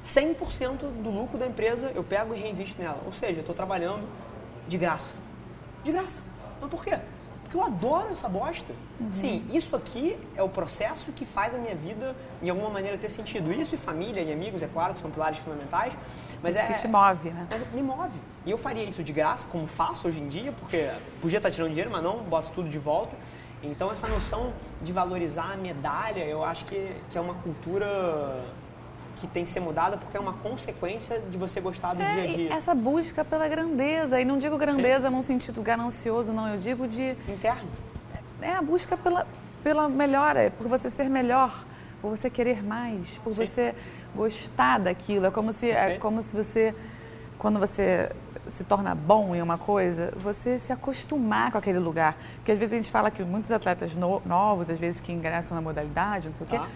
100% 0.05 1.03
do 1.03 1.11
lucro 1.11 1.39
da 1.39 1.47
empresa 1.47 1.91
eu 1.95 2.05
pego 2.05 2.35
e 2.35 2.39
reinvisto 2.39 2.81
nela. 2.81 3.01
Ou 3.07 3.13
seja, 3.13 3.39
eu 3.39 3.41
estou 3.41 3.55
trabalhando 3.55 4.07
de 4.69 4.77
graça. 4.77 5.15
De 5.83 5.91
graça. 5.91 6.23
Mas 6.61 6.71
por 6.71 6.85
quê? 6.85 6.99
Porque 7.43 7.57
eu 7.57 7.63
adoro 7.63 8.13
essa 8.13 8.29
bosta. 8.29 8.75
Uhum. 9.01 9.15
Sim, 9.15 9.47
isso 9.53 9.75
aqui 9.75 10.19
é 10.37 10.43
o 10.43 10.49
processo 10.49 11.11
que 11.13 11.25
faz 11.25 11.55
a 11.55 11.59
minha 11.59 11.75
vida, 11.75 12.15
de 12.43 12.51
alguma 12.51 12.69
maneira, 12.69 12.99
ter 12.99 13.09
sentido. 13.09 13.53
Isso 13.53 13.75
e 13.75 13.79
família 13.79 14.21
e 14.23 14.33
amigos, 14.33 14.63
é 14.63 14.69
claro, 14.69 14.93
que 14.95 15.01
são 15.01 15.11
pilares 15.11 15.39
fundamentais. 15.39 15.95
Mas 16.43 16.55
isso 16.55 16.65
é, 16.65 16.73
que 16.73 16.81
te 16.81 16.89
move, 16.89 17.31
né? 17.31 17.47
Mas 17.51 17.73
me 17.73 17.83
move. 17.83 18.19
E 18.45 18.51
eu 18.51 18.59
faria 18.59 18.85
isso 18.85 19.03
de 19.03 19.13
graça, 19.13 19.47
como 19.51 19.67
faço 19.67 20.07
hoje 20.07 20.21
em 20.21 20.29
dia, 20.29 20.53
porque 20.53 20.91
podia 21.21 21.39
estar 21.39 21.51
tirando 21.51 21.69
dinheiro, 21.69 21.91
mas 21.91 22.03
não, 22.03 22.19
boto 22.19 22.51
tudo 22.55 22.69
de 22.69 22.79
volta. 22.79 23.17
Então, 23.63 23.91
essa 23.91 24.07
noção 24.07 24.53
de 24.83 24.93
valorizar 24.93 25.53
a 25.53 25.57
medalha, 25.57 26.25
eu 26.25 26.45
acho 26.45 26.67
que, 26.67 26.95
que 27.09 27.17
é 27.17 27.21
uma 27.21 27.35
cultura 27.35 28.45
que 29.17 29.27
tem 29.27 29.45
que 29.45 29.51
ser 29.51 29.61
mudada 29.61 29.97
porque 29.97 30.17
é 30.17 30.21
uma 30.21 30.35
consequência 30.35 31.21
de 31.31 31.39
você 31.39 31.61
gostar 31.61 31.95
do 31.95 32.03
é, 32.03 32.13
dia 32.13 32.23
a 32.23 32.27
dia. 32.27 32.53
Essa 32.55 32.75
busca 32.75 33.25
pela 33.25 33.49
grandeza, 33.49 34.21
e 34.21 34.25
não 34.25 34.39
digo 34.39 34.57
grandeza 34.59 35.09
Sim. 35.09 35.15
num 35.15 35.23
sentido 35.23 35.63
ganancioso, 35.63 36.33
não, 36.33 36.49
eu 36.49 36.59
digo 36.59 36.87
de. 36.87 37.17
Interno. 37.29 37.69
É 38.41 38.53
a 38.53 38.63
busca 38.63 38.97
pela, 38.97 39.27
pela 39.63 39.89
melhora, 39.89 40.53
por 40.59 40.69
você 40.69 40.91
ser 40.91 41.09
melhor, 41.09 41.65
por 42.03 42.11
você 42.11 42.29
querer 42.29 42.63
mais, 42.63 43.19
por 43.19 43.35
Sim. 43.35 43.47
você 43.47 43.75
gostar 44.15 44.79
daquilo. 44.81 45.27
É 45.27 45.31
como 45.31 45.53
se, 45.53 45.71
é 45.71 45.99
como 45.99 46.21
se 46.21 46.35
você, 46.35 46.75
quando 47.39 47.59
você 47.59 48.11
se 48.49 48.63
torna 48.63 48.95
bom 48.95 49.35
em 49.35 49.41
uma 49.41 49.57
coisa, 49.57 50.13
você 50.17 50.59
se 50.59 50.71
acostumar 50.71 51.51
com 51.51 51.57
aquele 51.57 51.79
lugar. 51.79 52.17
Porque 52.37 52.53
às 52.53 52.59
vezes 52.59 52.75
a 52.75 52.77
gente 52.77 52.91
fala 52.91 53.11
que 53.11 53.23
muitos 53.23 53.51
atletas 53.51 53.97
no, 53.97 54.21
novos, 54.27 54.69
às 54.69 54.79
vezes 54.79 55.01
que 55.01 55.13
ingressam 55.13 55.55
na 55.55 55.63
modalidade, 55.63 56.29
não 56.29 56.35
sei 56.35 56.47
o 56.47 56.51
quê, 56.51 56.57
ah 56.57 56.69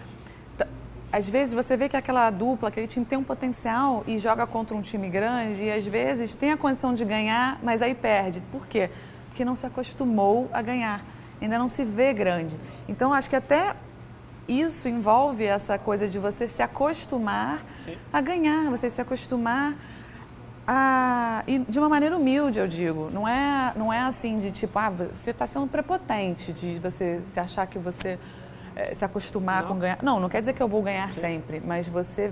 às 1.11 1.27
vezes 1.27 1.53
você 1.53 1.75
vê 1.75 1.89
que 1.89 1.97
aquela 1.97 2.29
dupla, 2.29 2.69
aquele 2.69 2.87
time 2.87 3.05
tem 3.05 3.17
um 3.17 3.23
potencial 3.23 4.03
e 4.05 4.17
joga 4.17 4.45
contra 4.45 4.75
um 4.75 4.81
time 4.81 5.09
grande 5.09 5.63
e 5.63 5.71
às 5.71 5.85
vezes 5.85 6.35
tem 6.35 6.51
a 6.51 6.57
condição 6.57 6.93
de 6.93 7.03
ganhar, 7.03 7.59
mas 7.63 7.81
aí 7.81 7.95
perde. 7.95 8.41
Por 8.51 8.67
quê? 8.67 8.89
Porque 9.27 9.43
não 9.43 9.55
se 9.55 9.65
acostumou 9.65 10.49
a 10.53 10.61
ganhar, 10.61 11.03
ainda 11.41 11.57
não 11.57 11.67
se 11.67 11.83
vê 11.83 12.13
grande. 12.13 12.55
Então 12.87 13.11
acho 13.11 13.29
que 13.29 13.35
até 13.35 13.75
isso 14.47 14.87
envolve 14.87 15.45
essa 15.45 15.77
coisa 15.77 16.07
de 16.07 16.19
você 16.19 16.47
se 16.47 16.61
acostumar 16.61 17.63
Sim. 17.83 17.97
a 18.11 18.21
ganhar, 18.21 18.69
você 18.69 18.89
se 18.89 19.01
acostumar 19.01 19.75
a, 20.67 21.43
e 21.47 21.57
de 21.59 21.79
uma 21.79 21.89
maneira 21.89 22.15
humilde, 22.15 22.59
eu 22.59 22.67
digo. 22.67 23.09
Não 23.11 23.27
é, 23.27 23.73
não 23.75 23.91
é 23.91 24.01
assim 24.01 24.37
de 24.37 24.51
tipo, 24.51 24.77
ah, 24.77 24.91
você 24.91 25.31
está 25.31 25.47
sendo 25.47 25.65
prepotente, 25.65 26.53
de 26.53 26.77
você 26.77 27.19
se 27.31 27.39
achar 27.39 27.65
que 27.65 27.79
você 27.79 28.19
é, 28.79 28.95
se 28.95 29.03
acostumar 29.03 29.63
não. 29.63 29.69
com 29.69 29.79
ganhar. 29.79 29.99
Não, 30.01 30.19
não 30.19 30.29
quer 30.29 30.39
dizer 30.39 30.53
que 30.53 30.63
eu 30.63 30.67
vou 30.67 30.81
ganhar 30.81 31.11
Sim. 31.13 31.19
sempre, 31.19 31.61
mas 31.65 31.87
você 31.87 32.31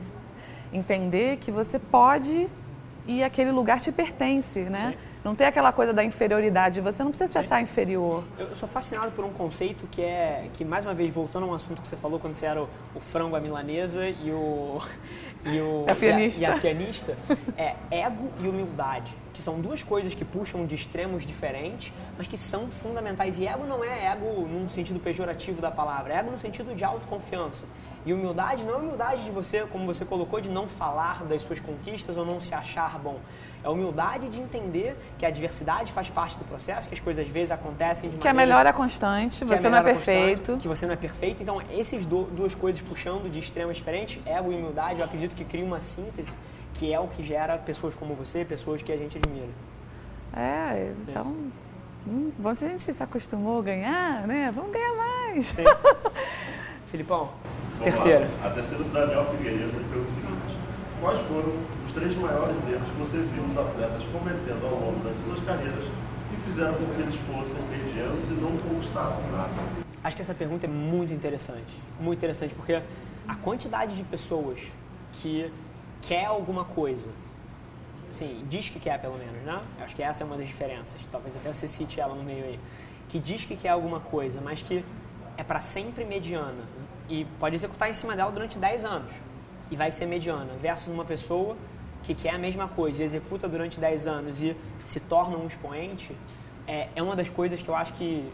entender 0.71 1.37
que 1.37 1.51
você 1.51 1.77
pode 1.77 2.49
e 3.05 3.23
aquele 3.23 3.51
lugar 3.51 3.79
te 3.79 3.91
pertence, 3.91 4.59
né? 4.61 4.91
Sim. 4.91 4.97
Não 5.23 5.35
tem 5.35 5.45
aquela 5.45 5.73
coisa 5.73 5.91
da 5.91 6.03
inferioridade, 6.03 6.79
você 6.79 7.03
não 7.03 7.11
precisa 7.11 7.29
se 7.29 7.37
achar 7.37 7.61
inferior. 7.61 8.23
Eu 8.37 8.55
sou 8.55 8.67
fascinado 8.67 9.11
por 9.11 9.25
um 9.25 9.31
conceito 9.31 9.85
que 9.87 10.01
é, 10.01 10.47
que 10.53 10.63
mais 10.63 10.85
uma 10.85 10.93
vez, 10.93 11.13
voltando 11.13 11.45
a 11.45 11.49
um 11.49 11.53
assunto 11.53 11.81
que 11.81 11.87
você 11.87 11.97
falou 11.97 12.17
quando 12.17 12.33
você 12.33 12.45
era 12.45 12.61
o, 12.61 12.69
o 12.95 12.99
frango 12.99 13.35
à 13.35 13.39
milanesa 13.39 14.07
e 14.07 14.31
o... 14.31 14.81
E, 15.45 15.61
o, 15.61 15.85
a 15.87 15.95
pianista. 15.95 16.41
E 16.41 16.45
a, 16.45 16.49
e 16.49 16.53
a 16.53 16.59
pianista, 16.59 17.17
é 17.55 17.75
ego 17.89 18.29
e 18.41 18.49
humildade. 18.49 19.15
Que 19.37 19.43
são 19.43 19.61
duas 19.61 19.83
coisas 19.83 20.15
que 20.15 20.25
puxam 20.25 20.65
de 20.65 20.73
extremos 20.73 21.23
diferentes, 21.23 21.93
mas 22.17 22.27
que 22.27 22.35
são 22.35 22.71
fundamentais. 22.71 23.37
E 23.37 23.45
ego 23.45 23.67
não 23.67 23.83
é 23.83 24.05
ego 24.05 24.47
num 24.47 24.67
sentido 24.67 24.99
pejorativo 24.99 25.61
da 25.61 25.69
palavra, 25.69 26.15
ego 26.15 26.31
no 26.31 26.39
sentido 26.39 26.75
de 26.75 26.83
autoconfiança. 26.83 27.67
E 28.03 28.11
humildade 28.11 28.63
não 28.63 28.73
é 28.73 28.77
humildade 28.77 29.23
de 29.23 29.29
você, 29.29 29.61
como 29.71 29.85
você 29.85 30.03
colocou, 30.03 30.41
de 30.41 30.49
não 30.49 30.67
falar 30.67 31.23
das 31.25 31.43
suas 31.43 31.59
conquistas 31.59 32.17
ou 32.17 32.25
não 32.25 32.41
se 32.41 32.55
achar 32.55 32.97
bom. 32.97 33.19
É 33.63 33.69
humildade 33.69 34.27
de 34.27 34.39
entender 34.39 34.97
que 35.19 35.25
a 35.25 35.29
diversidade 35.29 35.91
faz 35.91 36.09
parte 36.09 36.35
do 36.39 36.45
processo, 36.45 36.87
que 36.87 36.95
as 36.95 36.99
coisas 36.99 37.23
às 37.23 37.31
vezes 37.31 37.51
acontecem 37.51 38.09
de 38.09 38.17
Que 38.17 38.27
a 38.27 38.33
melhora 38.33 38.69
é 38.69 38.73
constante, 38.73 39.45
você 39.45 39.69
não 39.69 39.77
é 39.77 39.83
perfeito. 39.83 40.57
Que 40.57 40.67
você 40.67 40.87
não 40.87 40.93
é 40.93 40.97
perfeito. 40.97 41.43
Então, 41.43 41.61
essas 41.69 42.03
duas 42.07 42.55
coisas 42.55 42.81
puxando 42.81 43.29
de 43.29 43.37
extremos 43.37 43.77
diferentes, 43.77 44.19
ego 44.25 44.51
e 44.51 44.55
humildade, 44.55 44.97
eu 44.97 45.05
acredito 45.05 45.35
que 45.35 45.45
cria 45.45 45.63
uma 45.63 45.79
síntese 45.79 46.33
que 46.77 46.93
é 46.93 46.99
o 46.99 47.07
que 47.07 47.23
gera 47.23 47.57
pessoas 47.57 47.95
como 47.95 48.13
você, 48.13 48.45
pessoas 48.45 48.81
que 48.81 48.91
a 48.91 48.97
gente 48.97 49.17
admira. 49.17 49.49
É, 50.35 50.93
então. 51.07 51.35
Hum, 52.07 52.31
se 52.55 52.65
a 52.65 52.67
gente 52.69 52.93
se 52.93 53.03
acostumou 53.03 53.59
a 53.59 53.63
ganhar, 53.63 54.27
né? 54.27 54.51
Vamos 54.55 54.71
ganhar 54.71 54.95
mais. 54.95 55.47
Sim. 55.47 55.63
Filipão, 56.87 57.31
Vamos 57.79 57.83
terceira. 57.83 58.29
Lá. 58.41 58.47
A 58.47 58.49
terceira 58.51 58.83
do 58.83 58.89
Daniel 58.91 59.25
Figueiredo 59.25 59.71
pergunta 59.71 59.99
o 59.99 60.07
seguinte: 60.07 60.57
Quais 61.01 61.19
foram 61.19 61.53
os 61.85 61.91
três 61.91 62.15
maiores 62.15 62.57
erros 62.69 62.89
que 62.89 62.97
você 62.97 63.17
viu 63.17 63.43
os 63.43 63.57
atletas 63.57 64.03
cometendo 64.05 64.65
ao 64.65 64.79
longo 64.79 65.03
das 65.03 65.17
suas 65.17 65.41
carreiras 65.41 65.83
que 66.29 66.41
fizeram 66.45 66.75
com 66.75 66.85
que 66.85 67.01
eles 67.01 67.15
fossem 67.15 67.61
medianos 67.69 68.29
e 68.29 68.33
não 68.33 68.55
conquistassem 68.57 69.23
nada? 69.31 69.53
Acho 70.03 70.15
que 70.15 70.21
essa 70.21 70.33
pergunta 70.33 70.65
é 70.65 70.69
muito 70.69 71.11
interessante. 71.11 71.73
Muito 71.99 72.19
interessante, 72.19 72.53
porque 72.55 72.81
a 73.27 73.35
quantidade 73.35 73.95
de 73.95 74.03
pessoas 74.03 74.59
que 75.13 75.51
quer 76.01 76.25
alguma 76.25 76.65
coisa, 76.65 77.09
assim, 78.09 78.45
diz 78.49 78.69
que 78.69 78.79
quer 78.79 78.99
pelo 78.99 79.17
menos, 79.17 79.43
né? 79.43 79.61
Acho 79.81 79.95
que 79.95 80.03
essa 80.03 80.23
é 80.23 80.25
uma 80.25 80.37
das 80.37 80.47
diferenças. 80.47 80.99
Talvez 81.11 81.35
até 81.35 81.53
você 81.53 81.67
cite 81.67 81.99
ela 81.99 82.15
no 82.15 82.23
meio 82.23 82.45
aí. 82.45 82.59
Que 83.09 83.19
diz 83.19 83.45
que 83.45 83.55
quer 83.55 83.69
alguma 83.69 83.99
coisa, 83.99 84.41
mas 84.41 84.61
que 84.61 84.83
é 85.37 85.43
para 85.43 85.59
sempre 85.59 86.03
mediana 86.03 86.63
e 87.09 87.25
pode 87.39 87.55
executar 87.55 87.89
em 87.89 87.93
cima 87.93 88.15
dela 88.15 88.31
durante 88.31 88.57
10 88.57 88.85
anos 88.85 89.11
e 89.69 89.75
vai 89.75 89.91
ser 89.91 90.05
mediana, 90.05 90.53
versus 90.61 90.87
uma 90.87 91.05
pessoa 91.05 91.55
que 92.03 92.15
quer 92.15 92.31
a 92.31 92.37
mesma 92.37 92.67
coisa 92.67 93.01
e 93.01 93.05
executa 93.05 93.47
durante 93.47 93.79
10 93.79 94.07
anos 94.07 94.41
e 94.41 94.55
se 94.85 94.99
torna 94.99 95.37
um 95.37 95.45
expoente, 95.45 96.15
é, 96.65 96.89
é 96.95 97.03
uma 97.03 97.15
das 97.15 97.29
coisas 97.29 97.61
que 97.61 97.69
eu 97.69 97.75
acho 97.75 97.93
que 97.93 98.29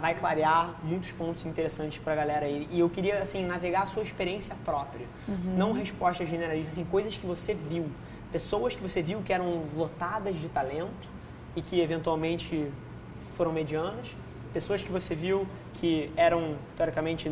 vai 0.00 0.14
clarear 0.14 0.74
muitos 0.82 1.12
pontos 1.12 1.44
interessantes 1.44 1.98
para 1.98 2.12
a 2.12 2.16
galera 2.16 2.46
aí. 2.46 2.68
E 2.70 2.80
eu 2.80 2.88
queria, 2.88 3.18
assim, 3.18 3.44
navegar 3.44 3.82
a 3.82 3.86
sua 3.86 4.02
experiência 4.02 4.54
própria. 4.64 5.06
Uhum. 5.26 5.54
Não 5.56 5.72
respostas 5.72 6.28
generalistas, 6.28 6.74
assim, 6.74 6.84
coisas 6.84 7.16
que 7.16 7.26
você 7.26 7.54
viu. 7.54 7.86
Pessoas 8.32 8.74
que 8.74 8.82
você 8.82 9.02
viu 9.02 9.22
que 9.22 9.32
eram 9.32 9.64
lotadas 9.76 10.38
de 10.38 10.48
talento 10.48 11.08
e 11.56 11.62
que 11.62 11.80
eventualmente 11.80 12.70
foram 13.36 13.52
medianas. 13.52 14.06
Pessoas 14.52 14.82
que 14.82 14.90
você 14.90 15.14
viu 15.14 15.46
que 15.74 16.10
eram, 16.16 16.56
teoricamente, 16.76 17.30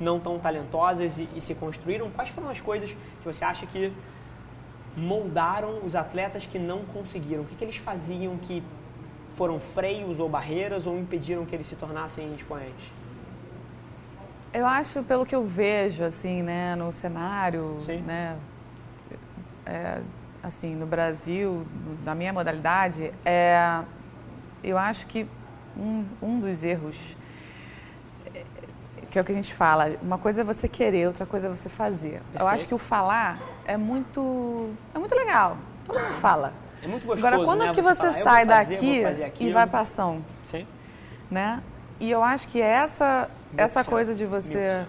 não 0.00 0.20
tão 0.20 0.38
talentosas 0.38 1.18
e, 1.18 1.28
e 1.34 1.40
se 1.40 1.54
construíram. 1.54 2.10
Quais 2.10 2.30
foram 2.30 2.48
as 2.48 2.60
coisas 2.60 2.90
que 2.90 3.24
você 3.24 3.44
acha 3.44 3.66
que 3.66 3.92
moldaram 4.96 5.80
os 5.84 5.94
atletas 5.94 6.46
que 6.46 6.58
não 6.58 6.84
conseguiram? 6.84 7.42
O 7.42 7.46
que, 7.46 7.54
que 7.54 7.64
eles 7.64 7.76
faziam 7.76 8.36
que 8.36 8.62
foram 9.36 9.60
freios 9.60 10.18
ou 10.18 10.28
barreiras 10.28 10.86
ou 10.86 10.98
impediram 10.98 11.44
que 11.44 11.54
eles 11.54 11.66
se 11.66 11.76
tornassem 11.76 12.34
expoentes? 12.34 12.90
Eu 14.52 14.66
acho, 14.66 15.02
pelo 15.02 15.26
que 15.26 15.34
eu 15.34 15.44
vejo, 15.44 16.02
assim, 16.02 16.42
né, 16.42 16.74
no 16.74 16.90
cenário, 16.90 17.76
Sim. 17.80 17.98
né, 17.98 18.38
é, 19.66 20.00
assim, 20.42 20.74
no 20.74 20.86
Brasil, 20.86 21.66
na 22.02 22.14
minha 22.14 22.32
modalidade, 22.32 23.12
é, 23.24 23.82
eu 24.64 24.78
acho 24.78 25.06
que 25.06 25.28
um, 25.76 26.06
um 26.22 26.40
dos 26.40 26.64
erros, 26.64 27.14
que 29.10 29.18
é 29.18 29.22
o 29.22 29.24
que 29.24 29.32
a 29.32 29.34
gente 29.34 29.52
fala, 29.52 29.96
uma 30.00 30.16
coisa 30.16 30.40
é 30.40 30.44
você 30.44 30.66
querer, 30.66 31.06
outra 31.08 31.26
coisa 31.26 31.48
é 31.48 31.50
você 31.50 31.68
fazer. 31.68 32.12
Perfeito. 32.12 32.40
Eu 32.40 32.48
acho 32.48 32.66
que 32.66 32.74
o 32.74 32.78
falar 32.78 33.38
é 33.66 33.76
muito, 33.76 34.70
é 34.94 34.98
muito 34.98 35.14
legal. 35.14 35.58
Todo 35.86 36.00
mundo 36.00 36.14
fala. 36.14 36.54
É 36.82 36.86
muito 36.86 37.06
gostoso, 37.06 37.26
Agora, 37.26 37.44
quando 37.44 37.64
né? 37.64 37.72
que 37.72 37.82
você, 37.82 38.10
você 38.10 38.22
sai 38.22 38.46
fazer, 38.46 38.74
daqui 39.18 39.44
e 39.46 39.52
vai 39.52 39.66
para 39.66 39.80
ação? 39.80 40.24
Sim. 40.44 40.66
Né? 41.30 41.62
E 41.98 42.10
eu 42.10 42.22
acho 42.22 42.46
que 42.48 42.60
essa, 42.60 43.28
essa 43.56 43.82
coisa 43.82 44.14
de 44.14 44.26
você 44.26 44.84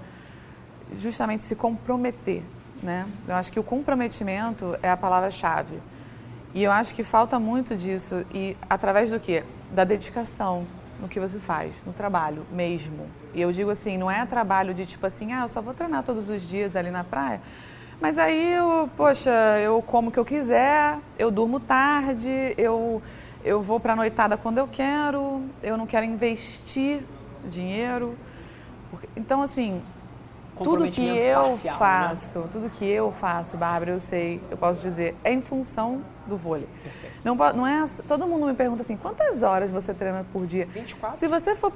justamente 0.99 1.43
se 1.43 1.55
comprometer, 1.55 2.43
né? 2.81 3.07
Eu 3.27 3.35
acho 3.35 3.51
que 3.51 3.59
o 3.59 3.63
comprometimento 3.63 4.77
é 4.81 4.89
a 4.89 4.97
palavra-chave. 4.97 5.79
E 6.53 6.63
eu 6.63 6.71
acho 6.71 6.93
que 6.93 7.03
falta 7.03 7.39
muito 7.39 7.75
disso 7.75 8.25
e 8.33 8.57
através 8.69 9.11
do 9.11 9.19
quê? 9.19 9.43
Da 9.71 9.83
dedicação 9.83 10.65
no 10.99 11.07
que 11.07 11.19
você 11.19 11.39
faz, 11.39 11.75
no 11.85 11.93
trabalho 11.93 12.45
mesmo. 12.51 13.07
E 13.33 13.41
eu 13.41 13.51
digo 13.51 13.69
assim, 13.69 13.97
não 13.97 14.09
é 14.09 14.25
trabalho 14.25 14.73
de 14.73 14.85
tipo 14.85 15.05
assim, 15.05 15.33
ah, 15.33 15.43
eu 15.43 15.49
só 15.49 15.61
vou 15.61 15.73
treinar 15.73 16.03
todos 16.03 16.29
os 16.29 16.41
dias 16.41 16.75
ali 16.75 16.89
na 16.89 17.03
praia. 17.03 17.41
Mas 17.99 18.17
aí 18.17 18.53
eu, 18.53 18.89
poxa, 18.95 19.31
eu 19.59 19.81
como 19.81 20.09
o 20.09 20.11
que 20.11 20.19
eu 20.19 20.25
quiser, 20.25 20.99
eu 21.17 21.31
durmo 21.31 21.59
tarde, 21.59 22.53
eu, 22.57 23.01
eu 23.43 23.61
vou 23.61 23.79
para 23.79 23.93
a 23.93 23.95
noitada 23.95 24.37
quando 24.37 24.59
eu 24.59 24.67
quero, 24.67 25.41
eu 25.63 25.77
não 25.77 25.87
quero 25.87 26.05
investir 26.05 27.01
dinheiro. 27.45 28.15
Porque, 28.91 29.09
então, 29.15 29.41
assim, 29.41 29.81
tudo 30.63 30.89
que 30.89 31.05
eu 31.05 31.41
parcial, 31.41 31.73
né? 31.73 31.79
faço, 31.79 32.39
né? 32.39 32.49
tudo 32.51 32.69
que 32.69 32.85
eu 32.85 33.11
faço, 33.11 33.57
Bárbara, 33.57 33.91
eu 33.91 33.99
sei, 33.99 34.41
eu 34.49 34.57
posso 34.57 34.81
dizer, 34.81 35.15
é 35.23 35.33
em 35.33 35.41
função 35.41 36.01
do 36.27 36.37
vôlei. 36.37 36.67
Não, 37.23 37.35
não 37.35 37.65
é, 37.65 37.83
todo 38.07 38.27
mundo 38.27 38.45
me 38.45 38.53
pergunta 38.53 38.83
assim, 38.83 38.95
quantas 38.95 39.41
horas 39.41 39.71
você 39.71 39.93
treina 39.93 40.25
por 40.31 40.45
dia? 40.45 40.67
24. 40.67 41.17
Se 41.17 41.27
você 41.27 41.55
for 41.55 41.73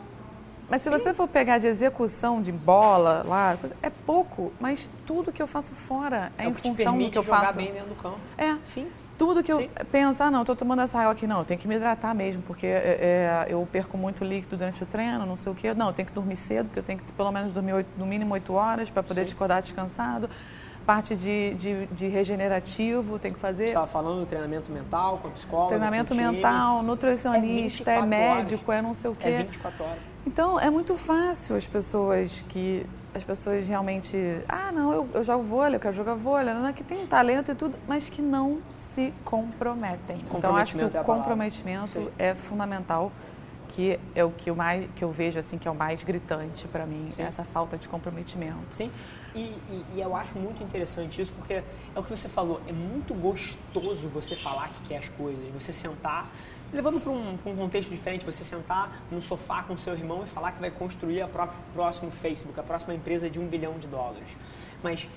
mas 0.72 0.82
se 0.82 0.90
Sim. 0.90 0.98
você 0.98 1.14
for 1.14 1.28
pegar 1.28 1.58
de 1.58 1.68
execução 1.68 2.42
de 2.42 2.50
bola 2.50 3.26
lá, 3.28 3.58
é 3.84 3.90
pouco, 3.90 4.54
mas 4.58 4.88
tudo 5.06 5.30
que 5.30 5.42
eu 5.42 5.46
faço 5.46 5.74
fora 5.74 6.32
é, 6.38 6.46
é 6.46 6.48
em 6.48 6.54
função 6.54 6.98
do 6.98 7.12
que 7.12 7.18
eu 7.18 7.24
faço. 7.24 7.58
bem 7.58 7.74
dentro 7.74 7.90
do 7.90 7.96
campo. 7.96 8.18
É. 8.38 8.56
Sim. 8.74 8.88
Tudo 9.18 9.44
que 9.44 9.52
eu 9.52 9.60
Sim. 9.60 9.70
penso, 9.92 10.24
ah, 10.24 10.32
não, 10.32 10.42
estou 10.42 10.56
tomando 10.56 10.82
essa 10.82 10.98
água 10.98 11.12
aqui, 11.12 11.28
não, 11.28 11.44
tem 11.44 11.58
que 11.58 11.68
me 11.68 11.76
hidratar 11.76 12.16
mesmo, 12.16 12.42
porque 12.44 12.66
é, 12.66 13.46
é, 13.46 13.48
eu 13.50 13.68
perco 13.70 13.98
muito 13.98 14.24
líquido 14.24 14.56
durante 14.56 14.82
o 14.82 14.86
treino, 14.86 15.26
não 15.26 15.36
sei 15.36 15.52
o 15.52 15.56
quê. 15.56 15.74
Não, 15.74 15.88
eu 15.88 15.94
tenho 15.94 16.08
que 16.08 16.14
dormir 16.14 16.38
cedo, 16.38 16.68
porque 16.68 16.80
eu 16.80 16.84
tenho 16.84 17.00
que 17.00 17.12
pelo 17.12 17.34
menos 17.34 17.52
dormir 17.52 17.74
8, 17.74 17.90
no 17.98 18.06
mínimo 18.06 18.34
8 18.34 18.54
horas 18.54 18.90
para 18.90 19.04
poder 19.04 19.28
Sim. 19.28 19.34
acordar 19.34 19.62
descansado 19.62 20.30
parte 20.86 21.16
de, 21.16 21.54
de, 21.56 21.86
de, 21.88 22.08
regenerativo, 22.08 23.20
tem 23.20 23.32
que 23.32 23.40
fazer. 23.40 23.66
Você 23.66 23.70
estava 23.70 23.88
falando 23.88 24.22
do 24.22 24.26
treinamento 24.26 24.72
mental 24.72 25.20
com 25.22 25.28
a 25.28 25.32
psicóloga? 25.32 25.70
Treinamento 25.70 26.16
mental, 26.16 26.82
nutricionista, 26.82 27.92
é, 27.92 27.98
é 27.98 28.02
médico, 28.02 28.72
horas. 28.72 28.80
é 28.80 28.88
não 28.88 28.94
sei 28.96 29.12
o 29.12 29.16
quê. 29.16 29.28
É 29.28 29.44
24 29.44 29.84
horas. 29.84 30.11
Então 30.26 30.60
é 30.60 30.70
muito 30.70 30.96
fácil 30.96 31.56
as 31.56 31.68
pessoas 31.68 32.44
que 32.48 32.86
as 33.14 33.26
pessoas 33.26 33.68
realmente, 33.68 34.16
ah, 34.48 34.72
não, 34.72 34.94
eu, 34.94 35.10
eu 35.14 35.24
jogo 35.24 35.44
vôlei, 35.44 35.76
eu 35.76 35.80
quero 35.82 35.94
jogar 35.94 36.16
vôlei, 36.16 36.54
não 36.54 36.66
é 36.66 36.72
que 36.72 36.84
tem 36.84 37.06
talento 37.06 37.52
e 37.52 37.56
tudo, 37.56 37.78
mas 37.86 38.08
que 38.08 38.22
não 38.22 38.60
se 38.78 39.14
comprometem. 39.26 40.22
Então 40.34 40.56
acho 40.56 40.78
que 40.78 40.84
o 40.84 40.88
é 40.88 41.04
comprometimento 41.04 42.10
é 42.18 42.34
fundamental, 42.34 43.12
que 43.68 44.00
é 44.16 44.24
o 44.24 44.32
que 44.32 44.50
eu 44.50 44.56
mais 44.56 44.88
que 44.96 45.04
eu 45.04 45.12
vejo 45.12 45.38
assim 45.40 45.58
que 45.58 45.68
é 45.68 45.72
o 45.72 45.76
mais 45.76 46.04
gritante 46.04 46.68
para 46.70 46.86
mim, 46.86 47.10
Sim. 47.12 47.24
essa 47.24 47.44
falta 47.44 47.78
de 47.78 47.90
comprometimento. 47.90 48.60
Sim. 48.74 48.90
E, 49.36 49.40
e, 49.40 49.86
e, 49.96 50.02
eu 50.02 50.16
acho 50.16 50.38
muito 50.38 50.62
interessante 50.64 51.22
isso, 51.22 51.34
porque 51.34 51.54
é 51.54 51.64
o 51.96 52.04
que 52.04 52.10
você 52.10 52.30
falou, 52.30 52.62
é 52.68 52.72
muito 52.72 53.14
gostoso 53.14 54.08
você 54.10 54.36
falar 54.36 54.70
que 54.70 54.90
quer 54.90 54.98
as 54.98 55.10
coisas, 55.10 55.42
você 55.54 55.74
sentar 55.74 56.30
levando 56.74 57.02
para 57.02 57.12
um, 57.12 57.38
um, 57.46 57.56
contexto 57.56 57.90
diferente, 57.90 58.26
você 58.26 58.44
sentar 58.44 59.04
no 59.12 59.22
sofá 59.22 59.64
com 59.64 59.78
seu 59.78 59.94
irmão 59.94 60.24
e 60.24 60.28
falar 60.28 60.54
que 60.54 60.60
vai 60.60 60.72
construir 60.72 61.22
a 61.22 61.28
própria 61.28 61.60
próximo 61.74 62.12
Facebook, 62.12 62.60
a 62.60 62.64
próxima 62.64 62.94
empresa 62.94 63.30
de 63.30 63.40
um 63.40 63.48
bilhão 63.48 63.78
de 63.78 63.88
dólares. 63.88 64.30
Mas 64.82 65.08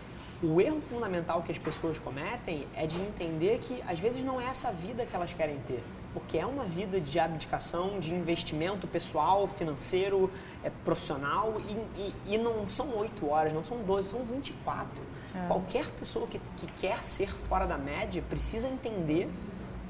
o 0.43 0.61
erro 0.61 0.81
fundamental 0.81 1.43
que 1.43 1.53
as 1.53 1.59
pessoas 1.59 1.99
cometem 1.99 2.67
é 2.75 2.87
de 2.87 3.01
entender 3.01 3.59
que 3.61 3.83
às 3.87 3.99
vezes 3.99 4.23
não 4.25 4.41
é 4.41 4.45
essa 4.45 4.73
vida 4.73 5.07
que 5.07 5.15
elas 5.15 5.33
querem 5.33 5.59
ter, 5.67 5.83
porque 6.13 6.37
é 6.37 6.45
uma 6.45 6.65
vida 6.65 7.01
de 7.01 7.19
abdicação, 7.19 8.01
de 8.01 8.13
investimento 8.13 8.87
pessoal, 8.87 9.47
financeiro, 9.47 10.31
é, 10.63 10.71
profissional 10.85 11.61
e, 11.69 12.01
e, 12.01 12.35
e 12.35 12.39
não 12.39 12.69
são 12.69 12.97
8 12.97 13.29
horas, 13.29 13.53
não 13.53 13.65
são 13.65 13.79
12, 13.79 14.11
são 14.11 14.25
24. 14.25 14.89
É. 15.35 15.47
Qualquer 15.47 15.87
pessoa 15.93 16.27
que, 16.27 16.41
que 16.57 16.67
quer 16.81 17.05
ser 17.05 17.29
fora 17.29 17.67
da 17.67 17.79
média 17.79 18.23
precisa 18.29 18.69
entender 18.69 19.29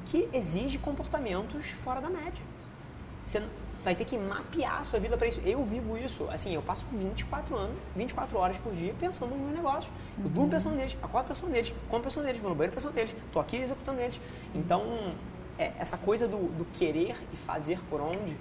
que 0.06 0.28
exige 0.32 0.78
comportamentos 0.78 1.66
fora 1.66 2.01
da 2.01 2.09
média. 2.09 2.44
Você 3.24 3.43
vai 3.85 3.94
ter 3.94 4.05
que 4.05 4.16
mapear 4.16 4.81
a 4.81 4.85
sua 4.85 4.98
vida 4.98 5.16
para 5.16 5.26
isso. 5.26 5.40
Eu 5.44 5.62
vivo 5.64 5.97
isso, 5.97 6.26
assim, 6.31 6.55
eu 6.55 6.62
passo 6.62 6.86
24 6.90 7.55
anos, 7.55 7.76
24 7.94 8.39
horas 8.39 8.56
por 8.56 8.72
dia 8.72 8.94
pensando 8.98 9.35
no 9.35 9.44
meu 9.44 9.55
negócio. 9.55 9.90
Eu 10.16 10.24
durmo 10.24 10.44
uhum. 10.44 10.51
pensando 10.51 10.74
neles, 10.74 10.97
acordo 11.02 11.28
pensando 11.28 11.51
neles, 11.51 11.74
como 11.89 12.02
pensando 12.02 12.24
neles, 12.24 12.40
vou 12.40 12.51
no 12.51 12.56
banheiro 12.56 12.74
pensando 12.74 12.94
neles, 12.94 13.14
estou 13.26 13.43
aqui 13.43 13.56
executando 13.56 13.98
neles. 13.98 14.20
Então, 14.55 14.82
é, 15.59 15.72
essa 15.78 15.98
coisa 15.98 16.26
do, 16.26 16.48
do, 16.56 16.64
querer 16.72 17.14
e 17.32 17.36
fazer 17.36 17.78
por 17.90 18.01
onde, 18.01 18.36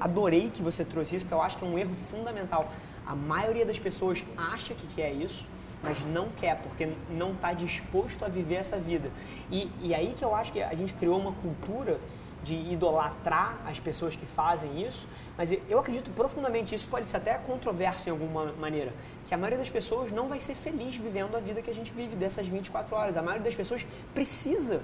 adorei 0.00 0.50
que 0.50 0.62
você 0.62 0.84
trouxe 0.84 1.16
isso, 1.16 1.24
porque 1.24 1.34
eu 1.34 1.42
acho 1.42 1.58
que 1.58 1.64
é 1.64 1.68
um 1.68 1.78
erro 1.78 1.94
fundamental. 1.94 2.72
A 3.06 3.14
maioria 3.14 3.66
das 3.66 3.78
pessoas 3.78 4.24
acha 4.36 4.74
que 4.74 4.86
quer 4.94 5.12
isso, 5.12 5.46
mas 5.82 5.98
não 6.06 6.28
quer, 6.30 6.56
porque 6.62 6.92
não 7.10 7.32
está 7.32 7.52
disposto 7.52 8.24
a 8.24 8.28
viver 8.28 8.56
essa 8.56 8.78
vida. 8.78 9.10
E, 9.50 9.70
e 9.80 9.94
aí 9.94 10.14
que 10.16 10.24
eu 10.24 10.34
acho 10.34 10.52
que 10.52 10.62
a 10.62 10.74
gente 10.74 10.92
criou 10.94 11.18
uma 11.18 11.32
cultura 11.32 11.98
de 12.42 12.54
idolatrar 12.54 13.60
as 13.66 13.78
pessoas 13.78 14.16
que 14.16 14.24
fazem 14.24 14.82
isso, 14.86 15.06
mas 15.36 15.52
eu 15.68 15.78
acredito 15.78 16.10
profundamente, 16.10 16.74
isso 16.74 16.86
pode 16.88 17.06
ser 17.06 17.18
até 17.18 17.34
controverso 17.34 18.08
em 18.08 18.12
alguma 18.12 18.52
maneira, 18.52 18.92
que 19.26 19.34
a 19.34 19.36
maioria 19.36 19.58
das 19.58 19.68
pessoas 19.68 20.10
não 20.10 20.28
vai 20.28 20.40
ser 20.40 20.54
feliz 20.54 20.96
vivendo 20.96 21.36
a 21.36 21.40
vida 21.40 21.60
que 21.60 21.70
a 21.70 21.74
gente 21.74 21.92
vive 21.92 22.16
dessas 22.16 22.46
24 22.46 22.96
horas. 22.96 23.16
A 23.16 23.22
maioria 23.22 23.44
das 23.44 23.54
pessoas 23.54 23.86
precisa 24.14 24.80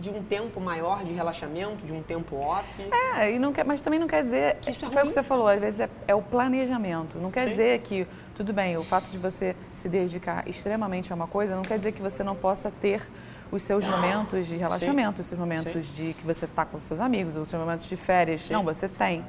de 0.00 0.10
um 0.10 0.22
tempo 0.22 0.60
maior 0.60 1.04
de 1.04 1.12
relaxamento, 1.12 1.84
de 1.86 1.92
um 1.92 2.02
tempo 2.02 2.36
off. 2.36 2.82
É, 3.16 3.32
e 3.32 3.38
não 3.38 3.52
quer, 3.52 3.64
mas 3.64 3.80
também 3.80 4.00
não 4.00 4.06
quer 4.06 4.24
dizer. 4.24 4.56
Que 4.56 4.70
isso 4.70 4.84
é 4.84 4.90
foi 4.90 5.02
o 5.02 5.06
que 5.06 5.12
você 5.12 5.22
falou, 5.22 5.46
às 5.46 5.60
vezes 5.60 5.80
é, 5.80 5.88
é 6.08 6.14
o 6.14 6.22
planejamento. 6.22 7.18
Não 7.18 7.30
quer 7.30 7.44
Sim. 7.44 7.50
dizer 7.50 7.80
que, 7.80 8.06
tudo 8.34 8.52
bem, 8.52 8.76
o 8.76 8.82
fato 8.82 9.08
de 9.10 9.18
você 9.18 9.54
se 9.76 9.88
dedicar 9.88 10.48
extremamente 10.48 11.12
a 11.12 11.14
uma 11.14 11.26
coisa 11.26 11.54
não 11.54 11.62
quer 11.62 11.78
dizer 11.78 11.92
que 11.92 12.02
você 12.02 12.24
não 12.24 12.34
possa 12.34 12.72
ter 12.80 13.02
os 13.50 13.62
seus 13.62 13.84
momentos 13.84 14.46
de 14.46 14.56
relaxamento, 14.56 15.16
Sim. 15.16 15.20
os 15.20 15.26
seus 15.26 15.38
momentos 15.38 15.86
Sim. 15.86 15.92
de 15.92 16.14
que 16.14 16.24
você 16.24 16.46
está 16.46 16.64
com 16.64 16.78
os 16.78 16.84
seus 16.84 17.00
amigos, 17.00 17.36
os 17.36 17.48
seus 17.48 17.60
momentos 17.60 17.86
de 17.86 17.96
férias. 17.96 18.48
Não, 18.48 18.64
você 18.64 18.88
tem. 18.88 19.24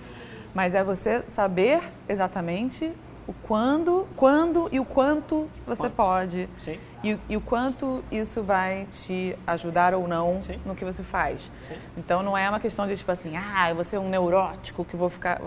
Mas 0.53 0.73
é 0.73 0.83
você 0.83 1.23
saber 1.27 1.81
exatamente 2.07 2.91
o 3.27 3.33
quando, 3.33 4.07
quando 4.15 4.69
e 4.71 4.79
o 4.79 4.85
quanto 4.85 5.49
você 5.65 5.83
quanto? 5.83 5.95
pode. 5.95 6.49
Sim. 6.59 6.79
E, 7.03 7.17
e, 7.27 7.35
o 7.35 7.41
quanto 7.41 8.03
isso 8.09 8.41
vai 8.41 8.87
te 8.91 9.37
ajudar 9.45 9.93
ou 9.93 10.07
não 10.07 10.41
Sim. 10.41 10.59
no 10.65 10.73
que 10.73 10.85
você 10.85 11.03
faz. 11.03 11.51
Sim. 11.67 11.75
Então 11.97 12.23
não 12.23 12.37
é 12.37 12.49
uma 12.49 12.59
questão 12.59 12.87
de 12.87 12.95
tipo 12.95 13.11
assim, 13.11 13.33
ah, 13.35 13.69
eu 13.69 13.75
vou 13.75 13.83
ser 13.83 13.97
um 13.97 14.07
neurótico 14.07 14.85
que 14.85 14.95
vou 14.95 15.09
ficar. 15.09 15.41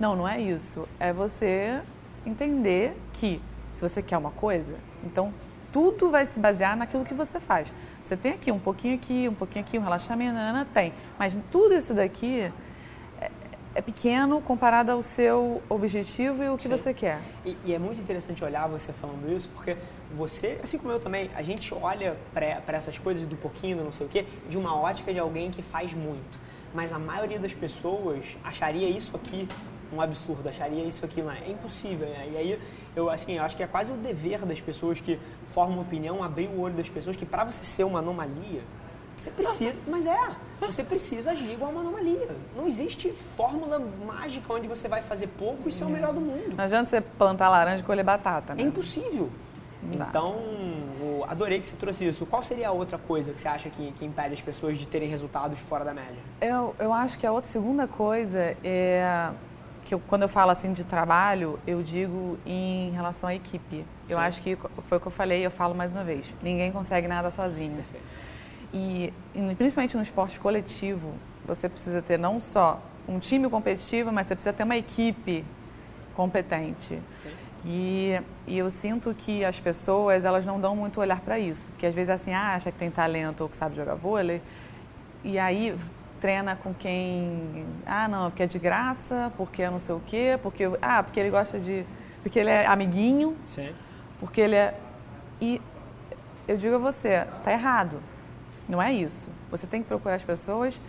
Não, 0.00 0.16
não 0.16 0.26
é 0.26 0.40
isso. 0.40 0.88
É 0.98 1.12
você 1.12 1.80
entender 2.24 2.96
que 3.12 3.42
se 3.72 3.86
você 3.86 4.02
quer 4.02 4.16
uma 4.16 4.30
coisa, 4.30 4.74
então 5.04 5.34
tudo 5.70 6.10
vai 6.10 6.24
se 6.24 6.40
basear 6.40 6.76
naquilo 6.76 7.04
que 7.04 7.14
você 7.14 7.38
faz. 7.38 7.72
Você 8.02 8.16
tem 8.16 8.32
aqui 8.32 8.50
um 8.50 8.58
pouquinho 8.58 8.94
aqui, 8.94 9.28
um 9.28 9.34
pouquinho 9.34 9.64
aqui, 9.64 9.78
um 9.78 9.82
relaxamento, 9.82 10.38
tem. 10.72 10.94
Mas 11.18 11.38
tudo 11.50 11.74
isso 11.74 11.92
daqui 11.92 12.50
é 13.74 13.80
pequeno 13.80 14.40
comparado 14.40 14.92
ao 14.92 15.02
seu 15.02 15.62
objetivo 15.68 16.42
e 16.42 16.48
o 16.48 16.56
que 16.56 16.68
Sim. 16.68 16.76
você 16.76 16.92
quer. 16.92 17.20
E, 17.44 17.56
e, 17.64 17.74
é 17.74 17.78
muito 17.78 18.00
interessante 18.00 18.44
olhar 18.44 18.68
você 18.68 18.92
falando 18.92 19.30
isso, 19.32 19.48
porque 19.54 19.76
você, 20.16 20.58
assim 20.62 20.78
como 20.78 20.92
eu 20.92 21.00
também, 21.00 21.30
a 21.34 21.42
gente 21.42 21.72
olha 21.74 22.16
para 22.32 22.76
essas 22.76 22.98
coisas 22.98 23.26
do 23.26 23.36
pouquinho, 23.36 23.82
não 23.82 23.92
sei 23.92 24.06
o 24.06 24.08
quê, 24.08 24.26
de 24.48 24.58
uma 24.58 24.76
ótica 24.76 25.12
de 25.12 25.18
alguém 25.18 25.50
que 25.50 25.62
faz 25.62 25.92
muito. 25.92 26.38
Mas 26.74 26.92
a 26.92 26.98
maioria 26.98 27.38
das 27.38 27.52
pessoas 27.52 28.36
acharia 28.44 28.88
isso 28.88 29.14
aqui 29.16 29.48
um 29.92 30.00
absurdo, 30.00 30.48
acharia 30.48 30.84
isso 30.84 31.04
aqui 31.04 31.20
lá. 31.20 31.36
É 31.36 31.50
impossível. 31.50 32.08
Né? 32.08 32.30
E 32.32 32.36
aí, 32.36 32.60
eu, 32.96 33.10
assim, 33.10 33.36
eu 33.36 33.42
acho 33.42 33.56
que 33.56 33.62
é 33.62 33.66
quase 33.66 33.92
o 33.92 33.96
dever 33.96 34.44
das 34.46 34.60
pessoas 34.60 35.00
que 35.00 35.20
formam 35.48 35.80
opinião 35.80 36.22
abrir 36.24 36.48
o 36.48 36.60
olho 36.60 36.74
das 36.74 36.88
pessoas 36.88 37.14
que 37.14 37.26
para 37.26 37.44
você 37.44 37.62
ser 37.62 37.84
uma 37.84 37.98
anomalia, 37.98 38.62
você 39.20 39.30
precisa, 39.30 39.80
mas 39.86 40.04
é, 40.04 40.18
você 40.60 40.82
precisa 40.82 41.30
agir 41.30 41.52
igual 41.52 41.70
uma 41.70 41.80
anomalia. 41.80 42.34
Não 42.56 42.66
existe 42.66 43.12
fórmula 43.36 43.78
mágica 44.04 44.52
onde 44.52 44.66
você 44.66 44.88
vai 44.88 45.00
fazer 45.02 45.28
pouco 45.28 45.68
e 45.68 45.72
ser 45.72 45.84
o 45.84 45.88
melhor 45.88 46.12
do 46.12 46.20
mundo. 46.20 46.56
Não 46.56 46.64
adianta 46.64 46.90
você 46.90 47.00
plantar 47.00 47.48
laranja 47.48 47.82
e 47.82 47.86
colher 47.86 48.04
batata, 48.04 48.54
né? 48.54 48.62
É 48.62 48.66
impossível. 48.66 49.30
Então, 49.90 50.36
adorei 51.28 51.60
que 51.60 51.68
você 51.68 51.76
trouxe 51.76 52.06
isso. 52.06 52.26
Qual 52.26 52.42
seria 52.42 52.68
a 52.68 52.72
outra 52.72 52.98
coisa 52.98 53.32
que 53.32 53.40
você 53.40 53.48
acha 53.48 53.68
que, 53.70 53.92
que 53.92 54.04
impede 54.04 54.34
as 54.34 54.40
pessoas 54.40 54.78
de 54.78 54.86
terem 54.86 55.08
resultados 55.08 55.58
fora 55.58 55.84
da 55.84 55.92
média? 55.92 56.18
Eu, 56.40 56.74
eu 56.78 56.92
acho 56.92 57.18
que 57.18 57.26
a 57.26 57.32
outra 57.32 57.50
segunda 57.50 57.86
coisa 57.88 58.56
é 58.62 59.30
que 59.84 59.94
eu, 59.94 60.00
quando 60.06 60.22
eu 60.22 60.28
falo 60.28 60.50
assim 60.50 60.72
de 60.72 60.84
trabalho, 60.84 61.58
eu 61.66 61.82
digo 61.82 62.38
em 62.46 62.90
relação 62.90 63.28
à 63.28 63.34
equipe. 63.34 63.84
Eu 64.08 64.18
Sim. 64.18 64.24
acho 64.24 64.42
que 64.42 64.56
foi 64.88 64.98
o 64.98 65.00
que 65.00 65.06
eu 65.06 65.12
falei, 65.12 65.44
eu 65.44 65.50
falo 65.50 65.74
mais 65.74 65.92
uma 65.92 66.04
vez. 66.04 66.32
Ninguém 66.42 66.70
consegue 66.70 67.08
nada 67.08 67.30
sozinho. 67.30 67.76
Perfeito. 67.76 68.06
E, 68.72 69.12
e 69.34 69.54
principalmente 69.54 69.96
no 69.96 70.02
esporte 70.02 70.38
coletivo, 70.38 71.12
você 71.44 71.68
precisa 71.68 72.00
ter 72.00 72.18
não 72.18 72.40
só 72.40 72.80
um 73.08 73.18
time 73.18 73.48
competitivo, 73.50 74.12
mas 74.12 74.26
você 74.26 74.34
precisa 74.34 74.52
ter 74.52 74.62
uma 74.62 74.76
equipe 74.76 75.44
competente. 76.14 76.98
E, 77.64 78.20
e, 78.46 78.58
eu 78.58 78.68
sinto 78.68 79.14
que 79.14 79.44
as 79.44 79.60
pessoas 79.60 80.24
elas 80.24 80.44
não 80.44 80.60
dão 80.60 80.74
muito 80.74 81.00
olhar 81.00 81.20
para 81.20 81.38
isso, 81.38 81.68
porque 81.70 81.86
às 81.86 81.94
vezes 81.94 82.10
assim 82.10 82.32
ah, 82.32 82.54
acha 82.54 82.72
que 82.72 82.78
tem 82.78 82.90
talento 82.90 83.42
ou 83.42 83.48
que 83.48 83.56
sabe 83.56 83.76
jogar 83.76 83.94
vôlei 83.94 84.42
e 85.22 85.38
aí 85.38 85.76
treina 86.20 86.56
com 86.56 86.74
quem 86.74 87.64
ah 87.86 88.08
não 88.08 88.30
porque 88.30 88.42
é 88.42 88.46
de 88.48 88.58
graça, 88.58 89.32
porque 89.36 89.62
é 89.62 89.70
não 89.70 89.78
sei 89.78 89.94
o 89.94 90.02
quê, 90.04 90.38
porque 90.42 90.64
ah 90.82 91.04
porque 91.04 91.20
ele 91.20 91.30
gosta 91.30 91.60
de 91.60 91.84
porque 92.22 92.40
ele 92.40 92.50
é 92.50 92.66
amiguinho, 92.66 93.36
Sim. 93.46 93.72
porque 94.18 94.40
ele 94.40 94.56
é 94.56 94.74
e 95.40 95.60
eu 96.48 96.56
digo 96.56 96.74
a 96.74 96.78
você 96.78 97.24
tá 97.44 97.52
errado 97.52 98.00
não 98.68 98.80
é 98.80 98.92
isso. 98.92 99.28
Você 99.50 99.66
tem 99.66 99.82
que 99.82 99.88
procurar 99.88 100.14
as 100.14 100.24
pessoas 100.24 100.80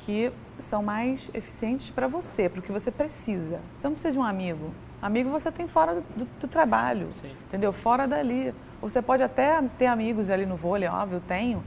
que 0.00 0.32
são 0.58 0.82
mais 0.82 1.30
eficientes 1.34 1.90
para 1.90 2.06
você, 2.06 2.48
para 2.48 2.60
o 2.60 2.62
que 2.62 2.72
você 2.72 2.90
precisa. 2.90 3.60
Você 3.76 3.86
não 3.86 3.94
precisa 3.94 4.12
de 4.12 4.18
um 4.18 4.24
amigo. 4.24 4.72
Amigo 5.02 5.30
você 5.30 5.50
tem 5.50 5.66
fora 5.66 6.02
do, 6.16 6.24
do 6.40 6.48
trabalho, 6.48 7.08
Sim. 7.12 7.30
entendeu? 7.48 7.72
Fora 7.72 8.06
dali. 8.06 8.54
Você 8.82 9.00
pode 9.00 9.22
até 9.22 9.60
ter 9.78 9.86
amigos 9.86 10.30
ali 10.30 10.46
no 10.46 10.56
vôlei, 10.56 10.88
óbvio, 10.88 11.22
tenho, 11.26 11.62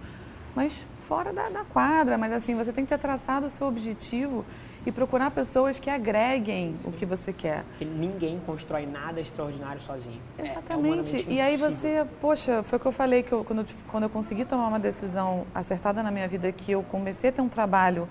mas 0.55 0.85
fora 1.07 1.33
da, 1.33 1.49
da 1.49 1.63
quadra. 1.63 2.17
Mas 2.17 2.31
assim, 2.31 2.55
você 2.55 2.71
tem 2.71 2.85
que 2.85 2.89
ter 2.89 2.97
traçado 2.97 3.45
o 3.45 3.49
seu 3.49 3.67
objetivo 3.67 4.45
e 4.85 4.91
procurar 4.91 5.31
pessoas 5.31 5.79
que 5.79 5.89
agreguem 5.89 6.75
Sim. 6.81 6.89
o 6.89 6.91
que 6.91 7.05
você 7.05 7.31
quer. 7.31 7.63
Porque 7.69 7.85
ninguém 7.85 8.39
constrói 8.45 8.85
nada 8.85 9.21
extraordinário 9.21 9.79
sozinho. 9.81 10.19
É, 10.37 10.51
Exatamente. 10.51 11.15
É, 11.15 11.19
é 11.19 11.33
e 11.33 11.41
aí 11.41 11.57
você, 11.57 12.05
poxa, 12.19 12.63
foi 12.63 12.77
o 12.77 12.79
que 12.79 12.87
eu 12.87 12.91
falei 12.91 13.23
que 13.23 13.31
eu, 13.31 13.43
quando, 13.43 13.59
eu, 13.59 13.65
quando 13.87 14.03
eu 14.03 14.09
consegui 14.09 14.45
tomar 14.45 14.67
uma 14.67 14.79
decisão 14.79 15.45
acertada 15.55 16.03
na 16.03 16.11
minha 16.11 16.27
vida, 16.27 16.51
que 16.51 16.71
eu 16.71 16.83
comecei 16.83 17.29
a 17.29 17.33
ter 17.33 17.41
um 17.41 17.49
trabalho 17.49 18.07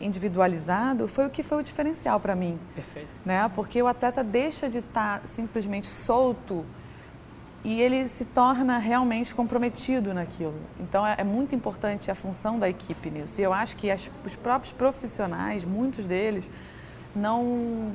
individualizado, 0.00 1.08
foi 1.08 1.26
o 1.26 1.30
que 1.30 1.42
foi 1.42 1.58
o 1.58 1.62
diferencial 1.62 2.20
para 2.20 2.34
mim. 2.34 2.58
Perfeito. 2.74 3.08
Né? 3.24 3.50
Porque 3.54 3.82
o 3.82 3.86
atleta 3.86 4.22
deixa 4.22 4.68
de 4.68 4.78
estar 4.78 5.20
tá 5.20 5.26
simplesmente 5.26 5.86
solto 5.86 6.64
e 7.64 7.80
ele 7.80 8.06
se 8.06 8.24
torna 8.24 8.78
realmente 8.78 9.34
comprometido 9.34 10.14
naquilo. 10.14 10.60
Então 10.78 11.06
é, 11.06 11.16
é, 11.18 11.24
muito 11.24 11.54
importante 11.54 12.10
a 12.10 12.14
função 12.14 12.58
da 12.58 12.68
equipe 12.68 13.10
nisso. 13.10 13.40
E 13.40 13.44
eu 13.44 13.52
acho 13.52 13.76
que 13.76 13.90
as, 13.90 14.10
os 14.24 14.36
próprios 14.36 14.72
profissionais, 14.72 15.64
muitos 15.64 16.06
deles, 16.06 16.44
não 17.14 17.92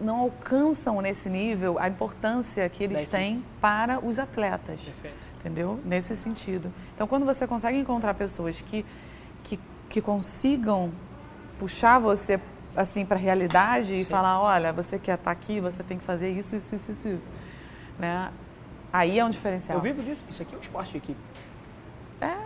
não 0.00 0.18
alcançam 0.20 1.00
nesse 1.02 1.28
nível 1.28 1.78
a 1.78 1.86
importância 1.86 2.66
que 2.70 2.82
eles 2.82 3.06
têm 3.06 3.44
para 3.60 3.98
os 4.04 4.18
atletas. 4.18 4.80
Perfeito. 4.80 5.16
Entendeu? 5.38 5.78
Nesse 5.84 6.16
sentido. 6.16 6.72
Então, 6.94 7.06
quando 7.06 7.26
você 7.26 7.46
consegue 7.46 7.78
encontrar 7.78 8.14
pessoas 8.14 8.60
que, 8.60 8.84
que, 9.42 9.58
que 9.90 10.00
consigam 10.00 10.90
puxar 11.58 11.98
você 11.98 12.40
assim 12.74 13.04
para 13.04 13.16
a 13.16 13.20
realidade 13.20 13.88
Sim. 13.88 13.96
e 13.96 14.04
falar, 14.04 14.40
olha, 14.40 14.72
você 14.72 14.98
quer 14.98 15.16
estar 15.16 15.30
aqui, 15.30 15.60
você 15.60 15.82
tem 15.82 15.98
que 15.98 16.04
fazer 16.04 16.30
isso, 16.30 16.56
isso, 16.56 16.74
isso, 16.74 16.92
isso, 16.92 17.08
isso. 17.08 17.30
Né? 17.98 18.30
Aí 18.92 19.18
é 19.18 19.24
um 19.24 19.30
diferencial. 19.30 19.76
Eu 19.76 19.82
vivo 19.82 20.02
disso. 20.02 20.22
Isso 20.30 20.40
aqui 20.40 20.54
é 20.54 20.58
um 20.58 20.60
esporte 20.60 20.92
de 20.92 20.98
equipe. 20.98 21.20
É, 22.20 22.36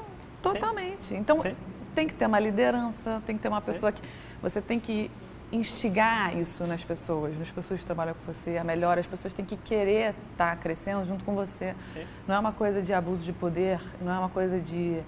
totalmente. 0.42 1.04
Sim. 1.04 1.18
Então, 1.18 1.40
Sim. 1.42 1.54
tem 1.94 2.08
que 2.08 2.14
ter 2.14 2.26
uma 2.26 2.40
liderança, 2.40 3.22
tem 3.26 3.36
que 3.36 3.42
ter 3.42 3.48
uma 3.48 3.60
pessoa 3.60 3.92
que... 3.92 4.02
Você 4.42 4.60
tem 4.60 4.80
que 4.80 5.10
instigar 5.52 6.36
isso 6.36 6.66
nas 6.66 6.82
pessoas, 6.82 7.38
nas 7.38 7.50
pessoas 7.50 7.80
que 7.80 7.86
trabalham 7.86 8.14
com 8.14 8.32
você. 8.32 8.56
A 8.56 8.64
melhor, 8.64 8.98
as 8.98 9.06
pessoas 9.06 9.32
têm 9.32 9.44
que 9.44 9.56
querer 9.56 10.14
estar 10.32 10.56
crescendo 10.56 11.04
junto 11.06 11.24
com 11.24 11.34
você. 11.34 11.76
Não 12.26 12.34
é 12.34 12.38
uma 12.38 12.52
coisa 12.52 12.82
de 12.82 12.92
abuso 12.92 13.22
de 13.22 13.32
poder, 13.32 13.80
não 14.00 14.12
é 14.12 14.18
uma 14.18 14.30
coisa 14.30 14.58
de... 14.58 15.00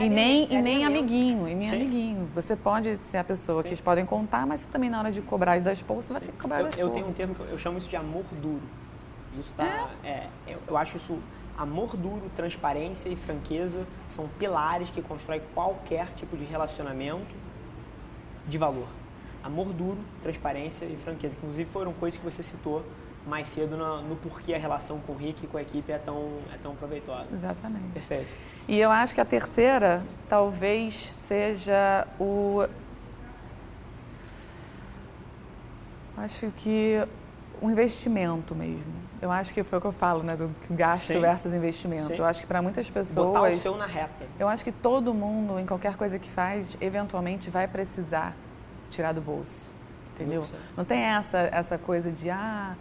É 0.00 0.06
e 0.06 0.08
nem, 0.08 0.44
é 0.44 0.58
e 0.58 0.62
nem 0.62 0.84
amiguinho, 0.84 1.46
e 1.46 1.54
nem 1.54 1.68
Sim. 1.68 1.76
amiguinho. 1.76 2.28
Você 2.34 2.56
pode 2.56 2.98
ser 3.02 3.18
a 3.18 3.24
pessoa 3.24 3.62
que 3.62 3.68
eles 3.68 3.80
podem 3.80 4.06
contar, 4.06 4.46
mas 4.46 4.64
também 4.64 4.88
na 4.88 4.98
hora 4.98 5.12
de 5.12 5.20
cobrar 5.20 5.58
e 5.58 5.60
dar 5.60 5.74
expor, 5.74 5.96
você 5.96 6.12
vai 6.12 6.22
ter 6.22 6.32
que 6.32 6.38
cobrar 6.38 6.58
eu, 6.58 6.62
dar 6.64 6.70
expor. 6.70 6.86
Eu 6.86 6.90
tenho 6.90 7.06
um 7.08 7.12
termo 7.12 7.34
que 7.34 7.42
eu 7.42 7.58
chamo 7.58 7.76
isso 7.76 7.88
de 7.88 7.96
amor 7.96 8.24
duro. 8.40 8.62
Isso 9.38 9.52
tá, 9.54 9.90
é. 10.02 10.08
é 10.08 10.28
eu, 10.46 10.58
eu 10.66 10.76
acho 10.76 10.96
isso 10.96 11.18
amor 11.56 11.96
duro, 11.96 12.30
transparência 12.34 13.10
e 13.10 13.16
franqueza 13.16 13.86
são 14.08 14.26
pilares 14.38 14.88
que 14.88 15.02
constroem 15.02 15.42
qualquer 15.54 16.06
tipo 16.14 16.34
de 16.34 16.44
relacionamento 16.44 17.34
de 18.48 18.56
valor. 18.56 18.88
Amor 19.44 19.66
duro, 19.72 19.98
transparência 20.22 20.86
e 20.86 20.96
franqueza, 20.96 21.36
que 21.36 21.42
inclusive 21.42 21.70
foram 21.70 21.92
coisas 21.92 22.18
que 22.18 22.24
você 22.24 22.42
citou 22.42 22.82
mais 23.26 23.48
cedo 23.48 23.76
no, 23.76 24.02
no, 24.02 24.16
porquê 24.16 24.54
a 24.54 24.58
relação 24.58 24.98
com 25.00 25.12
o 25.12 25.16
Rick 25.16 25.44
e 25.44 25.48
com 25.48 25.58
a 25.58 25.62
equipe 25.62 25.92
é 25.92 25.98
tão, 25.98 26.38
é 26.52 26.56
tão 26.62 26.74
proveitosa. 26.74 27.26
Exatamente. 27.32 27.92
Perfeito. 27.92 28.32
E 28.66 28.78
eu 28.78 28.90
acho 28.90 29.14
que 29.14 29.20
a 29.20 29.24
terceira 29.24 30.02
talvez 30.28 30.94
seja 30.94 32.06
o. 32.18 32.66
Acho 36.16 36.50
que 36.56 37.02
o 37.60 37.70
investimento 37.70 38.54
mesmo. 38.54 39.00
Eu 39.20 39.30
acho 39.30 39.52
que 39.52 39.62
foi 39.62 39.78
o 39.78 39.80
que 39.80 39.86
eu 39.86 39.92
falo, 39.92 40.22
né? 40.22 40.34
Do 40.34 40.50
gasto 40.70 41.08
Sim. 41.08 41.20
versus 41.20 41.52
investimento. 41.52 42.06
Sim. 42.06 42.14
Eu 42.16 42.24
acho 42.24 42.40
que 42.40 42.46
para 42.46 42.62
muitas 42.62 42.88
pessoas. 42.88 43.26
Botar 43.26 43.52
o 43.52 43.56
seu 43.58 43.76
na 43.76 43.86
reta. 43.86 44.26
Eu 44.38 44.48
acho 44.48 44.64
que 44.64 44.72
todo 44.72 45.12
mundo, 45.12 45.58
em 45.58 45.66
qualquer 45.66 45.96
coisa 45.96 46.18
que 46.18 46.28
faz, 46.30 46.76
eventualmente 46.80 47.50
vai 47.50 47.68
precisar 47.68 48.34
tirar 48.88 49.12
do 49.12 49.20
bolso. 49.20 49.70
Entendeu? 50.14 50.44
Não 50.76 50.84
tem 50.84 51.00
essa, 51.00 51.38
essa 51.52 51.78
coisa 51.78 52.10
de, 52.10 52.28
ah, 52.28 52.74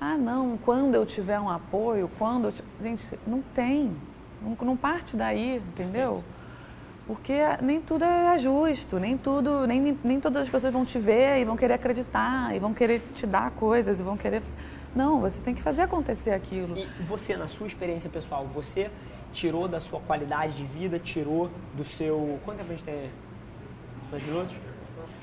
ah, 0.00 0.16
não, 0.16 0.58
quando 0.58 0.94
eu 0.94 1.06
tiver 1.06 1.40
um 1.40 1.48
apoio, 1.48 2.10
quando 2.18 2.48
eu... 2.48 2.54
Gente, 2.82 3.18
não 3.26 3.42
tem. 3.54 3.96
Não, 4.42 4.56
não 4.60 4.76
parte 4.76 5.16
daí, 5.16 5.56
entendeu? 5.56 6.22
Porque 7.06 7.34
nem 7.62 7.80
tudo 7.80 8.04
é 8.04 8.36
justo, 8.36 8.98
nem 8.98 9.16
tudo, 9.16 9.66
nem, 9.66 9.96
nem 10.02 10.20
todas 10.20 10.42
as 10.42 10.50
pessoas 10.50 10.72
vão 10.72 10.84
te 10.84 10.98
ver 10.98 11.38
e 11.40 11.44
vão 11.44 11.56
querer 11.56 11.74
acreditar, 11.74 12.54
e 12.54 12.58
vão 12.58 12.74
querer 12.74 13.00
te 13.14 13.26
dar 13.26 13.52
coisas, 13.52 14.00
e 14.00 14.02
vão 14.02 14.16
querer. 14.16 14.42
Não, 14.94 15.20
você 15.20 15.38
tem 15.40 15.54
que 15.54 15.62
fazer 15.62 15.82
acontecer 15.82 16.30
aquilo. 16.30 16.76
E 16.76 16.84
você, 17.04 17.36
na 17.36 17.46
sua 17.46 17.68
experiência 17.68 18.10
pessoal, 18.10 18.44
você 18.52 18.90
tirou 19.32 19.68
da 19.68 19.80
sua 19.80 20.00
qualidade 20.00 20.56
de 20.56 20.64
vida, 20.64 20.98
tirou 20.98 21.48
do 21.74 21.84
seu. 21.84 22.40
Quanto 22.44 22.58
tempo 22.58 22.72
a 22.72 22.74
gente 22.74 22.84
tem? 22.84 23.10
Dois 24.10 24.26
minutos? 24.26 24.56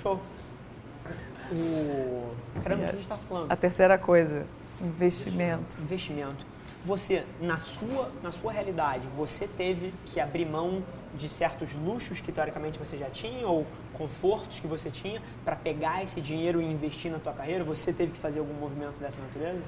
Show. 0.02 0.22
O. 1.52 2.32
Caramba, 2.64 2.84
o 2.84 2.86
que 2.86 2.92
a 2.92 2.94
gente 2.94 3.02
está 3.02 3.18
falando? 3.18 3.52
A 3.52 3.56
terceira 3.58 3.98
coisa, 3.98 4.48
investimento. 4.82 5.82
Investimento. 5.82 6.46
Você, 6.86 7.24
na 7.40 7.58
sua, 7.58 8.12
na 8.22 8.32
sua 8.32 8.52
realidade, 8.52 9.08
você 9.16 9.48
teve 9.48 9.94
que 10.06 10.20
abrir 10.20 10.46
mão 10.46 10.84
de 11.16 11.30
certos 11.30 11.74
luxos 11.74 12.20
que 12.20 12.32
teoricamente 12.32 12.78
você 12.78 12.98
já 12.98 13.10
tinha 13.10 13.48
ou 13.48 13.66
confortos 13.94 14.60
que 14.60 14.68
você 14.68 14.90
tinha 14.90 15.22
para 15.46 15.56
pegar 15.56 16.04
esse 16.04 16.20
dinheiro 16.20 16.62
e 16.62 16.66
investir 16.66 17.10
na 17.10 17.20
tua 17.20 17.32
carreira? 17.32 17.64
Você 17.64 17.94
teve 17.94 18.12
que 18.12 18.20
fazer 18.20 18.40
algum 18.40 18.54
movimento 18.56 19.00
dessa 19.00 19.18
natureza? 19.22 19.62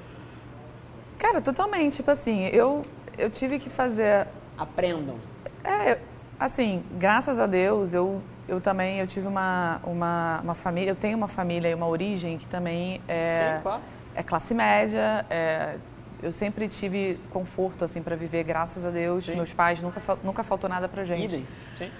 Cara, 1.18 1.42
totalmente. 1.42 1.96
Tipo 1.98 2.12
assim, 2.12 2.48
eu, 2.48 2.82
eu 3.18 3.30
tive 3.30 3.60
que 3.60 3.70
fazer. 3.70 4.28
Aprendam. 4.58 5.16
É, 5.64 5.98
assim, 6.40 6.84
graças 7.00 7.40
a 7.40 7.46
Deus, 7.46 7.94
eu, 7.94 8.22
eu 8.48 8.60
também 8.60 9.00
eu 9.00 9.08
tive 9.08 9.28
uma, 9.28 9.80
uma, 9.86 10.42
uma 10.42 10.56
família, 10.56 10.92
eu 10.92 10.96
tenho 10.96 11.18
uma 11.18 11.28
família 11.28 11.70
e 11.70 11.74
uma 11.74 11.88
origem 11.88 12.38
que 12.38 12.46
também 12.46 13.02
é, 13.08 13.56
Sim, 13.56 13.62
claro. 13.64 13.82
É 14.16 14.24
classe 14.24 14.54
média, 14.54 15.26
é, 15.30 15.76
eu 16.24 16.32
sempre 16.32 16.68
tive 16.68 17.20
conforto 17.32 17.84
assim 17.86 18.02
para 18.02 18.16
viver, 18.16 18.44
graças 18.44 18.84
a 18.86 18.90
Deus. 18.90 19.26
Sim. 19.26 19.36
Meus 19.36 19.54
pais 19.54 19.82
nunca 19.82 20.02
nunca 20.24 20.44
faltou 20.44 20.70
nada 20.70 20.88
pra 20.88 21.04
gente. 21.04 21.36
Idem. 21.36 21.48
Sim. 21.78 21.92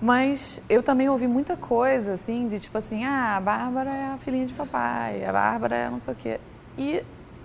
Mas 0.00 0.62
eu 0.68 0.82
também 0.82 1.10
ouvi 1.10 1.26
muita 1.26 1.56
coisa 1.56 2.14
assim 2.14 2.48
de 2.48 2.58
tipo 2.58 2.78
assim, 2.78 3.04
ah, 3.04 3.36
a 3.36 3.40
Bárbara 3.40 3.90
é 3.90 4.06
a 4.14 4.16
filhinha 4.16 4.46
de 4.46 4.54
papai, 4.54 5.24
a 5.24 5.32
Bárbara 5.32 5.76
é 5.76 5.90
não 5.90 6.00
sei 6.00 6.14
o 6.14 6.16
quê. 6.16 6.40
E, 6.78 7.02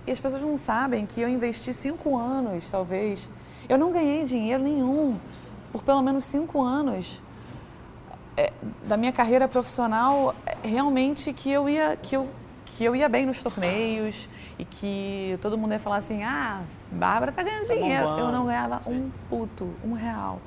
e 0.07 0.11
as 0.11 0.19
pessoas 0.19 0.41
não 0.41 0.57
sabem 0.57 1.05
que 1.05 1.19
eu 1.19 1.27
investi 1.27 1.73
cinco 1.73 2.15
anos, 2.17 2.69
talvez. 2.71 3.29
Eu 3.67 3.77
não 3.77 3.91
ganhei 3.91 4.23
dinheiro 4.23 4.63
nenhum 4.63 5.17
por 5.71 5.83
pelo 5.83 6.01
menos 6.01 6.23
cinco 6.25 6.61
anos 6.61 7.19
é, 8.37 8.53
da 8.85 8.95
minha 8.95 9.11
carreira 9.11 9.47
profissional. 9.49 10.33
é, 10.45 10.55
Realmente 10.65 11.33
que 11.33 11.51
eu 11.51 11.67
ia 11.67 11.97
que 11.97 12.15
eu 12.15 12.29
que 12.75 12.83
eu 12.83 12.95
ia 12.95 13.07
bem 13.07 13.25
nos 13.25 13.41
torneios 13.41 14.27
e 14.59 14.65
que 14.65 15.37
todo 15.41 15.57
mundo 15.57 15.71
ia 15.73 15.79
falar 15.79 15.97
assim, 15.97 16.23
ah, 16.23 16.61
Bárbara 16.91 17.31
tá 17.31 17.41
ganhando 17.41 17.67
Tá 17.67 17.73
dinheiro. 17.73 18.03
bombando. 18.05 18.21
Eu 18.27 18.31
não 18.31 18.45
ganhava 18.45 18.81
Sim. 18.83 18.91
um 18.91 19.11
puto, 19.29 19.69
um 19.83 19.93
real. 19.93 20.39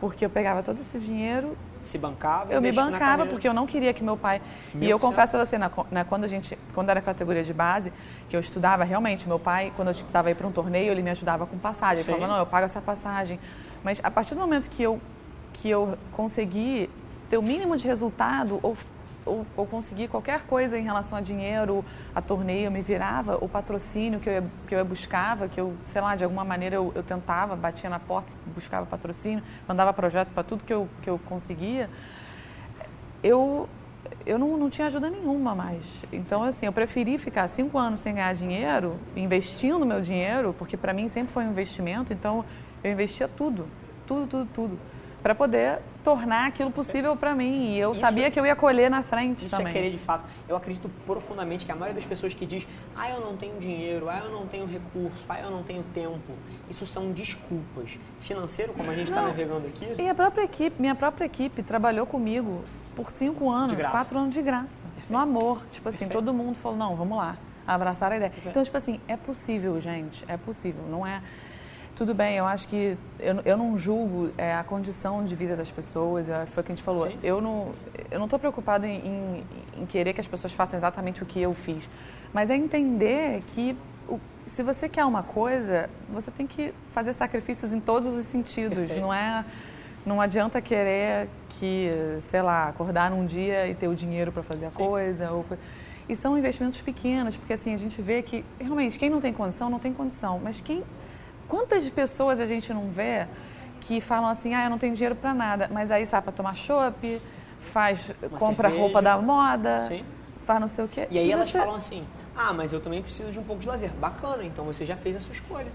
Porque 0.00 0.24
eu 0.24 0.30
pegava 0.30 0.62
todo 0.62 0.78
esse 0.80 0.98
dinheiro, 0.98 1.56
Se 1.82 1.96
bancava. 1.96 2.52
eu 2.52 2.60
me 2.60 2.70
bancava 2.72 3.24
porque 3.24 3.48
eu 3.48 3.54
não 3.54 3.66
queria 3.66 3.94
que 3.94 4.02
meu 4.04 4.16
pai. 4.16 4.42
Mil 4.74 4.84
E 4.88 4.90
eu 4.90 4.98
confesso 4.98 5.36
a 5.36 5.44
você, 5.44 5.56
na, 5.56 5.70
na- 5.90 6.04
quando 6.04 6.24
a 6.24 6.28
gente, 6.28 6.58
quando 6.74 6.90
era 6.90 7.00
categoria 7.00 7.42
de 7.44 7.54
base, 7.54 7.92
que 8.28 8.34
eu 8.36 8.40
estudava 8.40 8.82
realmente, 8.84 9.26
meu 9.26 9.38
pai, 9.38 9.72
quando 9.76 9.88
eu 9.88 9.94
precisava 9.94 10.30
ir 10.30 10.34
para 10.34 10.46
um 10.46 10.52
torneio, 10.52 10.90
ele 10.90 11.02
me 11.02 11.10
ajudava 11.10 11.46
com 11.46 11.56
passagem. 11.56 12.02
Sim. 12.02 12.10
Ele 12.10 12.18
falava, 12.18 12.32
não, 12.34 12.40
eu 12.40 12.46
pago 12.46 12.64
essa 12.66 12.80
passagem. 12.80 13.38
Mas 13.82 14.00
a 14.04 14.10
partir 14.10 14.34
do 14.34 14.40
momento 14.40 14.68
que 14.68 14.82
eu 14.82 15.00
que 15.52 15.70
eu 15.70 15.96
consegui 16.12 16.90
ter 17.30 17.38
o 17.38 17.42
mínimo 17.42 17.76
de 17.78 17.86
resultado 17.86 18.60
ou 18.62 18.76
ou, 19.26 19.44
ou 19.56 19.66
conseguir 19.66 20.08
qualquer 20.08 20.42
coisa 20.42 20.78
em 20.78 20.82
relação 20.82 21.18
a 21.18 21.20
dinheiro, 21.20 21.84
a 22.14 22.22
torneio, 22.22 22.70
me 22.70 22.80
virava, 22.80 23.36
o 23.44 23.48
patrocínio 23.48 24.20
que 24.20 24.30
eu, 24.30 24.44
que 24.66 24.74
eu 24.74 24.84
buscava, 24.84 25.48
que 25.48 25.60
eu, 25.60 25.74
sei 25.82 26.00
lá, 26.00 26.14
de 26.14 26.24
alguma 26.24 26.44
maneira 26.44 26.76
eu, 26.76 26.92
eu 26.94 27.02
tentava, 27.02 27.56
batia 27.56 27.90
na 27.90 27.98
porta, 27.98 28.30
buscava 28.54 28.86
patrocínio, 28.86 29.42
mandava 29.66 29.92
projeto 29.92 30.28
para 30.28 30.44
tudo 30.44 30.64
que 30.64 30.72
eu, 30.72 30.88
que 31.02 31.10
eu 31.10 31.18
conseguia, 31.18 31.90
eu, 33.22 33.68
eu 34.24 34.38
não, 34.38 34.56
não 34.56 34.70
tinha 34.70 34.86
ajuda 34.86 35.10
nenhuma 35.10 35.54
mais. 35.54 36.02
Então, 36.12 36.42
assim, 36.44 36.66
eu 36.66 36.72
preferi 36.72 37.18
ficar 37.18 37.48
cinco 37.48 37.76
anos 37.76 38.00
sem 38.00 38.14
ganhar 38.14 38.32
dinheiro, 38.34 38.96
investindo 39.16 39.84
meu 39.84 40.00
dinheiro, 40.00 40.54
porque 40.56 40.76
para 40.76 40.92
mim 40.92 41.08
sempre 41.08 41.32
foi 41.32 41.44
um 41.44 41.50
investimento, 41.50 42.12
então 42.12 42.44
eu 42.84 42.92
investia 42.92 43.26
tudo, 43.26 43.66
tudo, 44.06 44.26
tudo, 44.28 44.48
tudo, 44.54 44.78
para 45.26 45.34
poder 45.34 45.80
tornar 46.04 46.46
aquilo 46.46 46.70
possível 46.70 47.16
para 47.16 47.34
mim. 47.34 47.72
E 47.72 47.78
eu 47.80 47.90
Isso- 47.90 48.00
sabia 48.00 48.30
que 48.30 48.38
eu 48.38 48.46
ia 48.46 48.54
colher 48.54 48.88
na 48.88 49.02
frente 49.02 49.40
Isso 49.40 49.50
também. 49.50 49.70
é 49.70 49.72
querer 49.72 49.90
de 49.90 49.98
fato. 49.98 50.24
Eu 50.48 50.54
acredito 50.54 50.88
profundamente 51.04 51.66
que 51.66 51.72
a 51.72 51.74
maioria 51.74 52.00
das 52.00 52.08
pessoas 52.08 52.32
que 52.32 52.46
diz, 52.46 52.64
ah, 52.94 53.10
eu 53.10 53.20
não 53.20 53.36
tenho 53.36 53.58
dinheiro, 53.58 54.08
ah, 54.08 54.22
eu 54.24 54.30
não 54.30 54.46
tenho 54.46 54.66
recurso, 54.66 55.26
ah, 55.28 55.40
eu 55.40 55.50
não 55.50 55.64
tenho 55.64 55.82
tempo, 55.92 56.32
isso 56.70 56.86
são 56.86 57.10
desculpas. 57.10 57.98
Financeiro, 58.20 58.72
como 58.72 58.88
a 58.88 58.94
gente 58.94 59.08
está 59.08 59.20
navegando 59.22 59.66
aqui, 59.66 59.96
E 60.00 60.08
a 60.08 60.14
própria 60.14 60.44
equipe, 60.44 60.80
minha 60.80 60.94
própria 60.94 61.24
equipe 61.24 61.60
trabalhou 61.60 62.06
comigo 62.06 62.62
por 62.94 63.10
cinco 63.10 63.50
anos, 63.50 63.74
quatro 63.86 64.16
anos 64.20 64.32
de 64.32 64.40
graça. 64.42 64.80
No 65.10 65.18
amor. 65.18 65.64
Tipo 65.72 65.88
assim, 65.88 65.98
Perfeito. 66.06 66.24
todo 66.24 66.32
mundo 66.32 66.54
falou, 66.54 66.78
não, 66.78 66.94
vamos 66.94 67.18
lá, 67.18 67.36
abraçar 67.66 68.12
a 68.12 68.16
ideia. 68.16 68.30
Perfeito. 68.30 68.50
Então, 68.52 68.62
tipo 68.62 68.76
assim, 68.76 69.00
é 69.08 69.16
possível, 69.16 69.80
gente, 69.80 70.24
é 70.28 70.36
possível. 70.36 70.84
Não 70.88 71.04
é. 71.04 71.20
Tudo 71.96 72.12
bem, 72.14 72.36
eu 72.36 72.44
acho 72.46 72.68
que 72.68 72.96
eu, 73.18 73.40
eu 73.42 73.56
não 73.56 73.76
julgo 73.78 74.30
é, 74.36 74.52
a 74.54 74.62
condição 74.62 75.24
de 75.24 75.34
vida 75.34 75.56
das 75.56 75.70
pessoas, 75.70 76.26
foi 76.52 76.60
o 76.62 76.64
que 76.64 76.72
a 76.72 76.74
gente 76.74 76.84
falou. 76.84 77.06
Sim. 77.10 77.18
Eu 77.22 77.40
não 77.40 77.72
eu 78.10 78.18
não 78.18 78.26
estou 78.26 78.38
preocupada 78.38 78.86
em, 78.86 78.98
em, 78.98 79.44
em 79.82 79.86
querer 79.86 80.12
que 80.12 80.20
as 80.20 80.26
pessoas 80.26 80.52
façam 80.52 80.78
exatamente 80.78 81.22
o 81.22 81.26
que 81.26 81.40
eu 81.40 81.54
fiz, 81.54 81.88
mas 82.34 82.50
é 82.50 82.56
entender 82.56 83.42
que 83.46 83.74
o- 84.06 84.20
se 84.46 84.62
você 84.62 84.90
quer 84.90 85.06
uma 85.06 85.22
coisa, 85.22 85.88
você 86.10 86.30
tem 86.30 86.46
que 86.46 86.72
fazer 86.88 87.14
sacrifícios 87.14 87.72
em 87.72 87.80
todos 87.80 88.14
os 88.14 88.26
sentidos. 88.26 88.76
Perfeito. 88.78 89.00
Não 89.00 89.12
é 89.12 89.42
não 90.04 90.20
adianta 90.20 90.60
querer 90.60 91.28
que, 91.48 91.90
sei 92.20 92.40
lá, 92.40 92.68
acordar 92.68 93.10
num 93.10 93.26
dia 93.26 93.66
e 93.66 93.74
ter 93.74 93.88
o 93.88 93.94
dinheiro 93.94 94.30
para 94.30 94.42
fazer 94.42 94.66
a 94.66 94.70
Sim. 94.70 94.76
coisa. 94.76 95.32
Ou... 95.32 95.44
E 96.08 96.14
são 96.14 96.38
investimentos 96.38 96.80
pequenos, 96.80 97.36
porque 97.36 97.54
assim, 97.54 97.74
a 97.74 97.76
gente 97.76 98.00
vê 98.00 98.22
que 98.22 98.44
realmente 98.60 98.98
quem 99.00 99.10
não 99.10 99.20
tem 99.20 99.32
condição, 99.32 99.68
não 99.68 99.78
tem 99.80 99.92
condição. 99.92 100.38
Mas 100.44 100.60
quem. 100.60 100.84
Quantas 101.48 101.88
pessoas 101.90 102.40
a 102.40 102.46
gente 102.46 102.72
não 102.72 102.90
vê 102.90 103.26
que 103.80 104.00
falam 104.00 104.28
assim, 104.28 104.54
ah, 104.54 104.64
eu 104.64 104.70
não 104.70 104.78
tenho 104.78 104.94
dinheiro 104.94 105.14
para 105.14 105.32
nada, 105.34 105.68
mas 105.72 105.90
aí 105.90 106.04
sai 106.06 106.20
para 106.22 106.32
tomar 106.32 106.54
chopp, 106.56 107.20
faz, 107.60 108.12
Uma 108.22 108.38
compra 108.38 108.68
cerveja. 108.68 108.82
roupa 108.82 109.00
da 109.02 109.16
moda, 109.18 109.82
Sim. 109.88 110.04
faz 110.44 110.60
não 110.60 110.68
sei 110.68 110.84
o 110.84 110.88
quê. 110.88 111.06
E 111.10 111.18
aí 111.18 111.30
elas 111.30 111.50
você- 111.50 111.58
falam 111.58 111.74
assim, 111.76 112.04
ah, 112.36 112.52
mas 112.52 112.72
eu 112.72 112.80
também 112.80 113.02
preciso 113.02 113.30
de 113.30 113.38
um 113.38 113.44
pouco 113.44 113.60
de 113.62 113.68
lazer. 113.68 113.92
Bacana, 113.94 114.44
então 114.44 114.64
você 114.64 114.84
já 114.84 114.96
fez 114.96 115.16
a 115.16 115.20
sua 115.20 115.32
escolha. 115.32 115.70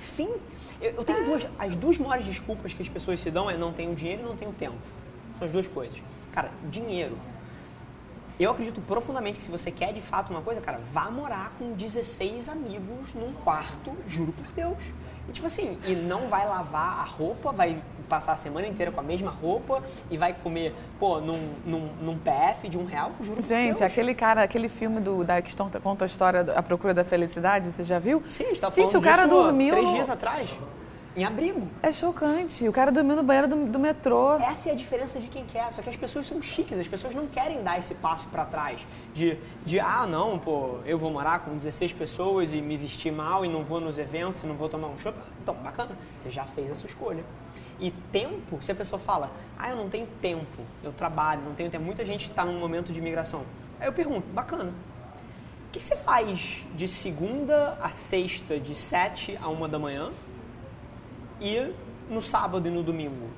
Fim. 0.00 0.28
Eu, 0.80 0.92
eu 0.92 1.04
tenho 1.04 1.24
duas. 1.24 1.46
As 1.58 1.76
duas 1.76 1.96
maiores 1.98 2.26
desculpas 2.26 2.72
que 2.72 2.82
as 2.82 2.88
pessoas 2.88 3.20
se 3.20 3.30
dão 3.30 3.48
é 3.50 3.56
não 3.56 3.72
tenho 3.72 3.94
dinheiro 3.94 4.22
e 4.22 4.24
não 4.24 4.34
tenho 4.36 4.52
tempo. 4.52 4.76
São 5.38 5.46
as 5.46 5.52
duas 5.52 5.68
coisas. 5.68 5.96
Cara, 6.32 6.50
dinheiro. 6.70 7.16
Eu 8.40 8.50
acredito 8.50 8.80
profundamente 8.80 9.38
que 9.38 9.44
se 9.44 9.50
você 9.50 9.70
quer 9.70 9.92
de 9.92 10.00
fato 10.00 10.30
uma 10.30 10.40
coisa, 10.42 10.60
cara, 10.60 10.80
vá 10.92 11.10
morar 11.10 11.52
com 11.58 11.72
16 11.72 12.48
amigos 12.48 13.14
num 13.14 13.32
quarto, 13.44 13.92
juro 14.06 14.32
por 14.32 14.46
Deus. 14.52 14.78
E 15.28 15.32
tipo 15.32 15.46
assim, 15.46 15.78
e 15.86 15.94
não 15.94 16.28
vai 16.28 16.46
lavar 16.48 16.98
a 17.00 17.04
roupa, 17.04 17.52
vai 17.52 17.80
passar 18.08 18.32
a 18.32 18.36
semana 18.36 18.66
inteira 18.66 18.90
com 18.90 18.98
a 19.00 19.02
mesma 19.02 19.30
roupa 19.30 19.80
e 20.10 20.18
vai 20.18 20.34
comer, 20.34 20.74
pô, 20.98 21.20
num, 21.20 21.52
num, 21.64 21.88
num 22.00 22.18
PF 22.18 22.68
de 22.68 22.76
um 22.76 22.84
real, 22.84 23.12
juro 23.20 23.36
por 23.36 23.42
Deus. 23.42 23.46
Gente, 23.46 23.84
aquele 23.84 24.14
cara, 24.14 24.42
aquele 24.42 24.68
filme 24.68 25.00
do, 25.00 25.22
da, 25.22 25.40
que 25.40 25.54
conta- 25.54 25.80
a 26.02 26.04
história 26.06 26.42
da 26.42 26.58
A 26.58 26.62
Procura 26.62 26.92
da 26.92 27.04
Felicidade, 27.04 27.70
você 27.70 27.84
já 27.84 27.98
viu? 28.00 28.22
Sim, 28.30 28.44
a 28.44 28.48
gente 28.48 28.60
tá 28.60 28.68
Gente, 28.70 28.76
falando 28.90 28.96
o 28.98 29.00
cara 29.02 29.24
disso, 29.26 29.36
dormiu 29.42 29.70
três 29.74 29.90
dias 29.90 30.10
atrás, 30.10 30.50
em 31.14 31.24
abrigo. 31.24 31.68
É 31.82 31.92
chocante. 31.92 32.66
O 32.66 32.72
cara 32.72 32.90
dormiu 32.90 33.16
no 33.16 33.22
banheiro 33.22 33.48
do, 33.48 33.66
do 33.66 33.78
metrô. 33.78 34.34
Essa 34.36 34.70
é 34.70 34.72
a 34.72 34.74
diferença 34.74 35.20
de 35.20 35.28
quem 35.28 35.44
quer. 35.44 35.72
Só 35.72 35.82
que 35.82 35.90
as 35.90 35.96
pessoas 35.96 36.26
são 36.26 36.40
chiques, 36.40 36.78
as 36.78 36.88
pessoas 36.88 37.14
não 37.14 37.26
querem 37.26 37.62
dar 37.62 37.78
esse 37.78 37.94
passo 37.94 38.26
pra 38.28 38.44
trás. 38.44 38.86
De, 39.14 39.36
de, 39.64 39.78
ah, 39.78 40.06
não, 40.06 40.38
pô, 40.38 40.78
eu 40.86 40.98
vou 40.98 41.10
morar 41.10 41.40
com 41.40 41.56
16 41.56 41.92
pessoas 41.92 42.52
e 42.52 42.60
me 42.60 42.76
vestir 42.76 43.12
mal 43.12 43.44
e 43.44 43.48
não 43.48 43.62
vou 43.62 43.80
nos 43.80 43.98
eventos 43.98 44.42
e 44.42 44.46
não 44.46 44.54
vou 44.54 44.68
tomar 44.68 44.88
um 44.88 44.98
chopp. 44.98 45.18
Então, 45.42 45.54
bacana, 45.56 45.90
você 46.18 46.30
já 46.30 46.44
fez 46.44 46.70
a 46.70 46.74
sua 46.74 46.88
escolha. 46.88 47.24
E 47.78 47.90
tempo, 47.90 48.62
se 48.62 48.70
a 48.70 48.74
pessoa 48.74 48.98
fala, 48.98 49.30
ah, 49.58 49.70
eu 49.70 49.76
não 49.76 49.88
tenho 49.88 50.06
tempo, 50.20 50.62
eu 50.82 50.92
trabalho, 50.92 51.42
não 51.42 51.54
tenho 51.54 51.70
tempo. 51.70 51.84
Muita 51.84 52.04
gente 52.04 52.30
está 52.30 52.44
num 52.44 52.58
momento 52.58 52.92
de 52.92 52.98
imigração. 52.98 53.42
Aí 53.80 53.88
eu 53.88 53.92
pergunto, 53.92 54.26
bacana, 54.28 54.72
o 55.68 55.72
que, 55.72 55.80
que 55.80 55.86
você 55.86 55.96
faz 55.96 56.62
de 56.74 56.86
segunda 56.86 57.76
a 57.82 57.90
sexta, 57.90 58.60
de 58.60 58.74
7 58.74 59.38
a 59.42 59.48
1 59.48 59.68
da 59.68 59.78
manhã? 59.78 60.10
E 61.42 61.74
no 62.08 62.22
sábado 62.22 62.66
e 62.68 62.70
no 62.70 62.82
domingo. 62.82 63.28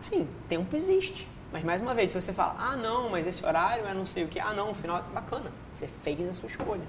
Sim, 0.00 0.28
tempo 0.48 0.76
existe. 0.76 1.28
Mas 1.50 1.64
mais 1.64 1.80
uma 1.80 1.94
vez, 1.94 2.10
se 2.10 2.20
você 2.20 2.32
fala, 2.32 2.54
ah 2.58 2.76
não, 2.76 3.08
mas 3.08 3.26
esse 3.26 3.44
horário 3.44 3.86
é 3.86 3.94
não 3.94 4.04
sei 4.04 4.24
o 4.24 4.28
que, 4.28 4.38
ah 4.38 4.52
não, 4.52 4.74
final 4.74 5.02
bacana, 5.14 5.50
você 5.72 5.88
fez 6.02 6.28
a 6.28 6.34
sua 6.34 6.46
escolha. 6.46 6.82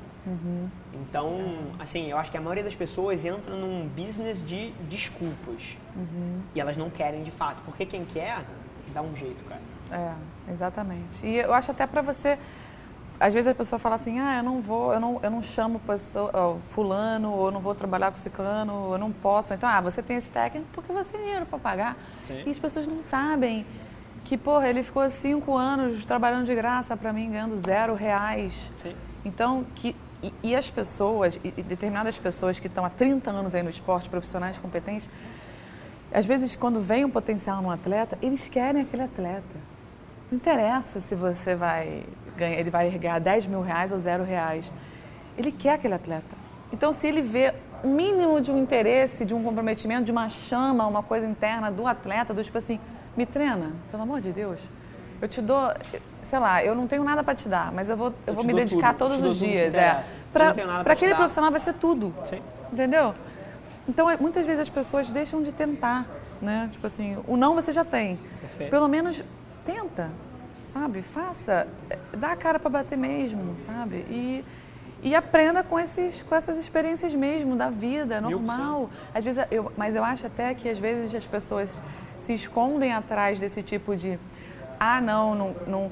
Então, 0.93 1.57
assim, 1.79 2.07
eu 2.11 2.17
acho 2.17 2.29
que 2.29 2.37
a 2.37 2.41
maioria 2.41 2.63
das 2.63 2.75
pessoas 2.75 3.23
entra 3.23 3.55
num 3.55 3.87
business 3.87 4.45
de 4.45 4.71
desculpas. 4.89 5.77
E 6.53 6.59
elas 6.59 6.75
não 6.75 6.89
querem 6.89 7.23
de 7.23 7.31
fato. 7.31 7.61
Porque 7.63 7.85
quem 7.85 8.03
quer, 8.03 8.43
dá 8.93 9.01
um 9.01 9.15
jeito, 9.15 9.43
cara. 9.45 9.61
É, 9.91 10.51
exatamente. 10.51 11.25
E 11.25 11.37
eu 11.37 11.53
acho 11.53 11.71
até 11.71 11.87
pra 11.87 12.01
você. 12.01 12.37
Às 13.19 13.33
vezes 13.33 13.51
a 13.51 13.55
pessoa 13.55 13.77
fala 13.77 13.95
assim, 13.95 14.19
ah, 14.19 14.37
eu 14.37 14.43
não 14.43 14.61
vou, 14.61 14.93
eu 14.93 14.99
não, 14.99 15.19
eu 15.21 15.29
não 15.29 15.43
chamo 15.43 15.79
pessoa, 15.79 16.31
ó, 16.33 16.55
fulano, 16.71 17.31
ou 17.31 17.47
eu 17.47 17.51
não 17.51 17.59
vou 17.59 17.75
trabalhar 17.75 18.11
com 18.11 18.17
ciclano, 18.17 18.73
ou 18.73 18.93
eu 18.93 18.97
não 18.97 19.11
posso. 19.11 19.53
Então, 19.53 19.67
ah, 19.67 19.81
você 19.81 20.01
tem 20.01 20.17
esse 20.17 20.29
técnico 20.29 20.67
porque 20.71 20.93
você 20.93 21.11
tem 21.11 21.21
dinheiro 21.21 21.45
para 21.45 21.59
pagar. 21.59 21.97
Sim. 22.25 22.43
E 22.45 22.49
as 22.49 22.57
pessoas 22.57 22.87
não 22.87 23.01
sabem 23.01 23.65
que, 24.23 24.37
porra, 24.37 24.69
ele 24.69 24.83
ficou 24.83 25.09
cinco 25.09 25.57
anos 25.57 26.05
trabalhando 26.05 26.45
de 26.45 26.55
graça 26.55 26.95
para 26.95 27.11
mim, 27.11 27.29
ganhando 27.31 27.57
zero 27.57 27.93
reais. 27.93 28.53
Sim. 28.77 28.95
Então, 29.25 29.65
que, 29.75 29.95
e, 30.23 30.33
e 30.41 30.55
as 30.55 30.69
pessoas, 30.69 31.39
e, 31.43 31.51
determinadas 31.61 32.17
pessoas 32.17 32.57
que 32.57 32.67
estão 32.67 32.85
há 32.85 32.89
30 32.89 33.29
anos 33.29 33.53
aí 33.53 33.63
no 33.63 33.69
esporte, 33.69 34.07
profissionais 34.07 34.57
competentes, 34.57 35.09
às 36.11 36.25
vezes, 36.25 36.55
quando 36.55 36.79
vem 36.79 37.05
um 37.05 37.09
potencial 37.09 37.61
num 37.61 37.69
atleta, 37.69 38.17
eles 38.21 38.47
querem 38.47 38.81
aquele 38.81 39.03
atleta. 39.03 39.69
Não 40.31 40.38
interessa 40.38 40.99
se 40.99 41.15
você 41.15 41.56
vai 41.56 42.03
ganhar, 42.38 42.60
ele 42.60 42.69
vai 42.69 42.89
ganhar 42.91 43.19
10 43.19 43.47
mil 43.47 43.61
reais 43.61 43.91
ou 43.91 43.99
zero 43.99 44.23
reais. 44.23 44.72
Ele 45.38 45.51
quer 45.51 45.73
aquele 45.73 45.95
atleta. 45.95 46.38
Então, 46.72 46.93
se 46.93 47.07
ele 47.07 47.22
vê 47.22 47.53
o 47.84 47.88
mínimo 47.88 48.39
de 48.39 48.51
um 48.51 48.57
interesse, 48.57 49.26
de 49.26 49.34
um 49.34 49.43
comprometimento, 49.43 50.03
de 50.03 50.11
uma 50.11 50.30
chama, 50.30 50.85
uma 50.85 51.01
coisa 51.01 51.26
interna 51.27 51.72
do 51.72 51.88
atleta, 51.88 52.34
do 52.34 52.43
tipo 52.43 52.57
assim, 52.57 52.80
me 53.18 53.26
treina, 53.26 53.72
pelo 53.89 54.03
amor 54.03 54.22
de 54.22 54.31
Deus. 54.31 54.60
Eu 55.22 55.27
te 55.27 55.41
dou, 55.41 55.73
sei 56.22 56.39
lá, 56.39 56.64
eu 56.64 56.76
não 56.76 56.88
tenho 56.88 57.03
nada 57.03 57.23
para 57.23 57.35
te 57.35 57.49
dar, 57.49 57.72
mas 57.72 57.89
eu 57.89 57.97
vou, 57.97 58.07
eu, 58.07 58.14
eu 58.27 58.34
vou 58.35 58.43
me 58.43 58.53
dedicar 58.53 58.93
tudo, 58.93 59.15
todos 59.15 59.31
os 59.31 59.38
dias. 59.38 59.73
É. 59.73 60.03
Para 60.31 60.93
aquele 60.93 61.15
profissional 61.15 61.51
vai 61.51 61.60
ser 61.60 61.73
tudo. 61.73 62.14
Sim. 62.23 62.41
Entendeu? 62.72 63.14
Então, 63.88 64.10
é, 64.10 64.15
muitas 64.18 64.45
vezes 64.45 64.61
as 64.61 64.69
pessoas 64.69 65.10
deixam 65.10 65.41
de 65.41 65.51
tentar, 65.51 66.06
né? 66.41 66.69
Tipo 66.72 66.85
assim, 66.85 67.18
o 67.27 67.35
não 67.35 67.56
você 67.56 67.72
já 67.72 67.84
tem. 67.84 68.19
Perfeito. 68.39 68.69
Pelo 68.69 68.88
menos 68.88 69.23
tenta, 69.69 70.09
sabe? 70.73 71.01
Faça, 71.01 71.67
dá 72.17 72.31
a 72.31 72.35
cara 72.35 72.59
para 72.59 72.69
bater 72.69 72.97
mesmo, 72.97 73.55
sabe? 73.65 73.97
E, 74.09 74.43
e 75.03 75.15
aprenda 75.15 75.63
com, 75.63 75.79
esses, 75.79 76.23
com 76.23 76.35
essas 76.35 76.57
experiências 76.57 77.13
mesmo 77.13 77.55
da 77.55 77.69
vida, 77.69 78.19
normal. 78.19 78.89
Às 79.13 79.23
vezes 79.23 79.45
eu, 79.51 79.71
mas 79.77 79.95
eu 79.95 80.03
acho 80.03 80.25
até 80.25 80.53
que 80.53 80.67
às 80.67 80.79
vezes 80.79 81.13
as 81.13 81.25
pessoas 81.25 81.81
se 82.21 82.33
escondem 82.33 82.93
atrás 82.93 83.39
desse 83.39 83.61
tipo 83.61 83.95
de 83.95 84.19
ah, 84.79 84.99
não, 84.99 85.35
não, 85.35 85.55
não, 85.67 85.91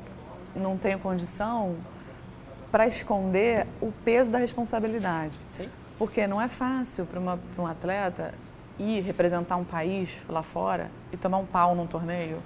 não 0.56 0.78
tenho 0.78 1.00
condição 1.00 1.76
para 2.72 2.88
esconder 2.88 3.66
o 3.82 3.92
peso 4.04 4.32
da 4.32 4.38
responsabilidade. 4.38 5.34
Sim. 5.54 5.70
Porque 5.98 6.28
não 6.28 6.42
é 6.42 6.48
fácil 6.48 7.06
para 7.06 7.20
um 7.62 7.66
atleta 7.66 8.34
ir 8.78 9.02
representar 9.02 9.56
um 9.56 9.64
país 9.64 10.10
lá 10.30 10.44
fora 10.44 10.92
e 11.12 11.18
tomar 11.18 11.38
um 11.38 11.46
pau 11.46 11.74
num 11.74 11.88
torneio 11.88 12.38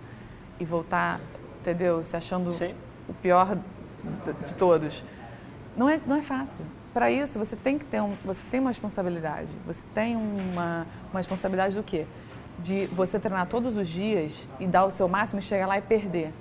e 0.62 0.66
voltar, 0.66 1.20
entendeu? 1.60 2.04
Se 2.04 2.16
achando 2.16 2.52
Sim. 2.52 2.76
o 3.10 3.14
pior 3.16 3.58
de 4.46 4.54
todos. 4.54 5.04
Não 5.76 5.90
é, 5.90 6.00
não 6.06 6.18
é 6.18 6.22
fácil. 6.22 6.64
Para 6.94 7.10
isso, 7.10 7.40
você 7.40 7.56
tem 7.56 7.80
que 7.80 7.86
ter 7.86 8.00
um, 8.02 8.14
você 8.24 8.44
tem 8.52 8.60
uma 8.60 8.70
responsabilidade. 8.70 9.50
Você 9.66 9.84
tem 9.96 10.16
uma, 10.16 10.86
uma 11.12 11.20
responsabilidade 11.20 11.76
do 11.76 11.82
quê? 11.82 12.06
De 12.60 12.86
você 12.88 13.18
treinar 13.18 13.48
todos 13.48 13.76
os 13.76 13.88
dias 13.88 14.48
e 14.60 14.68
dar 14.68 14.86
o 14.86 14.92
seu 14.92 15.08
máximo 15.08 15.40
e 15.40 15.42
chegar 15.42 15.66
lá 15.66 15.80
e 15.80 15.82
perder. 15.82 16.32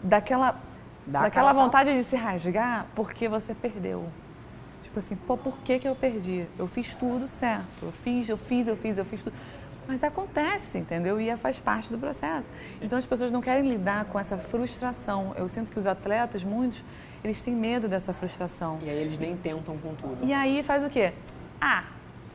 Daquela, 0.00 0.60
Dá 1.04 1.22
daquela 1.22 1.52
vontade 1.52 1.92
de 1.92 2.04
se 2.04 2.14
rasgar 2.14 2.86
porque 2.94 3.28
você 3.28 3.52
perdeu. 3.52 4.06
Tipo 4.82 5.00
assim, 5.00 5.16
pô, 5.16 5.36
por 5.36 5.58
que, 5.58 5.80
que 5.80 5.88
eu 5.88 5.96
perdi? 5.96 6.46
Eu 6.56 6.68
fiz 6.68 6.94
tudo 6.94 7.26
certo. 7.26 7.86
Eu 7.86 7.92
fiz, 7.92 8.28
eu 8.28 8.36
fiz, 8.36 8.68
eu 8.68 8.76
fiz, 8.76 8.96
eu 8.96 9.04
fiz 9.04 9.22
tudo. 9.22 9.34
Mas 9.88 10.02
acontece, 10.02 10.78
entendeu? 10.78 11.20
E 11.20 11.28
é, 11.28 11.36
faz 11.36 11.58
parte 11.58 11.90
do 11.90 11.98
processo. 11.98 12.50
Então 12.80 12.98
as 12.98 13.06
pessoas 13.06 13.30
não 13.30 13.40
querem 13.40 13.68
lidar 13.68 14.06
com 14.06 14.18
essa 14.18 14.36
frustração. 14.36 15.32
Eu 15.36 15.48
sinto 15.48 15.70
que 15.70 15.78
os 15.78 15.86
atletas, 15.86 16.42
muitos, 16.42 16.82
eles 17.22 17.40
têm 17.40 17.54
medo 17.54 17.88
dessa 17.88 18.12
frustração. 18.12 18.78
E 18.82 18.90
aí 18.90 18.96
eles 18.96 19.18
nem 19.18 19.36
tentam 19.36 19.76
com 19.78 19.94
tudo. 19.94 20.18
E 20.24 20.32
aí 20.32 20.62
faz 20.62 20.84
o 20.84 20.90
quê? 20.90 21.12
Ah, 21.60 21.84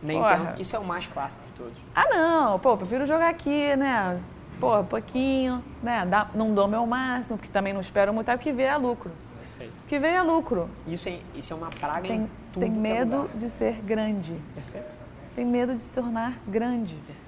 nem 0.01 0.17
porra. 0.17 0.55
Isso 0.59 0.75
é 0.75 0.79
o 0.79 0.83
mais 0.83 1.07
clássico 1.07 1.43
de 1.45 1.51
todos. 1.53 1.77
Ah, 1.93 2.07
não. 2.09 2.59
Pô, 2.59 2.77
prefiro 2.77 3.05
jogar 3.05 3.29
aqui, 3.29 3.75
né? 3.75 4.19
Pô, 4.59 4.83
pouquinho, 4.83 5.63
né? 5.81 6.05
Dá, 6.05 6.29
não 6.33 6.53
dou 6.53 6.67
meu 6.67 6.85
máximo, 6.85 7.37
porque 7.37 7.51
também 7.51 7.73
não 7.73 7.81
espero 7.81 8.13
muito, 8.13 8.29
é 8.29 8.35
o 8.35 8.39
que 8.39 8.51
vê 8.51 8.63
é 8.63 8.77
lucro. 8.77 9.11
Perfeito. 9.39 9.73
O 9.83 9.87
que 9.87 9.99
vê 9.99 10.09
é 10.09 10.21
lucro. 10.21 10.69
Isso 10.87 11.09
é, 11.09 11.19
isso 11.35 11.53
é 11.53 11.55
uma 11.55 11.69
praga 11.69 12.07
tem, 12.07 12.21
em 12.21 12.29
tudo 12.53 12.61
Tem 12.61 12.71
é 12.71 12.75
medo 12.75 13.29
é 13.33 13.37
de 13.37 13.49
ser 13.49 13.81
grande. 13.81 14.35
Perfeito. 14.53 14.87
Tem 15.35 15.45
medo 15.45 15.73
de 15.73 15.81
se 15.81 15.93
tornar 15.93 16.33
grande. 16.47 16.95
Perfeito. 16.95 17.20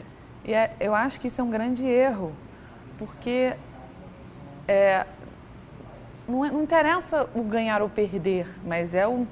E 0.45 0.53
é, 0.53 0.75
eu 0.79 0.93
acho 0.93 1.19
que 1.19 1.27
isso 1.27 1.39
é 1.39 1.43
um 1.43 1.49
grande 1.49 1.85
erro, 1.85 2.33
porque 2.97 3.53
é, 4.67 5.05
não, 6.27 6.43
é, 6.43 6.51
não, 6.51 6.61
interessa 6.61 7.29
o 7.33 7.43
ganhar 7.43 7.81
ou 7.81 7.89
perder, 7.89 8.47
mas 8.65 8.93
é 8.93 9.07
o, 9.07 9.25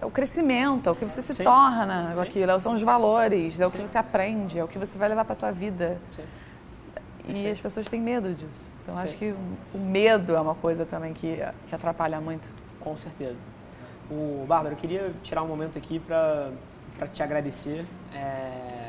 é 0.00 0.04
o 0.04 0.10
crescimento, 0.10 0.88
é 0.88 0.92
o 0.92 0.94
que 0.94 1.04
você 1.04 1.22
se 1.22 1.34
Sim. 1.34 1.44
torna 1.44 2.20
aquilo, 2.20 2.60
são 2.60 2.74
os 2.74 2.82
valores, 2.82 3.58
é 3.60 3.66
o 3.66 3.70
que 3.70 3.78
você 3.78 3.96
aprende, 3.96 4.58
é 4.58 4.64
o 4.64 4.68
que 4.68 4.78
você 4.78 4.98
vai 4.98 5.08
levar 5.08 5.24
para 5.24 5.32
a 5.32 5.36
tua 5.36 5.52
vida. 5.52 5.98
Sim. 6.14 6.22
E 7.26 7.50
as 7.50 7.58
pessoas 7.58 7.88
têm 7.88 8.02
medo 8.02 8.34
disso. 8.34 8.60
Então, 8.82 8.98
acho 8.98 9.16
que 9.16 9.34
o 9.74 9.78
medo 9.78 10.36
é 10.36 10.40
uma 10.40 10.54
coisa 10.54 10.84
também 10.84 11.14
que, 11.14 11.38
que 11.66 11.74
atrapalha 11.74 12.20
muito. 12.20 12.46
Com 12.78 12.94
certeza. 12.98 13.38
O 14.10 14.44
Bárbara, 14.46 14.74
eu 14.74 14.78
queria 14.78 15.10
tirar 15.22 15.42
um 15.42 15.48
momento 15.48 15.78
aqui 15.78 15.98
para 15.98 16.50
te 17.10 17.22
agradecer. 17.22 17.86
É 18.14 18.83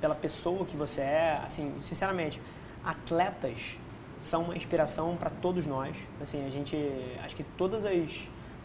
pela 0.00 0.14
pessoa 0.14 0.64
que 0.64 0.76
você 0.76 1.00
é, 1.00 1.40
assim, 1.44 1.72
sinceramente, 1.82 2.40
atletas 2.84 3.76
são 4.20 4.44
uma 4.44 4.56
inspiração 4.56 5.16
para 5.16 5.30
todos 5.30 5.66
nós. 5.66 5.96
Assim, 6.20 6.46
a 6.46 6.50
gente, 6.50 6.76
acho 7.24 7.36
que 7.36 7.42
todas 7.56 7.84
as, 7.84 8.10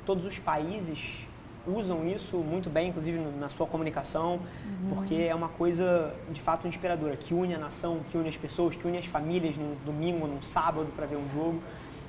todos 0.05 0.25
os 0.25 0.37
países 0.39 1.25
usam 1.67 2.07
isso 2.07 2.37
muito 2.37 2.69
bem, 2.69 2.89
inclusive 2.89 3.17
na 3.39 3.49
sua 3.49 3.65
comunicação, 3.65 4.33
uhum. 4.33 4.89
porque 4.89 5.15
é 5.15 5.33
uma 5.33 5.49
coisa 5.49 6.13
de 6.31 6.39
fato 6.39 6.67
inspiradora, 6.67 7.15
que 7.15 7.33
une 7.33 7.55
a 7.55 7.57
nação, 7.57 8.01
que 8.11 8.17
une 8.17 8.29
as 8.29 8.37
pessoas, 8.37 8.75
que 8.75 8.87
une 8.87 8.97
as 8.97 9.05
famílias 9.05 9.57
num 9.57 9.75
domingo, 9.83 10.27
num 10.27 10.41
sábado 10.41 10.87
para 10.95 11.05
ver 11.05 11.17
um 11.17 11.29
jogo. 11.31 11.61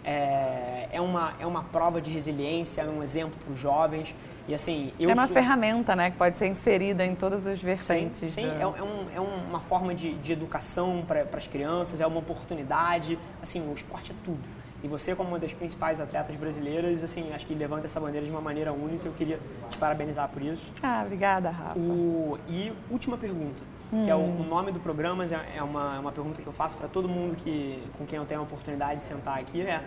É, 0.08 0.88
é, 0.92 1.00
uma, 1.00 1.32
é 1.40 1.44
uma 1.44 1.64
prova 1.64 2.00
de 2.00 2.12
resiliência, 2.12 2.80
é 2.80 2.86
um 2.86 3.02
exemplo 3.02 3.36
para 3.44 3.52
os 3.52 3.60
jovens. 3.60 4.14
E 4.46 4.54
assim, 4.54 4.92
é 5.00 5.06
uma 5.08 5.26
sou... 5.26 5.34
ferramenta, 5.34 5.96
né, 5.96 6.12
que 6.12 6.16
pode 6.16 6.36
ser 6.38 6.46
inserida 6.46 7.04
em 7.04 7.16
todas 7.16 7.44
as 7.44 7.60
vertentes. 7.60 8.20
Sim, 8.20 8.30
sim 8.30 8.46
do... 8.46 8.52
é, 8.52 8.62
é, 8.62 8.66
um, 8.66 9.06
é 9.16 9.20
uma 9.20 9.58
forma 9.58 9.92
de, 9.92 10.14
de 10.14 10.32
educação 10.32 11.04
para 11.04 11.26
as 11.36 11.48
crianças, 11.48 12.00
é 12.00 12.06
uma 12.06 12.20
oportunidade. 12.20 13.18
Assim, 13.42 13.60
o 13.68 13.74
esporte 13.74 14.12
é 14.12 14.14
tudo. 14.24 14.38
E 14.84 14.88
você, 14.88 15.16
como 15.16 15.30
uma 15.30 15.38
das 15.38 15.52
principais 15.52 16.00
atletas 16.00 16.36
brasileiras, 16.36 17.02
assim, 17.02 17.32
acho 17.34 17.44
que 17.44 17.54
levanta 17.54 17.86
essa 17.86 17.98
bandeira 17.98 18.24
de 18.24 18.30
uma 18.30 18.40
maneira 18.40 18.72
única. 18.72 19.08
Eu 19.08 19.12
queria 19.14 19.40
te 19.68 19.78
parabenizar 19.78 20.28
por 20.28 20.40
isso. 20.40 20.64
Ah, 20.80 21.02
obrigada, 21.04 21.50
Rafa. 21.50 21.78
O... 21.78 22.38
E 22.48 22.72
última 22.88 23.16
pergunta, 23.16 23.64
hum. 23.92 24.04
que 24.04 24.10
é 24.10 24.14
o, 24.14 24.18
hum. 24.18 24.40
o, 24.40 24.44
nome 24.44 24.72
do 24.72 24.80
programa, 24.80 25.24
é, 25.24 25.58
é 25.58 25.62
uma, 25.62 25.96
é 25.96 25.98
uma 25.98 26.12
pergunta 26.12 26.40
que 26.40 26.46
eu 26.46 26.52
faço 26.52 26.76
para 26.76 26.88
todo 26.88 27.08
mundo 27.08 27.36
que, 27.36 27.82
com 27.98 28.06
quem 28.06 28.18
eu 28.18 28.24
tenho 28.24 28.40
a 28.40 28.44
oportunidade 28.44 29.00
de 29.00 29.06
sentar 29.06 29.38
aqui, 29.38 29.62
é 29.62 29.82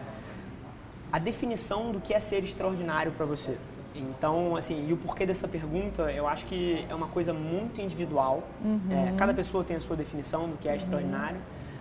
a 1.12 1.20
definição 1.20 1.92
do 1.92 2.00
que 2.00 2.14
é 2.14 2.20
ser 2.20 2.44
extraordinário 2.44 3.12
para 3.12 3.26
você. 3.26 3.58
Então, 3.96 4.56
assim, 4.56 4.88
e 4.88 4.94
o 4.94 4.98
porquê 4.98 5.26
dessa 5.26 5.48
pergunta, 5.48 6.12
eu 6.12 6.28
acho 6.28 6.46
que 6.46 6.86
é 6.88 6.96
uma 6.96 7.08
coisa 7.08 7.34
muito 7.34 7.82
individual. 7.82 8.44
Uhum. 8.64 8.82
É, 8.92 9.14
cada 9.18 9.34
pessoa 9.34 9.64
tem 9.64 9.76
a 9.76 9.80
sua 9.80 9.96
definição 9.96 10.48
do 10.48 10.58
que 10.58 10.68
é 10.68 10.72
uhum. 10.72 10.78
extraordinário, 10.78 11.40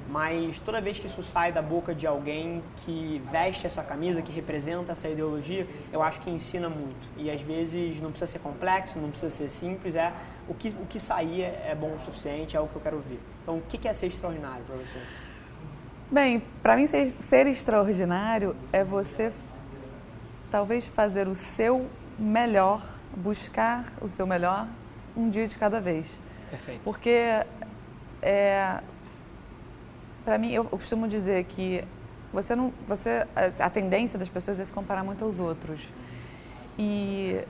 mas 0.08 0.58
toda 0.60 0.80
vez 0.80 0.98
que 0.98 1.06
isso 1.06 1.22
sai 1.22 1.52
da 1.52 1.60
boca 1.60 1.94
de 1.94 2.06
alguém 2.06 2.62
que 2.78 3.22
veste 3.30 3.66
essa 3.66 3.82
camisa, 3.82 4.22
que 4.22 4.32
representa 4.32 4.92
essa 4.92 5.06
ideologia, 5.06 5.66
eu 5.92 6.02
acho 6.02 6.20
que 6.20 6.30
ensina 6.30 6.68
muito. 6.68 7.08
E 7.16 7.30
às 7.30 7.40
vezes 7.42 8.00
não 8.00 8.10
precisa 8.10 8.32
ser 8.32 8.38
complexo, 8.38 8.98
não 8.98 9.10
precisa 9.10 9.30
ser 9.30 9.50
simples, 9.50 9.94
é 9.94 10.12
o 10.48 10.54
que, 10.54 10.70
o 10.70 10.86
que 10.86 10.98
sair 10.98 11.42
é, 11.42 11.76
bom 11.78 11.94
o 11.94 12.00
suficiente, 12.00 12.56
é 12.56 12.60
o 12.60 12.66
que 12.66 12.76
eu 12.76 12.80
quero 12.80 12.98
ver. 13.00 13.20
Então, 13.42 13.58
o 13.58 13.60
que 13.60 13.86
é 13.86 13.92
ser 13.92 14.06
extraordinário 14.06 14.64
para 14.64 14.76
você? 14.76 14.98
Bem, 16.10 16.42
para 16.62 16.74
mim 16.74 16.86
ser, 16.86 17.10
ser 17.20 17.46
extraordinário 17.46 18.56
é 18.72 18.82
você 18.82 19.30
talvez 20.50 20.88
fazer 20.88 21.28
o 21.28 21.34
seu 21.34 21.86
melhor, 22.18 22.82
buscar 23.14 23.84
o 24.00 24.08
seu 24.08 24.26
melhor 24.26 24.66
um 25.14 25.28
dia 25.28 25.46
de 25.46 25.58
cada 25.58 25.82
vez. 25.82 26.18
Perfeito. 26.50 26.80
Porque 26.82 27.44
é, 28.22 28.80
para 30.28 30.36
mim 30.36 30.52
eu 30.52 30.62
costumo 30.66 31.08
dizer 31.08 31.42
que 31.44 31.82
você 32.30 32.54
não, 32.54 32.70
você 32.86 33.26
a, 33.58 33.70
tendência 33.70 34.18
das 34.18 34.28
pessoas 34.28 34.60
é 34.60 34.64
se 34.66 34.70
comparar 34.70 35.02
muito 35.02 35.24
aos 35.24 35.38
outros 35.38 35.88
e 36.78 37.40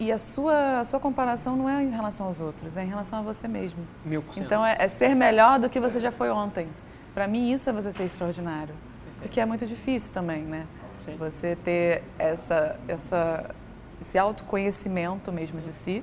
e 0.00 0.10
a 0.10 0.18
sua 0.18 0.80
a 0.80 0.84
sua 0.84 0.98
comparação 0.98 1.54
não 1.54 1.70
é 1.70 1.84
em 1.84 1.90
relação 1.90 2.26
aos 2.26 2.40
outros, 2.40 2.76
é 2.76 2.82
em 2.82 2.88
relação 2.88 3.20
a 3.20 3.22
você 3.22 3.46
mesmo. 3.46 3.78
Mil 4.04 4.20
por 4.20 4.34
cento. 4.34 4.46
Então 4.46 4.66
é, 4.66 4.74
é 4.80 4.88
ser 4.88 5.14
melhor 5.14 5.60
do 5.60 5.70
que 5.70 5.78
você 5.78 6.00
já 6.00 6.10
foi 6.10 6.28
ontem. 6.28 6.66
Para 7.14 7.28
mim 7.28 7.52
isso 7.52 7.70
é 7.70 7.72
você 7.72 7.92
ser 7.92 8.02
extraordinário, 8.02 8.74
Perfeito. 8.74 9.20
porque 9.20 9.40
é 9.40 9.46
muito 9.46 9.64
difícil 9.64 10.12
também, 10.12 10.42
né? 10.42 10.66
Sim. 11.04 11.14
Você 11.16 11.56
ter 11.64 12.02
essa 12.18 12.76
essa 12.88 13.54
esse 14.00 14.18
autoconhecimento 14.18 15.30
mesmo 15.30 15.60
de 15.60 15.72
si. 15.72 16.02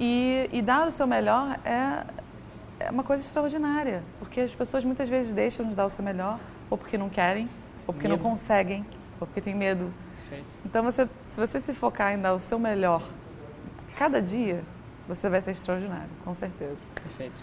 E, 0.00 0.48
e 0.50 0.62
dar 0.62 0.88
o 0.88 0.90
seu 0.90 1.06
melhor 1.06 1.60
é, 1.62 2.04
é 2.80 2.90
uma 2.90 3.04
coisa 3.04 3.22
extraordinária, 3.22 4.02
porque 4.18 4.40
as 4.40 4.54
pessoas 4.54 4.84
muitas 4.84 5.08
vezes 5.08 5.32
deixam 5.32 5.68
de 5.68 5.74
dar 5.74 5.84
o 5.84 5.90
seu 5.90 6.02
melhor, 6.02 6.40
ou 6.70 6.78
porque 6.78 6.96
não 6.96 7.10
querem, 7.10 7.48
ou 7.86 7.92
porque 7.92 8.08
medo. 8.08 8.22
não 8.22 8.30
conseguem, 8.30 8.84
ou 9.20 9.26
porque 9.26 9.40
tem 9.40 9.54
medo. 9.54 9.92
Perfeito. 10.20 10.46
Então, 10.64 10.82
você, 10.82 11.06
se 11.28 11.38
você 11.38 11.60
se 11.60 11.74
focar 11.74 12.14
em 12.14 12.18
dar 12.18 12.32
o 12.32 12.40
seu 12.40 12.58
melhor 12.58 13.02
cada 13.96 14.22
dia, 14.22 14.62
você 15.06 15.28
vai 15.28 15.42
ser 15.42 15.50
extraordinário, 15.50 16.08
com 16.24 16.34
certeza. 16.34 16.78
Perfeito. 16.94 17.36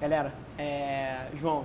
Galera, 0.00 0.32
é... 0.56 1.26
João, 1.34 1.64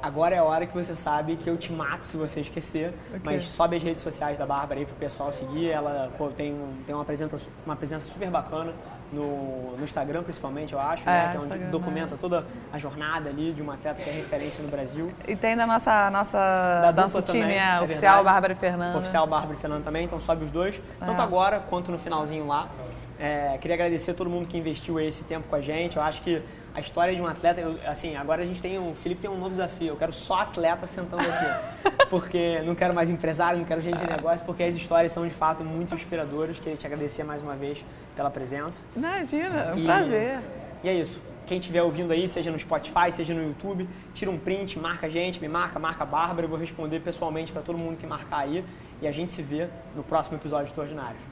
agora 0.00 0.36
é 0.36 0.38
a 0.38 0.44
hora 0.44 0.66
que 0.66 0.74
você 0.74 0.94
sabe 0.94 1.36
que 1.36 1.50
eu 1.50 1.56
te 1.56 1.72
mato 1.72 2.06
se 2.06 2.16
você 2.16 2.42
esquecer, 2.42 2.94
okay. 3.08 3.20
mas 3.24 3.48
sobe 3.50 3.76
as 3.76 3.82
redes 3.82 4.04
sociais 4.04 4.38
da 4.38 4.46
Bárbara 4.46 4.78
aí 4.78 4.86
pro 4.86 4.94
pessoal 4.94 5.32
seguir. 5.32 5.68
Ela 5.68 6.12
pô, 6.16 6.28
tem, 6.28 6.56
tem 6.86 6.94
uma, 6.94 7.04
presença, 7.04 7.40
uma 7.66 7.74
presença 7.74 8.06
super 8.06 8.30
bacana 8.30 8.72
no, 9.12 9.76
no 9.76 9.84
Instagram, 9.84 10.22
principalmente, 10.22 10.72
eu 10.72 10.80
acho, 10.80 11.04
né? 11.04 11.12
é, 11.12 11.26
né? 11.26 11.30
que 11.30 11.36
é 11.36 11.40
onde 11.40 11.64
documenta 11.70 12.14
é. 12.14 12.18
toda 12.18 12.46
a 12.72 12.78
jornada 12.78 13.28
ali 13.28 13.52
de 13.52 13.60
uma 13.60 13.74
atleta 13.74 14.02
que 14.02 14.08
é 14.08 14.12
referência 14.12 14.62
no 14.62 14.68
Brasil. 14.68 15.12
E 15.28 15.36
tem 15.36 15.56
da 15.56 15.66
nossa, 15.66 16.10
nossa 16.10 16.38
da 16.80 16.92
nosso 17.02 17.22
time 17.22 17.42
também, 17.42 17.58
é, 17.58 17.80
oficial. 17.80 18.24
Bárbara 18.24 18.52
e 18.52 18.56
Fernanda. 18.56 18.98
Oficial 18.98 19.26
Bárbara 19.26 19.54
e 19.54 19.60
Fernanda 19.60 19.84
também, 19.84 20.04
então 20.04 20.18
sobe 20.20 20.44
os 20.44 20.50
dois, 20.50 20.80
tanto 20.98 21.20
é. 21.20 21.24
agora 21.24 21.60
quanto 21.60 21.92
no 21.92 21.98
finalzinho 21.98 22.46
lá. 22.46 22.68
É, 23.18 23.56
queria 23.60 23.74
agradecer 23.74 24.10
a 24.10 24.14
todo 24.14 24.28
mundo 24.28 24.48
que 24.48 24.58
investiu 24.58 24.98
esse 24.98 25.22
tempo 25.22 25.48
com 25.48 25.54
a 25.54 25.60
gente. 25.60 25.96
Eu 25.96 26.02
acho 26.02 26.20
que 26.22 26.42
a 26.74 26.80
história 26.80 27.14
de 27.14 27.20
um 27.20 27.26
atleta, 27.26 27.60
eu, 27.60 27.78
assim, 27.86 28.16
agora 28.16 28.42
a 28.42 28.46
gente 28.46 28.62
tem 28.62 28.78
um, 28.78 28.92
o 28.92 28.94
Felipe 28.94 29.20
tem 29.20 29.30
um 29.30 29.38
novo 29.38 29.50
desafio. 29.50 29.88
Eu 29.88 29.96
quero 29.96 30.12
só 30.12 30.40
atleta 30.40 30.86
sentando 30.86 31.22
aqui, 31.22 32.06
porque 32.08 32.60
não 32.62 32.74
quero 32.74 32.94
mais 32.94 33.10
empresário, 33.10 33.58
não 33.58 33.66
quero 33.66 33.80
gente 33.80 33.98
de 33.98 34.06
negócio, 34.06 34.44
porque 34.46 34.62
as 34.62 34.74
histórias 34.74 35.12
são 35.12 35.26
de 35.26 35.34
fato 35.34 35.62
muito 35.62 35.94
inspiradoras. 35.94 36.58
Queria 36.58 36.76
te 36.76 36.86
agradecer 36.86 37.24
mais 37.24 37.42
uma 37.42 37.54
vez 37.54 37.84
pela 38.16 38.30
presença. 38.30 38.82
Imagina, 38.96 39.58
é 39.58 39.74
um 39.74 39.78
e, 39.78 39.84
prazer. 39.84 40.38
E 40.82 40.88
é 40.88 40.94
isso. 40.94 41.20
Quem 41.46 41.58
estiver 41.58 41.82
ouvindo 41.82 42.12
aí, 42.12 42.26
seja 42.26 42.50
no 42.50 42.58
Spotify, 42.58 43.10
seja 43.10 43.34
no 43.34 43.42
YouTube, 43.42 43.86
tira 44.14 44.30
um 44.30 44.38
print, 44.38 44.78
marca 44.78 45.06
a 45.06 45.10
gente, 45.10 45.40
me 45.40 45.48
marca, 45.48 45.78
marca 45.78 46.04
a 46.04 46.06
Bárbara. 46.06 46.46
Eu 46.46 46.48
vou 46.48 46.58
responder 46.58 47.00
pessoalmente 47.00 47.52
para 47.52 47.60
todo 47.60 47.76
mundo 47.76 47.98
que 47.98 48.06
marcar 48.06 48.38
aí. 48.38 48.64
E 49.02 49.06
a 49.06 49.12
gente 49.12 49.32
se 49.32 49.42
vê 49.42 49.68
no 49.94 50.02
próximo 50.02 50.38
episódio 50.38 50.72
do 50.72 50.80
Ordinário. 50.80 51.31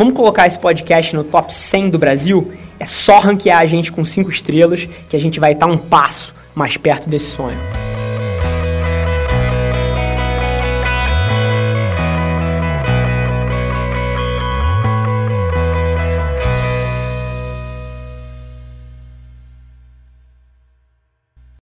Vamos 0.00 0.14
colocar 0.14 0.46
esse 0.46 0.58
podcast 0.58 1.14
no 1.14 1.22
top 1.22 1.52
100 1.52 1.90
do 1.90 1.98
Brasil? 1.98 2.50
É 2.78 2.86
só 2.86 3.18
ranquear 3.18 3.58
a 3.58 3.66
gente 3.66 3.92
com 3.92 4.02
cinco 4.02 4.30
estrelas 4.30 4.88
que 5.10 5.14
a 5.14 5.20
gente 5.20 5.38
vai 5.38 5.52
estar 5.52 5.66
um 5.66 5.76
passo 5.76 6.34
mais 6.54 6.78
perto 6.78 7.06
desse 7.06 7.32
sonho. 7.32 7.58